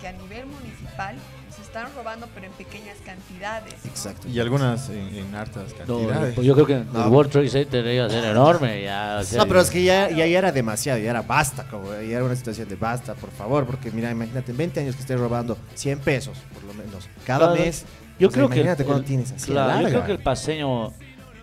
que 0.00 0.08
a 0.08 0.12
nivel 0.12 0.46
municipal 0.46 1.16
se 1.54 1.62
están 1.62 1.88
robando 1.94 2.28
pero 2.34 2.46
en 2.46 2.52
pequeñas 2.52 2.96
cantidades. 3.04 3.74
¿no? 3.84 3.90
Exacto. 3.90 4.28
Y 4.28 4.38
algunas 4.40 4.88
en, 4.88 5.14
en 5.14 5.34
hartas 5.34 5.72
No, 5.86 5.98
cantidades. 5.98 6.34
pues 6.34 6.46
yo 6.46 6.54
creo 6.54 6.66
que 6.66 6.74
el 6.74 6.92
No. 6.92 7.08
World 7.08 7.30
Trade 7.32 7.48
Center 7.48 7.86
iba 7.86 8.06
a 8.06 8.10
ser 8.10 8.24
enorme. 8.24 8.82
Ya, 8.82 9.18
o 9.20 9.24
sea, 9.24 9.38
No, 9.38 9.46
pero 9.48 9.60
es 9.60 9.70
que 9.70 9.82
ya, 9.82 10.08
ya, 10.10 10.26
ya 10.26 10.38
era 10.38 10.52
demasiado, 10.52 10.98
ya 10.98 11.10
era 11.10 11.22
basta, 11.22 11.64
como, 11.68 11.92
ya 11.92 12.16
era 12.16 12.24
una 12.24 12.36
situación 12.36 12.68
de 12.68 12.76
basta, 12.76 13.14
por 13.14 13.30
favor, 13.30 13.66
porque 13.66 13.90
mira, 13.90 14.10
imagínate, 14.10 14.52
en 14.52 14.56
20 14.58 14.80
años 14.80 14.94
que 14.96 15.02
estés 15.02 15.18
robando 15.18 15.58
100 15.74 16.00
pesos, 16.00 16.38
por 16.54 16.62
lo 16.64 16.74
menos, 16.74 17.08
cada 17.26 17.48
Claro, 17.48 17.54
mes. 17.62 17.84
Yo 18.18 18.28
O 18.28 18.30
sea, 18.30 18.36
creo 18.36 18.48
que 18.48 18.54
imagínate 18.56 18.82
el- 18.82 18.86
cuando 18.86 19.00
el- 19.02 19.06
tienes 19.08 19.32
así 19.32 19.50
claro, 19.50 19.68
yo 19.70 19.74
larga. 19.76 19.88
creo 19.90 20.04
que 20.06 20.12
el 20.12 20.18
paseño 20.22 20.92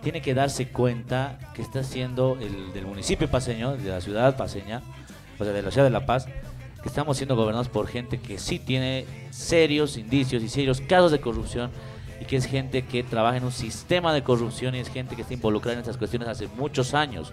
tiene 0.03 0.21
que 0.21 0.33
darse 0.35 0.67
cuenta 0.69 1.38
que 1.55 1.61
está 1.63 1.83
siendo 1.83 2.38
el 2.39 2.71
del 2.71 2.85
municipio 2.85 3.29
paseño, 3.29 3.75
de 3.75 3.89
la 3.89 3.99
ciudad 3.99 4.38
paseña, 4.38 4.81
o 5.39 5.43
sea, 5.43 5.53
de 5.53 5.61
la 5.63 5.71
ciudad 5.71 5.85
de 5.85 5.91
La 5.91 6.05
Paz, 6.05 6.25
que 6.25 6.31
estamos 6.88 7.17
siendo 7.17 7.35
gobernados 7.35 7.69
por 7.69 7.88
gente 7.88 8.19
que 8.19 8.38
sí 8.38 8.59
tiene 8.59 9.05
serios 9.31 9.97
indicios 9.97 10.43
y 10.43 10.49
serios 10.49 10.81
casos 10.81 11.11
de 11.11 11.19
corrupción 11.19 11.71
y 12.19 12.25
que 12.25 12.38
es 12.38 12.45
gente 12.45 12.83
que 12.83 13.03
trabaja 13.03 13.38
en 13.38 13.43
un 13.43 13.51
sistema 13.51 14.13
de 14.13 14.23
corrupción 14.23 14.75
y 14.75 14.79
es 14.79 14.89
gente 14.89 15.15
que 15.15 15.21
está 15.21 15.33
involucrada 15.33 15.73
en 15.73 15.79
estas 15.79 15.97
cuestiones 15.97 16.27
hace 16.27 16.47
muchos 16.47 16.93
años. 16.93 17.31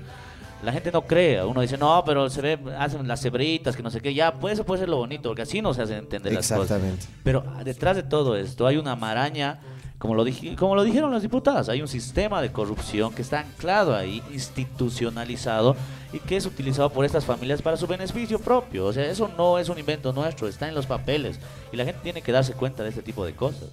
La 0.62 0.72
gente 0.72 0.90
no 0.90 1.02
cree, 1.02 1.44
uno 1.44 1.60
dice, 1.60 1.76
no, 1.76 2.02
pero 2.06 2.30
se 2.30 2.40
ve, 2.40 2.58
hacen 2.78 3.06
las 3.06 3.20
cebritas, 3.20 3.76
que 3.76 3.82
no 3.82 3.90
sé 3.90 4.00
qué, 4.00 4.14
ya, 4.14 4.32
pues 4.34 4.54
eso 4.54 4.64
puede 4.64 4.80
ser 4.80 4.88
lo 4.88 4.96
bonito, 4.96 5.28
porque 5.28 5.42
así 5.42 5.60
no 5.60 5.74
se 5.74 5.82
hacen 5.82 5.98
entender 5.98 6.32
las 6.32 6.48
cosas. 6.48 6.62
Exactamente. 6.62 7.06
Pero 7.22 7.44
detrás 7.64 7.96
de 7.96 8.02
todo 8.02 8.34
esto 8.36 8.66
hay 8.66 8.78
una 8.78 8.96
maraña, 8.96 9.60
como 9.98 10.14
lo, 10.14 10.24
dije, 10.24 10.56
como 10.56 10.74
lo 10.74 10.82
dijeron 10.82 11.12
las 11.12 11.22
diputadas, 11.22 11.68
hay 11.68 11.80
un 11.80 11.88
sistema 11.88 12.42
de 12.42 12.52
corrupción 12.52 13.14
que 13.14 13.22
está 13.22 13.40
anclado 13.40 13.94
ahí, 13.94 14.22
institucionalizado 14.32 15.76
y 16.12 16.18
que 16.18 16.36
es 16.36 16.46
utilizado 16.46 16.90
por 16.90 17.04
estas 17.04 17.24
familias 17.24 17.62
para 17.62 17.76
su 17.76 17.86
beneficio 17.86 18.38
propio. 18.38 18.86
O 18.86 18.92
sea, 18.92 19.06
eso 19.06 19.30
no 19.38 19.58
es 19.58 19.68
un 19.68 19.78
invento 19.78 20.12
nuestro, 20.12 20.48
está 20.48 20.68
en 20.68 20.74
los 20.74 20.86
papeles 20.86 21.38
y 21.72 21.76
la 21.76 21.84
gente 21.84 22.00
tiene 22.02 22.22
que 22.22 22.32
darse 22.32 22.52
cuenta 22.52 22.82
de 22.82 22.90
este 22.90 23.02
tipo 23.02 23.24
de 23.24 23.34
cosas. 23.34 23.70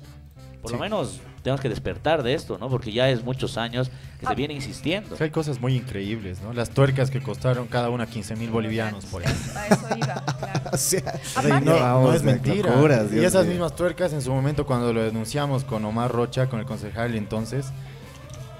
Por 0.61 0.71
lo 0.71 0.77
menos 0.77 1.19
tenemos 1.43 1.59
que 1.59 1.69
despertar 1.69 2.21
de 2.21 2.33
esto, 2.35 2.57
¿no? 2.59 2.69
Porque 2.69 2.91
ya 2.91 3.09
es 3.09 3.23
muchos 3.23 3.57
años 3.57 3.89
que 4.19 4.25
se 4.27 4.31
Ah. 4.31 4.35
viene 4.35 4.53
insistiendo. 4.53 5.15
Hay 5.19 5.31
cosas 5.31 5.59
muy 5.59 5.75
increíbles, 5.75 6.39
¿no? 6.41 6.53
Las 6.53 6.69
tuercas 6.69 7.09
que 7.09 7.21
costaron 7.21 7.67
cada 7.67 7.89
una 7.89 8.05
15 8.05 8.35
mil 8.35 8.51
bolivianos, 8.51 9.05
por 9.05 9.23
ejemplo. 9.23 9.51
A 9.59 9.67
eso 9.67 9.87
iba, 9.97 10.23
claro. 10.39 10.61
O 10.73 10.77
sea, 10.77 11.19
O 11.37 11.41
sea, 11.41 11.43
y 11.43 11.51
Aparte- 11.51 11.65
no, 11.65 12.13
es 12.13 12.23
mentira. 12.23 12.69
locuras, 12.75 13.11
y 13.11 13.19
esas 13.19 13.45
mismas 13.47 13.75
tuercas 13.75 14.13
en 14.13 14.21
su 14.21 14.31
momento 14.31 14.65
cuando 14.65 14.93
lo 14.93 15.01
denunciamos 15.01 15.63
con 15.63 15.83
Omar 15.83 16.11
Rocha, 16.11 16.47
con 16.47 16.59
el 16.59 16.65
concejal 16.65 17.15
entonces, 17.15 17.65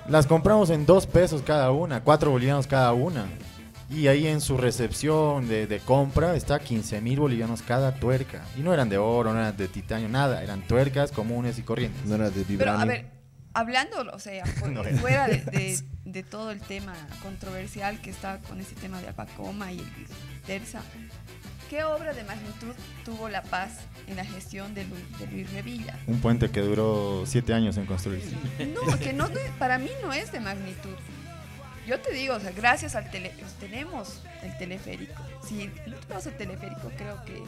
las 0.10 0.26
compramos 0.26 0.72
en 0.72 0.86
dos 0.86 1.06
pesos 1.06 1.42
cada 1.46 1.72
una, 1.72 2.02
cuatro 2.04 2.32
bolivianos 2.32 2.66
cada 2.68 2.92
una. 2.94 3.26
Y 3.92 4.08
ahí 4.08 4.26
en 4.28 4.40
su 4.40 4.58
recepción 4.58 5.48
de, 5.50 5.68
de 5.68 5.80
compra 5.80 6.36
está 6.36 6.60
15 6.60 7.02
mil 7.02 7.20
bolivianos 7.20 7.62
cada 7.62 7.94
tuerca. 7.94 8.42
Y 8.58 8.62
no 8.62 8.74
eran 8.74 8.88
de 8.88 8.98
oro, 8.98 9.34
no 9.34 9.40
eran 9.40 9.58
de 9.58 9.68
titanio, 9.68 10.08
nada. 10.08 10.42
Eran 10.44 10.62
tuercas 10.66 11.12
comunes 11.12 11.60
y 11.60 11.64
corrientes. 11.64 12.06
no 12.06 12.16
era 12.16 12.26
de 12.30 12.32
Pero 12.32 12.46
vibranio. 12.48 12.82
a 12.82 12.86
ver, 12.86 13.06
hablando, 13.54 13.98
o 14.14 14.20
sea, 14.20 14.46
No 14.70 14.84
fuera 15.00 15.28
de, 15.28 15.38
de- 15.44 15.80
de 16.06 16.24
todo 16.24 16.52
el 16.52 16.60
tema 16.62 16.94
controversial 17.22 18.00
que 18.02 18.10
está 18.10 18.40
con 18.40 18.60
ese 18.62 18.76
tema 18.76 19.00
de 19.02 19.10
Apacoma 19.10 19.72
y 19.74 19.80
el 19.80 19.86
Terza, 20.46 20.82
¿qué 21.70 21.84
obra 21.84 22.14
de 22.14 22.24
magnitud 22.24 22.74
tuvo 23.06 23.30
La 23.30 23.42
Paz 23.44 23.80
en 24.08 24.16
la 24.16 24.26
gestión 24.26 24.74
de 24.74 24.86
Luis, 24.86 25.20
de 25.20 25.28
Luis 25.28 25.52
Revilla? 25.54 25.98
Un 26.08 26.20
puente 26.20 26.50
que 26.50 26.62
duró 26.62 27.24
siete 27.26 27.54
años 27.54 27.78
en 27.78 27.86
construirse. 27.86 28.32
No, 28.74 28.98
que 29.00 29.14
no, 29.14 29.28
para 29.60 29.78
mí 29.78 29.90
no 30.02 30.12
es 30.14 30.32
de 30.32 30.40
magnitud. 30.40 30.96
Yo 31.88 32.00
te 32.00 32.12
digo, 32.14 32.36
o 32.36 32.40
sea, 32.40 32.52
gracias 32.52 32.96
al 32.96 33.10
tele, 33.12 33.32
pues, 33.40 33.54
tenemos 33.56 34.22
el 34.44 34.56
teleférico. 34.58 35.22
Si 35.44 35.68
no 35.88 35.96
tuviéramos 35.98 36.26
el 36.28 36.38
teleférico, 36.38 36.92
creo 36.98 37.24
que 37.26 37.42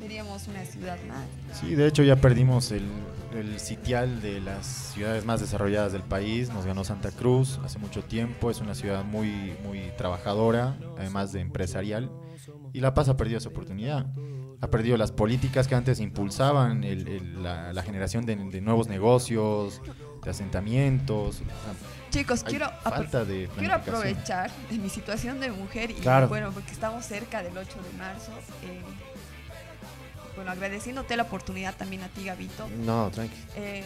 seríamos 0.00 0.48
una 0.48 0.64
ciudad 0.64 0.96
más. 1.06 1.26
Sí, 1.60 1.74
de 1.74 1.86
hecho 1.86 2.02
ya 2.02 2.16
perdimos 2.16 2.72
el, 2.72 2.88
el 3.34 3.60
sitial 3.60 4.20
de 4.22 4.40
las 4.40 4.66
ciudades 4.66 5.24
más 5.24 5.40
desarrolladas 5.40 5.92
del 5.92 6.02
país. 6.02 6.50
Nos 6.50 6.64
ganó 6.66 6.82
Santa 6.82 7.10
Cruz 7.12 7.60
hace 7.64 7.78
mucho 7.78 8.02
tiempo. 8.02 8.50
Es 8.50 8.60
una 8.60 8.74
ciudad 8.74 9.04
muy, 9.04 9.54
muy 9.64 9.90
trabajadora, 9.98 10.76
además 10.98 11.32
de 11.32 11.40
empresarial. 11.40 12.10
Y 12.72 12.80
La 12.80 12.94
Paz 12.94 13.08
ha 13.08 13.16
perdido 13.16 13.38
esa 13.38 13.50
oportunidad. 13.50 14.06
Ha 14.60 14.68
perdido 14.70 14.96
las 14.96 15.12
políticas 15.12 15.68
que 15.68 15.74
antes 15.74 16.00
impulsaban 16.00 16.84
el- 16.84 17.06
el- 17.08 17.42
la, 17.42 17.72
la 17.72 17.82
generación 17.82 18.24
de 18.24 18.36
nuevos 18.60 18.88
negocios, 18.88 19.80
de 20.24 20.30
asentamientos. 20.30 21.42
Chicos, 22.12 22.42
Hay 22.44 22.50
quiero, 22.50 22.66
apro- 22.66 22.90
falta 22.96 23.24
de 23.24 23.48
quiero 23.58 23.74
aprovechar 23.74 24.50
de 24.70 24.76
mi 24.78 24.90
situación 24.90 25.40
de 25.40 25.50
mujer 25.50 25.90
y 25.90 25.94
Claro. 25.94 26.28
bueno, 26.28 26.52
porque 26.52 26.70
estamos 26.72 27.04
cerca 27.06 27.42
del 27.42 27.56
8 27.56 27.78
de 27.82 27.98
marzo. 27.98 28.32
eh, 28.64 28.82
bueno, 30.36 30.50
agradeciéndote 30.50 31.16
la 31.16 31.24
oportunidad 31.24 31.74
también 31.74 32.02
a 32.02 32.08
ti, 32.08 32.24
Gabito. 32.24 32.68
No, 32.68 33.10
tranqui. 33.10 33.34
Eh, 33.56 33.84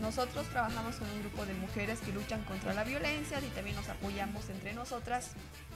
nosotros 0.00 0.46
trabajamos 0.48 0.96
con 0.96 1.08
un 1.10 1.20
grupo 1.20 1.44
de 1.46 1.54
mujeres 1.54 2.00
que 2.00 2.12
luchan 2.12 2.42
contra 2.44 2.72
la 2.74 2.84
violencia 2.84 3.38
y 3.40 3.48
también 3.50 3.76
nos 3.76 3.88
apoyamos 3.88 4.48
entre 4.48 4.72
nosotras 4.74 5.30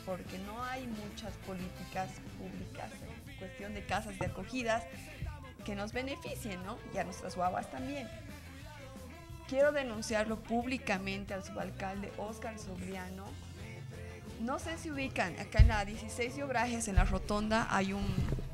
porque 0.06 0.38
no 0.38 0.62
hay 0.64 0.86
muchas 0.86 1.32
políticas 1.46 2.08
públicas 2.38 2.90
en 3.28 3.36
cuestión 3.38 3.74
de 3.74 3.84
casas 3.84 4.18
de 4.18 4.26
acogidas 4.26 4.82
que 5.64 5.74
nos 5.74 5.92
beneficien, 5.92 6.62
¿no? 6.64 6.78
Y 6.94 6.98
a 6.98 7.04
nuestras 7.04 7.34
guaguas 7.36 7.70
también. 7.70 8.08
Quiero 9.50 9.72
denunciarlo 9.72 10.38
públicamente 10.38 11.34
al 11.34 11.42
subalcalde 11.42 12.12
Oscar 12.18 12.56
Sobriano. 12.56 13.24
No 14.40 14.60
sé 14.60 14.78
si 14.78 14.92
ubican, 14.92 15.36
acá 15.40 15.58
en 15.58 15.66
la 15.66 15.84
16 15.84 16.36
de 16.36 16.44
Obrajes, 16.44 16.86
en 16.86 16.94
la 16.94 17.04
rotonda, 17.04 17.66
hay 17.68 17.92
un 17.92 18.06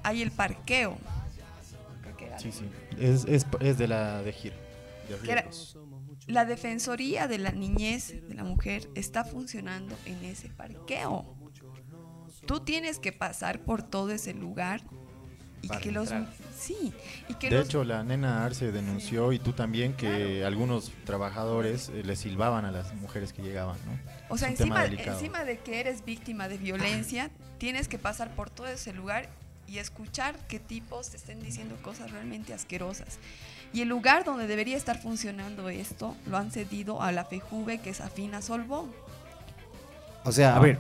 hay 0.03 0.23
el 0.23 0.31
parqueo. 0.31 0.97
Sí, 2.39 2.51
sí. 2.51 2.71
Es, 2.99 3.27
es, 3.27 3.47
es 3.61 3.77
de 3.77 3.89
la 3.89 4.23
de 4.23 4.33
Gir. 4.33 4.55
de 5.23 5.31
era-. 5.31 5.45
La 6.27 6.47
Defensoría 6.47 7.29
de 7.29 7.39
la 7.39 7.53
Niñez 7.53 8.27
de 8.27 8.35
la 8.35 8.43
Mujer 8.43 8.89
está 8.95 9.23
funcionando 9.23 9.95
en 10.07 10.25
ese 10.25 10.49
parqueo. 10.49 11.37
Tú 12.47 12.61
tienes 12.61 12.99
que 12.99 13.13
pasar 13.13 13.61
por 13.61 13.83
todo 13.83 14.13
ese 14.13 14.33
lugar 14.33 14.83
y 15.67 15.69
Para 15.69 15.81
que 15.81 15.93
los 15.93 16.11
entrar. 16.11 16.33
sí 16.59 16.93
y 17.29 17.35
que 17.35 17.51
De 17.51 17.59
los 17.59 17.67
hecho, 17.67 17.85
la 17.85 18.03
nena 18.03 18.45
Arce 18.45 18.73
denunció 18.73 19.33
y 19.33 19.39
tú 19.39 19.53
también 19.53 19.93
que 19.95 20.45
algunos 20.45 20.93
trabajadores 21.05 21.89
eh, 21.91 22.03
le 22.05 22.17
silbaban 22.17 22.65
a 22.65 22.71
las 22.71 22.95
mujeres 22.95 23.33
que 23.33 23.43
llegaban, 23.43 23.77
¿no? 23.85 23.99
o 24.29 24.39
sea 24.39 24.49
encima 24.49 25.45
de 25.45 25.59
que 25.59 25.81
eres 25.81 26.05
víctima 26.05 26.49
de 26.49 26.59
violencia 26.59 27.31
tienes 27.59 27.89
que 27.89 27.99
pasar 27.99 28.35
por 28.35 28.51
todo 28.51 28.67
ese 28.67 28.93
lugar 28.93 29.29
y 29.69 29.79
escuchar 29.79 30.37
que 30.47 30.61
tipos 30.61 31.11
te 31.11 31.17
estén 31.17 31.41
diciendo 31.41 31.77
cosas 31.83 32.11
realmente 32.13 32.55
asquerosas. 32.55 33.19
Y 33.73 33.81
el 33.83 33.89
lugar 33.89 34.25
donde 34.25 34.47
debería 34.47 34.77
estar 34.77 34.97
funcionando 35.01 35.69
esto 35.69 36.17
lo 36.27 36.37
han 36.37 36.53
cedido 36.53 37.03
a 37.03 37.11
la 37.11 37.25
FEJUVE 37.25 37.79
que 37.79 37.91
es 37.91 38.01
afín 38.01 38.35
a 38.35 38.43
Solvón. 38.43 38.93
O 40.25 40.31
sea, 40.33 40.57
a 40.57 40.61
ver, 40.61 40.79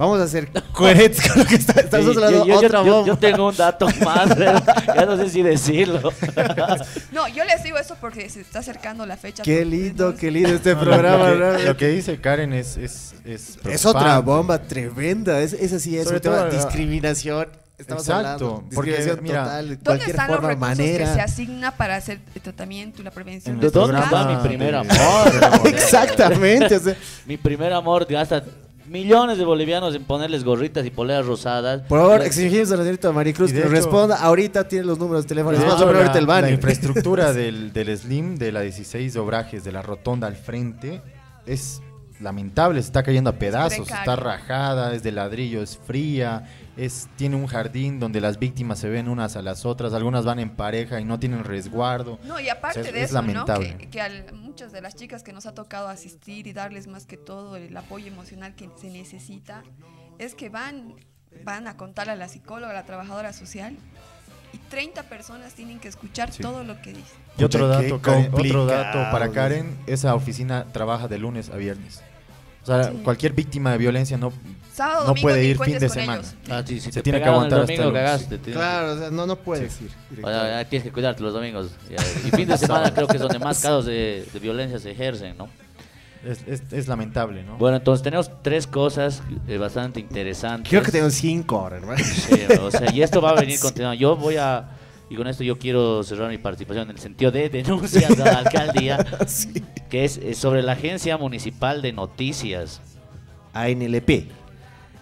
vamos 0.00 0.18
a 0.20 0.26
ser 0.28 0.48
coherentes 0.72 1.28
con 1.30 1.42
lo 1.42 1.46
que 1.46 1.56
está, 1.56 1.80
estamos 1.80 2.06
Sí, 2.06 2.12
hablando 2.16 2.46
yo, 2.46 2.52
yo- 2.60 2.66
otra 2.66 2.84
yo- 2.84 2.92
bomba. 2.94 3.06
yo 3.06 3.18
tengo 3.18 3.48
un 3.48 3.56
dato 3.56 3.86
más, 4.04 4.28
ya 4.86 5.04
no 5.06 5.16
sé 5.18 5.28
si 5.28 5.42
decirlo. 5.42 6.10
No, 7.12 7.28
yo 7.28 7.44
les 7.44 7.62
digo 7.62 7.76
eso 7.76 7.96
porque 8.00 8.28
se 8.30 8.40
está 8.40 8.60
acercando 8.60 9.04
la 9.04 9.16
fecha. 9.16 9.42
Qué 9.42 9.64
lindo, 9.64 10.14
qué 10.16 10.30
lindo 10.30 10.50
este 10.50 10.74
No, 10.74 10.82
lo- 10.84 10.90
programa. 10.90 11.30
lo, 11.30 11.56
que, 11.58 11.62
lo 11.64 11.76
que 11.76 11.88
dice 11.88 12.20
Karen 12.20 12.52
es 12.54 12.76
es 12.76 13.14
es, 13.24 13.58
Es 13.68 13.84
otra 13.84 14.18
bomba 14.20 14.58
tremenda. 14.62 15.38
Es, 15.40 15.52
esa 15.52 15.78
sí 15.78 15.96
es 15.98 16.04
Sobre 16.04 16.16
un 16.16 16.22
tema 16.22 16.36
de 16.44 16.50
todo, 16.50 16.56
discriminación. 16.64 17.48
Estamos 17.76 18.02
Exacto, 18.06 18.26
hablando. 18.28 18.64
porque, 18.74 18.90
mira, 19.22 19.44
total, 19.44 19.68
de 19.68 19.76
¿Dónde 19.76 19.84
cualquier 19.84 20.10
están 20.10 20.26
forma, 20.28 20.48
los 20.48 20.58
recursos 20.60 20.78
manera. 20.78 21.06
que 21.06 21.14
se 21.14 21.20
asigna 21.22 21.70
para 21.72 21.96
hacer 21.96 22.20
el 22.34 22.40
tratamiento 22.42 23.00
y 23.00 23.04
la 23.04 23.10
prevención 23.10 23.54
En 23.54 23.60
de 23.60 23.70
¿Dónde 23.70 23.98
casos? 23.98 24.18
está 24.18 24.28
mi 24.28 24.48
primer 24.48 24.70
de- 24.72 24.76
amor? 24.78 25.66
Exactamente. 25.66 26.76
o 26.76 26.80
sea, 26.80 26.96
Mi 27.26 27.36
primer 27.38 27.72
amor 27.72 28.06
gasta 28.08 28.42
millones 28.90 29.38
de 29.38 29.44
bolivianos 29.44 29.94
en 29.94 30.02
ponerles 30.04 30.42
gorritas 30.42 30.84
y 30.84 30.90
poleras 30.90 31.24
rosadas. 31.24 31.82
por 31.82 32.00
favor, 32.00 32.22
exigimos 32.22 32.72
a 32.72 32.76
la 32.76 32.82
señorita 32.82 33.12
Maricruz 33.12 33.52
que 33.52 33.60
hecho- 33.60 33.68
responda. 33.68 34.16
Ahorita 34.16 34.66
tiene 34.66 34.84
los 34.84 34.98
números 34.98 35.24
de 35.24 35.28
teléfono. 35.28 35.56
Es 35.56 35.64
más, 35.64 35.80
ahorita 35.80 36.18
el 36.18 36.26
la, 36.26 36.50
infraestructura 36.50 37.32
del, 37.32 37.72
del 37.72 37.96
Slim, 37.96 38.36
de 38.36 38.50
la 38.50 38.62
16 38.62 39.14
de 39.14 39.20
Obrajes, 39.20 39.62
de 39.62 39.70
la 39.70 39.82
rotonda 39.82 40.26
al 40.26 40.34
frente, 40.34 41.00
es 41.46 41.80
lamentable, 42.18 42.82
se 42.82 42.86
está 42.86 43.02
cayendo 43.04 43.30
a 43.30 43.34
pedazos, 43.34 43.88
está 43.88 44.16
rajada, 44.16 44.92
es 44.92 45.02
de 45.04 45.12
ladrillo, 45.12 45.62
es 45.62 45.78
fría, 45.78 46.44
es, 46.76 47.08
tiene 47.16 47.36
un 47.36 47.46
jardín 47.46 47.98
donde 48.00 48.20
las 48.20 48.38
víctimas 48.38 48.78
se 48.78 48.88
ven 48.88 49.08
unas 49.08 49.36
a 49.36 49.42
las 49.42 49.66
otras, 49.66 49.92
algunas 49.92 50.24
van 50.24 50.38
en 50.38 50.50
pareja 50.50 51.00
y 51.00 51.04
no 51.04 51.18
tienen 51.18 51.44
resguardo. 51.44 52.18
No, 52.24 52.38
y 52.40 52.48
aparte 52.48 52.80
O 52.80 52.82
sea, 52.84 52.90
es- 52.90 52.94
de 52.94 53.02
es 53.02 53.10
eso, 53.10 53.14
¿no? 53.16 53.28
lamentable. 53.28 53.76
Que, 53.76 53.88
que 53.90 54.00
a 54.00 54.08
muchas 54.34 54.72
de 54.72 54.80
las 54.80 54.94
chicas 54.94 55.22
que 55.22 55.32
nos 55.32 55.46
ha 55.46 55.54
tocado 55.54 55.88
asistir 55.88 56.46
y 56.46 56.52
darles 56.52 56.86
más 56.86 57.06
que 57.06 57.16
todo 57.16 57.56
el 57.56 57.76
apoyo 57.76 58.06
emocional 58.06 58.54
que 58.54 58.68
se 58.80 58.88
necesita, 58.90 59.62
es 60.18 60.34
que 60.34 60.48
van, 60.48 60.94
van 61.44 61.66
a 61.68 61.76
contar 61.76 62.08
a 62.10 62.16
la 62.16 62.28
psicóloga, 62.28 62.70
a 62.70 62.74
la 62.74 62.84
trabajadora 62.84 63.32
social, 63.32 63.76
y 64.52 64.58
30 64.68 65.04
personas 65.04 65.54
tienen 65.54 65.78
que 65.78 65.86
escuchar 65.88 66.32
Sí. 66.32 66.42
todo 66.42 66.64
lo 66.64 66.80
que 66.82 66.90
dice. 66.92 67.14
Y 67.38 67.44
otro 67.44 67.68
dato, 67.68 68.00
Karen, 68.02 68.30
otro 68.34 68.66
dato 68.66 68.98
para. 69.12 69.30
Karen, 69.30 69.78
esa 69.86 70.14
oficina 70.14 70.66
trabaja 70.72 71.06
de 71.08 71.18
lunes 71.18 71.50
a 71.50 71.56
viernes. 71.56 72.02
O 72.62 72.66
sea, 72.66 72.84
Sí. 72.84 73.00
cualquier 73.04 73.32
víctima 73.32 73.72
de 73.72 73.78
violencia 73.78 74.16
no, 74.18 74.32
Sábado, 74.74 75.06
no 75.08 75.14
puede 75.14 75.44
ir 75.44 75.58
fin 75.58 75.78
de 75.78 75.88
semana. 75.88 76.22
Ah, 76.48 76.62
sí, 76.64 76.80
si 76.80 76.86
Se 76.86 76.92
te 76.92 77.02
tiene 77.02 77.20
que 77.20 77.24
aguantar 77.28 77.60
hasta 77.60 77.72
el 77.72 77.78
domingo, 77.78 77.94
cagaste. 77.94 78.38
Claro, 78.38 78.92
o 78.94 78.98
sea, 78.98 79.10
no, 79.10 79.26
no 79.26 79.36
puedes 79.36 79.80
ir. 79.80 79.90
O 80.22 80.26
sea, 80.28 80.64
tienes 80.68 80.84
que 80.86 80.92
cuidarte 80.92 81.22
los 81.22 81.32
domingos. 81.34 81.70
Y 82.26 82.30
fin 82.30 82.48
de 82.48 82.56
semana 82.58 82.92
creo 82.94 83.06
que 83.06 83.16
es 83.16 83.22
donde 83.22 83.38
más 83.38 83.60
casos 83.60 83.86
de, 83.86 84.26
de 84.32 84.38
violencia 84.38 84.78
se 84.78 84.90
ejercen, 84.92 85.36
¿no? 85.36 85.48
es, 86.24 86.40
es- 86.46 86.62
es 86.70 86.86
lamentable, 86.86 87.42
¿no? 87.44 87.56
Bueno, 87.56 87.78
entonces 87.78 88.02
tenemos 88.02 88.30
tres 88.42 88.66
cosas 88.66 89.22
eh, 89.48 89.56
bastante 89.56 90.00
interesantes. 90.00 90.68
Creo 90.68 90.82
que 90.82 90.92
tengo 90.92 91.08
cinco 91.08 91.58
ahora, 91.58 91.78
hermano. 91.78 92.04
Sí, 92.04 92.34
o 92.60 92.70
sea, 92.70 92.92
y 92.92 93.00
esto 93.02 93.22
va 93.22 93.30
a 93.30 93.34
venir 93.40 93.58
continuando. 93.62 93.98
Yo 93.98 94.16
voy 94.16 94.36
a, 94.36 94.68
y 95.10 95.16
con 95.16 95.26
esto 95.26 95.42
yo 95.44 95.58
quiero 95.58 96.02
cerrar 96.04 96.30
mi 96.30 96.38
participación 96.38 96.84
en 96.84 96.90
el 96.96 96.98
sentido 96.98 97.30
de 97.32 97.48
denuncias 97.50 98.18
a 98.18 98.24
la 98.24 98.38
alcaldía, 98.38 99.04
Sí. 99.26 99.62
que 99.90 100.04
es 100.04 100.16
eh, 100.18 100.34
sobre 100.34 100.62
la 100.62 100.72
Agencia 100.72 101.18
Municipal 101.18 101.82
de 101.82 101.92
Noticias. 101.92 102.80
ANLP. 103.52 104.28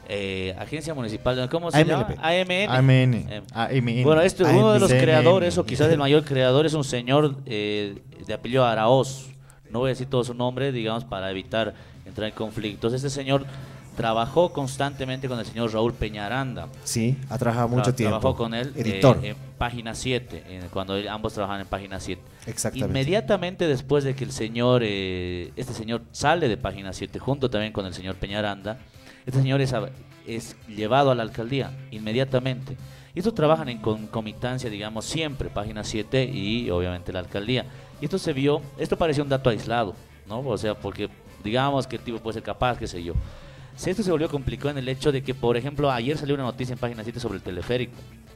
Eh, 0.08 0.56
Agencia 0.58 0.94
Municipal 0.94 1.36
de... 1.36 1.48
¿Cómo 1.50 1.70
se 1.70 1.84
llama? 1.84 2.06
AMLP. 2.22 2.68
AMN. 2.70 2.70
AMN. 2.70 3.14
Eh, 3.28 3.42
AMN. 3.52 4.02
Bueno, 4.04 4.22
este, 4.22 4.44
uno 4.44 4.72
de 4.72 4.80
los 4.80 4.90
AMN. 4.90 5.00
creadores, 5.02 5.58
o 5.58 5.66
quizás 5.66 5.92
el 5.92 5.98
mayor 6.06 6.24
creador, 6.24 6.64
es 6.64 6.72
un 6.72 6.84
señor 6.84 7.36
eh, 7.44 7.98
de 8.26 8.32
apellido 8.34 8.64
Araoz. 8.64 9.26
No 9.70 9.80
voy 9.80 9.88
a 9.88 9.90
decir 9.90 10.06
todo 10.08 10.24
su 10.24 10.32
nombre, 10.32 10.72
digamos, 10.72 11.04
para 11.04 11.30
evitar 11.30 11.74
entrar 12.06 12.28
en 12.30 12.34
conflictos. 12.34 12.94
Este 12.94 13.10
señor 13.10 13.44
trabajó 13.98 14.52
constantemente 14.52 15.28
con 15.28 15.38
el 15.38 15.44
señor 15.44 15.72
Raúl 15.72 15.92
Peñaranda. 15.92 16.68
Sí, 16.84 17.16
ha 17.28 17.36
trabajado 17.36 17.68
mucho 17.68 17.90
Tra- 17.90 17.94
tiempo. 17.96 18.18
Trabajó 18.20 18.36
con 18.38 18.54
él 18.54 18.72
eh, 18.76 18.80
Editor. 18.80 19.18
en 19.22 19.36
Página 19.58 19.94
7, 19.94 20.44
en- 20.48 20.68
cuando 20.68 20.94
ambos 21.10 21.34
trabajaban 21.34 21.60
en 21.62 21.66
Página 21.66 21.98
7. 22.00 22.22
Exactamente. 22.46 22.88
Inmediatamente 22.98 23.66
después 23.66 24.04
de 24.04 24.14
que 24.14 24.24
el 24.24 24.32
señor, 24.32 24.82
eh, 24.84 25.52
este 25.56 25.74
señor 25.74 26.02
sale 26.12 26.48
de 26.48 26.56
Página 26.56 26.92
7, 26.92 27.18
junto 27.18 27.50
también 27.50 27.72
con 27.72 27.84
el 27.84 27.92
señor 27.92 28.14
Peñaranda, 28.14 28.78
este 29.26 29.40
señor 29.40 29.60
es, 29.60 29.74
es 30.26 30.56
llevado 30.68 31.10
a 31.10 31.14
la 31.14 31.22
alcaldía 31.24 31.72
inmediatamente. 31.90 32.76
Y 33.14 33.18
estos 33.18 33.34
trabajan 33.34 33.68
en 33.68 33.78
concomitancia, 33.78 34.70
digamos, 34.70 35.04
siempre, 35.04 35.48
Página 35.50 35.82
7 35.82 36.24
y 36.24 36.70
obviamente 36.70 37.12
la 37.12 37.18
alcaldía. 37.18 37.66
Y 38.00 38.04
esto 38.04 38.18
se 38.18 38.32
vio, 38.32 38.62
esto 38.78 38.96
parecía 38.96 39.24
un 39.24 39.28
dato 39.28 39.50
aislado, 39.50 39.94
¿no? 40.28 40.38
O 40.40 40.56
sea, 40.56 40.74
porque 40.74 41.08
digamos 41.42 41.86
que 41.88 41.96
el 41.96 42.02
tipo 42.02 42.18
puede 42.20 42.34
ser 42.34 42.42
capaz, 42.44 42.78
qué 42.78 42.86
sé 42.86 43.02
yo. 43.02 43.14
Si 43.78 43.90
Esto 43.90 44.02
se 44.02 44.10
volvió 44.10 44.28
complicado 44.28 44.70
en 44.70 44.78
el 44.78 44.88
hecho 44.88 45.12
de 45.12 45.22
que, 45.22 45.34
por 45.34 45.56
ejemplo, 45.56 45.88
ayer 45.88 46.18
salió 46.18 46.34
una 46.34 46.42
noticia 46.42 46.72
en 46.72 46.80
Página 46.80 47.04
7 47.04 47.20
sobre 47.20 47.36
el 47.36 47.42
teleférico, 47.42 47.92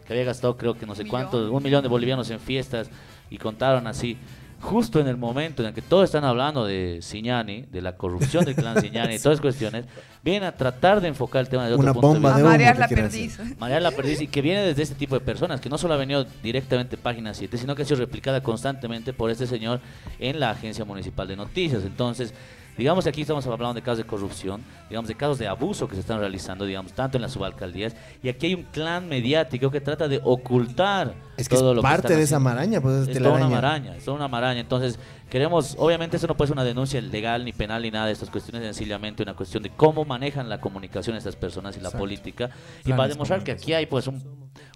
que 0.06 0.12
había 0.12 0.24
gastado 0.24 0.56
creo 0.56 0.74
que 0.74 0.86
no 0.86 0.94
sé 0.94 1.02
Millón. 1.02 1.10
cuánto, 1.10 1.52
un 1.52 1.62
millón 1.62 1.82
de 1.82 1.88
bolivianos 1.88 2.30
en 2.30 2.38
fiestas 2.38 2.88
y 3.28 3.38
contaron 3.38 3.88
así, 3.88 4.16
justo 4.60 5.00
en 5.00 5.08
el 5.08 5.16
momento 5.16 5.62
en 5.62 5.70
el 5.70 5.74
que 5.74 5.82
todos 5.82 6.04
están 6.04 6.22
hablando 6.24 6.64
de 6.64 7.00
Ciñani, 7.02 7.62
de 7.62 7.82
la 7.82 7.96
corrupción 7.96 8.44
del 8.44 8.54
clan 8.54 8.80
Ciñani 8.80 9.16
y 9.16 9.18
todas 9.18 9.34
esas 9.34 9.40
cuestiones, 9.40 9.84
vienen 10.22 10.44
a 10.44 10.52
tratar 10.52 11.00
de 11.00 11.08
enfocar 11.08 11.40
el 11.40 11.48
tema 11.48 11.66
de 11.66 11.72
otro 11.72 11.82
Una 11.82 11.92
punto 11.92 12.06
bomba 12.06 12.28
de 12.30 12.36
vista. 12.36 12.48
marear 12.48 12.78
la 12.78 12.86
perdiz. 12.86 13.40
Marear 13.58 13.82
la 13.82 13.90
perdiz 13.90 14.20
y 14.20 14.28
que 14.28 14.42
viene 14.42 14.62
desde 14.62 14.84
este 14.84 14.94
tipo 14.94 15.16
de 15.16 15.22
personas, 15.22 15.60
que 15.60 15.68
no 15.68 15.76
solo 15.76 15.94
ha 15.94 15.96
venido 15.96 16.24
directamente 16.40 16.94
en 16.94 17.02
Página 17.02 17.34
7, 17.34 17.58
sino 17.58 17.74
que 17.74 17.82
ha 17.82 17.84
sido 17.84 17.98
replicada 17.98 18.40
constantemente 18.44 19.12
por 19.12 19.28
este 19.28 19.48
señor 19.48 19.80
en 20.20 20.38
la 20.38 20.50
Agencia 20.50 20.84
Municipal 20.84 21.26
de 21.26 21.34
Noticias. 21.34 21.82
Entonces, 21.84 22.32
digamos 22.76 23.04
que 23.04 23.10
aquí 23.10 23.22
estamos 23.22 23.46
hablando 23.46 23.74
de 23.74 23.82
casos 23.82 23.98
de 23.98 24.04
corrupción, 24.04 24.62
digamos 24.88 25.08
de 25.08 25.14
casos 25.14 25.38
de 25.38 25.48
abuso 25.48 25.88
que 25.88 25.94
se 25.94 26.00
están 26.00 26.18
realizando, 26.20 26.64
digamos, 26.64 26.92
tanto 26.92 27.18
en 27.18 27.22
las 27.22 27.32
subalcaldías, 27.32 27.94
y 28.22 28.28
aquí 28.28 28.46
hay 28.46 28.54
un 28.54 28.62
clan 28.64 29.08
mediático 29.08 29.70
que 29.70 29.80
trata 29.80 30.08
de 30.08 30.20
ocultar 30.22 31.14
Es 31.36 31.48
que 31.48 31.56
todo 31.56 31.70
es 31.70 31.76
lo 31.76 31.82
que 31.82 31.88
parte 31.88 32.16
de 32.16 32.22
esa 32.22 32.38
maraña, 32.38 32.80
pues 32.80 33.08
es 33.08 33.16
Es 33.16 33.22
toda 33.22 33.36
una 33.36 33.48
maraña, 33.48 33.96
es 33.96 34.04
toda 34.04 34.16
una 34.16 34.28
maraña. 34.28 34.60
Entonces, 34.60 34.98
queremos, 35.32 35.76
obviamente, 35.78 36.18
eso 36.18 36.26
no 36.26 36.36
puede 36.36 36.48
ser 36.48 36.56
una 36.56 36.62
denuncia 36.64 37.00
legal 37.00 37.42
ni 37.46 37.54
penal 37.54 37.80
ni 37.80 37.90
nada 37.90 38.04
de 38.04 38.12
estas 38.12 38.28
cuestiones, 38.28 38.60
es 38.68 38.76
sencillamente 38.76 39.22
una 39.22 39.32
cuestión 39.32 39.62
de 39.62 39.70
cómo 39.70 40.04
manejan 40.04 40.50
la 40.50 40.60
comunicación 40.60 41.16
estas 41.16 41.36
personas 41.36 41.74
y 41.78 41.80
la 41.80 41.88
Exacto. 41.88 42.02
política. 42.02 42.50
y 42.80 42.82
Planes 42.82 42.96
para 42.98 43.08
demostrar 43.08 43.42
que 43.42 43.52
aquí 43.52 43.72
hay, 43.72 43.86
pues, 43.86 44.06
un, 44.08 44.22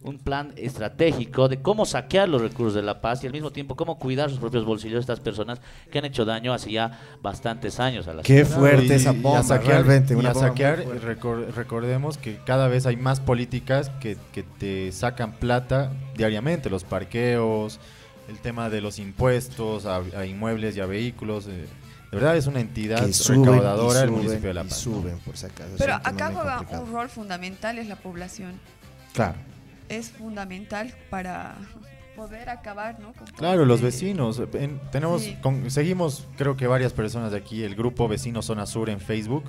un 0.03 0.17
plan 0.19 0.55
estratégico 0.57 1.49
de 1.49 1.61
cómo 1.61 1.85
saquear 1.85 2.31
los 2.31 2.41
recursos 2.41 2.73
de 2.73 2.81
la 2.81 3.03
paz 3.03 3.23
y 3.23 3.27
al 3.27 3.35
mismo 3.35 3.51
tiempo 3.51 3.77
cómo 3.77 3.99
cuidar 3.99 4.31
sus 4.31 4.39
propios 4.39 4.65
bolsillos 4.65 5.01
estas 5.01 5.21
personas 5.21 5.61
que 5.91 5.99
han 5.99 6.07
hecho 6.07 6.25
daño 6.25 6.55
hace 6.55 6.73
ya 6.73 7.01
bastantes 7.21 7.79
años 7.79 8.09
a 8.09 8.15
la 8.15 8.23
Qué 8.23 8.47
fuerte 8.47 8.87
y- 8.87 8.93
esa 8.93 9.13
y 9.13 9.21
bomba, 9.21 9.41
a 9.41 9.43
saquear, 9.43 9.85
realmente. 9.85 10.15
y 10.15 10.17
una 10.17 10.31
a 10.31 10.33
bomba 10.33 10.49
muy 10.49 10.57
saquear, 10.57 10.85
recordemos 11.55 12.17
que 12.17 12.39
cada 12.47 12.69
vez 12.69 12.87
hay 12.87 12.97
más 12.97 13.21
políticas 13.21 13.91
que, 14.01 14.17
que 14.33 14.43
te 14.43 14.91
sacan 14.93 15.33
plata 15.35 15.93
diariamente, 16.17 16.71
los 16.71 16.85
parqueos, 16.85 17.79
el 18.29 18.39
tema 18.39 18.69
de 18.71 18.81
los 18.81 18.99
impuestos 18.99 19.87
a, 19.87 19.97
a 20.17 20.27
inmuebles 20.27 20.77
y 20.77 20.81
a 20.81 20.87
vehículos. 20.87 21.47
eh, 21.47 21.67
de 22.11 22.17
verdad 22.17 22.37
es 22.37 22.47
una 22.47 22.61
entidad 22.61 23.07
suben 23.13 23.45
recaudadora 23.45 24.01
el 24.03 24.09
suben 24.09 24.21
municipio 24.23 24.49
de 24.49 24.55
La 24.55 24.63
y 24.65 24.69
Paz. 24.69 24.79
suben, 24.79 25.19
por 25.19 25.37
si 25.37 25.47
acaso. 25.47 25.71
es 25.75 25.79
Pero 25.79 25.95
acá 25.95 26.31
juega 26.33 26.81
un 26.81 26.93
rol 26.93 27.09
fundamental, 27.09 27.79
es 27.79 27.89
la 27.89 27.97
población. 27.97 28.53
Claro. 29.13 29.35
Es 29.89 30.11
fundamental 30.11 30.95
para 31.11 31.57
poder 32.17 32.49
acabar, 32.49 32.99
¿no? 33.01 33.13
con 33.13 33.27
Claro, 33.37 33.57
todo 33.59 33.67
los 33.67 33.77
este- 33.83 33.87
vecinos. 34.07 34.41
en- 34.55 34.81
tenemos, 34.91 35.23
Sí. 35.23 35.37
con- 35.43 35.71
seguimos, 35.71 36.27
creo 36.39 36.57
que 36.57 36.67
varias 36.67 36.93
personas 36.93 37.33
de 37.33 37.39
aquí, 37.39 37.63
el 37.63 37.75
grupo 37.75 38.09
Vecino 38.09 38.41
Zona 38.41 38.67
Sur 38.67 38.89
en 38.89 39.01
Facebook, 39.01 39.45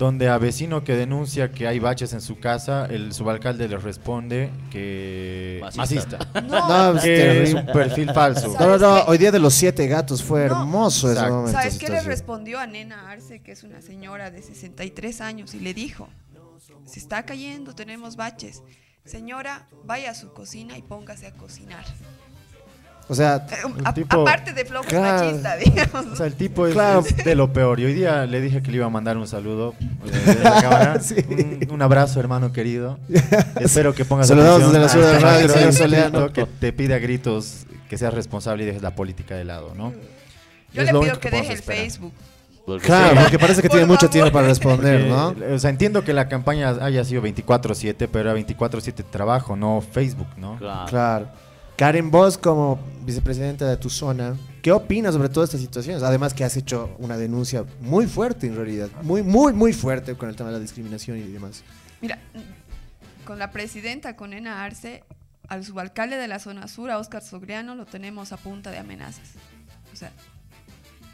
donde 0.00 0.28
a 0.30 0.38
vecino 0.38 0.82
que 0.82 0.94
denuncia 0.96 1.52
que 1.52 1.68
hay 1.68 1.78
baches 1.78 2.14
en 2.14 2.22
su 2.22 2.40
casa, 2.40 2.86
el 2.86 3.12
subalcalde 3.12 3.68
le 3.68 3.76
responde 3.76 4.50
que 4.70 5.60
Masista. 5.62 6.16
masista, 6.16 6.40
No, 6.40 6.68
No, 6.92 6.96
es 6.98 7.04
que 7.04 7.14
es 7.20 7.50
terrible. 7.50 7.60
un 7.60 7.66
perfil 7.66 8.10
falso. 8.14 8.56
No, 8.58 8.66
no, 8.66 8.78
no, 8.78 9.02
hoy 9.02 9.18
día 9.18 9.30
de 9.30 9.38
los 9.38 9.52
siete 9.52 9.86
gatos 9.88 10.22
fue 10.22 10.40
No. 10.48 10.60
hermoso 10.60 11.12
ese 11.12 11.20
momento. 11.28 11.52
¿Sabes 11.52 11.78
qué 11.78 11.90
le 11.90 12.00
respondió 12.00 12.58
a 12.58 12.66
Nena 12.66 13.10
Arce, 13.10 13.42
que 13.42 13.52
es 13.52 13.62
una 13.62 13.82
señora 13.82 14.30
de 14.30 14.40
63 14.40 15.20
años, 15.20 15.52
y 15.52 15.60
le 15.60 15.74
dijo, 15.74 16.08
se 16.86 16.98
está 16.98 17.24
cayendo, 17.26 17.74
tenemos 17.74 18.16
baches. 18.16 18.62
Señora, 19.04 19.68
vaya 19.84 20.12
a 20.12 20.14
su 20.14 20.32
cocina 20.32 20.78
y 20.78 20.82
póngase 20.82 21.26
a 21.26 21.32
cocinar. 21.32 21.84
O 23.10 23.14
sea, 23.14 23.44
Eh, 23.50 23.64
Un 23.66 23.86
a- 23.86 23.92
tipo- 23.92 24.20
aparte 24.22 24.52
de 24.52 24.64
flojo 24.64 24.84
Claro. 24.86 25.24
machista, 25.26 25.56
digamos. 25.56 26.06
O 26.12 26.16
sea, 26.16 26.26
el 26.26 26.34
tipo 26.34 26.66
es, 26.68 26.74
Claro. 26.74 27.00
es 27.00 27.16
de 27.24 27.34
lo 27.34 27.52
peor. 27.52 27.80
Y 27.80 27.86
hoy 27.86 27.92
día 27.94 28.24
le 28.24 28.40
dije 28.40 28.62
que 28.62 28.70
le 28.70 28.76
iba 28.76 28.86
a 28.86 28.90
mandar 28.90 29.16
un 29.16 29.26
saludo 29.26 29.74
eh, 29.80 30.10
desde 30.24 30.44
la 30.44 30.62
cámara. 30.62 31.00
Sí. 31.00 31.16
un, 31.28 31.72
un 31.74 31.82
abrazo, 31.82 32.20
hermano 32.20 32.52
querido. 32.52 32.98
Espero 33.60 33.92
que 33.94 34.04
pongas 34.04 34.30
atención 34.30 34.60
desde 34.72 34.78
la 34.78 34.88
ciudad 34.88 35.12
de 35.12 35.18
Radio, 35.18 35.72
Soleano. 35.72 36.32
que 36.32 36.46
te 36.46 36.72
pide 36.72 36.94
a 36.94 36.98
gritos 36.98 37.66
que 37.88 37.98
seas 37.98 38.14
responsable 38.14 38.62
y 38.62 38.66
dejes 38.66 38.82
la 38.82 38.94
política 38.94 39.34
de 39.34 39.44
lado, 39.44 39.72
¿no? 39.76 39.92
Yo 40.72 40.82
Es 40.82 40.92
le 40.92 41.00
pido 41.00 41.18
que 41.18 41.30
deje 41.30 41.54
el. 41.54 41.62
Facebook. 41.62 42.12
Porque 42.64 42.86
claro, 42.86 43.20
porque 43.22 43.38
parece 43.40 43.62
que 43.62 43.68
Por 43.68 43.78
tiene 43.78 43.86
mucho 43.88 44.02
favor. 44.02 44.12
tiempo 44.12 44.32
para 44.32 44.46
responder, 44.46 45.06
¿no? 45.06 45.32
Eh, 45.32 45.54
o 45.54 45.58
sea, 45.58 45.70
entiendo 45.70 46.04
que 46.04 46.12
la 46.12 46.28
campaña 46.28 46.68
haya 46.80 47.04
sido 47.04 47.20
24-7, 47.22 48.06
pero 48.12 48.30
era 48.30 48.34
24-7 48.38 49.02
trabajo, 49.10 49.56
no 49.56 49.80
Facebook, 49.80 50.28
¿no? 50.36 50.56
claro. 50.58 50.86
Claro. 50.88 51.28
Karen, 51.76 52.10
vos 52.10 52.36
como 52.36 52.78
vicepresidenta 53.10 53.68
de 53.68 53.76
tu 53.76 53.90
zona, 53.90 54.36
¿qué 54.62 54.72
opinas 54.72 55.14
sobre 55.14 55.28
todas 55.28 55.48
estas 55.50 55.60
situaciones? 55.60 56.02
Además 56.02 56.34
que 56.34 56.44
has 56.44 56.56
hecho 56.56 56.94
una 56.98 57.16
denuncia 57.16 57.64
muy 57.80 58.06
fuerte 58.06 58.46
en 58.46 58.56
realidad, 58.56 58.88
muy, 59.02 59.22
muy, 59.22 59.52
muy 59.52 59.72
fuerte 59.72 60.14
con 60.14 60.28
el 60.28 60.36
tema 60.36 60.50
de 60.50 60.56
la 60.56 60.60
discriminación 60.60 61.18
y 61.18 61.22
demás. 61.22 61.62
Mira, 62.00 62.18
con 63.24 63.38
la 63.38 63.50
presidenta, 63.50 64.16
con 64.16 64.30
Nena 64.30 64.64
Arce, 64.64 65.04
al 65.48 65.64
subalcalde 65.64 66.16
de 66.16 66.28
la 66.28 66.38
zona 66.38 66.68
sur, 66.68 66.90
a 66.90 66.98
Óscar 66.98 67.22
Sogriano, 67.22 67.74
lo 67.74 67.84
tenemos 67.84 68.32
a 68.32 68.36
punta 68.36 68.70
de 68.70 68.78
amenazas. 68.78 69.30
O 69.92 69.96
sea, 69.96 70.12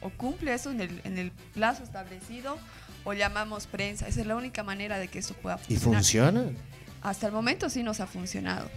o 0.02 0.10
cumple 0.10 0.52
eso 0.55 0.70
en 0.70 0.81
el, 0.82 1.01
en 1.05 1.18
el 1.18 1.32
plazo 1.55 1.82
establecido 1.82 2.59
o 3.05 3.14
llamamos 3.14 3.66
prensa. 3.66 4.06
Esa 4.06 4.20
es 4.20 4.27
la 4.27 4.36
única 4.36 4.62
manera 4.62 4.98
de 4.98 5.09
que 5.09 5.18
esto 5.18 5.35
pueda 5.35 5.56
¿Y 5.68 5.77
funcionar. 5.77 6.02
funciona? 6.02 6.44
Hasta 7.02 7.27
el 7.27 7.32
momento 7.32 7.70
sí 7.70 7.82
nos 7.82 8.01
ha 8.01 8.06
funcionado. 8.06 8.68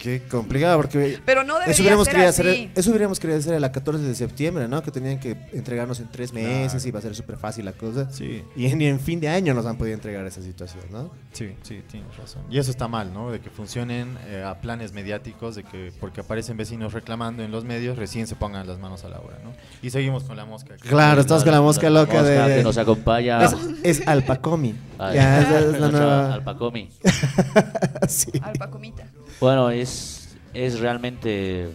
Qué 0.00 0.22
complicado, 0.30 0.76
porque 0.76 1.18
Pero 1.24 1.44
no 1.44 1.54
debería 1.54 1.72
eso 1.72 1.82
hubiéramos, 1.82 2.04
ser 2.06 2.14
querido 2.14 2.30
así. 2.30 2.40
hacer, 2.42 2.70
eso 2.74 2.90
hubiéramos 2.90 3.20
querido 3.20 3.38
hacer 3.38 3.60
la 3.60 3.72
14 3.72 4.02
de 4.04 4.14
septiembre, 4.14 4.68
¿no? 4.68 4.82
Que 4.82 4.90
tenían 4.90 5.18
que 5.20 5.36
entregarnos 5.52 6.00
en 6.00 6.10
tres 6.10 6.32
meses 6.32 6.84
y 6.86 6.90
va 6.90 6.98
a 6.98 7.02
ser 7.02 7.14
súper 7.14 7.36
fácil 7.36 7.64
la 7.64 7.72
cosa. 7.72 8.10
Sí, 8.10 8.42
Y 8.56 8.66
en, 8.66 8.80
y 8.80 8.86
en 8.86 9.00
fin 9.00 9.20
de 9.20 9.28
año 9.28 9.54
nos 9.54 9.66
han 9.66 9.76
podido 9.78 9.94
entregar 9.94 10.24
esa 10.26 10.42
situación, 10.42 10.84
¿no? 10.90 11.10
sí, 11.32 11.54
sí, 11.62 11.82
tienes 11.90 12.16
razón. 12.16 12.42
Y 12.50 12.58
eso 12.58 12.70
está 12.70 12.88
mal, 12.88 13.12
¿no? 13.14 13.30
De 13.30 13.40
que 13.40 13.48
funcionen 13.50 14.18
eh, 14.26 14.42
a 14.46 14.60
planes 14.60 14.92
mediáticos, 14.92 15.54
de 15.54 15.64
que 15.64 15.92
porque 16.00 16.20
aparecen 16.20 16.56
vecinos 16.56 16.92
reclamando 16.92 17.42
en 17.42 17.50
los 17.50 17.64
medios, 17.64 17.96
recién 17.96 18.26
se 18.26 18.36
pongan 18.36 18.66
las 18.66 18.78
manos 18.78 19.04
a 19.04 19.08
la 19.08 19.18
obra, 19.18 19.38
¿no? 19.42 19.52
Y 19.82 19.90
seguimos 19.90 20.24
con 20.24 20.36
la 20.36 20.44
mosca. 20.44 20.74
Claro, 20.76 21.20
estamos 21.20 21.44
con 21.44 21.52
la 21.52 21.60
mosca 21.60 21.88
loca 21.90 22.14
mosca 22.14 22.46
de... 22.48 22.56
que 22.56 22.62
nos 22.62 22.76
acompaña. 22.76 23.44
Es, 23.44 23.54
es 23.82 24.08
Alpacomi. 24.08 24.74
Ya, 24.98 25.58
es 25.58 25.80
la 25.80 25.88
nueva... 25.88 26.34
Alpacomi. 26.34 26.88
Sí. 28.08 28.30
Alpacomita. 28.42 29.04
Bueno, 29.42 29.70
es, 29.70 30.28
es 30.54 30.78
realmente 30.78 31.66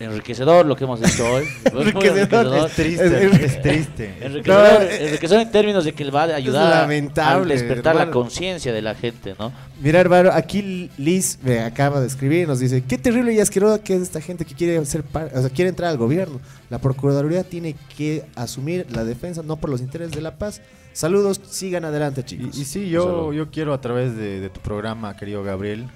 enriquecedor 0.00 0.64
lo 0.64 0.76
que 0.76 0.84
hemos 0.84 1.02
hecho 1.02 1.28
hoy. 1.28 1.44
Enriquecedor. 1.64 2.66
Es 2.68 2.72
triste, 2.74 3.06
Es- 3.26 3.40
es 3.40 3.62
triste. 3.62 4.14
Enriquecedor, 4.20 4.72
No, 4.74 4.80
eh, 4.82 5.06
enriquecedor 5.08 5.42
en 5.42 5.50
términos 5.50 5.84
de 5.84 5.92
que 5.92 6.04
le 6.04 6.12
va 6.12 6.22
a 6.22 6.36
ayudar 6.36 6.84
a- 6.84 7.40
despertar 7.44 7.96
la 7.96 8.08
conciencia 8.12 8.72
de 8.72 8.80
la 8.82 8.94
gente, 8.94 9.34
¿no? 9.36 9.52
Mira, 9.82 9.98
hermano, 9.98 10.30
aquí 10.32 10.90
Liz 10.96 11.40
me 11.42 11.58
acaba 11.58 12.00
de 12.00 12.06
escribir 12.06 12.44
y 12.44 12.46
nos 12.46 12.60
dice, 12.60 12.84
qué 12.84 12.96
terrible 12.98 13.32
y 13.32 13.40
asqueroso 13.40 13.82
que 13.82 13.96
es 13.96 14.02
esta 14.02 14.20
gente 14.20 14.44
que 14.44 14.54
quiere 14.54 14.84
ser 14.86 15.02
par- 15.02 15.32
o 15.34 15.40
sea, 15.40 15.50
quiere 15.50 15.70
entrar 15.70 15.90
al 15.90 15.96
gobierno. 15.98 16.40
La 16.70 16.78
Procuraduría 16.78 17.42
tiene 17.42 17.74
que 17.96 18.24
asumir 18.36 18.86
la 18.90 19.02
defensa 19.04 19.42
no 19.42 19.56
por 19.56 19.70
los 19.70 19.80
intereses 19.80 20.14
de 20.14 20.20
la 20.22 20.36
paz. 20.38 20.60
Saludos, 20.92 21.40
sigan 21.50 21.84
adelante, 21.84 22.24
chicos. 22.24 22.56
Y, 22.56 22.62
y 22.62 22.64
sí, 22.64 22.88
yo, 22.88 23.32
yo 23.32 23.50
quiero 23.50 23.74
a 23.74 23.80
través 23.80 24.16
de, 24.16 24.38
de 24.38 24.48
tu 24.48 24.60
programa, 24.60 25.16
querido 25.16 25.42
Gabriel, 25.42 25.86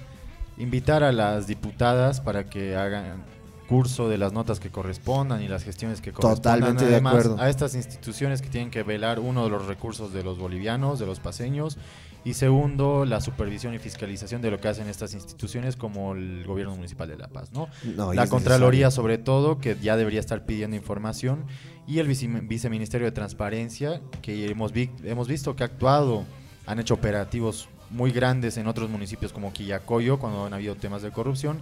invitar 0.57 1.03
a 1.03 1.11
las 1.11 1.47
diputadas 1.47 2.21
para 2.21 2.49
que 2.49 2.75
hagan 2.75 3.23
curso 3.67 4.09
de 4.09 4.17
las 4.17 4.33
notas 4.33 4.59
que 4.59 4.69
correspondan 4.69 5.41
y 5.41 5.47
las 5.47 5.63
gestiones 5.63 6.01
que 6.01 6.11
correspondan. 6.11 6.59
Totalmente 6.59 6.85
de 6.85 6.91
Además, 6.95 7.13
acuerdo. 7.15 7.41
A 7.41 7.49
estas 7.49 7.75
instituciones 7.75 8.41
que 8.41 8.49
tienen 8.49 8.69
que 8.69 8.83
velar, 8.83 9.19
uno, 9.19 9.43
de 9.45 9.49
los 9.49 9.65
recursos 9.65 10.13
de 10.13 10.21
los 10.23 10.37
bolivianos, 10.37 10.99
de 10.99 11.05
los 11.05 11.19
paseños, 11.19 11.77
y 12.25 12.35
segundo, 12.35 13.03
la 13.05 13.19
supervisión 13.19 13.73
y 13.73 13.79
fiscalización 13.79 14.41
de 14.41 14.51
lo 14.51 14.59
que 14.59 14.67
hacen 14.67 14.87
estas 14.87 15.13
instituciones 15.13 15.75
como 15.75 16.13
el 16.13 16.45
gobierno 16.45 16.75
municipal 16.75 17.07
de 17.09 17.17
La 17.17 17.27
Paz, 17.29 17.51
¿no? 17.51 17.67
La 18.13 18.27
Contraloría 18.27 18.87
necesario. 18.87 18.91
sobre 18.91 19.17
todo, 19.17 19.59
que 19.59 19.75
ya 19.81 19.97
debería 19.97 20.19
estar 20.19 20.45
pidiendo 20.45 20.75
información, 20.77 21.45
y 21.87 21.99
el 21.99 22.07
vice- 22.07 22.27
Viceministerio 22.43 23.05
de 23.05 23.11
Transparencia, 23.11 24.01
que 24.21 24.49
hemos, 24.49 24.71
vi- 24.71 24.91
hemos 25.03 25.27
visto 25.27 25.55
que 25.55 25.63
ha 25.63 25.65
actuado, 25.65 26.23
han 26.65 26.79
hecho 26.79 26.93
operativos 26.93 27.67
muy 27.93 28.11
grandes 28.11 28.57
en 28.57 28.67
otros 28.67 28.89
municipios 28.89 29.31
como 29.31 29.53
Quillacoyo, 29.53 30.19
cuando 30.19 30.45
han 30.45 30.53
habido 30.53 30.75
temas 30.75 31.01
de 31.01 31.11
corrupción. 31.11 31.61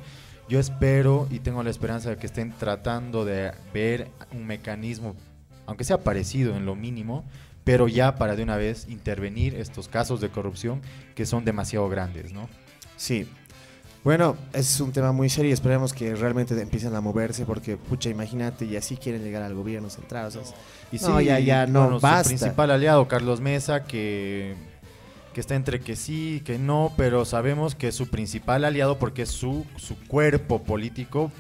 Yo 0.50 0.60
espero 0.60 1.28
y 1.30 1.40
tengo 1.40 1.62
la 1.64 1.70
esperanza 1.70 2.10
de 2.10 2.18
que 2.18 2.26
estén 2.26 2.52
tratando 2.54 3.24
de 3.26 3.52
ver 3.74 4.08
un 4.34 4.46
mecanismo, 4.46 5.16
aunque 5.66 5.84
sea 5.84 6.00
parecido 6.00 6.56
en 6.56 6.66
lo 6.66 6.76
mínimo, 6.76 7.24
pero 7.64 7.88
ya 7.88 8.16
para 8.16 8.36
de 8.36 8.44
una 8.44 8.58
vez 8.58 8.88
intervenir 8.90 9.56
estos 9.56 9.88
casos 9.88 10.20
de 10.20 10.30
corrupción 10.30 10.82
que 11.16 11.26
son 11.26 11.46
demasiado 11.46 11.88
grandes, 11.90 12.34
¿no? 12.34 12.50
Sí. 12.98 13.28
Bueno, 14.04 14.36
es 14.54 14.80
un 14.82 14.92
tema 14.92 15.12
muy 15.12 15.30
serio 15.30 15.52
y 15.52 15.54
esperemos 15.54 15.94
que 15.94 16.16
realmente 16.16 16.60
empiecen 16.60 16.96
a 16.96 17.02
moverse 17.02 17.46
porque, 17.46 17.78
pucha, 17.78 18.10
imagínate, 18.10 18.66
y 18.66 18.76
así 18.76 18.98
quieren 18.98 19.24
llegar 19.24 19.44
al 19.44 19.54
gobierno 19.54 19.92
central. 19.92 20.26
o 20.26 20.32
sea, 20.32 20.42
es- 20.42 20.54
Y 20.92 20.98
No, 21.06 21.22
ya, 21.22 21.40
ya, 21.40 21.68
no, 21.68 21.82
bueno, 21.84 22.00
basta. 22.00 22.24
Su 22.24 22.30
principal 22.30 22.72
aliado, 22.72 23.08
Carlos 23.08 23.40
Mesa, 23.42 23.84
que, 23.84 24.56
que 25.34 25.42
está 25.42 25.56
entre 25.56 25.80
que 25.80 25.96
sí, 25.96 26.42
que 26.46 26.60
no, 26.60 26.94
pero 26.98 27.26
sabemos 27.26 27.76
que 27.76 27.90
es 27.90 27.96
su 27.96 28.08
principal 28.08 28.66
aliado 28.66 29.00
porque 29.00 29.24
es 29.24 29.30
su, 29.30 29.66
su 29.78 29.96
cuerpo 30.08 30.64
político, 30.64 31.32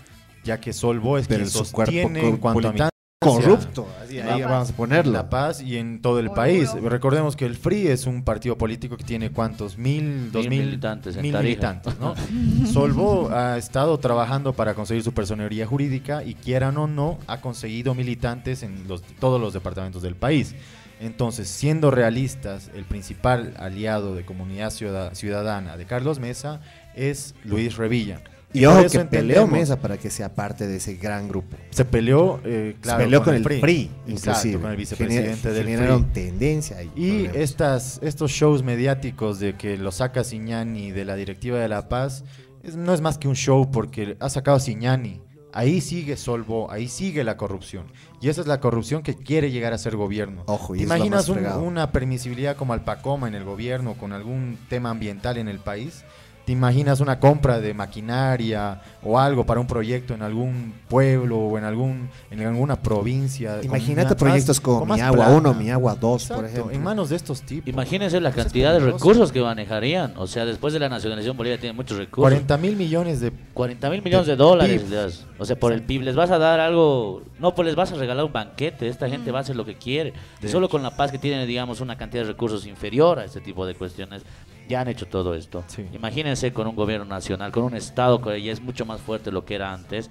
ya 0.43 0.59
que 0.59 0.73
Solvo 0.73 1.17
es 1.17 1.27
Pero 1.27 1.39
quien 1.39 1.49
sostiene 1.49 2.27
en 2.27 2.37
cuanto 2.37 2.69
a 2.69 2.91
corrupto. 3.23 3.87
Así, 4.03 4.19
ahí 4.19 4.41
vamos 4.41 4.69
a 4.69 4.71
en 4.71 4.75
ponerlo. 4.75 5.11
La 5.13 5.29
Paz 5.29 5.61
y 5.61 5.77
en 5.77 6.01
todo 6.01 6.19
el 6.19 6.27
Muy 6.27 6.35
país. 6.35 6.73
duro. 6.73 6.89
Recordemos 6.89 7.35
que 7.35 7.45
el 7.45 7.55
FRI 7.55 7.87
es 7.89 8.07
un 8.07 8.23
partido 8.23 8.57
político 8.57 8.97
que 8.97 9.03
tiene 9.03 9.31
cuántos, 9.31 9.77
mil, 9.77 10.31
dos 10.31 10.47
mil, 10.47 10.65
militantes 10.65 11.15
en 11.15 11.21
mil 11.21 11.31
Tarija. 11.31 11.73
militantes, 11.73 11.99
¿no? 11.99 12.15
Solvo 12.65 13.29
ha 13.31 13.57
estado 13.59 13.97
trabajando 13.99 14.53
para 14.53 14.73
conseguir 14.73 15.03
su 15.03 15.13
personería 15.13 15.67
jurídica 15.67 16.23
y 16.23 16.33
quieran 16.33 16.77
o 16.77 16.87
no, 16.87 17.19
ha 17.27 17.41
conseguido 17.41 17.93
militantes 17.93 18.63
en 18.63 18.87
los, 18.87 19.03
todos 19.03 19.39
los 19.39 19.53
departamentos 19.53 20.01
del 20.01 20.15
país. 20.15 20.55
Entonces, 21.01 21.49
siendo 21.49 21.89
realistas, 21.91 22.69
el 22.75 22.85
principal 22.85 23.53
aliado 23.57 24.15
de 24.15 24.23
comunidad 24.23 24.69
ciuda- 24.69 25.15
ciudadana 25.15 25.75
de 25.75 25.85
Carlos 25.85 26.19
Mesa 26.19 26.61
es 26.95 27.33
Luis 27.43 27.75
Revilla. 27.75 28.21
Y 28.53 28.65
por 28.65 28.79
ojo 28.79 28.89
que 28.89 28.99
peleó 29.05 29.47
Mesa 29.47 29.79
para 29.79 29.97
que 29.97 30.09
sea 30.09 30.35
parte 30.35 30.67
de 30.67 30.75
ese 30.75 30.95
gran 30.95 31.27
grupo. 31.29 31.55
Se 31.69 31.85
peleó, 31.85 32.39
eh, 32.43 32.75
claro, 32.81 32.99
Se 32.99 33.05
peleó 33.05 33.23
con, 33.23 33.33
el 33.35 33.43
PRI, 33.43 33.59
PRI, 33.61 33.81
Exacto, 33.81 34.11
inclusive. 34.11 34.61
con 34.61 34.71
el 34.71 34.77
vicepresidente 34.77 35.49
Gener- 35.49 35.53
del 35.53 35.65
Generaron 35.67 36.03
PRI. 36.03 36.23
tendencia 36.25 36.83
y, 36.83 36.89
Y 37.01 37.29
estas, 37.33 37.99
estos 38.03 38.29
shows 38.31 38.61
mediáticos 38.61 39.39
de 39.39 39.55
que 39.55 39.77
lo 39.77 39.91
saca 39.93 40.23
Siñani 40.25 40.91
de 40.91 41.05
la 41.05 41.15
directiva 41.15 41.59
de 41.59 41.69
La 41.69 41.87
Paz 41.87 42.25
es- 42.61 42.75
no 42.75 42.93
es 42.93 42.99
más 43.01 43.17
que 43.17 43.29
un 43.29 43.35
show 43.35 43.71
porque 43.71 44.17
ha 44.19 44.29
sacado 44.29 44.57
a 44.57 44.59
Siñani. 44.59 45.21
Ahí 45.53 45.81
sigue 45.81 46.15
Solvo, 46.17 46.71
ahí 46.71 46.87
sigue 46.87 47.23
la 47.23 47.37
corrupción. 47.37 47.85
Y 48.21 48.29
esa 48.29 48.41
es 48.41 48.47
la 48.47 48.59
corrupción 48.59 49.03
que 49.03 49.15
quiere 49.15 49.51
llegar 49.51 49.73
a 49.73 49.77
ser 49.77 49.95
gobierno. 49.95 50.43
Ojo, 50.47 50.75
y 50.75 50.79
¿Te 50.79 50.83
es 50.83 50.89
lo 50.89 50.95
imaginas 50.95 51.27
un- 51.29 51.45
una 51.45 51.91
permisibilidad 51.91 52.55
como 52.55 52.73
Alpacoma 52.73 53.27
en 53.27 53.35
el 53.35 53.43
gobierno 53.43 53.95
con 53.95 54.13
algún 54.13 54.57
tema 54.69 54.89
ambiental 54.91 55.37
en 55.37 55.47
el 55.47 55.59
país? 55.59 56.03
¿Te 56.45 56.51
imaginas 56.53 56.99
una 56.99 57.19
compra 57.19 57.59
de 57.59 57.73
maquinaria 57.73 58.81
o 59.03 59.19
algo 59.19 59.45
para 59.45 59.59
un 59.59 59.67
proyecto 59.67 60.13
en 60.15 60.21
algún 60.23 60.73
pueblo 60.89 61.37
o 61.37 61.57
en 61.57 61.63
algún 61.63 62.09
en 62.31 62.41
alguna 62.45 62.81
provincia? 62.81 63.59
Imagínate 63.63 64.09
más- 64.09 64.15
proyectos 64.15 64.59
con 64.59 64.73
como 64.73 64.85
más 64.87 64.97
Mi 64.97 65.01
Agua 65.03 65.17
plata? 65.27 65.31
1, 65.37 65.53
Mi 65.53 65.69
Agua 65.69 65.95
2, 65.95 66.27
por 66.27 66.45
ejemplo. 66.45 66.71
En 66.71 66.83
manos 66.83 67.09
de 67.09 67.15
estos 67.15 67.41
tipos. 67.43 67.67
Imagínense 67.69 68.19
la 68.19 68.31
cantidad 68.31 68.73
de 68.73 68.79
recursos 68.79 69.31
que 69.31 69.39
manejarían. 69.41 70.13
O 70.17 70.25
sea, 70.27 70.45
después 70.45 70.73
de 70.73 70.79
la 70.79 70.89
nacionalización, 70.89 71.37
Bolivia 71.37 71.59
tiene 71.59 71.73
muchos 71.73 71.97
recursos. 71.97 72.21
40 72.31 72.57
mil 72.57 72.75
millones 72.75 73.19
de 73.21 73.31
40 73.53 73.89
mil 73.89 74.01
millones 74.01 74.25
de 74.27 74.31
de 74.31 74.37
dólares. 74.37 75.25
O 75.37 75.45
sea, 75.45 75.55
por 75.59 75.73
el 75.73 75.81
PIB 75.83 76.03
les 76.03 76.15
vas 76.15 76.31
a 76.31 76.37
dar 76.37 76.59
algo. 76.59 77.21
No, 77.39 77.53
pues 77.53 77.65
les 77.65 77.75
vas 77.75 77.91
a 77.91 77.95
regalar 77.95 78.23
un 78.25 78.31
banquete. 78.33 78.87
Esta 78.87 79.09
gente 79.09 79.29
va 79.31 79.39
a 79.39 79.41
hacer 79.41 79.55
lo 79.55 79.65
que 79.65 79.75
quiere. 79.75 80.13
De 80.39 80.47
Solo 80.47 80.65
hecho. 80.67 80.71
con 80.71 80.83
la 80.83 80.95
paz 80.95 81.11
que 81.11 81.17
tiene, 81.17 81.45
digamos, 81.45 81.81
una 81.81 81.97
cantidad 81.97 82.23
de 82.23 82.29
recursos 82.29 82.65
inferior 82.65 83.19
a 83.19 83.25
este 83.25 83.41
tipo 83.41 83.65
de 83.65 83.75
cuestiones, 83.75 84.23
ya 84.71 84.81
han 84.81 84.87
hecho 84.87 85.05
todo 85.07 85.35
esto. 85.35 85.63
Sí. 85.67 85.85
Imagínense 85.93 86.51
con 86.51 86.65
un 86.67 86.75
gobierno 86.75 87.05
nacional, 87.05 87.51
con 87.51 87.63
un 87.63 87.75
Estado 87.75 88.19
que 88.21 88.41
ya 88.41 88.51
es 88.51 88.61
mucho 88.61 88.85
más 88.85 88.99
fuerte 89.01 89.25
de 89.25 89.33
lo 89.33 89.45
que 89.45 89.55
era 89.55 89.71
antes. 89.73 90.09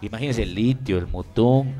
Imagínense 0.00 0.42
el 0.42 0.54
litio, 0.54 0.96
el 0.98 1.06
mutum. 1.06 1.72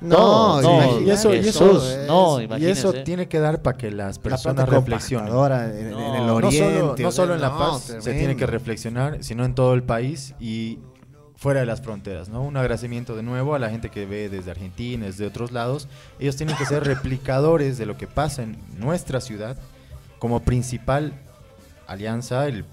No, 0.00 0.60
imagínate 0.62 1.02
y 1.04 1.10
eso- 1.10 1.34
y 1.34 2.06
no, 2.06 2.56
y 2.58 2.66
eso 2.66 2.92
tiene 2.92 3.26
que 3.26 3.40
dar 3.40 3.62
para 3.62 3.76
que 3.76 3.90
las 3.90 4.16
La 4.18 4.22
personas 4.22 4.54
planta 4.66 4.76
reflexionen. 4.80 5.26
en, 5.26 5.32
en 5.34 5.90
No, 5.90 6.14
el 6.16 6.26
no 6.26 6.34
oriente. 6.36 7.02
no 7.02 7.10
solo, 7.10 7.28
no 7.30 7.34
en 7.34 7.40
La 7.40 7.48
no, 7.48 7.58
Paz 7.58 7.96
se 7.98 8.12
tiene 8.14 8.36
que 8.36 8.46
reflexionar, 8.46 9.18
sino 9.24 9.44
en 9.44 9.54
todo 9.56 9.74
el 9.74 9.82
país 9.82 10.34
y 10.38 10.78
fuera 11.34 11.60
de 11.60 11.66
las 11.66 11.80
fronteras, 11.82 12.28
¿no? 12.28 12.42
Un 12.42 12.56
agradecimiento 12.56 13.16
de 13.16 13.22
nuevo 13.24 13.54
a 13.56 13.58
la 13.58 13.70
gente 13.70 13.90
que 13.90 14.06
ve 14.06 14.28
desde 14.28 14.50
Argentina, 14.52 15.06
desde 15.06 15.26
otros 15.26 15.50
lados. 15.52 15.88
Ellos 16.20 16.36
tienen 16.36 16.56
que 16.56 16.64
ser 16.64 16.84
replicadores 16.84 17.76
de 17.78 17.86
lo 17.86 17.96
que 17.96 18.06
pasa 18.06 18.42
en 18.44 18.56
nuestra 18.78 19.20
ciudad 19.20 19.56
como 20.20 20.40
principal 20.40 21.12
alianza, 21.88 22.46
el 22.46 22.64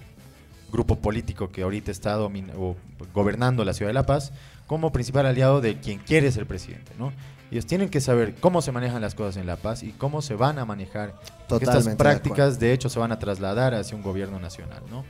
grupo 0.71 0.97
político 0.97 1.51
que 1.51 1.63
ahorita 1.63 1.89
está 1.89 2.19
o 2.19 2.75
gobernando 3.13 3.65
la 3.65 3.73
ciudad 3.73 3.89
de 3.89 3.93
La 3.93 4.05
Paz, 4.05 4.31
como 4.67 4.91
principal 4.91 5.25
aliado 5.25 5.61
de 5.61 5.79
quien 5.79 5.99
quiere 5.99 6.31
ser 6.31 6.45
presidente, 6.45 6.91
¿no? 6.99 7.11
Ellos 7.51 7.65
tienen 7.65 7.89
que 7.89 8.01
saber 8.01 8.35
cómo 8.39 8.61
se 8.61 8.71
manejan 8.71 9.01
las 9.01 9.13
cosas 9.13 9.37
en 9.37 9.45
La 9.45 9.55
Paz 9.55 9.83
y 9.83 9.91
cómo 9.91 10.21
se 10.21 10.35
van 10.35 10.57
a 10.57 10.65
manejar. 10.65 11.13
porque 11.47 11.65
Estas 11.65 11.85
de 11.85 11.95
prácticas, 11.95 12.59
de, 12.59 12.73
hecho, 12.73 12.89
se 12.89 12.99
van 12.99 13.11
a 13.11 13.19
trasladar 13.19 13.73
hacia 13.75 13.95
un 13.95 14.03
gobierno 14.03 14.39
nacional, 14.39 14.81
¿no? 14.89 15.05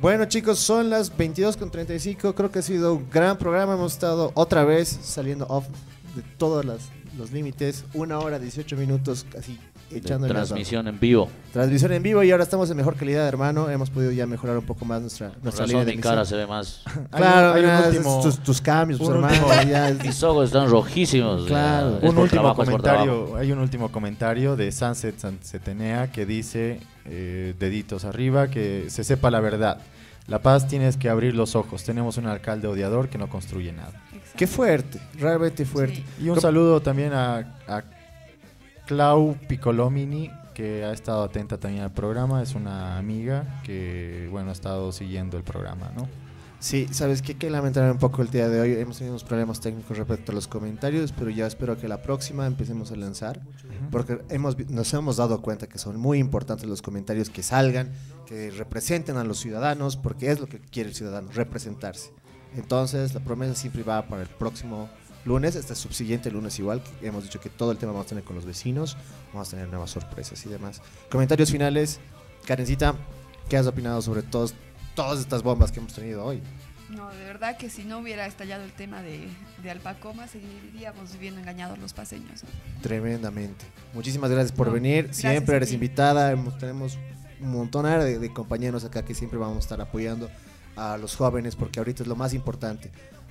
Bueno, 0.00 0.24
chicos, 0.24 0.58
son 0.58 0.90
las 0.90 1.16
22.35. 1.16 2.34
Creo 2.34 2.50
que 2.50 2.60
ha 2.60 2.62
sido 2.62 2.94
un 2.94 3.10
gran 3.10 3.36
programa. 3.36 3.74
Hemos 3.74 3.92
estado 3.92 4.32
otra 4.34 4.64
vez 4.64 4.88
saliendo 4.88 5.46
off 5.48 5.66
de 6.14 6.22
todos 6.38 6.64
los 6.64 7.32
límites. 7.32 7.84
Una 7.94 8.18
hora, 8.18 8.38
18 8.38 8.76
minutos, 8.76 9.26
casi 9.30 9.58
Transmisión 9.88 10.86
en 10.88 11.00
vivo. 11.00 11.28
Transmisión 11.52 11.92
en 11.92 12.02
vivo 12.02 12.22
y 12.22 12.30
ahora 12.30 12.44
estamos 12.44 12.70
en 12.70 12.76
mejor 12.76 12.94
calidad, 12.96 13.26
hermano. 13.26 13.70
Hemos 13.70 13.90
podido 13.90 14.12
ya 14.12 14.26
mejorar 14.26 14.58
un 14.58 14.64
poco 14.64 14.84
más 14.84 15.00
nuestra, 15.00 15.30
Por 15.30 15.42
nuestra 15.44 15.64
razón 15.64 15.68
línea 15.80 15.84
de 15.86 15.96
mi 15.96 16.02
cara 16.02 16.24
se 16.24 16.36
ve 16.36 16.46
más. 16.46 16.82
Claro, 17.10 17.54
hay 17.54 17.64
un, 17.64 17.66
mira, 17.70 17.88
último, 17.88 18.20
tus, 18.22 18.38
tus 18.40 18.60
cambios, 18.60 18.98
pues, 18.98 19.10
un 19.10 19.16
hermano. 19.16 19.46
último- 19.46 19.62
ya- 19.70 19.94
Mis 20.02 20.22
ojos 20.22 20.46
están 20.46 20.68
rojísimos. 20.70 21.46
Claro. 21.46 21.98
es 21.98 22.02
un 22.02 22.18
último 22.18 22.26
trabajo, 22.28 22.64
comentario, 22.64 23.36
hay 23.36 23.52
un 23.52 23.58
último 23.58 23.90
comentario 23.90 24.56
de 24.56 24.70
Sunset 24.72 25.18
Sansetenea 25.18 26.12
que 26.12 26.26
dice, 26.26 26.80
eh, 27.06 27.54
deditos 27.58 28.04
arriba, 28.04 28.48
que 28.48 28.86
se 28.90 29.04
sepa 29.04 29.30
la 29.30 29.40
verdad. 29.40 29.78
La 30.26 30.40
Paz 30.42 30.68
tienes 30.68 30.98
que 30.98 31.08
abrir 31.08 31.34
los 31.34 31.56
ojos. 31.56 31.84
Tenemos 31.84 32.18
un 32.18 32.26
alcalde 32.26 32.68
odiador 32.68 33.08
que 33.08 33.16
no 33.16 33.30
construye 33.30 33.72
nada. 33.72 33.92
Exacto. 34.12 34.32
Qué 34.36 34.46
fuerte, 34.46 35.00
realmente 35.18 35.64
fuerte. 35.64 35.96
Sí. 36.18 36.24
Y 36.26 36.28
un 36.28 36.38
saludo 36.38 36.82
también 36.82 37.14
a, 37.14 37.56
a 37.66 37.82
Clau 38.88 39.36
Piccolomini, 39.46 40.30
que 40.54 40.82
ha 40.82 40.92
estado 40.92 41.22
atenta 41.22 41.58
también 41.58 41.84
al 41.84 41.92
programa. 41.92 42.42
Es 42.42 42.54
una 42.54 42.96
amiga 42.96 43.60
que, 43.62 44.28
bueno, 44.32 44.48
ha 44.48 44.52
estado 44.52 44.92
siguiendo 44.92 45.36
el 45.36 45.42
programa, 45.42 45.92
¿no? 45.94 46.08
Sí, 46.58 46.88
sabes 46.90 47.20
qué? 47.20 47.36
que 47.36 47.50
lamentar 47.50 47.92
un 47.92 47.98
poco 47.98 48.22
el 48.22 48.30
día 48.30 48.48
de 48.48 48.60
hoy. 48.62 48.72
Hemos 48.72 48.96
tenido 48.96 49.12
unos 49.12 49.24
problemas 49.24 49.60
técnicos 49.60 49.98
respecto 49.98 50.32
a 50.32 50.34
los 50.34 50.48
comentarios, 50.48 51.12
pero 51.12 51.28
ya 51.28 51.46
espero 51.46 51.76
que 51.76 51.86
la 51.86 52.00
próxima 52.00 52.46
empecemos 52.46 52.90
a 52.90 52.96
lanzar, 52.96 53.42
porque 53.90 54.22
hemos, 54.30 54.58
nos 54.70 54.92
hemos 54.94 55.18
dado 55.18 55.42
cuenta 55.42 55.68
que 55.68 55.78
son 55.78 56.00
muy 56.00 56.18
importantes 56.18 56.66
los 56.66 56.80
comentarios 56.80 57.28
que 57.28 57.42
salgan, 57.42 57.92
que 58.24 58.50
representen 58.50 59.18
a 59.18 59.24
los 59.24 59.38
ciudadanos, 59.38 59.98
porque 59.98 60.30
es 60.30 60.40
lo 60.40 60.46
que 60.46 60.60
quiere 60.60 60.88
el 60.88 60.94
ciudadano, 60.94 61.30
representarse. 61.30 62.10
Entonces, 62.56 63.12
la 63.12 63.20
promesa 63.20 63.54
siempre 63.54 63.82
va 63.82 64.08
para 64.08 64.22
el 64.22 64.28
próximo 64.28 64.88
lunes, 65.24 65.54
este 65.56 65.74
subsiguiente 65.74 66.30
lunes 66.30 66.58
igual, 66.58 66.82
que 67.00 67.06
hemos 67.06 67.24
dicho 67.24 67.40
que 67.40 67.50
todo 67.50 67.70
el 67.72 67.78
tema 67.78 67.92
vamos 67.92 68.06
a 68.06 68.08
tener 68.10 68.24
con 68.24 68.36
los 68.36 68.44
vecinos, 68.44 68.96
vamos 69.32 69.48
a 69.48 69.50
tener 69.52 69.68
nuevas 69.68 69.90
sorpresas 69.90 70.44
y 70.46 70.48
demás. 70.48 70.80
Comentarios 71.10 71.50
finales, 71.50 72.00
Karencita, 72.46 72.94
¿qué 73.48 73.56
has 73.56 73.66
opinado 73.66 74.00
sobre 74.02 74.22
todos, 74.22 74.54
todas 74.94 75.20
estas 75.20 75.42
bombas 75.42 75.70
que 75.72 75.80
hemos 75.80 75.92
tenido 75.92 76.24
hoy? 76.24 76.40
No, 76.88 77.10
de 77.10 77.22
verdad 77.24 77.58
que 77.58 77.68
si 77.68 77.84
no 77.84 77.98
hubiera 77.98 78.24
estallado 78.26 78.64
el 78.64 78.72
tema 78.72 79.02
de, 79.02 79.28
de 79.62 79.70
Alpacoma, 79.70 80.26
seguiríamos 80.26 81.12
viviendo 81.12 81.38
engañados 81.38 81.78
los 81.78 81.92
paseños. 81.92 82.40
Tremendamente. 82.82 83.66
Muchísimas 83.92 84.30
gracias 84.30 84.52
por 84.52 84.68
No, 84.68 84.72
venir. 84.72 85.12
Siempre 85.12 85.56
eres 85.56 85.72
invitada. 85.74 86.32
Hemos- 86.32 86.56
tenemos 86.56 86.96
un 87.40 87.50
montón 87.52 87.84
de, 87.84 88.18
de 88.18 88.32
compañeros 88.32 88.84
acá 88.84 89.04
que 89.04 89.14
siempre 89.14 89.38
vamos 89.38 89.56
a 89.58 89.60
estar 89.60 89.80
apoyando 89.82 90.30
a 90.76 90.96
los 90.96 91.14
jóvenes 91.14 91.56
porque 91.56 91.78
ahorita 91.78 92.02
es 92.04 92.08
lo 92.08 92.16
más 92.16 92.32
importante. 92.32 92.90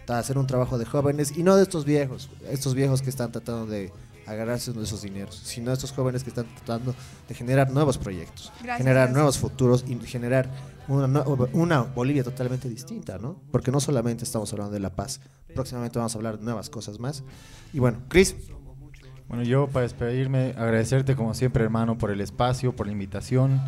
Hacer 0.09 0.37
un 0.37 0.47
trabajo 0.47 0.77
de 0.77 0.85
jóvenes 0.85 1.37
y 1.37 1.43
no 1.43 1.55
de 1.55 1.63
estos 1.63 1.85
viejos. 1.85 2.29
Estos 2.49 2.73
viejos 2.75 3.01
que 3.01 3.09
están 3.09 3.31
tratando 3.31 3.65
de 3.65 3.91
agarrarse 4.25 4.73
de 4.73 4.83
esos 4.83 5.01
dineros, 5.01 5.35
sino 5.43 5.71
estos 5.71 5.91
jóvenes 5.93 6.23
que 6.23 6.29
están 6.29 6.45
tratando 6.55 6.93
de 7.29 7.33
generar 7.35 7.71
nuevos 7.71 7.97
proyectos, 7.97 8.51
Gracias, 8.61 8.77
generar 8.79 8.95
gracias. 9.03 9.15
nuevos 9.15 9.37
futuros 9.37 9.85
y 9.87 9.95
generar 10.05 10.49
una, 10.89 11.23
una 11.53 11.81
Bolivia 11.83 12.25
totalmente 12.25 12.67
distinta, 12.67 13.17
¿no? 13.19 13.39
Porque 13.51 13.71
no 13.71 13.79
solamente 13.79 14.25
estamos 14.25 14.51
hablando 14.51 14.73
de 14.73 14.81
la 14.81 14.93
paz, 14.93 15.21
próximamente 15.53 15.97
vamos 15.97 16.13
a 16.13 16.17
hablar 16.17 16.39
de 16.39 16.43
nuevas 16.43 16.69
cosas 16.69 16.99
más. 16.99 17.23
Y 17.73 17.79
bueno, 17.79 17.99
Chris, 18.09 18.35
Bueno, 19.29 19.43
yo 19.43 19.67
para 19.67 19.83
despedirme, 19.83 20.53
agradecerte 20.57 21.15
como 21.15 21.33
siempre, 21.33 21.63
hermano, 21.63 21.97
por 21.97 22.11
el 22.11 22.19
espacio, 22.19 22.75
por 22.75 22.85
la 22.85 22.91
invitación. 22.91 23.61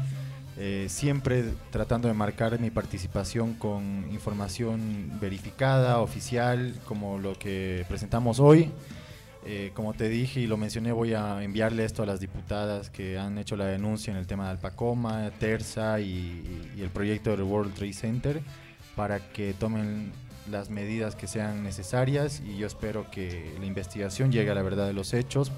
Eh, 0.61 0.87
siempre 0.89 1.45
tratando 1.71 2.09
de 2.09 2.13
marcar 2.13 2.59
mi 2.59 2.69
participación 2.69 3.53
con 3.53 4.05
información 4.11 5.17
verificada, 5.21 5.99
oficial, 5.99 6.75
como 6.83 7.17
lo 7.17 7.33
que 7.39 7.85
presentamos 7.87 8.41
hoy. 8.41 8.69
Eh, 9.45 9.71
como 9.73 9.93
te 9.93 10.09
dije 10.09 10.41
y 10.41 10.47
lo 10.47 10.57
mencioné, 10.57 10.91
voy 10.91 11.13
a 11.13 11.41
enviarle 11.41 11.85
esto 11.85 12.03
a 12.03 12.05
las 12.05 12.19
diputadas 12.19 12.89
que 12.89 13.17
han 13.17 13.37
hecho 13.37 13.55
la 13.55 13.67
denuncia 13.67 14.11
en 14.11 14.17
el 14.17 14.27
tema 14.27 14.43
de 14.45 14.51
Alpacoma, 14.51 15.31
Terza 15.39 16.01
y, 16.01 16.71
y 16.75 16.81
el 16.81 16.89
proyecto 16.89 17.31
del 17.31 17.43
World 17.43 17.73
Trade 17.73 17.93
Center 17.93 18.41
para 18.97 19.31
que 19.31 19.53
tomen 19.53 20.11
las 20.51 20.69
medidas 20.69 21.15
que 21.15 21.27
sean 21.27 21.63
necesarias 21.63 22.41
y 22.45 22.57
yo 22.57 22.67
espero 22.67 23.09
que 23.11 23.55
la 23.59 23.65
investigación 23.65 24.29
llegue 24.29 24.51
a 24.51 24.55
la 24.55 24.61
verdad 24.61 24.87
de 24.87 24.93
los 24.93 25.13
hechos 25.13 25.53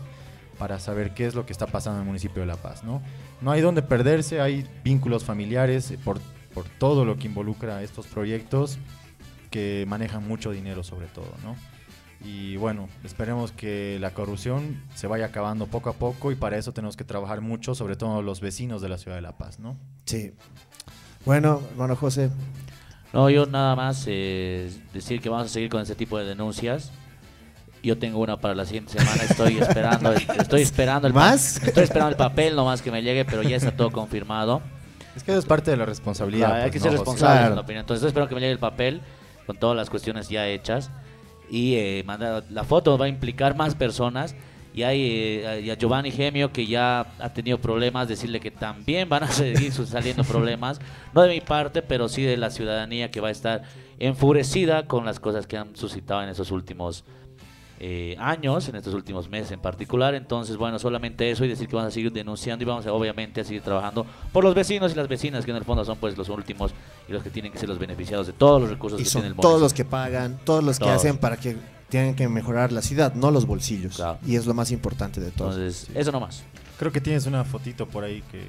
para 0.62 0.80
saber 0.80 1.16
qué 1.16 1.26
es 1.26 1.34
lo 1.34 1.44
que 1.48 1.54
está 1.54 1.66
pasando 1.66 1.98
en 1.98 2.04
el 2.04 2.08
municipio 2.08 2.42
de 2.42 2.46
La 2.46 2.56
Paz. 2.56 2.84
No, 2.84 3.02
no 3.42 3.50
hay 3.50 3.62
donde 3.62 3.82
perderse, 3.82 4.42
hay 4.42 4.64
vínculos 4.84 5.24
familiares 5.24 5.90
eh, 5.90 5.98
por, 5.98 6.20
por 6.54 6.66
todo 6.78 7.04
lo 7.04 7.18
que 7.18 7.26
involucra 7.26 7.82
estos 7.82 8.06
proyectos 8.06 8.78
que 9.50 9.86
manejan 9.88 10.28
mucho 10.28 10.52
dinero 10.52 10.84
sobre 10.84 11.08
todo. 11.08 11.34
¿no? 11.44 11.56
Y 12.24 12.58
bueno, 12.58 12.90
esperemos 13.04 13.52
que 13.52 13.98
la 14.00 14.14
corrupción 14.14 14.84
se 14.94 15.08
vaya 15.08 15.26
acabando 15.26 15.66
poco 15.66 15.90
a 15.90 15.94
poco 15.94 16.32
y 16.32 16.36
para 16.36 16.58
eso 16.58 16.74
tenemos 16.74 16.96
que 16.96 17.06
trabajar 17.06 17.42
mucho, 17.42 17.74
sobre 17.74 17.96
todo 17.96 18.22
los 18.22 18.40
vecinos 18.40 18.84
de 18.84 18.90
la 18.90 19.00
ciudad 19.00 19.18
de 19.18 19.24
La 19.24 19.40
Paz. 19.40 19.58
¿no? 19.58 19.80
Sí. 20.06 20.36
Bueno, 21.26 21.60
hermano 21.72 21.96
José, 21.96 22.30
No, 23.14 23.32
yo 23.32 23.48
nada 23.48 23.76
más 23.76 24.06
eh, 24.06 24.72
decir 24.94 25.22
que 25.22 25.30
vamos 25.30 25.48
a 25.48 25.50
seguir 25.50 25.72
con 25.72 25.82
ese 25.82 25.96
tipo 25.96 26.20
de 26.20 26.26
denuncias. 26.26 26.92
Yo 27.84 27.98
tengo 27.98 28.20
una 28.20 28.38
para 28.38 28.54
la 28.54 28.66
siguiente 28.66 28.94
semana, 29.00 29.24
estoy 29.24 29.58
esperando, 29.58 30.12
estoy 30.40 30.62
esperando 30.62 31.08
el 31.08 31.14
¿Más? 31.14 31.62
estoy 31.64 31.84
esperando 31.84 32.10
el 32.12 32.16
papel 32.18 32.56
nomás 32.56 32.82
que 32.82 32.92
me 32.92 33.02
llegue, 33.02 33.26
pero 33.26 33.42
ya 33.42 33.56
está 33.58 33.72
todo 33.72 33.92
confirmado. 33.92 34.62
Es 35.16 35.24
que 35.24 35.32
eso 35.32 35.40
es 35.40 35.46
parte 35.46 35.72
de 35.72 35.78
la 35.78 35.86
responsabilidad. 35.86 36.48
Claro, 36.50 36.64
hay 36.64 36.70
pues, 36.70 36.74
que 36.74 36.80
¿no, 36.80 36.84
ser 36.84 36.92
José? 36.92 37.00
responsables 37.00 37.38
Claro. 37.40 37.50
en 37.50 37.56
la 37.56 37.62
opinión. 37.62 37.80
Entonces 37.82 38.00
estoy 38.00 38.08
esperando 38.10 38.30
que 38.30 38.36
me 38.36 38.42
llegue 38.42 38.54
el 38.54 38.60
papel 38.60 39.02
con 39.46 39.58
todas 39.58 39.76
las 39.76 39.90
cuestiones 39.90 40.30
ya 40.30 40.48
hechas 40.48 40.92
y 41.50 41.76
eh, 41.76 42.04
mandar 42.06 42.44
la 42.50 42.64
foto 42.64 42.98
va 42.98 43.06
a 43.06 43.10
implicar 43.10 43.56
más 43.56 43.76
personas 43.76 44.36
y 44.74 44.84
hay 44.84 45.02
eh, 45.44 45.62
y 45.66 45.70
a 45.70 45.76
Giovanni 45.76 46.12
Gemio 46.12 46.54
que 46.54 46.66
ya 46.66 47.02
ha 47.20 47.34
tenido 47.34 47.58
problemas, 47.58 48.08
decirle 48.08 48.40
que 48.40 48.52
también 48.52 49.10
van 49.10 49.24
a 49.24 49.28
seguir 49.32 49.74
saliendo 49.74 50.24
problemas, 50.24 50.80
no 51.14 51.24
de 51.24 51.30
mi 51.34 51.42
parte, 51.42 51.82
pero 51.82 52.08
sí 52.08 52.22
de 52.22 52.38
la 52.38 52.52
ciudadanía 52.52 53.12
que 53.12 53.20
va 53.20 53.28
a 53.28 53.32
estar 53.32 53.64
enfurecida 54.00 54.88
con 54.88 55.04
las 55.06 55.20
cosas 55.20 55.46
que 55.46 55.58
han 55.58 55.76
suscitado 55.76 56.24
en 56.24 56.30
esos 56.30 56.52
últimos 56.52 57.04
eh, 57.84 58.16
años, 58.20 58.70
en 58.70 58.76
estos 58.76 58.94
últimos 58.94 59.28
meses 59.28 59.52
en 59.52 59.60
particular. 59.60 60.14
Entonces, 60.14 60.56
bueno, 60.56 60.78
solamente 60.78 61.32
eso 61.32 61.44
y 61.44 61.48
decir 61.48 61.68
que 61.68 61.76
vamos 61.76 61.88
a 61.90 61.92
seguir 61.92 62.12
denunciando 62.12 62.62
y 62.62 62.68
vamos 62.68 62.86
a, 62.86 62.94
obviamente 62.94 63.42
a 63.42 63.44
seguir 63.44 63.64
trabajando 63.64 64.06
por 64.32 64.44
los 64.44 64.54
vecinos 64.54 64.92
y 64.92 64.96
las 64.96 65.08
vecinas, 65.08 65.46
que 65.46 65.50
en 65.50 65.58
el 65.58 65.66
fondo 65.66 65.84
son 65.84 65.98
pues 65.98 66.16
los 66.16 66.30
últimos 66.30 66.76
y 67.10 67.12
los 67.12 67.24
que 67.24 67.32
tienen 67.32 67.52
que 67.52 67.58
ser 67.58 67.68
los 67.68 67.80
beneficiados 67.80 68.28
de 68.28 68.34
todos 68.34 68.62
los 68.62 68.70
recursos 68.70 69.02
y 69.02 69.04
que 69.04 69.10
son 69.10 69.24
tiene 69.24 69.36
el 69.36 69.42
todos 69.42 69.60
los 69.60 69.74
que 69.74 69.84
pagan, 69.84 70.40
todos 70.46 70.64
los 70.64 70.78
que 70.78 70.86
Todos. 70.86 70.98
hacen 70.98 71.18
para 71.18 71.38
que 71.38 71.58
tienen 71.90 72.14
que 72.14 72.30
mejorar 72.30 72.72
la 72.72 72.84
ciudad, 72.84 73.16
no 73.16 73.32
los 73.32 73.48
bolsillos. 73.48 73.96
Claro. 73.96 74.20
Y 74.28 74.36
es 74.36 74.46
lo 74.46 74.54
más 74.54 74.70
importante 74.70 75.20
de 75.20 75.32
todo. 75.32 75.50
Entonces, 75.50 75.88
eso 75.96 76.12
nomás. 76.12 76.44
Creo 76.78 76.92
que 76.92 77.02
tienes 77.02 77.26
una 77.26 77.44
fotito 77.44 77.88
por 77.88 78.04
ahí 78.04 78.22
que... 78.32 78.46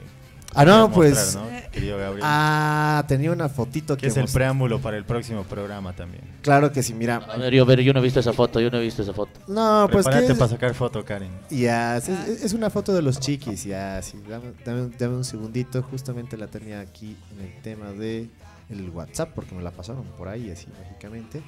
Ah, 0.55 0.65
no, 0.65 0.91
pues- 0.93 1.15
mostrar, 1.35 1.45
¿no? 1.45 1.71
Querido 1.73 1.97
Gabriel. 1.97 2.23
Ah, 2.27 3.05
tenía 3.09 3.33
una 3.33 3.49
fotito 3.49 3.97
que 3.97 4.03
que 4.03 4.07
es 4.09 4.17
el 4.19 4.27
preámbulo 4.29 4.79
para 4.81 4.99
el 4.99 5.05
próximo 5.07 5.43
programa 5.45 5.95
también. 5.95 6.23
Claro 6.43 6.71
que 6.71 6.83
sí, 6.83 6.93
mira. 6.93 7.17
A 7.17 7.37
ver, 7.39 7.55
yo, 7.55 7.63
a 7.63 7.67
ver, 7.67 7.81
yo 7.81 7.95
no 7.95 8.01
he 8.01 8.03
visto 8.03 8.21
esa 8.21 8.35
foto, 8.35 8.61
yo 8.61 8.71
no 8.71 8.77
he 8.79 8.83
visto 8.83 9.01
esa 9.03 9.15
foto. 9.15 9.33
No, 9.49 9.89
pues 9.91 10.05
Prepárate 10.05 10.35
para 10.35 10.51
sacar 10.51 10.75
foto, 10.75 11.03
Karen. 11.05 11.31
Ya, 11.49 11.97
es, 11.97 12.09
es- 12.11 12.45
es 12.45 12.53
una 12.53 12.69
foto 12.69 12.93
de 12.93 13.01
los 13.01 13.19
chiquis, 13.21 13.65
ya, 13.65 14.03
sí. 14.03 14.19
Dame, 14.29 14.53
dame- 14.67 14.91
dame 14.99 15.17
un 15.17 15.25
segundito, 15.25 15.83
justamente 15.83 16.37
la 16.37 16.47
tenía 16.49 16.81
aquí 16.81 17.17
en 17.39 17.47
el 17.47 17.63
tema 17.63 17.93
de 17.93 18.29
el 18.69 18.91
WhatsApp, 18.91 19.31
porque 19.35 19.55
me 19.55 19.63
la 19.63 19.71
pasaron 19.71 20.05
por 20.19 20.29
ahí, 20.29 20.51
así, 20.51 20.67
lógicamente. 20.79 21.43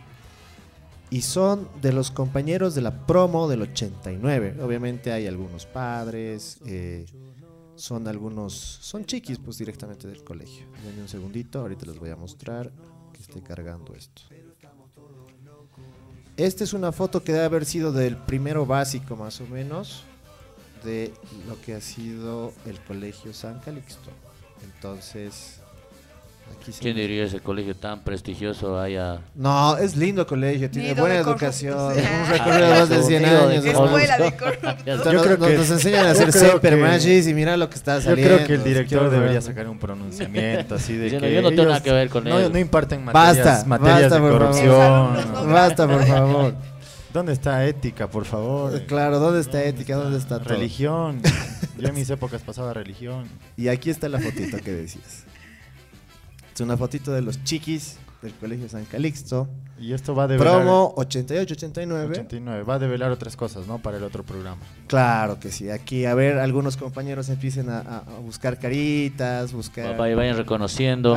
Y 1.10 1.20
son 1.22 1.68
de 1.82 1.92
los 1.92 2.10
compañeros 2.10 2.74
de 2.74 2.80
la 2.80 3.06
promo 3.06 3.46
del 3.48 3.62
89. 3.62 4.56
Obviamente 4.62 5.12
hay 5.12 5.26
algunos 5.26 5.66
padres, 5.66 6.58
eh, 6.66 7.04
son 7.76 8.08
algunos, 8.08 8.54
son 8.54 9.04
chiquis, 9.04 9.38
pues 9.38 9.58
directamente 9.58 10.06
del 10.08 10.22
colegio. 10.22 10.66
Denme 10.84 11.02
un 11.02 11.08
segundito, 11.08 11.60
ahorita 11.60 11.86
les 11.86 11.98
voy 11.98 12.10
a 12.10 12.16
mostrar 12.16 12.72
que 13.12 13.20
esté 13.20 13.42
cargando 13.42 13.94
esto. 13.94 14.22
Esta 16.36 16.64
es 16.64 16.72
una 16.72 16.90
foto 16.90 17.22
que 17.22 17.32
debe 17.32 17.44
haber 17.44 17.64
sido 17.64 17.92
del 17.92 18.16
primero 18.16 18.66
básico, 18.66 19.16
más 19.16 19.40
o 19.40 19.46
menos, 19.46 20.04
de 20.84 21.14
lo 21.46 21.60
que 21.60 21.74
ha 21.74 21.80
sido 21.80 22.52
el 22.66 22.80
colegio 22.80 23.32
San 23.32 23.60
Calixto. 23.60 24.10
Entonces, 24.62 25.60
aquí 26.60 26.72
se 26.72 26.80
¿Quién 26.80 26.96
diría 26.96 27.24
ese 27.24 27.40
colegio 27.40 27.74
tan 27.74 28.00
prestigioso 28.02 28.78
haya... 28.80 29.20
No, 29.34 29.76
es 29.76 29.96
lindo 29.96 30.26
colegio, 30.26 30.70
tiene 30.70 30.88
Nido 30.90 31.02
buena 31.02 31.16
educación, 31.18 31.78
un 31.96 32.28
recorrido 32.30 32.66
de 32.72 32.78
más 32.78 32.88
de 32.88 33.02
100 33.02 33.22
Nido 33.22 33.48
de 33.48 33.54
años. 33.54 33.64
Escuela 33.66 34.18
de 34.18 34.36
corruptos. 34.36 34.74
Está. 34.86 35.12
Yo 35.12 35.22
creo 35.22 35.36
nos, 35.38 35.48
que- 35.48 35.56
nos 35.58 35.70
enseñan 35.70 36.06
a 36.06 36.10
hacer 36.12 36.26
yo 36.32 36.32
semper 36.40 36.76
magis 36.76 37.26
y 37.26 37.34
mira 37.34 37.56
lo 37.56 37.68
que 37.68 37.76
está 37.76 37.96
Yo 37.98 38.02
saliendo. 38.02 38.34
creo 38.36 38.46
que 38.46 38.54
el 38.54 38.64
director 38.64 39.10
debería 39.10 39.40
sacar 39.40 39.68
un 39.68 39.78
pronunciamiento 39.78 40.74
así 40.76 40.96
de 40.96 41.18
que 41.18 41.32
yo 41.34 41.42
no 41.42 41.48
tengo 41.50 41.64
nada 41.66 41.82
que 41.82 41.92
ver 41.92 42.08
con 42.08 42.24
no, 42.24 42.38
él. 42.38 42.52
no 42.52 42.58
imparten 42.58 43.04
materias, 43.04 43.44
Basta, 43.44 43.64
materias 43.68 44.00
basta, 44.02 44.14
de 44.14 44.20
por 44.20 44.30
favor. 44.54 45.16
corrupción. 45.18 45.52
Basta, 45.52 45.88
por 45.88 46.06
favor. 46.06 46.54
¿Dónde 47.12 47.32
está 47.32 47.64
ética, 47.64 48.08
por 48.08 48.24
favor? 48.24 48.82
Claro, 48.86 49.20
¿dónde 49.20 49.40
está 49.40 49.62
ética? 49.62 49.94
¿Dónde 49.94 50.18
está 50.18 50.40
todo? 50.40 50.48
Religión. 50.54 51.20
Yo 51.78 51.88
en 51.88 51.94
mis 51.94 52.10
épocas 52.10 52.42
pasaba 52.42 52.72
religión. 52.74 53.28
Y 53.56 53.68
aquí 53.68 53.90
está 53.90 54.08
la 54.08 54.18
fotito 54.18 54.56
que 54.58 54.72
decías. 54.72 55.23
Es 56.54 56.60
una 56.60 56.76
fotito 56.76 57.12
de 57.12 57.20
los 57.22 57.42
chiquis 57.44 57.96
del 58.22 58.32
Colegio 58.34 58.68
San 58.68 58.84
Calixto. 58.84 59.48
Y 59.76 59.92
esto 59.92 60.14
va 60.14 60.22
a 60.24 60.26
develar 60.28 60.62
Promo 60.62 60.94
88-89. 60.96 62.10
89. 62.10 62.62
Va 62.62 62.74
a 62.74 62.78
develar 62.78 63.10
otras 63.10 63.34
cosas, 63.36 63.66
¿no? 63.66 63.78
Para 63.82 63.96
el 63.96 64.04
otro 64.04 64.22
programa. 64.22 64.62
Claro 64.86 65.40
que 65.40 65.50
sí. 65.50 65.68
Aquí, 65.68 66.04
a 66.04 66.14
ver, 66.14 66.38
algunos 66.38 66.76
compañeros 66.76 67.28
empiecen 67.28 67.68
a, 67.70 67.78
a- 67.80 67.96
a 67.98 68.18
buscar 68.20 68.60
caritas, 68.60 69.52
buscar... 69.52 69.90
Papá, 69.92 70.08
y 70.08 70.14
vayan 70.14 70.36
reconociendo. 70.36 71.16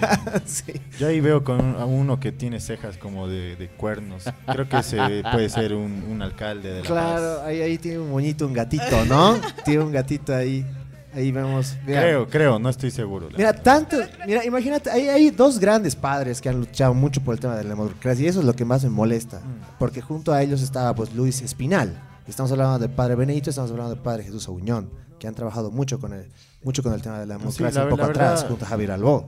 sí. 0.46 0.72
Yo 0.98 1.08
ahí 1.08 1.20
veo 1.20 1.44
con 1.44 1.60
un- 1.62 1.76
a 1.76 1.84
uno 1.84 2.18
que 2.18 2.32
tiene 2.32 2.60
cejas 2.60 2.96
como 2.96 3.28
de, 3.28 3.56
de 3.56 3.68
cuernos. 3.68 4.24
Creo 4.50 4.66
que 4.70 4.78
ese 4.78 4.96
puede 5.32 5.50
ser 5.50 5.74
un, 5.74 6.02
un 6.08 6.22
alcalde 6.22 6.72
de 6.72 6.80
la 6.80 6.86
Claro, 6.86 7.36
Paz. 7.40 7.46
ahí, 7.46 7.60
ahí 7.60 7.76
tiene 7.76 7.98
un 7.98 8.10
moñito, 8.10 8.46
un 8.46 8.54
gatito, 8.54 9.04
¿no? 9.04 9.38
tiene 9.66 9.84
un 9.84 9.92
gatito 9.92 10.34
ahí. 10.34 10.64
Ahí 11.14 11.32
vemos. 11.32 11.74
Mira, 11.86 12.02
Creo, 12.02 12.28
creo, 12.28 12.58
no 12.58 12.68
estoy 12.68 12.90
seguro. 12.90 13.28
Mira, 13.36 13.52
tanto, 13.52 13.96
mira, 14.26 14.44
imagínate, 14.44 14.90
hay, 14.90 15.08
hay 15.08 15.30
dos 15.30 15.58
grandes 15.58 15.96
padres 15.96 16.40
que 16.40 16.48
han 16.50 16.60
luchado 16.60 16.92
mucho 16.94 17.20
por 17.22 17.34
el 17.34 17.40
tema 17.40 17.56
de 17.56 17.64
la 17.64 17.70
democracia 17.70 18.24
y 18.24 18.28
eso 18.28 18.40
es 18.40 18.46
lo 18.46 18.54
que 18.54 18.64
más 18.64 18.84
me 18.84 18.90
molesta, 18.90 19.38
Mm. 19.40 19.76
porque 19.78 20.02
junto 20.02 20.32
a 20.32 20.42
ellos 20.42 20.60
estaba 20.62 20.94
pues 20.94 21.14
Luis 21.14 21.40
Espinal. 21.40 21.98
Estamos 22.26 22.52
hablando 22.52 22.78
del 22.78 22.90
padre 22.90 23.14
Benedito, 23.14 23.48
estamos 23.48 23.70
hablando 23.70 23.94
del 23.94 24.02
padre 24.02 24.22
Jesús 24.24 24.46
Auñón, 24.48 24.90
que 25.18 25.26
han 25.26 25.34
trabajado 25.34 25.70
mucho 25.70 25.98
con 25.98 26.12
el, 26.12 26.26
mucho 26.62 26.82
con 26.82 26.92
el 26.92 27.00
tema 27.00 27.18
de 27.20 27.26
la 27.26 27.36
Sí, 27.36 27.40
democracia 27.40 27.80
la- 27.80 27.84
un 27.84 27.90
poco 27.90 28.02
atrás, 28.04 28.30
verdad- 28.34 28.48
junto 28.48 28.64
a 28.66 28.68
Javier 28.68 28.90
Albó. 28.92 29.26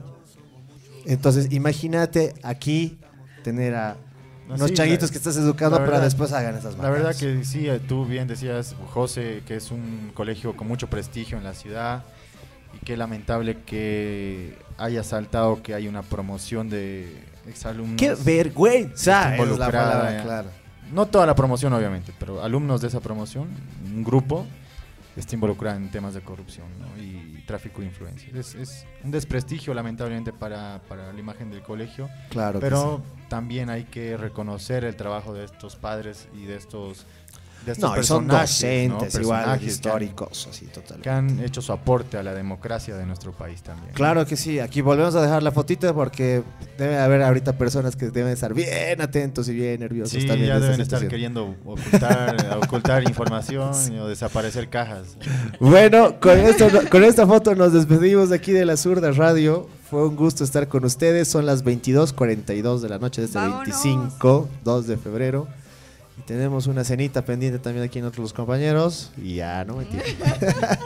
Entonces, 1.05 1.51
imagínate 1.51 2.35
aquí 2.43 2.99
tener 3.43 3.73
a 3.73 3.97
unos 4.55 4.69
sí, 4.69 4.73
changuitos 4.75 5.09
la- 5.09 5.11
que 5.11 5.17
estás 5.17 5.37
educando 5.37 5.77
la 5.77 5.85
para 5.85 5.91
verdad- 5.91 6.03
después 6.05 6.31
hagan 6.33 6.55
esas 6.55 6.77
La 6.77 6.89
verdad 6.89 7.15
que 7.15 7.43
sí, 7.45 7.67
eh, 7.69 7.79
tú 7.79 8.05
bien 8.05 8.27
decías, 8.27 8.75
José, 8.93 9.43
que 9.45 9.55
es 9.55 9.71
un 9.71 10.11
colegio 10.13 10.55
con 10.55 10.67
mucho 10.67 10.87
prestigio 10.87 11.37
en 11.37 11.43
la 11.43 11.53
ciudad 11.53 12.03
y 12.73 12.85
qué 12.85 12.95
lamentable 12.97 13.57
que 13.65 14.57
haya 14.77 15.03
saltado 15.03 15.61
que 15.61 15.73
hay 15.73 15.87
una 15.87 16.01
promoción 16.03 16.69
de 16.69 17.13
exalumnos. 17.47 17.97
¡Qué 17.97 18.15
vergüenza! 18.15 19.33
Es 19.33 19.37
la 19.39 19.43
involucrada, 19.43 19.91
palabra, 19.99 20.23
claro. 20.23 20.49
No 20.93 21.05
toda 21.05 21.25
la 21.25 21.35
promoción, 21.35 21.71
obviamente, 21.73 22.13
pero 22.19 22.43
alumnos 22.43 22.81
de 22.81 22.87
esa 22.89 22.99
promoción, 22.99 23.47
un 23.85 24.03
grupo, 24.03 24.45
está 25.15 25.35
involucrado 25.35 25.77
en 25.77 25.89
temas 25.91 26.13
de 26.13 26.21
corrupción 26.21 26.67
¿no? 26.79 27.01
y 27.01 27.43
tráfico 27.47 27.81
de 27.81 27.87
influencias. 27.87 28.33
Es, 28.33 28.55
es 28.55 28.85
un 29.03 29.11
desprestigio, 29.11 29.73
lamentablemente, 29.73 30.33
para, 30.33 30.81
para 30.89 31.11
la 31.13 31.19
imagen 31.19 31.49
del 31.51 31.61
colegio. 31.61 32.09
Claro 32.29 32.59
que 32.59 32.65
Pero 32.65 33.01
también 33.31 33.69
hay 33.69 33.85
que 33.85 34.17
reconocer 34.17 34.83
el 34.83 34.97
trabajo 34.97 35.33
de 35.33 35.45
estos 35.45 35.77
padres 35.77 36.27
y 36.35 36.43
de 36.47 36.57
estos, 36.57 37.05
de 37.65 37.71
estos 37.71 37.89
No, 37.95 38.03
son 38.03 38.27
personajes, 38.27 38.49
docentes, 38.59 39.15
¿no? 39.15 39.21
igual, 39.21 39.63
históricos, 39.63 40.47
así, 40.51 40.65
total. 40.65 40.99
Que 40.99 41.09
han 41.09 41.39
hecho 41.39 41.61
su 41.61 41.71
aporte 41.71 42.17
a 42.17 42.23
la 42.23 42.33
democracia 42.33 42.97
de 42.97 43.05
nuestro 43.05 43.31
país 43.31 43.61
también. 43.63 43.93
Claro 43.93 44.25
que 44.25 44.35
sí, 44.35 44.59
aquí 44.59 44.81
volvemos 44.81 45.15
a 45.15 45.21
dejar 45.21 45.43
la 45.43 45.51
fotito 45.53 45.95
porque 45.95 46.43
debe 46.77 46.97
haber 46.97 47.21
ahorita 47.23 47.53
personas 47.57 47.95
que 47.95 48.09
deben 48.09 48.33
estar 48.33 48.53
bien 48.53 48.99
atentos 48.99 49.47
y 49.47 49.53
bien 49.53 49.79
nerviosos 49.79 50.11
Sí, 50.21 50.27
también. 50.27 50.49
ya 50.49 50.55
de 50.55 50.59
deben 50.65 50.81
estar 50.81 50.99
situación. 50.99 51.09
queriendo 51.09 51.55
ocultar, 51.63 52.57
ocultar 52.65 53.03
información 53.03 53.71
o 53.97 54.07
desaparecer 54.09 54.67
cajas. 54.67 55.15
Bueno, 55.61 56.19
con, 56.19 56.37
esto, 56.37 56.67
con 56.89 57.05
esta 57.05 57.25
foto 57.25 57.55
nos 57.55 57.71
despedimos 57.71 58.27
de 58.29 58.35
aquí 58.35 58.51
de 58.51 58.65
la 58.65 58.75
Zurda 58.75 59.11
Radio. 59.11 59.69
Fue 59.91 60.07
un 60.07 60.15
gusto 60.15 60.45
estar 60.45 60.69
con 60.69 60.85
ustedes. 60.85 61.27
Son 61.27 61.45
las 61.45 61.65
22.42 61.65 62.79
de 62.79 62.87
la 62.87 62.97
noche 62.97 63.19
de 63.19 63.27
este 63.27 63.37
Vámonos. 63.37 63.67
25, 63.67 64.47
2 64.63 64.87
de 64.87 64.95
febrero. 64.95 65.47
Y 66.17 66.21
tenemos 66.21 66.67
una 66.67 66.85
cenita 66.85 67.25
pendiente 67.25 67.59
también 67.59 67.83
aquí 67.85 67.99
en 67.99 68.05
otros 68.05 68.31
compañeros. 68.31 69.11
Y 69.21 69.35
ya, 69.35 69.65
no 69.65 69.75
mentira. 69.75 70.03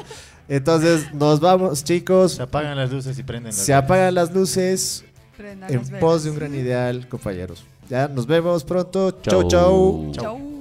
Entonces, 0.50 1.14
nos 1.14 1.40
vamos, 1.40 1.84
chicos. 1.84 2.32
Se 2.34 2.42
apagan 2.42 2.76
las 2.76 2.92
luces 2.92 3.20
y 3.20 3.22
prenden 3.22 3.52
las 3.52 3.56
Se 3.58 3.76
apagan 3.76 4.16
las 4.16 4.34
luces 4.34 5.04
Prendan 5.38 5.70
en 5.72 5.78
las 5.78 5.88
velas. 5.92 6.02
pos 6.02 6.24
de 6.24 6.32
un 6.32 6.36
gran 6.38 6.56
ideal, 6.56 7.08
compañeros. 7.08 7.64
Ya, 7.88 8.08
nos 8.08 8.26
vemos 8.26 8.64
pronto. 8.64 9.12
Chau, 9.22 9.48
chau. 9.48 10.12
Chau. 10.14 10.38
Thank 10.40 10.55